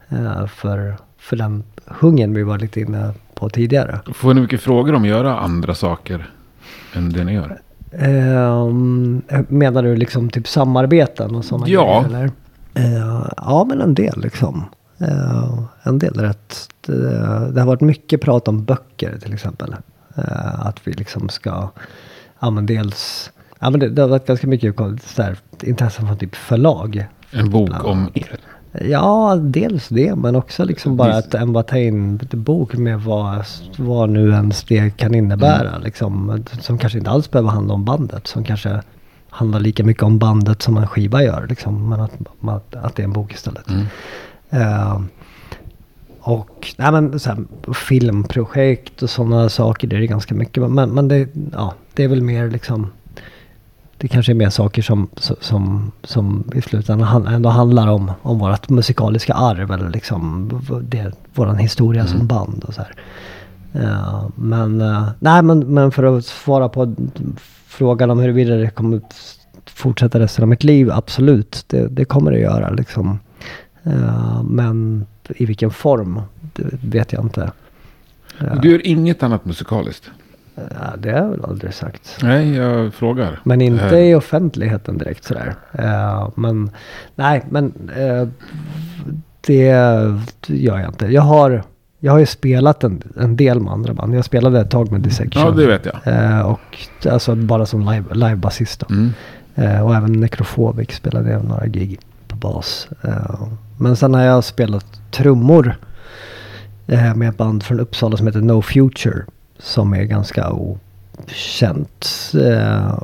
eh, 0.09 0.47
för, 0.47 0.97
för 1.17 1.35
den 1.35 1.63
hungern 1.85 2.33
vi 2.33 2.43
var 2.43 2.59
lite 2.59 2.79
inne 2.79 3.13
på 3.33 3.49
tidigare. 3.49 3.99
Får 4.13 4.33
ni 4.33 4.41
mycket 4.41 4.61
frågor 4.61 4.93
om 4.95 5.01
att 5.01 5.09
göra 5.09 5.39
andra 5.39 5.75
saker 5.75 6.29
än 6.93 7.09
det 7.09 7.23
ni 7.23 7.33
gör? 7.33 7.59
Ehm, 7.91 9.21
menar 9.47 9.83
du 9.83 9.95
liksom 9.95 10.29
typ 10.29 10.47
samarbeten 10.47 11.35
och 11.35 11.45
sådana 11.45 11.67
Ja. 11.67 12.03
grejer? 12.09 12.17
Eller? 12.17 12.31
Eh, 12.73 13.27
ja, 13.37 13.65
men 13.69 13.81
en 13.81 13.93
del 13.93 14.21
liksom. 14.21 14.65
Eh, 14.99 15.59
en 15.83 15.99
del 15.99 16.13
rätt. 16.13 16.55
Det, 16.85 17.51
det 17.53 17.59
har 17.61 17.65
varit 17.67 17.81
mycket 17.81 18.21
prat 18.21 18.47
om 18.47 18.63
böcker 18.65 19.17
till 19.21 19.33
exempel. 19.33 19.75
Eh, 20.17 20.65
att 20.67 20.87
vi 20.87 20.91
liksom 20.93 21.29
ska, 21.29 21.69
ja 22.39 22.49
men 22.49 22.65
dels, 22.65 23.31
ja 23.59 23.69
men 23.69 23.79
det, 23.79 23.89
det 23.89 24.01
har 24.01 24.09
varit 24.09 24.27
ganska 24.27 24.47
mycket 24.47 24.75
så 25.03 25.21
här, 25.21 25.37
intresse 25.63 26.01
från 26.01 26.17
typ 26.17 26.35
förlag. 26.35 27.07
En 27.31 27.49
bok 27.49 27.85
om 27.85 28.09
er? 28.13 28.39
Ja, 28.81 29.35
dels 29.41 29.89
det, 29.89 30.15
men 30.15 30.35
också 30.35 30.63
liksom 30.63 30.97
bara 30.97 31.17
att 31.17 31.33
en 31.33 31.63
ta 31.63 31.77
in 31.77 32.17
lite 32.17 32.37
bok 32.37 32.73
med 32.73 33.01
vad, 33.01 33.45
vad 33.77 34.09
nu 34.09 34.29
ens 34.29 34.63
det 34.63 34.97
kan 34.97 35.15
innebära. 35.15 35.69
Mm. 35.69 35.81
Liksom, 35.81 36.43
som 36.61 36.77
kanske 36.77 36.97
inte 36.97 37.11
alls 37.11 37.31
behöver 37.31 37.49
handla 37.49 37.73
om 37.73 37.85
bandet. 37.85 38.27
Som 38.27 38.43
kanske 38.43 38.81
handlar 39.29 39.59
lika 39.59 39.83
mycket 39.83 40.03
om 40.03 40.19
bandet 40.19 40.61
som 40.61 40.77
en 40.77 40.87
skiva 40.87 41.23
gör. 41.23 41.47
Liksom, 41.49 41.89
men 41.89 41.99
att, 41.99 42.75
att, 42.75 42.95
det 42.95 43.01
är 43.01 43.05
en 43.05 43.13
bok 43.13 43.33
istället. 43.33 43.69
Mm. 43.69 43.85
Eh, 44.49 45.01
och 46.19 46.73
nej, 46.77 46.91
men, 46.91 47.19
så 47.19 47.29
här, 47.29 47.45
filmprojekt 47.73 49.03
och 49.03 49.09
sådana 49.09 49.49
saker, 49.49 49.87
det 49.87 49.95
är 49.95 49.99
det 49.99 50.07
ganska 50.07 50.35
mycket. 50.35 50.71
Men, 50.71 50.89
men 50.89 51.07
det, 51.07 51.27
ja, 51.51 51.73
det 51.93 52.03
är 52.03 52.07
väl 52.07 52.21
mer 52.21 52.49
liksom... 52.49 52.87
Det 54.03 54.09
kanske 54.09 54.31
är 54.31 54.33
mer 54.33 54.49
saker 54.49 54.81
som, 54.81 55.09
som, 55.41 55.91
som 56.03 56.43
i 56.55 56.61
slutändan 56.61 57.27
ändå 57.27 57.49
handlar 57.49 57.87
om, 57.87 58.11
om 58.21 58.39
vårt 58.39 58.69
musikaliska 58.69 59.33
arv. 59.33 59.71
Eller 59.71 59.89
liksom 59.89 60.49
det, 60.83 61.11
våran 61.33 61.57
historia 61.57 62.07
som 62.07 62.27
band 62.27 62.63
och 62.63 62.73
så 62.73 62.81
här. 62.81 62.95
Eh, 63.73 64.27
men, 64.35 64.81
eh, 64.81 65.09
nej, 65.19 65.43
men, 65.43 65.59
men 65.59 65.91
för 65.91 66.17
att 66.17 66.25
svara 66.25 66.69
på 66.69 66.95
frågan 67.67 68.11
om 68.11 68.19
huruvida 68.19 68.55
det 68.55 68.69
kommer 68.69 69.01
fortsätta 69.65 70.19
resten 70.19 70.43
av 70.43 70.49
mitt 70.49 70.63
liv, 70.63 70.91
absolut. 70.91 71.65
Det, 71.67 71.87
det 71.87 72.05
kommer 72.05 72.31
det 72.31 72.39
göra 72.39 72.69
liksom. 72.69 73.19
Eh, 73.83 74.43
men 74.43 75.05
i 75.27 75.45
vilken 75.45 75.71
form, 75.71 76.21
det 76.53 76.63
vet 76.81 77.13
jag 77.13 77.23
inte. 77.23 77.51
Du 78.61 78.71
gör 78.71 78.87
inget 78.87 79.23
annat 79.23 79.45
musikaliskt? 79.45 80.11
Eh, 80.55 80.97
det 80.97 81.11
har 81.11 81.17
jag 81.17 81.29
väl 81.29 81.45
aldrig 81.45 81.73
sagt. 81.73 82.17
Nej, 82.21 82.55
jag 82.55 82.93
frågar. 82.93 83.39
Men 83.43 83.61
inte 83.61 83.97
i 83.97 84.15
offentligheten 84.15 84.97
direkt 84.97 85.23
sådär. 85.23 85.55
Eh, 85.71 86.29
men 86.35 86.71
nej, 87.15 87.45
men 87.49 87.73
eh, 87.95 88.27
det 89.41 89.65
gör 90.47 90.79
jag 90.79 90.87
inte. 90.87 91.05
Jag 91.07 91.21
har, 91.21 91.63
jag 91.99 92.11
har 92.11 92.19
ju 92.19 92.25
spelat 92.25 92.83
en, 92.83 93.03
en 93.19 93.37
del 93.37 93.59
med 93.59 93.73
andra 93.73 93.93
band. 93.93 94.15
Jag 94.15 94.25
spelade 94.25 94.59
ett 94.59 94.71
tag 94.71 94.91
med 94.91 95.01
Dissection. 95.01 95.41
Ja, 95.41 95.51
det 95.51 95.67
vet 95.67 95.85
jag. 95.85 96.51
Och 96.51 96.87
alltså 97.11 97.35
bara 97.35 97.65
som 97.65 97.81
live, 97.91 98.05
livebasist 98.13 98.79
då. 98.79 98.95
Mm. 98.95 99.13
Och 99.83 99.95
även 99.95 100.11
Necrophobic 100.11 100.91
spelade 100.91 101.31
jag 101.31 101.45
några 101.45 101.67
gig 101.67 101.99
på 102.27 102.35
bas. 102.35 102.87
Men 103.77 103.95
sen 103.95 104.13
har 104.13 104.21
jag 104.21 104.43
spelat 104.43 104.85
trummor 105.11 105.75
med 107.15 107.29
ett 107.29 107.37
band 107.37 107.63
från 107.63 107.79
Uppsala 107.79 108.17
som 108.17 108.27
heter 108.27 108.41
No 108.41 108.61
Future. 108.61 109.23
Som 109.59 109.93
är 109.93 110.03
ganska 110.03 110.51
okänt. 110.51 112.31
Eh, 112.33 112.97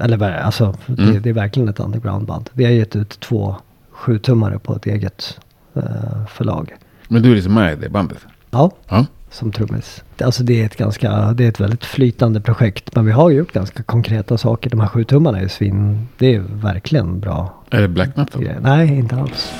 eller 0.00 0.22
alltså, 0.22 0.74
det, 0.86 1.02
Mm. 1.02 1.22
det 1.22 1.28
är 1.30 1.34
verkligen 1.34 1.68
ett 1.68 1.80
undergroundband. 1.80 2.50
Vi 2.52 2.64
har 2.64 2.72
gett 2.72 2.96
ut 2.96 3.20
två 3.20 3.56
sjutummare 3.90 4.58
på 4.58 4.76
ett 4.76 4.86
eget 4.86 5.38
eh, 5.74 6.26
förlag. 6.28 6.74
Men 7.08 7.22
du 7.22 7.30
är 7.30 7.34
liksom 7.34 7.54
med 7.54 7.72
i 7.72 7.76
det 7.76 7.88
bandet? 7.88 8.18
Ja, 8.50 8.70
Ja. 8.88 9.06
som 9.30 9.52
trummis. 9.52 10.02
Det- 10.16 10.24
Alltså 10.24 10.42
det 10.42 10.60
är 10.62 10.66
ett 10.66 10.76
ganska, 10.76 11.32
det 11.32 11.44
är 11.44 11.48
ett 11.48 11.60
väldigt 11.60 11.84
flytande 11.84 12.40
projekt. 12.40 12.94
Men 12.94 13.06
vi 13.06 13.12
har 13.12 13.30
gjort 13.30 13.52
ganska 13.52 13.82
konkreta 13.82 14.38
saker. 14.38 14.70
De 14.70 14.80
här 14.80 14.86
sju 14.88 15.04
tummarna 15.04 15.38
är 15.38 15.42
ju 15.42 15.48
svin, 15.48 16.08
det 16.18 16.34
är 16.34 16.40
verkligen 16.40 17.20
bra 17.20 17.54
Är 17.70 17.80
det 17.80 17.88
black 17.88 18.16
metal? 18.16 18.48
Nej, 18.60 18.88
inte 18.98 19.16
alls. 19.16 19.52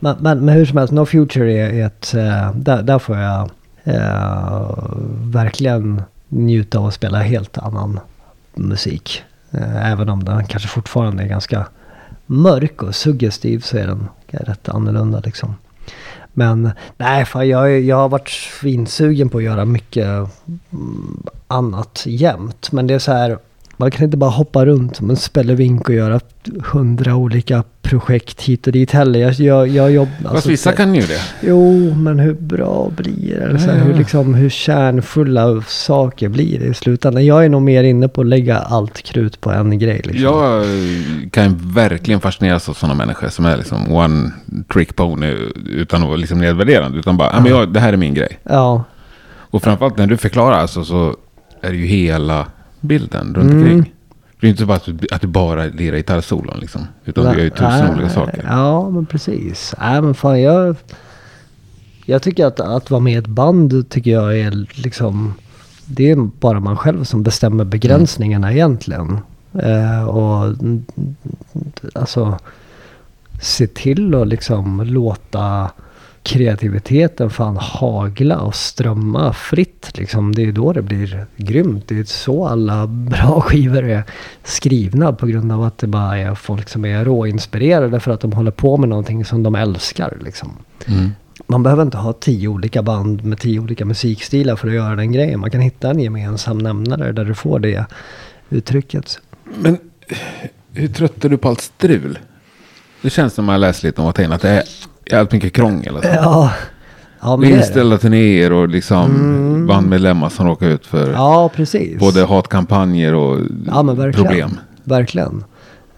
Men, 0.00 0.16
men, 0.20 0.44
men 0.44 0.54
hur 0.54 0.66
som 0.66 0.78
helst, 0.78 0.92
No 0.92 1.06
Future 1.06 1.52
är 1.52 1.86
ett... 1.86 2.14
eh, 2.14 2.54
där, 2.54 2.82
där 2.82 2.98
får 2.98 3.16
jag 3.16 3.50
eh, 3.84 4.70
verkligen 5.22 6.02
njuta 6.28 6.78
av 6.78 6.86
att 6.86 6.94
spela 6.94 7.18
helt 7.18 7.58
annan 7.58 8.00
musik. 8.54 9.22
Eh, 9.50 9.92
även 9.92 10.08
om 10.08 10.24
den 10.24 10.44
kanske 10.44 10.68
fortfarande 10.68 11.22
är 11.22 11.28
ganska 11.28 11.66
mörk 12.26 12.82
och 12.82 12.94
suggestiv 12.94 13.60
så 13.60 13.76
är 13.76 13.86
den 13.86 14.08
rätt 14.30 14.68
annorlunda 14.68 15.20
liksom. 15.24 15.54
Men 16.32 16.70
nej, 16.96 17.24
fan, 17.24 17.48
jag, 17.48 17.80
jag 17.80 17.96
har 17.96 18.08
varit 18.08 18.28
svinsugen 18.28 19.28
på 19.28 19.38
att 19.38 19.44
göra 19.44 19.64
mycket 19.64 20.06
mm, 20.06 21.22
annat 21.46 22.02
jämt. 22.06 22.72
Men 22.72 22.86
det 22.86 22.94
är 22.94 22.98
så 22.98 23.12
här, 23.12 23.38
man 23.80 23.90
kan 23.90 24.04
inte 24.04 24.16
bara 24.16 24.30
hoppa 24.30 24.64
runt 24.66 24.96
som 24.96 25.10
en 25.10 25.16
spelevink 25.16 25.88
och 25.88 25.94
göra 25.94 26.20
hundra 26.72 27.16
olika 27.16 27.64
projekt 27.82 28.42
hit 28.42 28.66
och 28.66 28.72
dit 28.72 28.90
heller. 28.90 29.20
Jag, 29.20 29.32
jag, 29.34 29.68
jag 29.68 29.92
jobb, 29.92 30.08
Fast 30.22 30.34
alltså, 30.34 30.48
vissa 30.48 30.72
kan 30.72 30.94
ju 30.94 31.00
det. 31.00 31.20
Jo, 31.42 31.94
men 31.94 32.18
hur 32.18 32.34
bra 32.34 32.90
blir 32.96 33.34
det? 33.38 33.44
Eller 33.44 33.58
så 33.58 33.70
här, 33.70 33.78
Ja. 33.78 33.84
hur, 33.84 33.94
liksom, 33.94 34.34
hur 34.34 34.50
kärnfulla 34.50 35.62
saker 35.62 36.28
blir 36.28 36.58
det 36.58 36.66
i 36.66 36.74
slutändan? 36.74 37.26
Jag 37.26 37.44
är 37.44 37.48
nog 37.48 37.62
mer 37.62 37.82
inne 37.84 38.08
på 38.08 38.20
att 38.20 38.26
lägga 38.26 38.58
allt 38.58 39.02
krut 39.02 39.40
på 39.40 39.50
en 39.50 39.78
grej. 39.78 40.00
Liksom. 40.04 40.22
Jag 40.22 40.66
kan 41.32 41.60
verkligen 41.74 42.20
fascineras 42.20 42.68
av 42.68 42.72
sådana 42.72 42.94
människor 42.94 43.28
som 43.28 43.44
är 43.44 43.56
liksom 43.56 43.92
one 43.92 44.30
trick 44.72 44.96
pony 44.96 45.36
utan 45.66 46.02
att 46.02 46.08
vara 46.08 46.16
liksom 46.16 46.38
nedvärderande. 46.38 46.98
Utan 46.98 47.16
bara, 47.16 47.30
ja. 47.32 47.40
men 47.40 47.50
jag, 47.52 47.72
det 47.72 47.80
här 47.80 47.92
är 47.92 47.96
min 47.96 48.14
grej. 48.14 48.38
Ja, 48.42 48.84
Och 49.50 49.62
framförallt 49.62 49.96
när 49.98 50.06
du 50.06 50.16
förklarar 50.16 50.58
alltså, 50.58 50.84
så 50.84 51.16
är 51.62 51.70
det 51.70 51.76
ju 51.76 51.86
hela 51.86 52.46
bilden 52.80 53.34
runt 53.34 53.50
Mm. 53.50 53.58
omkring. 53.62 53.92
Det 54.40 54.46
är 54.46 54.50
inte 54.50 54.66
bara 54.66 54.76
att 54.76 54.84
du, 54.84 55.06
att 55.10 55.20
du 55.20 55.26
bara 55.26 55.64
lirar 55.64 55.96
gitarrsolon 55.96 56.58
liksom. 56.60 56.86
Utan 57.04 57.24
du 57.24 57.30
gör 57.30 57.44
ju 57.44 57.50
tusen 57.50 57.68
Nej, 57.70 57.92
olika 57.94 58.08
saker. 58.08 58.44
Ja, 58.48 58.90
men 58.90 59.06
precis. 59.06 59.74
Nej, 59.80 60.02
men 60.02 60.14
fan 60.14 60.42
jag... 60.42 60.76
Jag 62.06 62.22
tycker 62.22 62.46
att, 62.46 62.60
att 62.60 62.90
vara 62.90 63.00
med 63.00 63.12
i 63.12 63.16
ett 63.16 63.26
band 63.26 63.88
tycker 63.88 64.10
jag 64.10 64.38
är 64.38 64.66
liksom... 64.82 65.34
Det 65.84 66.10
är 66.10 66.16
bara 66.16 66.60
man 66.60 66.76
själv 66.76 67.04
som 67.04 67.22
bestämmer 67.22 67.64
begränsningarna 67.64 68.52
egentligen. 68.52 69.18
Eh, 69.62 70.04
och 70.08 70.44
mm, 70.46 70.84
alltså 71.94 72.38
se 73.40 73.66
till 73.66 74.14
att 74.14 74.28
liksom 74.28 74.80
låta 74.80 75.70
kreativiteten 76.22 77.30
fan 77.30 77.56
hagla 77.56 78.38
och 78.38 78.54
strömma 78.54 79.32
fritt. 79.32 79.98
Liksom. 79.98 80.34
Det 80.34 80.42
är 80.42 80.52
då 80.52 80.72
det 80.72 80.82
blir 80.82 81.26
grymt. 81.36 81.84
Det 81.88 81.98
är 81.98 82.04
så 82.04 82.46
alla 82.46 82.86
bra 82.86 83.40
skivor 83.40 83.84
är 83.84 84.04
skrivna 84.44 85.12
på 85.12 85.26
grund 85.26 85.52
av 85.52 85.62
att 85.62 85.78
det 85.78 85.86
bara 85.86 86.18
är 86.18 86.34
folk 86.34 86.68
som 86.68 86.84
är 86.84 87.04
råinspirerade 87.04 88.00
för 88.00 88.10
att 88.10 88.20
de 88.20 88.32
håller 88.32 88.50
på 88.50 88.76
med 88.76 88.88
någonting 88.88 89.24
som 89.24 89.42
de 89.42 89.54
älskar. 89.54 90.18
Liksom. 90.20 90.52
Mm. 90.86 91.10
Man 91.46 91.62
behöver 91.62 91.82
inte 91.82 91.96
ha 91.96 92.12
tio 92.12 92.48
olika 92.48 92.82
band 92.82 93.24
med 93.24 93.38
tio 93.38 93.60
olika 93.60 93.84
musikstilar 93.84 94.56
för 94.56 94.68
att 94.68 94.74
göra 94.74 94.96
den 94.96 95.12
grejen. 95.12 95.40
Man 95.40 95.50
kan 95.50 95.60
hitta 95.60 95.90
en 95.90 96.00
gemensam 96.00 96.58
nämnare 96.58 97.12
där 97.12 97.24
du 97.24 97.34
får 97.34 97.58
det 97.58 97.84
uttrycket. 98.50 99.18
Men 99.44 99.78
hur 100.72 100.88
trött 100.88 101.24
är 101.24 101.28
du 101.28 101.38
på 101.38 101.48
allt 101.48 101.60
strul? 101.60 102.18
Det 103.02 103.10
känns 103.10 103.34
som 103.34 103.48
jag 103.48 103.60
läst 103.60 103.82
lite 103.82 104.00
om 104.00 104.06
att 104.08 104.42
det 104.42 104.48
är 104.48 104.62
jävligt 105.12 105.32
mycket 105.32 105.52
krångel. 105.52 105.96
Och 105.96 106.02
så. 106.02 106.08
Ja, 106.14 106.52
ja 107.20 107.36
men. 107.36 107.50
Inställda 107.50 107.98
turnéer 107.98 108.52
och 108.52 108.68
liksom 108.68 109.66
bandmedlemmar 109.68 110.28
som 110.28 110.46
råkar 110.46 110.66
ut 110.66 110.86
för 110.86 111.12
Ja, 111.12 111.50
precis. 111.56 111.98
både 111.98 112.24
hatkampanjer 112.24 113.14
och 113.14 113.38
Ja 113.66 113.82
men 113.82 113.96
verkligen. 113.96 114.26
problem. 114.26 114.50
Verkligen. 114.84 115.44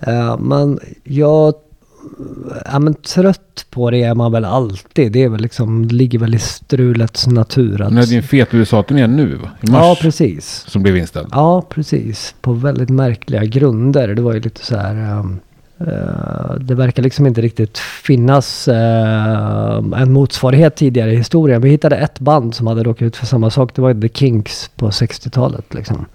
Eh, 0.00 0.38
men 0.38 0.78
jag... 1.04 1.54
Ja 2.72 2.78
men 2.78 2.94
trött 2.94 3.66
på 3.70 3.90
det 3.90 4.02
är 4.02 4.14
man 4.14 4.32
väl 4.32 4.44
alltid. 4.44 5.12
Det 5.12 5.22
är 5.22 5.28
väl 5.28 5.40
liksom, 5.40 5.84
ligger 5.84 6.18
väl 6.18 6.34
i 6.34 6.38
strulets 6.38 7.26
natur. 7.26 7.82
Att, 7.82 7.94
det 7.94 8.14
är 8.14 8.16
en 8.16 8.22
fet 8.22 8.54
USA-turné 8.54 9.06
nu 9.06 9.34
va? 9.34 9.48
I 9.60 9.70
mars. 9.70 9.80
ja 9.82 9.96
precis. 10.00 10.64
Som 10.68 10.82
blev 10.82 10.96
inställd. 10.96 11.28
Ja 11.32 11.62
precis. 11.68 12.34
På 12.40 12.52
väldigt 12.52 12.88
märkliga 12.90 13.44
grunder. 13.44 14.08
Det 14.14 14.22
var 14.22 14.32
ju 14.32 14.40
lite 14.40 14.64
så 14.66 14.76
här... 14.76 14.94
ehm, 14.94 15.38
Eh, 15.86 16.54
det 16.60 16.74
verkar 16.74 17.02
liksom 17.02 17.26
inte 17.26 17.40
riktigt 17.40 17.78
finnas 17.78 18.68
uh, 18.68 20.00
en 20.02 20.12
motsvarighet 20.12 20.76
tidigare 20.76 21.12
i 21.12 21.16
historien. 21.16 21.62
Vi 21.62 21.70
hittade 21.70 21.96
ett 21.96 22.20
band 22.20 22.54
som 22.54 22.66
hade 22.66 22.82
råkat 22.82 23.02
ut 23.02 23.16
för 23.16 23.26
samma 23.26 23.50
sak. 23.50 23.74
Det 23.74 23.82
var 23.82 23.94
The 23.94 24.08
Kinks 24.08 24.70
på 24.76 24.90
60-talet. 24.90 25.74
Liksom. 25.74 26.06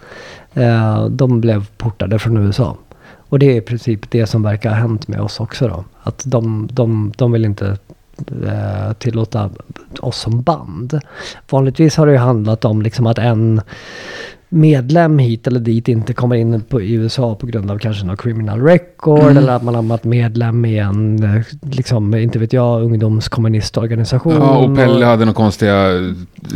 Uh, 0.57 1.05
de 1.05 1.41
blev 1.41 1.65
portade 1.77 2.19
från 2.19 2.37
USA. 2.37 2.77
Och 3.29 3.39
det 3.39 3.45
är 3.45 3.55
i 3.55 3.61
princip 3.61 4.11
det 4.11 4.27
som 4.27 4.43
verkar 4.43 4.69
ha 4.69 4.77
hänt 4.77 5.07
med 5.07 5.21
oss 5.21 5.39
också 5.39 5.67
då. 5.67 5.83
Att 6.03 6.23
de, 6.25 6.69
de, 6.71 7.13
de 7.17 7.31
vill 7.31 7.45
inte 7.45 7.77
tillåta 8.99 9.49
oss 9.99 10.17
som 10.17 10.41
band. 10.41 10.99
Vanligtvis 11.49 11.97
har 11.97 12.05
det 12.05 12.11
ju 12.11 12.17
handlat 12.17 12.65
om 12.65 12.81
liksom 12.81 13.07
att 13.07 13.17
en 13.17 13.61
medlem 14.49 15.19
hit 15.19 15.47
eller 15.47 15.59
dit 15.59 15.87
inte 15.87 16.13
kommer 16.13 16.35
in 16.35 16.61
på, 16.61 16.81
USA 16.81 17.35
på 17.35 17.45
grund 17.47 17.71
av 17.71 17.77
kanske 17.79 18.05
någon 18.05 18.17
criminal 18.17 18.61
record 18.61 19.19
Mm. 19.19 19.37
eller 19.37 19.53
att 19.53 19.63
man 19.63 19.75
har 19.75 19.81
varit 19.81 20.03
medlem 20.03 20.65
i 20.65 20.77
en, 20.77 21.23
eh, 21.23 21.41
liksom, 21.61 22.15
inte 22.15 22.39
vet 22.39 22.53
jag, 22.53 22.81
ungdomskommunistorganisation. 22.83 24.33
Ja, 24.33 24.57
och 24.57 24.75
Pelle 24.75 25.05
hade 25.05 25.25
några 25.25 25.33
konstiga 25.35 25.87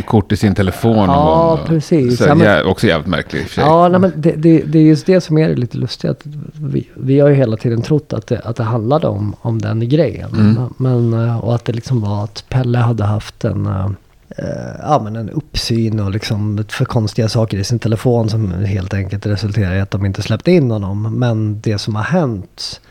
kort 0.06 0.32
i 0.32 0.38
sin 0.38 0.56
telefon. 0.56 0.96
Ja, 1.10 1.58
gång. 1.58 1.68
precis. 1.68 2.18
Så, 2.18 2.24
Ja, 2.24 2.36
men- 2.36 2.66
också 2.66 2.88
jävligt 2.88 3.08
märkligt 3.08 3.42
i 3.42 3.46
och 3.46 3.48
för 3.50 3.56
sig. 3.56 3.64
Ja, 3.64 3.88
nej, 3.88 4.00
men 4.00 4.12
det, 4.16 4.32
det, 4.32 4.62
det 4.66 4.80
är 4.80 4.84
just 4.84 5.06
det 5.06 5.22
som 5.22 5.38
är 5.38 5.56
lite 5.56 5.78
lustigt. 5.78 6.12
Att 6.12 6.22
vi, 6.54 6.88
vi 6.94 7.20
har 7.20 7.30
ju 7.30 7.36
hela 7.36 7.58
tiden 7.58 7.82
trott 7.82 8.14
att 8.14 8.28
det, 8.28 8.40
att 8.40 8.56
det 8.56 8.64
handlade 8.64 9.08
om, 9.08 9.36
om 9.42 9.62
den 9.62 9.90
grejen. 9.90 10.30
Mm. 10.34 10.58
Men, 10.78 11.14
eh, 11.28 11.38
och 11.38 11.56
att 11.56 11.66
det 11.66 11.74
liksom 11.74 12.02
var 12.02 12.24
att 12.24 12.44
Pelle 12.50 12.78
hade 12.78 13.04
haft 13.04 13.46
en, 13.46 13.66
eh, 13.66 13.90
Eh, 14.38 14.76
ja, 14.82 15.02
men 15.04 15.16
en 15.16 15.30
uppsyn 15.30 16.00
och 16.00 16.12
liksom 16.12 16.66
för 16.70 16.86
konstiga 16.86 17.30
saker 17.30 17.58
i 17.58 17.64
sin 17.64 17.80
telefon 17.80 18.30
som 18.30 18.52
helt 18.52 18.94
enkelt 18.94 19.26
resulterar 19.26 19.76
i 19.76 19.80
att 19.80 19.92
de 19.92 20.06
inte 20.06 20.22
släppte 20.22 20.52
in 20.52 20.72
honom. 20.72 21.20
Men 21.20 21.62
det 21.62 21.78
som 21.78 21.96
har 21.96 22.04
hänt 22.04 22.82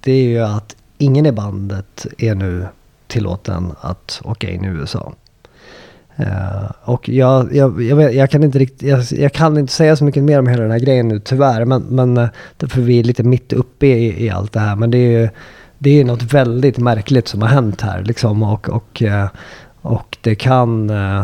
det 0.00 0.12
är 0.12 0.28
ju 0.28 0.40
att 0.40 0.76
ingen 0.98 1.26
i 1.26 1.32
bandet 1.32 2.06
är 2.18 2.34
nu 2.34 2.66
tillåten 3.06 3.72
att 3.80 4.20
åka 4.24 4.50
in 4.50 4.64
i 4.64 4.68
USA. 4.68 5.12
Uh, 6.20 6.70
och 6.84 7.08
jag, 7.08 7.54
jag, 7.54 7.82
jag, 7.82 7.96
vet, 7.96 8.14
jag, 8.14 8.30
kan 8.30 8.44
inte 8.44 8.58
riktigt, 8.58 8.88
jag, 8.88 9.04
jag 9.10 9.32
kan 9.32 9.58
inte 9.58 9.72
säga 9.72 9.96
så 9.96 10.04
mycket 10.04 10.22
mer 10.22 10.38
om 10.38 10.46
hela 10.46 10.62
den 10.62 10.70
här 10.70 10.78
grejen 10.78 11.08
nu 11.08 11.20
tyvärr. 11.20 11.64
Men, 11.64 11.82
men 11.82 12.16
eh, 12.16 12.28
därför 12.56 12.80
vi 12.80 13.00
är 13.00 13.04
lite 13.04 13.22
mitt 13.22 13.52
uppe 13.52 13.86
i, 13.86 14.24
i 14.26 14.30
allt 14.30 14.52
det 14.52 14.60
här. 14.60 14.76
Men 14.76 14.90
det 14.90 14.98
är 14.98 15.20
ju 15.20 15.28
det 15.78 16.00
är 16.00 16.04
något 16.04 16.22
väldigt 16.22 16.78
märkligt 16.78 17.28
som 17.28 17.42
har 17.42 17.48
hänt 17.48 17.80
här. 17.80 18.02
Liksom, 18.02 18.42
och, 18.42 18.68
och, 18.68 19.02
uh, 19.02 19.26
och 19.86 20.16
det 20.20 20.34
kan... 20.34 20.90
eh, 20.90 21.22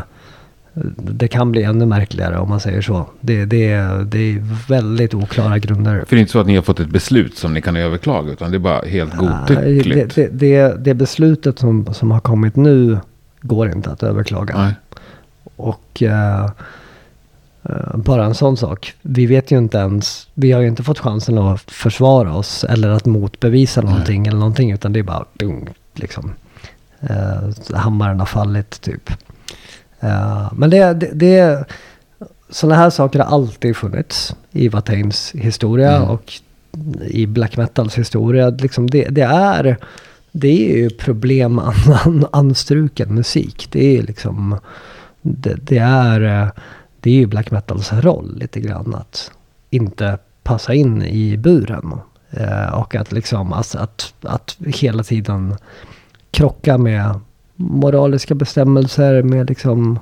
det 0.96 1.28
kan 1.28 1.52
bli 1.52 1.62
ännu 1.62 1.86
märkligare 1.86 2.38
om 2.38 2.48
man 2.48 2.60
säger 2.60 2.82
så. 2.82 3.06
Det, 3.20 3.44
det, 3.44 3.70
är- 3.72 4.04
det 4.04 4.18
är 4.18 4.68
väldigt 4.68 5.14
oklara 5.14 5.58
grunder. 5.58 6.04
För 6.08 6.16
det 6.16 6.18
är 6.18 6.20
inte 6.20 6.32
så 6.32 6.40
att 6.40 6.46
ni 6.46 6.54
har 6.54 6.62
fått 6.62 6.80
ett 6.80 6.88
beslut 6.88 7.36
som 7.36 7.54
ni 7.54 7.60
kan 7.62 7.76
överklaga, 7.76 8.32
utan 8.32 8.50
det 8.50 8.56
är 8.56 8.58
bara 8.58 8.80
helt 8.80 9.12
Nej, 9.20 9.28
godtyckligt. 9.46 10.14
Det, 10.14 10.28
det, 10.28 10.76
det, 10.84 10.94
beslutet 10.94 11.58
som, 11.58 11.94
som 11.94 12.10
har 12.10 12.20
kommit 12.20 12.56
nu 12.56 12.98
går 13.40 13.72
inte 13.72 13.90
att 13.90 14.02
överklaga. 14.02 14.56
Nej. 14.58 14.74
Och 15.56 16.02
eh, 16.02 16.44
eh, 17.62 17.96
bara 17.96 18.24
en 18.24 18.34
sån 18.34 18.56
sak. 18.56 18.94
Vi 19.02 19.26
vet 19.26 19.50
ju 19.50 19.58
inte 19.58 19.78
ens, 19.78 20.28
vi 20.34 20.52
har 20.52 20.60
ju 20.60 20.68
inte 20.68 20.82
fått 20.82 20.98
chansen 20.98 21.38
att 21.38 21.70
försvara 21.70 22.34
oss 22.34 22.64
eller 22.64 22.88
att 22.88 23.04
motbevisa 23.06 23.80
någonting 23.80 24.26
eller 24.26 24.38
någonting 24.38 24.70
utan 24.72 24.92
det 24.92 24.98
är 24.98 25.02
bara 25.04 25.24
dung, 25.32 25.68
liksom. 25.94 26.32
Eh, 27.02 27.50
hammaren 27.74 28.18
har 28.18 28.26
fallit 28.26 28.80
typ. 28.80 29.10
Eh, 30.00 30.52
men 30.52 30.70
det, 30.70 30.92
det, 30.92 31.10
det 31.12 31.64
sådana 32.50 32.76
här 32.76 32.90
saker 32.90 33.18
har 33.18 33.26
alltid 33.26 33.76
funnits 33.76 34.36
i 34.50 34.68
Wattains 34.68 35.32
historia 35.34 35.96
Mm. 35.96 36.08
och 36.08 36.32
i 37.06 37.26
black 37.26 37.56
metals 37.56 37.98
historia. 37.98 38.50
Liksom 38.50 38.90
det, 38.90 39.08
det 39.08 39.22
är 39.22 39.76
det 40.32 40.48
är 40.48 40.76
ju 40.76 40.90
problemanstruken 40.90 43.14
musik. 43.14 43.68
Det 43.70 43.98
är 43.98 44.02
liksom 44.02 44.58
det, 45.22 45.54
det 45.54 45.78
är 45.78 46.50
det 47.00 47.10
är 47.10 47.14
ju 47.14 47.26
black 47.26 47.50
metals 47.50 47.92
roll 47.92 48.38
lite 48.38 48.60
grann 48.60 48.94
att 48.94 49.30
inte 49.70 50.18
passa 50.42 50.74
in 50.74 51.02
i 51.02 51.36
buren. 51.36 51.92
Eh, 52.30 52.74
och 52.74 52.94
att 52.94 53.12
liksom 53.12 53.52
alltså 53.52 53.78
att, 53.78 54.14
att 54.22 54.56
hela 54.66 55.02
tiden 55.02 55.56
krocka 56.32 56.78
med 56.78 57.20
moraliska 57.56 58.34
bestämmelser 58.34 59.22
med 59.22 59.48
liksom 59.48 59.98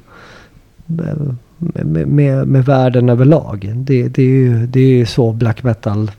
eh, 0.89 1.35
med, 1.59 1.87
med, 1.87 2.09
med, 2.09 2.49
med 2.49 2.65
världen 2.65 3.09
överlag. 3.09 3.73
Det, 3.75 4.09
det, 4.09 4.23
är 4.23 4.27
ju, 4.27 4.67
det 4.67 4.81
är 4.81 4.89
ju 4.89 5.07
så 5.07 5.33
black 5.33 5.63
metal 5.63 6.11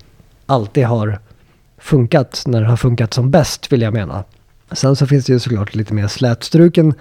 alltid 0.46 0.86
har 0.86 1.20
funkat 1.78 2.44
när 2.48 2.62
det 2.62 2.68
har 2.68 2.78
funkat 2.78 3.14
som 3.14 3.32
bäst 3.32 3.72
vill 3.72 3.82
jag 3.82 3.94
mena. 3.94 4.24
Sen 4.72 4.96
så 4.96 5.08
finns 5.08 5.26
det 5.26 5.34
ju 5.34 5.40
såklart 5.40 5.76
lite 5.76 5.94
mer 5.94 6.08
slätstruken 6.08 6.94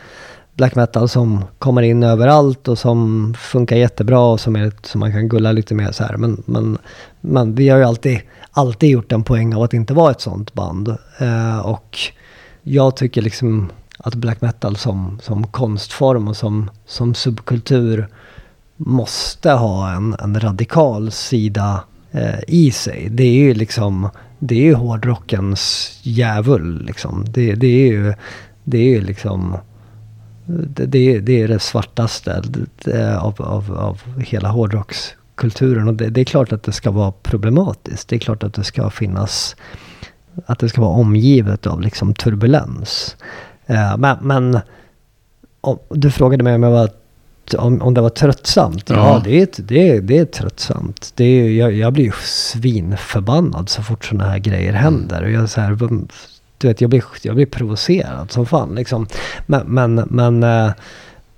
black 0.60 0.74
metal 0.74 1.08
som 1.08 1.44
kommer 1.58 1.82
in 1.82 2.02
överallt 2.02 2.68
och 2.68 2.78
som 2.78 3.34
funkar 3.38 3.76
jättebra 3.76 4.20
och 4.20 4.40
som, 4.40 4.56
är, 4.56 4.72
som 4.82 5.00
man 5.00 5.12
kan 5.12 5.28
gulla 5.28 5.52
lite 5.52 5.74
med 5.74 5.94
så 5.94 6.04
här. 6.04 6.16
Men, 6.16 6.42
men, 6.46 6.78
men 7.20 7.54
vi 7.54 7.68
har 7.68 7.78
ju 7.78 7.84
alltid, 7.84 8.20
alltid 8.50 8.90
gjort 8.90 9.12
en 9.12 9.22
poäng 9.22 9.54
av 9.54 9.62
att 9.62 9.74
inte 9.74 9.94
vara 9.94 10.10
ett 10.10 10.20
sånt 10.20 10.54
band. 10.54 10.88
Eh, 11.18 11.58
och 11.58 11.98
jag 12.62 12.96
tycker 12.96 13.22
liksom 13.22 13.70
att 13.98 14.14
black 14.14 14.40
metal 14.40 14.76
som, 14.76 15.18
som 15.22 15.46
konstform 15.46 16.28
och 16.28 16.36
som, 16.36 16.70
som 16.86 17.14
subkultur 17.14 18.08
måste 18.76 19.50
ha 19.50 19.92
en, 19.92 20.16
en 20.20 20.40
radikal 20.40 21.10
sida 21.10 21.84
eh, 22.10 22.40
i 22.46 22.70
sig. 22.70 23.08
Det 23.10 23.22
är 23.24 23.34
ju 23.34 23.54
liksom, 23.54 24.08
det 24.38 24.54
är 24.54 24.62
ju 24.64 24.74
hårdrockens 24.74 25.92
djävul 26.02 26.84
liksom. 26.84 27.24
Det, 27.28 27.54
det 27.54 27.66
är 27.66 27.86
ju, 27.92 28.14
det 28.64 28.78
är 28.78 28.88
ju 28.88 29.00
liksom, 29.00 29.56
det, 30.46 30.86
det, 30.86 30.98
är- 31.14 31.20
det 31.20 31.42
är 31.42 31.48
det 31.48 31.58
svartaste 31.60 32.42
det, 32.84 33.18
av, 33.20 33.42
av, 33.42 33.72
av 33.78 34.20
hela 34.20 34.48
hårdrockskulturen. 34.48 35.88
Och 35.88 35.94
det, 35.94 36.08
det 36.10 36.20
är 36.20 36.24
klart 36.24 36.52
att 36.52 36.62
det 36.62 36.72
ska 36.72 36.90
vara 36.90 37.12
problematiskt. 37.12 38.08
Det 38.08 38.16
är 38.16 38.20
klart 38.20 38.42
att 38.42 38.54
det 38.54 38.64
ska 38.64 38.90
finnas, 38.90 39.56
att 40.46 40.58
det 40.58 40.68
ska 40.68 40.80
vara 40.80 40.90
omgivet 40.90 41.66
av 41.66 41.80
liksom 41.80 42.14
turbulens. 42.14 43.16
Eh, 43.66 43.96
men, 43.96 44.18
men 44.20 44.60
om, 45.60 45.78
du 45.88 46.10
frågade 46.10 46.44
mig 46.44 46.54
om 46.54 46.62
jag 46.62 46.70
var 46.70 46.90
om, 47.58 47.82
om 47.82 47.94
det 47.94 48.00
var 48.00 48.10
tröttsamt? 48.10 48.90
Ja, 48.90 48.96
Ja. 48.96 49.22
det, 49.24 49.42
är, 49.42 49.48
det, 49.56 49.88
är, 49.88 50.00
det 50.00 50.18
är 50.18 50.24
tröttsamt. 50.24 51.12
Det 51.14 51.24
är, 51.24 51.50
jag, 51.50 51.72
jag 51.72 51.92
blir 51.92 52.04
ju 52.04 52.12
svinförbannad 52.24 53.68
så 53.68 53.82
fort 53.82 54.04
sådana 54.04 54.30
här 54.30 54.38
grejer 54.38 54.72
händer. 54.72 55.22
Och 55.22 55.30
jag, 55.30 55.50
så 55.50 55.60
här, 55.60 55.78
du 56.58 56.68
vet, 56.68 56.80
jag, 56.80 56.90
blir, 56.90 57.04
jag 57.22 57.34
blir 57.34 57.46
provocerad 57.46 58.32
som 58.32 58.46
fan. 58.46 58.74
Liksom. 58.74 59.06
Men, 59.46 59.66
men, 59.66 59.94
men, 59.94 60.42
eh, 60.42 60.72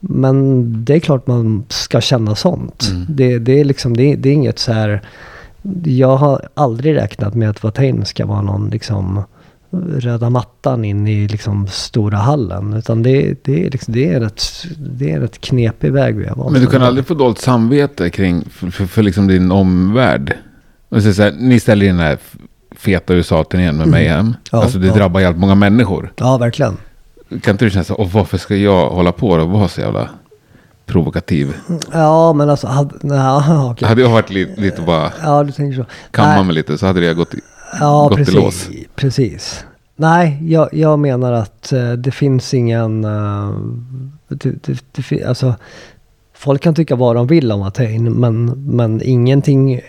men 0.00 0.66
det 0.84 0.94
är 0.94 1.00
klart 1.00 1.26
man 1.26 1.64
ska 1.68 2.00
känna 2.00 2.34
sånt. 2.34 2.88
Mm. 2.90 3.06
Det, 3.08 3.38
det, 3.38 3.60
är 3.60 3.64
liksom, 3.64 3.96
det, 3.96 4.16
det 4.16 4.28
är 4.28 4.32
inget 4.32 4.58
så 4.58 4.72
här... 4.72 5.02
Jag 5.84 6.16
har 6.16 6.48
aldrig 6.54 6.96
räknat 6.96 7.34
med 7.34 7.50
att 7.50 7.62
Watain 7.62 8.04
ska 8.04 8.26
vara 8.26 8.42
någon 8.42 8.70
liksom 8.70 9.22
röda 9.98 10.30
mattan 10.30 10.84
in 10.84 11.08
i 11.08 11.28
liksom 11.28 11.66
stora 11.66 12.16
hallen. 12.16 12.72
Utan 12.72 13.02
det, 13.02 13.44
det, 13.44 13.66
är, 13.66 13.70
liksom, 13.70 13.94
det, 13.94 14.08
är, 14.12 14.20
rätt, 14.20 14.42
det 14.78 15.10
är 15.10 15.14
en 15.14 15.20
rätt 15.20 15.40
knepig 15.40 15.92
väg 15.92 16.16
vi 16.16 16.26
har 16.26 16.36
valt. 16.36 16.52
Men 16.52 16.60
du 16.60 16.66
kan 16.66 16.82
aldrig 16.82 17.06
få 17.06 17.14
dolt 17.14 17.38
samvete 17.38 18.10
kring, 18.10 18.44
för, 18.50 18.70
för, 18.70 18.86
för 18.86 19.02
liksom 19.02 19.26
din 19.26 19.52
omvärld. 19.52 20.36
Och 20.88 21.02
så, 21.02 21.12
så 21.14 21.22
här, 21.22 21.32
ni 21.38 21.60
ställer 21.60 21.86
in 21.86 21.96
den 21.96 22.06
här 22.06 22.18
feta 22.76 23.14
USA-turnén 23.14 23.76
med 23.76 23.88
mig 23.88 24.08
hem. 24.08 24.20
Mm. 24.20 24.34
Ja, 24.52 24.62
alltså 24.62 24.78
det 24.78 24.86
ja. 24.86 24.94
drabbar 24.94 25.20
jävligt 25.20 25.40
många 25.40 25.54
människor. 25.54 26.12
Ja, 26.16 26.38
verkligen. 26.38 26.76
Kan 27.42 27.54
inte 27.54 27.64
du 27.64 27.70
känna 27.70 27.84
så 27.84 27.94
"Åh, 27.94 28.08
varför 28.12 28.38
ska 28.38 28.56
jag 28.56 28.90
hålla 28.90 29.12
på 29.12 29.28
och 29.28 29.48
vara 29.48 29.68
så 29.68 29.80
jävla 29.80 30.08
provokativ? 30.86 31.54
Ja, 31.92 32.32
men 32.32 32.50
alltså... 32.50 32.66
Hade, 32.66 32.94
nej, 33.00 33.58
okej. 33.70 33.88
Hade 33.88 34.00
jag 34.02 34.08
varit 34.10 34.30
lite, 34.30 34.60
lite 34.60 34.82
bara 34.82 35.12
Ja, 35.22 35.42
du 35.44 35.52
tänker 35.52 35.76
så. 35.76 35.84
kamma 36.10 36.42
mig 36.42 36.54
lite 36.54 36.78
så 36.78 36.86
hade 36.86 37.00
det 37.00 37.14
gått 37.14 37.34
i, 37.34 37.40
Ja, 37.80 38.02
gått 38.08 38.12
i 38.12 38.16
precis. 38.24 38.34
lås. 38.34 38.68
precis. 38.94 39.64
Nej, 39.96 40.38
jag, 40.42 40.68
jag 40.72 40.98
menar 40.98 41.32
att 41.32 41.72
eh, 41.72 41.92
det 41.92 42.10
finns 42.10 42.54
ingen... 42.54 43.04
eh, 43.04 43.50
det, 44.28 44.64
det, 44.66 44.82
det, 45.10 45.24
alltså, 45.24 45.54
folk 46.42 46.62
kan 46.62 46.74
tycka 46.74 46.96
vad 46.96 47.16
de 47.16 47.26
vill 47.26 47.52
om 47.52 47.62
Attain, 47.62 48.12
men, 48.12 48.44
men 48.66 49.02
ingenting 49.04 49.74
i, 49.74 49.82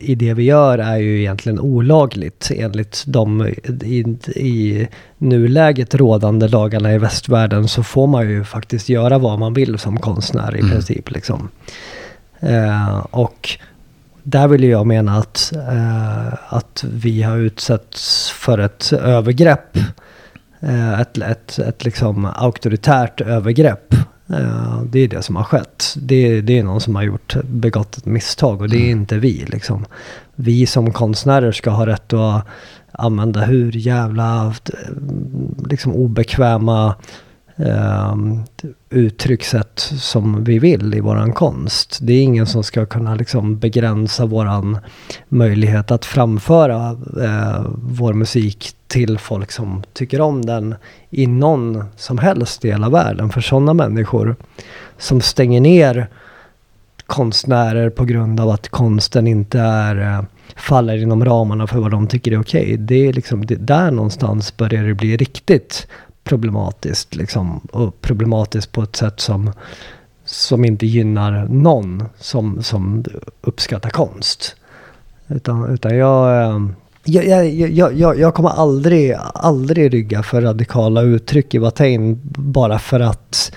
i 0.00 0.14
det 0.14 0.34
vi 0.34 0.42
gör 0.42 0.78
är 0.78 0.96
ju 0.96 1.20
egentligen 1.20 1.60
olagligt 1.60 2.50
enligt 2.54 3.04
de 3.06 3.46
i, 3.84 4.04
i 4.36 4.88
nuläget 5.18 5.94
rådande 5.94 6.48
lagarna 6.48 6.94
i 6.94 6.98
västvärlden 6.98 7.68
så 7.68 7.82
får 7.82 8.06
man 8.06 8.28
ju 8.28 8.44
faktiskt 8.44 8.88
göra 8.88 9.18
vad 9.18 9.38
man 9.38 9.54
vill 9.54 9.78
som 9.78 9.96
konstnär 10.00 10.56
i 10.56 10.58
Mm. 10.60 10.70
princip. 10.70 11.10
Liksom. 11.10 11.48
Eh, 12.40 12.98
och 12.98 13.48
där 14.22 14.48
vill 14.48 14.64
jag 14.64 14.86
mena 14.86 15.16
att, 15.18 15.52
eh, 15.54 16.54
att 16.54 16.84
vi 16.92 17.22
har 17.22 17.36
utsatts 17.36 18.30
för 18.30 18.58
ett 18.58 18.92
övergrepp. 18.92 19.76
Eh, 20.60 21.00
ett, 21.00 21.18
ett, 21.18 21.58
ett 21.58 21.84
liksom 21.84 22.24
auktoritärt 22.36 23.20
övergrepp. 23.20 23.94
Eh, 24.32 24.82
det 24.82 24.98
är 25.00 25.08
det 25.08 25.22
som 25.22 25.36
har 25.36 25.44
skett. 25.44 25.94
Det, 25.96 26.40
det 26.40 26.58
är 26.58 26.62
någon 26.62 26.80
som 26.80 26.94
har 26.94 27.02
gjort, 27.02 27.36
begått 27.44 27.96
ett 27.96 28.06
misstag 28.06 28.60
och 28.60 28.68
det 28.68 28.76
är 28.76 28.90
inte 28.90 29.18
vi. 29.18 29.44
Liksom. 29.48 29.86
Vi 30.34 30.66
som 30.66 30.92
konstnärer 30.92 31.52
ska 31.52 31.70
ha 31.70 31.86
rätt 31.86 32.12
att 32.12 32.46
använda 32.92 33.40
hur 33.40 33.72
jävla 33.72 34.46
eh, 34.46 34.52
liksom 35.70 35.92
obekväma 35.94 36.94
eh, 37.66 38.16
uttryckssätt 38.90 39.78
som 39.98 40.44
vi 40.44 40.58
vill 40.58 40.94
i 40.94 41.00
våran 41.00 41.32
konst. 41.32 41.98
Det 42.02 42.12
är 42.12 42.22
ingen 42.22 42.46
som 42.46 42.64
ska 42.64 42.86
kunna 42.86 43.14
liksom 43.14 43.58
begränsa 43.58 44.26
våran 44.26 44.78
möjlighet 45.28 45.90
att 45.90 46.04
framföra 46.04 46.90
eh, 47.24 47.66
vår 47.76 48.12
musik 48.12 48.74
till 48.86 49.18
folk 49.18 49.52
som 49.52 49.82
tycker 49.92 50.20
om 50.20 50.44
den 50.44 50.74
i 51.10 51.26
någon 51.26 51.84
som 51.96 52.18
helst 52.18 52.62
del 52.62 52.84
av 52.84 52.92
världen. 52.92 53.30
För 53.30 53.40
sådana 53.40 53.74
människor 53.74 54.36
som 54.98 55.20
stänger 55.20 55.60
ner 55.60 56.08
konstnärer 57.06 57.90
på 57.90 58.04
grund 58.04 58.40
av 58.40 58.48
att 58.48 58.68
konsten 58.68 59.26
inte 59.26 59.58
är, 59.60 59.96
eh, 60.00 60.24
faller 60.56 60.96
inom 60.96 61.24
ramarna 61.24 61.66
för 61.66 61.78
vad 61.78 61.90
de 61.90 62.06
tycker 62.06 62.32
är 62.32 62.40
okej. 62.40 62.76
Det 62.76 63.06
är 63.08 63.12
liksom, 63.12 63.46
det, 63.46 63.54
där 63.54 63.90
någonstans 63.90 64.56
börjar 64.56 64.84
det 64.84 64.94
bli 64.94 65.16
riktigt 65.16 65.86
problematiskt. 66.24 67.14
Liksom, 67.14 67.60
och 67.72 68.00
problematiskt 68.00 68.72
på 68.72 68.82
ett 68.82 68.96
sätt 68.96 69.20
som, 69.20 69.52
som 70.24 70.64
inte 70.64 70.86
gynnar 70.86 71.46
någon 71.48 72.04
som, 72.18 72.62
som 72.62 73.04
uppskattar 73.40 73.90
konst. 73.90 74.56
Utan, 75.28 75.74
utan 75.74 75.96
jag, 75.96 76.42
eh, 76.42 76.60
jag, 77.04 77.48
jag, 77.48 77.92
jag, 77.92 78.18
jag, 78.18 78.34
kommer 78.34 78.48
aldrig, 78.48 79.16
aldrig 79.34 79.94
rygga 79.94 80.22
för 80.22 80.42
radikala 80.42 81.02
uttryck 81.02 81.54
i 81.54 81.58
Watain 81.58 82.20
bara 82.24 82.78
för 82.78 83.00
att 83.00 83.52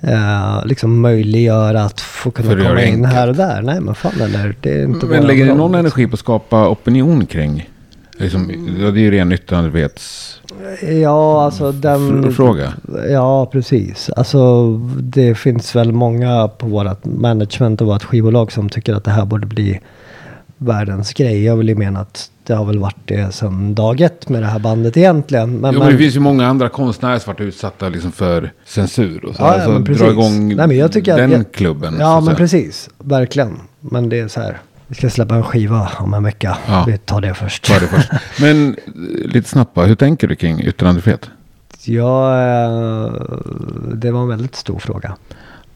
eh, 0.00 0.66
liksom 0.66 1.00
möjliggöra 1.00 1.82
att 1.82 2.00
få 2.00 2.30
kunna 2.30 2.48
komma 2.48 2.82
in 2.82 2.94
enkelt. 2.94 3.14
här 3.14 3.28
och 3.28 3.36
där. 3.36 3.62
Nej 3.62 3.80
men 3.80 3.94
fan 3.94 4.20
eller, 4.20 4.56
det 4.60 4.72
är 4.72 4.84
inte 4.84 5.06
Men 5.06 5.26
lägger 5.26 5.46
roll, 5.46 5.56
någon 5.56 5.74
energi 5.74 6.06
på 6.06 6.14
att 6.14 6.20
skapa 6.20 6.68
opinion 6.68 7.26
kring? 7.26 7.70
Liksom, 8.18 8.50
ja, 8.80 8.90
det 8.90 9.00
är 9.00 9.02
ju 9.02 9.10
ren 9.10 9.32
yttrandefrihets... 9.32 10.30
Ja, 11.02 11.44
alltså 11.44 11.72
den... 11.72 12.24
Fr- 12.24 12.30
fråga. 12.30 12.72
Ja, 13.10 13.46
precis. 13.46 14.10
Alltså 14.16 14.68
det 15.00 15.34
finns 15.34 15.76
väl 15.76 15.92
många 15.92 16.48
på 16.48 16.66
vårt 16.66 17.04
management 17.04 17.80
och 17.80 17.86
vårt 17.86 18.04
skivbolag 18.04 18.52
som 18.52 18.68
tycker 18.68 18.94
att 18.94 19.04
det 19.04 19.10
här 19.10 19.24
borde 19.24 19.46
bli 19.46 19.80
världens 20.58 21.12
grej. 21.12 21.44
Jag 21.44 21.56
vill 21.56 21.68
ju 21.68 21.74
mena 21.74 22.00
att 22.00 22.30
det 22.46 22.54
har 22.54 22.64
väl 22.64 22.78
varit 22.78 22.96
det 23.04 23.34
sedan 23.34 23.74
dag 23.74 24.00
ett 24.00 24.28
med 24.28 24.42
det 24.42 24.46
här 24.46 24.58
bandet 24.58 24.96
egentligen. 24.96 25.56
Men, 25.56 25.74
jo, 25.74 25.80
men, 25.80 25.92
det 25.92 25.98
finns 25.98 26.16
ju 26.16 26.20
många 26.20 26.46
andra 26.46 26.68
konstnärer 26.68 27.18
som 27.18 27.32
varit 27.32 27.40
utsatta 27.40 27.88
liksom 27.88 28.12
för 28.12 28.52
censur. 28.64 29.24
Och 29.24 29.34
så. 29.34 29.42
Ja, 29.42 29.46
ja, 29.46 29.54
alltså, 29.54 29.70
men 29.70 29.84
precis. 29.84 30.02
dra 30.02 30.10
igång 30.10 30.46
Nej, 30.56 30.66
men 30.66 30.76
jag 30.76 30.92
tycker 30.92 31.12
att 31.12 31.18
den 31.18 31.30
jag- 31.30 31.52
klubben. 31.52 31.96
Ja, 31.98 32.14
men 32.14 32.24
säga. 32.24 32.36
precis. 32.36 32.90
Verkligen. 32.98 33.60
Men 33.80 34.08
det 34.08 34.20
är 34.20 34.28
så 34.28 34.40
här. 34.40 34.58
Vi 34.86 34.94
ska 34.94 35.10
släppa 35.10 35.34
en 35.34 35.42
skiva 35.42 35.90
om 35.98 36.14
en 36.14 36.22
vecka. 36.22 36.58
Ja. 36.66 36.84
Vi 36.86 36.98
tar 36.98 37.20
det 37.20 37.34
först. 37.34 37.68
Det 37.68 37.86
först. 37.86 38.10
Men 38.40 38.68
eh, 38.68 39.30
lite 39.30 39.48
snabbt 39.48 39.74
bara, 39.74 39.86
hur 39.86 39.94
tänker 39.94 40.28
du 40.28 40.36
kring 40.36 40.60
yttrandefrihet? 40.60 41.30
Ja, 41.84 42.40
eh, 42.40 43.12
det 43.94 44.10
var 44.10 44.22
en 44.22 44.28
väldigt 44.28 44.54
stor 44.56 44.78
fråga. 44.78 45.16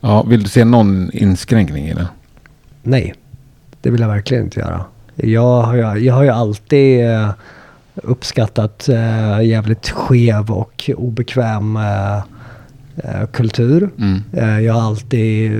Ja, 0.01 0.23
vill 0.23 0.43
du 0.43 0.49
se 0.49 0.65
någon 0.65 1.11
inskränkning 1.13 1.87
i 1.87 1.95
det? 1.95 2.09
Nej, 2.83 3.15
det 3.81 3.91
vill 3.91 4.01
jag 4.01 4.09
verkligen 4.09 4.45
inte 4.45 4.61
göra. 4.61 4.85
Jag 5.15 5.63
har 5.63 5.75
ju, 5.75 6.05
jag 6.05 6.15
har 6.15 6.23
ju 6.23 6.31
alltid 6.31 7.11
eh, 7.11 7.31
uppskattat 7.95 8.89
jävligt 9.43 9.91
skev 9.91 10.51
och 10.51 10.91
obekväm 10.97 11.79
kultur. 13.33 13.91
Mm. 13.99 14.23
Jag 14.65 14.75
har 14.75 14.81
alltid 14.81 15.53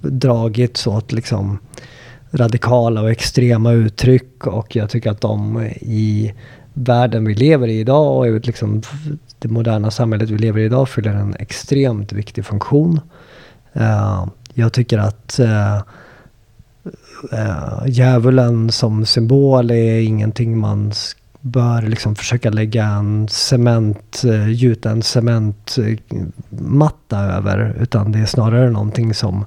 dragits 0.00 0.86
åt 0.86 1.12
liksom 1.12 1.58
radikala 2.34 3.02
och 3.02 3.10
extrema 3.10 3.72
uttryck 3.72 4.46
och 4.46 4.76
jag 4.76 4.90
tycker 4.90 5.10
att 5.10 5.20
de 5.20 5.62
i 5.80 6.34
världen 6.74 7.24
vi 7.24 7.34
lever 7.34 7.68
i 7.68 7.80
idag 7.80 8.16
och 8.16 8.26
i 8.26 8.40
liksom 8.40 8.82
det 9.38 9.48
moderna 9.48 9.90
samhället 9.90 10.30
vi 10.30 10.38
lever 10.38 10.60
i 10.60 10.64
idag 10.64 10.88
fyller 10.88 11.14
en 11.14 11.36
extremt 11.38 12.12
viktig 12.12 12.44
funktion. 12.44 13.00
Eh, 13.72 14.26
jag 14.54 14.72
tycker 14.72 14.98
att 14.98 15.40
uh, 15.40 15.82
djävulen 17.86 18.72
som 18.72 19.06
symbol 19.06 19.70
är 19.70 20.00
ingenting 20.00 20.58
man 20.58 20.92
bör 21.40 21.82
liksom 21.82 22.14
försöka 22.14 22.50
lägga 22.50 22.84
en 22.84 23.28
cement, 23.28 24.22
gjuta 24.48 24.90
en 24.90 25.02
cementmatta 25.02 27.18
över. 27.18 27.76
Utan 27.80 28.12
det 28.12 28.18
är 28.18 28.26
snarare 28.26 28.70
någonting 28.70 29.14
som 29.14 29.44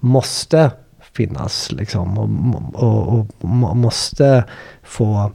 måste 0.00 0.70
finnas 1.12 1.72
liksom. 1.72 2.18
Och, 2.18 2.84
och, 2.84 3.26
och 3.40 3.76
måste 3.76 4.44
få 4.82 5.32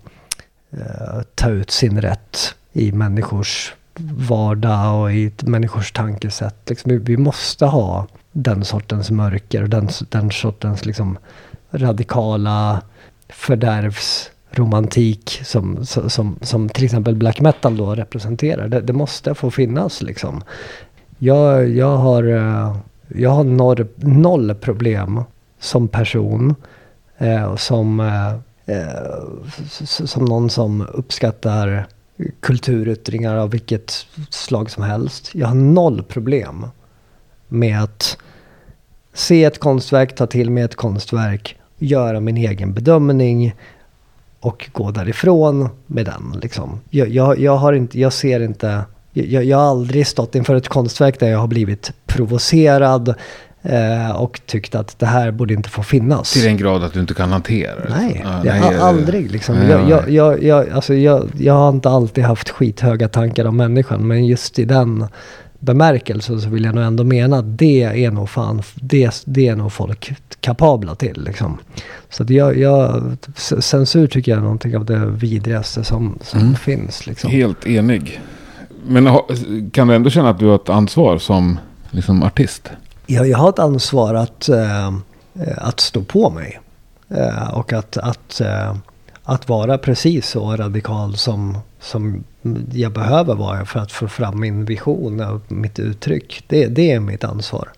eh, 0.72 1.22
ta 1.35 1.49
ut 1.49 1.72
sin 1.72 2.02
rätt 2.02 2.56
i 2.73 2.91
människors 2.91 3.73
vardag 3.99 5.02
och 5.02 5.14
i 5.14 5.31
människors 5.43 5.91
tankesätt. 5.91 6.69
Liksom, 6.69 6.91
vi, 6.91 6.97
vi 6.97 7.18
måste 7.18 7.65
ha 7.65 8.07
den 8.31 8.65
sortens 8.65 9.11
mörker 9.11 9.64
och 9.64 9.69
den, 9.69 9.89
den 10.10 10.31
sortens 10.31 10.85
liksom, 10.85 11.18
radikala 11.72 12.81
fördärvsromantik 13.30 15.41
som, 15.43 15.85
som, 15.85 16.10
som, 16.10 16.39
som 16.41 16.69
till 16.69 16.85
exempel 16.85 17.15
black 17.15 17.41
metal 17.41 17.77
då 17.77 17.95
representerar. 17.95 18.68
Det, 18.68 18.81
det 18.81 18.93
måste 18.93 19.35
få 19.35 19.52
finnas 19.52 20.02
liksom. 20.02 20.43
Jag, 21.18 21.69
jag 21.69 21.97
har, 21.97 22.23
eh, 22.23 22.77
jag 23.07 23.30
har 23.30 23.43
norr, 23.43 23.88
noll 23.95 24.56
problem 24.56 25.23
som 25.65 25.87
person. 25.87 26.55
Eh, 27.17 27.55
som, 27.55 27.99
eh, 27.99 28.33
eh 28.75 30.05
som 30.05 30.25
någon 30.25 30.49
som 30.49 30.87
uppskattar 30.93 31.87
kulturyttringar 32.39 33.35
av 33.35 33.49
vilket 33.49 34.05
slag 34.29 34.71
som 34.71 34.83
helst. 34.83 35.29
Jag 35.33 35.47
har 35.47 35.55
noll 35.55 36.03
problem 36.03 36.65
med 37.47 37.83
att 37.83 38.17
se 39.13 39.43
ett 39.43 39.59
konstverk, 39.59 40.15
ta 40.15 40.27
till 40.27 40.49
mig 40.49 40.63
ett 40.63 40.75
konstverk, 40.75 41.57
göra 41.77 42.19
min 42.19 42.37
egen 42.37 42.73
bedömning 42.73 43.55
och 44.39 44.69
gå 44.71 44.91
därifrån 44.91 45.69
med 45.85 46.05
den. 46.05 46.39
Liksom. 46.41 46.79
Jag, 46.89 47.09
jag, 47.09 47.39
jag, 47.39 47.57
har 47.57 47.73
inte, 47.73 47.99
jag 47.99 48.13
ser 48.13 48.39
inte, 48.39 48.83
jag, 49.13 49.43
jag 49.43 49.57
har 49.57 49.69
aldrig 49.69 50.07
stått 50.07 50.35
inför 50.35 50.55
ett 50.55 50.67
konstverk 50.67 51.19
där 51.19 51.27
jag 51.27 51.39
har 51.39 51.47
blivit 51.47 51.93
provocerad 52.05 53.15
och 54.15 54.41
tyckt 54.45 54.75
att 54.75 54.99
det 54.99 55.05
här 55.05 55.31
borde 55.31 55.53
inte 55.53 55.69
få 55.69 55.83
finnas. 55.83 56.33
Till 56.33 56.43
den 56.43 56.57
grad 56.57 56.83
att 56.83 56.93
du 56.93 56.99
inte 56.99 57.13
kan 57.13 57.31
hantera 57.31 57.75
det? 57.75 57.89
Nej, 57.89 58.25
det 58.43 58.49
nej, 58.49 58.59
har 58.59 58.73
eh, 58.73 58.83
aldrig 58.83 59.31
liksom. 59.31 59.55
nej, 59.55 59.69
Jag, 59.69 59.89
jag, 59.89 60.09
jag, 60.09 60.43
jag, 60.43 60.69
alltså 60.69 60.93
jag, 60.93 61.29
jag 61.37 61.53
har 61.53 61.69
inte 61.69 61.89
alltid 61.89 62.23
haft 62.23 62.49
skithöga 62.49 63.07
tankar 63.07 63.45
om 63.45 63.57
människan. 63.57 64.07
Men 64.07 64.25
just 64.25 64.59
i 64.59 64.65
den 64.65 65.05
bemärkelsen 65.59 66.41
så 66.41 66.49
vill 66.49 66.63
jag 66.63 66.75
nog 66.75 66.83
ändå 66.83 67.03
mena 67.03 67.37
att 67.37 67.57
det 67.57 67.83
är 67.83 68.11
nog 68.11 68.29
fan, 68.29 68.61
det, 68.75 69.23
det 69.25 69.47
är 69.47 69.55
nog 69.55 69.73
folk 69.73 70.13
kapabla 70.39 70.95
till 70.95 71.23
liksom. 71.25 71.57
Så 72.09 72.23
att 72.23 72.29
jag, 72.29 72.57
jag, 72.57 73.03
censur 73.59 74.07
tycker 74.07 74.31
jag 74.31 74.37
är 74.39 74.43
någonting 74.43 74.77
av 74.77 74.85
det 74.85 75.05
vidrigaste 75.05 75.83
som, 75.83 76.19
som 76.21 76.39
Mm. 76.39 76.55
finns 76.55 77.07
liksom. 77.07 77.31
Helt 77.31 77.67
enig. 77.67 78.21
Men 78.87 79.09
kan 79.71 79.87
du 79.87 79.95
ändå 79.95 80.09
känna 80.09 80.29
att 80.29 80.39
du 80.39 80.45
har 80.45 80.55
ett 80.55 80.69
ansvar 80.69 81.17
som 81.17 81.59
liksom, 81.91 82.23
artist? 82.23 82.69
Jag, 83.07 83.27
jag 83.27 83.38
har 83.38 83.49
ett 83.49 83.60
ansvar 83.60 84.14
att, 84.14 84.49
eh, 84.49 84.94
att 85.57 85.80
stå 85.80 86.03
på 86.03 86.30
mig. 86.30 86.60
Eh, 87.10 87.53
och 87.53 87.73
att, 87.73 87.98
att, 87.98 88.41
eh, 88.41 88.76
att 89.23 89.49
vara 89.49 89.77
precis 89.77 90.27
så 90.27 90.56
radikal 90.56 91.18
som, 91.18 91.57
som 91.80 92.23
jag 92.72 92.94
behöver 92.94 93.36
vara 93.36 93.65
för 93.65 93.80
att 93.80 93.91
få 93.91 94.07
fram 94.07 94.40
min 94.40 94.65
vision 94.65 95.19
och 95.19 95.52
mitt 95.52 95.80
uttryck. 95.80 96.44
Det, 96.48 96.68
det 96.68 96.91
är 96.91 96.99
mitt 96.99 97.23
ansvar. 97.23 97.69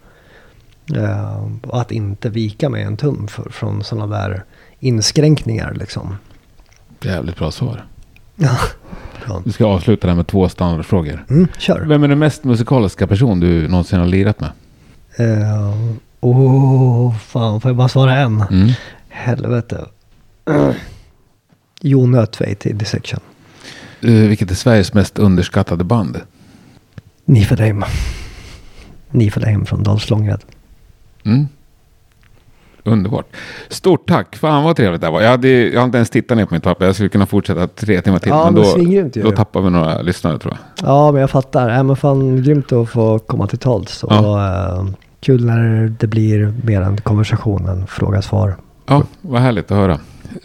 Och 1.62 1.82
att 1.82 1.92
inte 1.92 2.30
vika 2.30 2.70
mig 2.70 2.84
en 2.84 2.98
tum 2.98 3.28
för, 3.28 3.50
från 3.50 3.84
sådana 3.84 4.18
där 4.18 4.44
inskränkningar 4.80 5.74
liksom. 5.74 6.18
Jävligt 7.02 7.38
bra 7.38 7.52
svar. 7.52 7.86
Ja. 8.36 8.58
Vi 9.46 9.52
ska 9.52 9.66
avsluta 9.66 10.08
det 10.08 10.12
här 10.12 10.18
med 10.18 10.28
två 10.28 10.50
standardfrågor. 10.50 11.26
Mm, 11.30 11.48
kör. 11.58 11.86
Vem 11.86 12.04
är 12.04 12.08
den 12.08 12.20
mest 12.20 12.44
musikaliska 12.44 13.08
person 13.08 13.40
du 13.40 13.68
någonsin 13.68 14.00
har 14.00 14.08
lirat 14.08 14.40
med? 14.40 14.50
Eh, 15.18 15.74
Åh, 16.20 17.08
oh, 17.08 17.18
fan, 17.18 17.62
får 17.62 17.70
jag 17.70 17.76
bara 17.76 17.88
svara 17.88 18.16
en? 18.18 18.42
Mm. 18.42 18.70
Helvete. 19.10 19.86
Jon 21.82 22.12
Nötveit 22.12 22.66
i 22.66 22.74
Dissection. 22.74 23.20
Eh, 24.02 24.12
vilket 24.12 24.52
är 24.52 24.56
Sveriges 24.56 24.94
mest 24.94 25.20
underskattade 25.20 25.84
band? 25.84 26.22
Niflheim. 27.26 27.84
Niflheim 29.10 29.66
från 29.66 29.84
Dolph 29.84 30.12
Långred. 30.12 30.42
Mm. 31.24 31.48
Underbart. 32.84 33.26
Stort 33.70 34.08
tack. 34.08 34.36
Fan 34.36 34.64
vad 34.64 34.76
trevligt 34.76 35.02
det 35.02 35.08
här 35.08 35.12
var. 35.12 35.22
Jag, 35.22 35.30
hade, 35.30 35.50
jag 35.50 35.80
har 35.80 35.86
inte 35.86 35.98
ens 35.98 36.10
tittat 36.10 36.38
ner 36.38 36.46
på 36.46 36.54
mitt 36.54 36.64
papper. 36.64 36.86
Jag 36.86 36.96
skulle 36.96 37.10
kunna 37.10 37.26
fortsätta 37.26 37.68
tre 37.68 38.02
timmar 38.02 38.20
till. 38.20 38.30
Ja, 38.30 38.46
men 38.46 38.54
men 38.54 38.64
då, 38.64 38.70
svingrymt 38.70 39.14
då 39.14 39.32
tappar 39.32 39.62
vi 39.62 39.70
några 39.70 40.02
lyssnare 40.02 40.40
tror 40.40 40.54
jag. 40.54 40.90
Ja, 40.90 41.12
men 41.12 41.22
jag 41.22 41.30
fattar. 41.30 41.70
Äh, 41.70 41.84
men 41.84 41.96
fan 41.96 42.44
grymt 42.44 42.72
att 42.72 42.90
få 42.90 43.20
komma 43.20 43.48
till 43.48 43.60
tals. 43.60 44.04
Och, 44.04 44.14
Ja. 44.14 44.88
Eh, 45.22 45.26
kul 45.26 45.46
när 45.46 45.94
det 46.00 46.08
blir 46.08 46.54
mer 46.64 46.82
en 46.82 46.98
konversation 46.98 47.70
än 47.70 47.88
fråga-svar. 47.88 48.56
Ja, 48.88 49.04
vad 49.22 49.42
härligt 49.42 49.72
att 49.72 49.78
höra. 49.78 49.94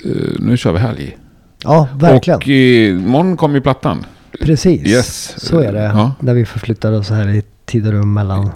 Eh, 0.05 0.41
nu 0.41 0.57
kör 0.57 0.73
vi 0.73 0.79
helg. 0.79 1.19
Ja, 1.65 1.89
verkligen. 1.95 2.37
Och 2.37 2.49
uh, 2.49 3.07
imorgon 3.07 3.37
kommer 3.37 3.55
ju 3.55 3.61
plattan. 3.61 4.07
Precis. 4.41 4.87
Yes. 4.87 5.35
Så 5.37 5.61
är 5.61 5.73
det. 5.73 5.83
Ja. 5.83 6.13
När 6.21 6.35
vi 6.35 6.45
förflyttar 6.45 6.93
oss 6.93 7.11
här 7.11 7.29
i 7.29 7.43
tid 7.65 7.87
och 7.87 7.93
rum 7.93 8.15
mellan 8.15 8.51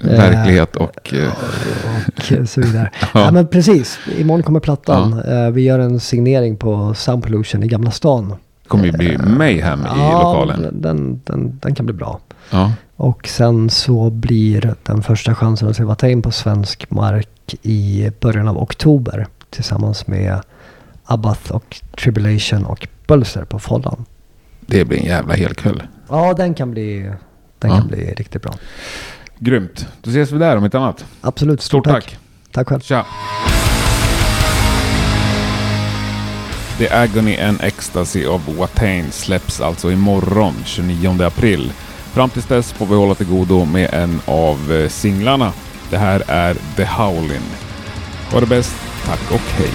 Eh, 0.00 0.08
Verklighet 0.08 0.76
och... 0.76 1.14
eh, 1.14 2.40
och 2.40 2.48
så 2.48 2.60
vidare. 2.60 2.90
Ja. 3.00 3.08
ja. 3.14 3.30
men 3.30 3.46
precis. 3.46 3.98
Imorgon 4.18 4.42
kommer 4.42 4.60
plattan. 4.60 5.22
Eh, 5.28 5.50
vi 5.50 5.62
gör 5.62 5.78
en 5.78 6.00
signering 6.00 6.56
på 6.56 6.94
Sound 6.94 7.22
Pollution 7.22 7.62
i 7.62 7.68
Gamla 7.68 7.90
stan. 7.90 8.34
kommer 8.68 8.84
ju 8.84 8.92
bli 8.92 9.18
mayhem 9.18 9.80
i 9.80 9.84
ja, 9.86 10.22
lokalen. 10.22 10.80
Den, 10.82 11.20
den, 11.24 11.58
den 11.62 11.74
kan 11.74 11.86
bli 11.86 11.94
bra. 11.94 12.20
Ja. 12.50 12.72
Och 12.96 13.28
sen 13.28 13.70
så 13.70 14.10
blir 14.10 14.74
den 14.82 15.02
första 15.02 15.34
chansen 15.34 15.68
att 15.68 15.76
se 15.76 15.84
Watain 15.84 16.22
på 16.22 16.30
svensk 16.32 16.90
mark 16.90 17.54
i 17.62 18.10
början 18.20 18.48
av 18.48 18.58
oktober 18.58 19.26
tillsammans 19.50 20.06
med 20.06 20.40
Abath 21.04 21.52
och 21.52 21.80
Tribulation 22.02 22.64
och 22.64 22.88
Bölser 23.06 23.44
på 23.44 23.58
Follan. 23.58 24.04
Det 24.60 24.84
blir 24.84 24.98
en 24.98 25.04
jävla 25.06 25.34
helkväll. 25.34 25.82
Ja, 26.08 26.34
den 26.34 26.54
kan 26.54 26.70
bli, 26.70 27.10
den 27.58 27.70
Ja. 27.70 27.78
kan 27.78 27.86
bli 27.88 28.14
riktigt 28.14 28.42
bra. 28.42 28.52
Grymt. 29.38 29.86
Då 30.02 30.10
ses 30.10 30.30
vi 30.32 30.38
där 30.38 30.56
om 30.56 30.64
inte 30.64 30.78
annat. 30.78 31.04
Absolut. 31.20 31.62
Stort 31.62 31.84
tack. 31.84 32.18
Tack 32.52 32.68
själv. 32.68 32.80
Tja! 32.80 33.06
The 36.78 36.88
Agony 36.90 37.36
and 37.40 37.58
Ecstasy 37.62 38.26
of 38.26 38.48
Watain 38.48 39.12
släpps 39.12 39.60
alltså 39.60 39.92
imorgon 39.92 40.54
29 40.64 41.22
april. 41.22 41.72
Fram 42.16 42.30
tills 42.30 42.46
dess 42.46 42.72
får 42.72 42.86
vi 42.86 42.94
hålla 42.94 43.14
till 43.14 43.26
godo 43.26 43.64
med 43.64 43.94
en 43.94 44.20
av 44.26 44.72
eh, 44.72 44.88
singlarna. 44.88 45.52
Det 45.90 45.98
här 45.98 46.22
är 46.26 46.54
The 46.76 46.84
Howlin'. 46.84 47.54
Ha 48.32 48.40
det 48.40 48.46
bäst, 48.46 48.76
tack 49.06 49.32
och 49.32 49.40
hej! 49.40 49.70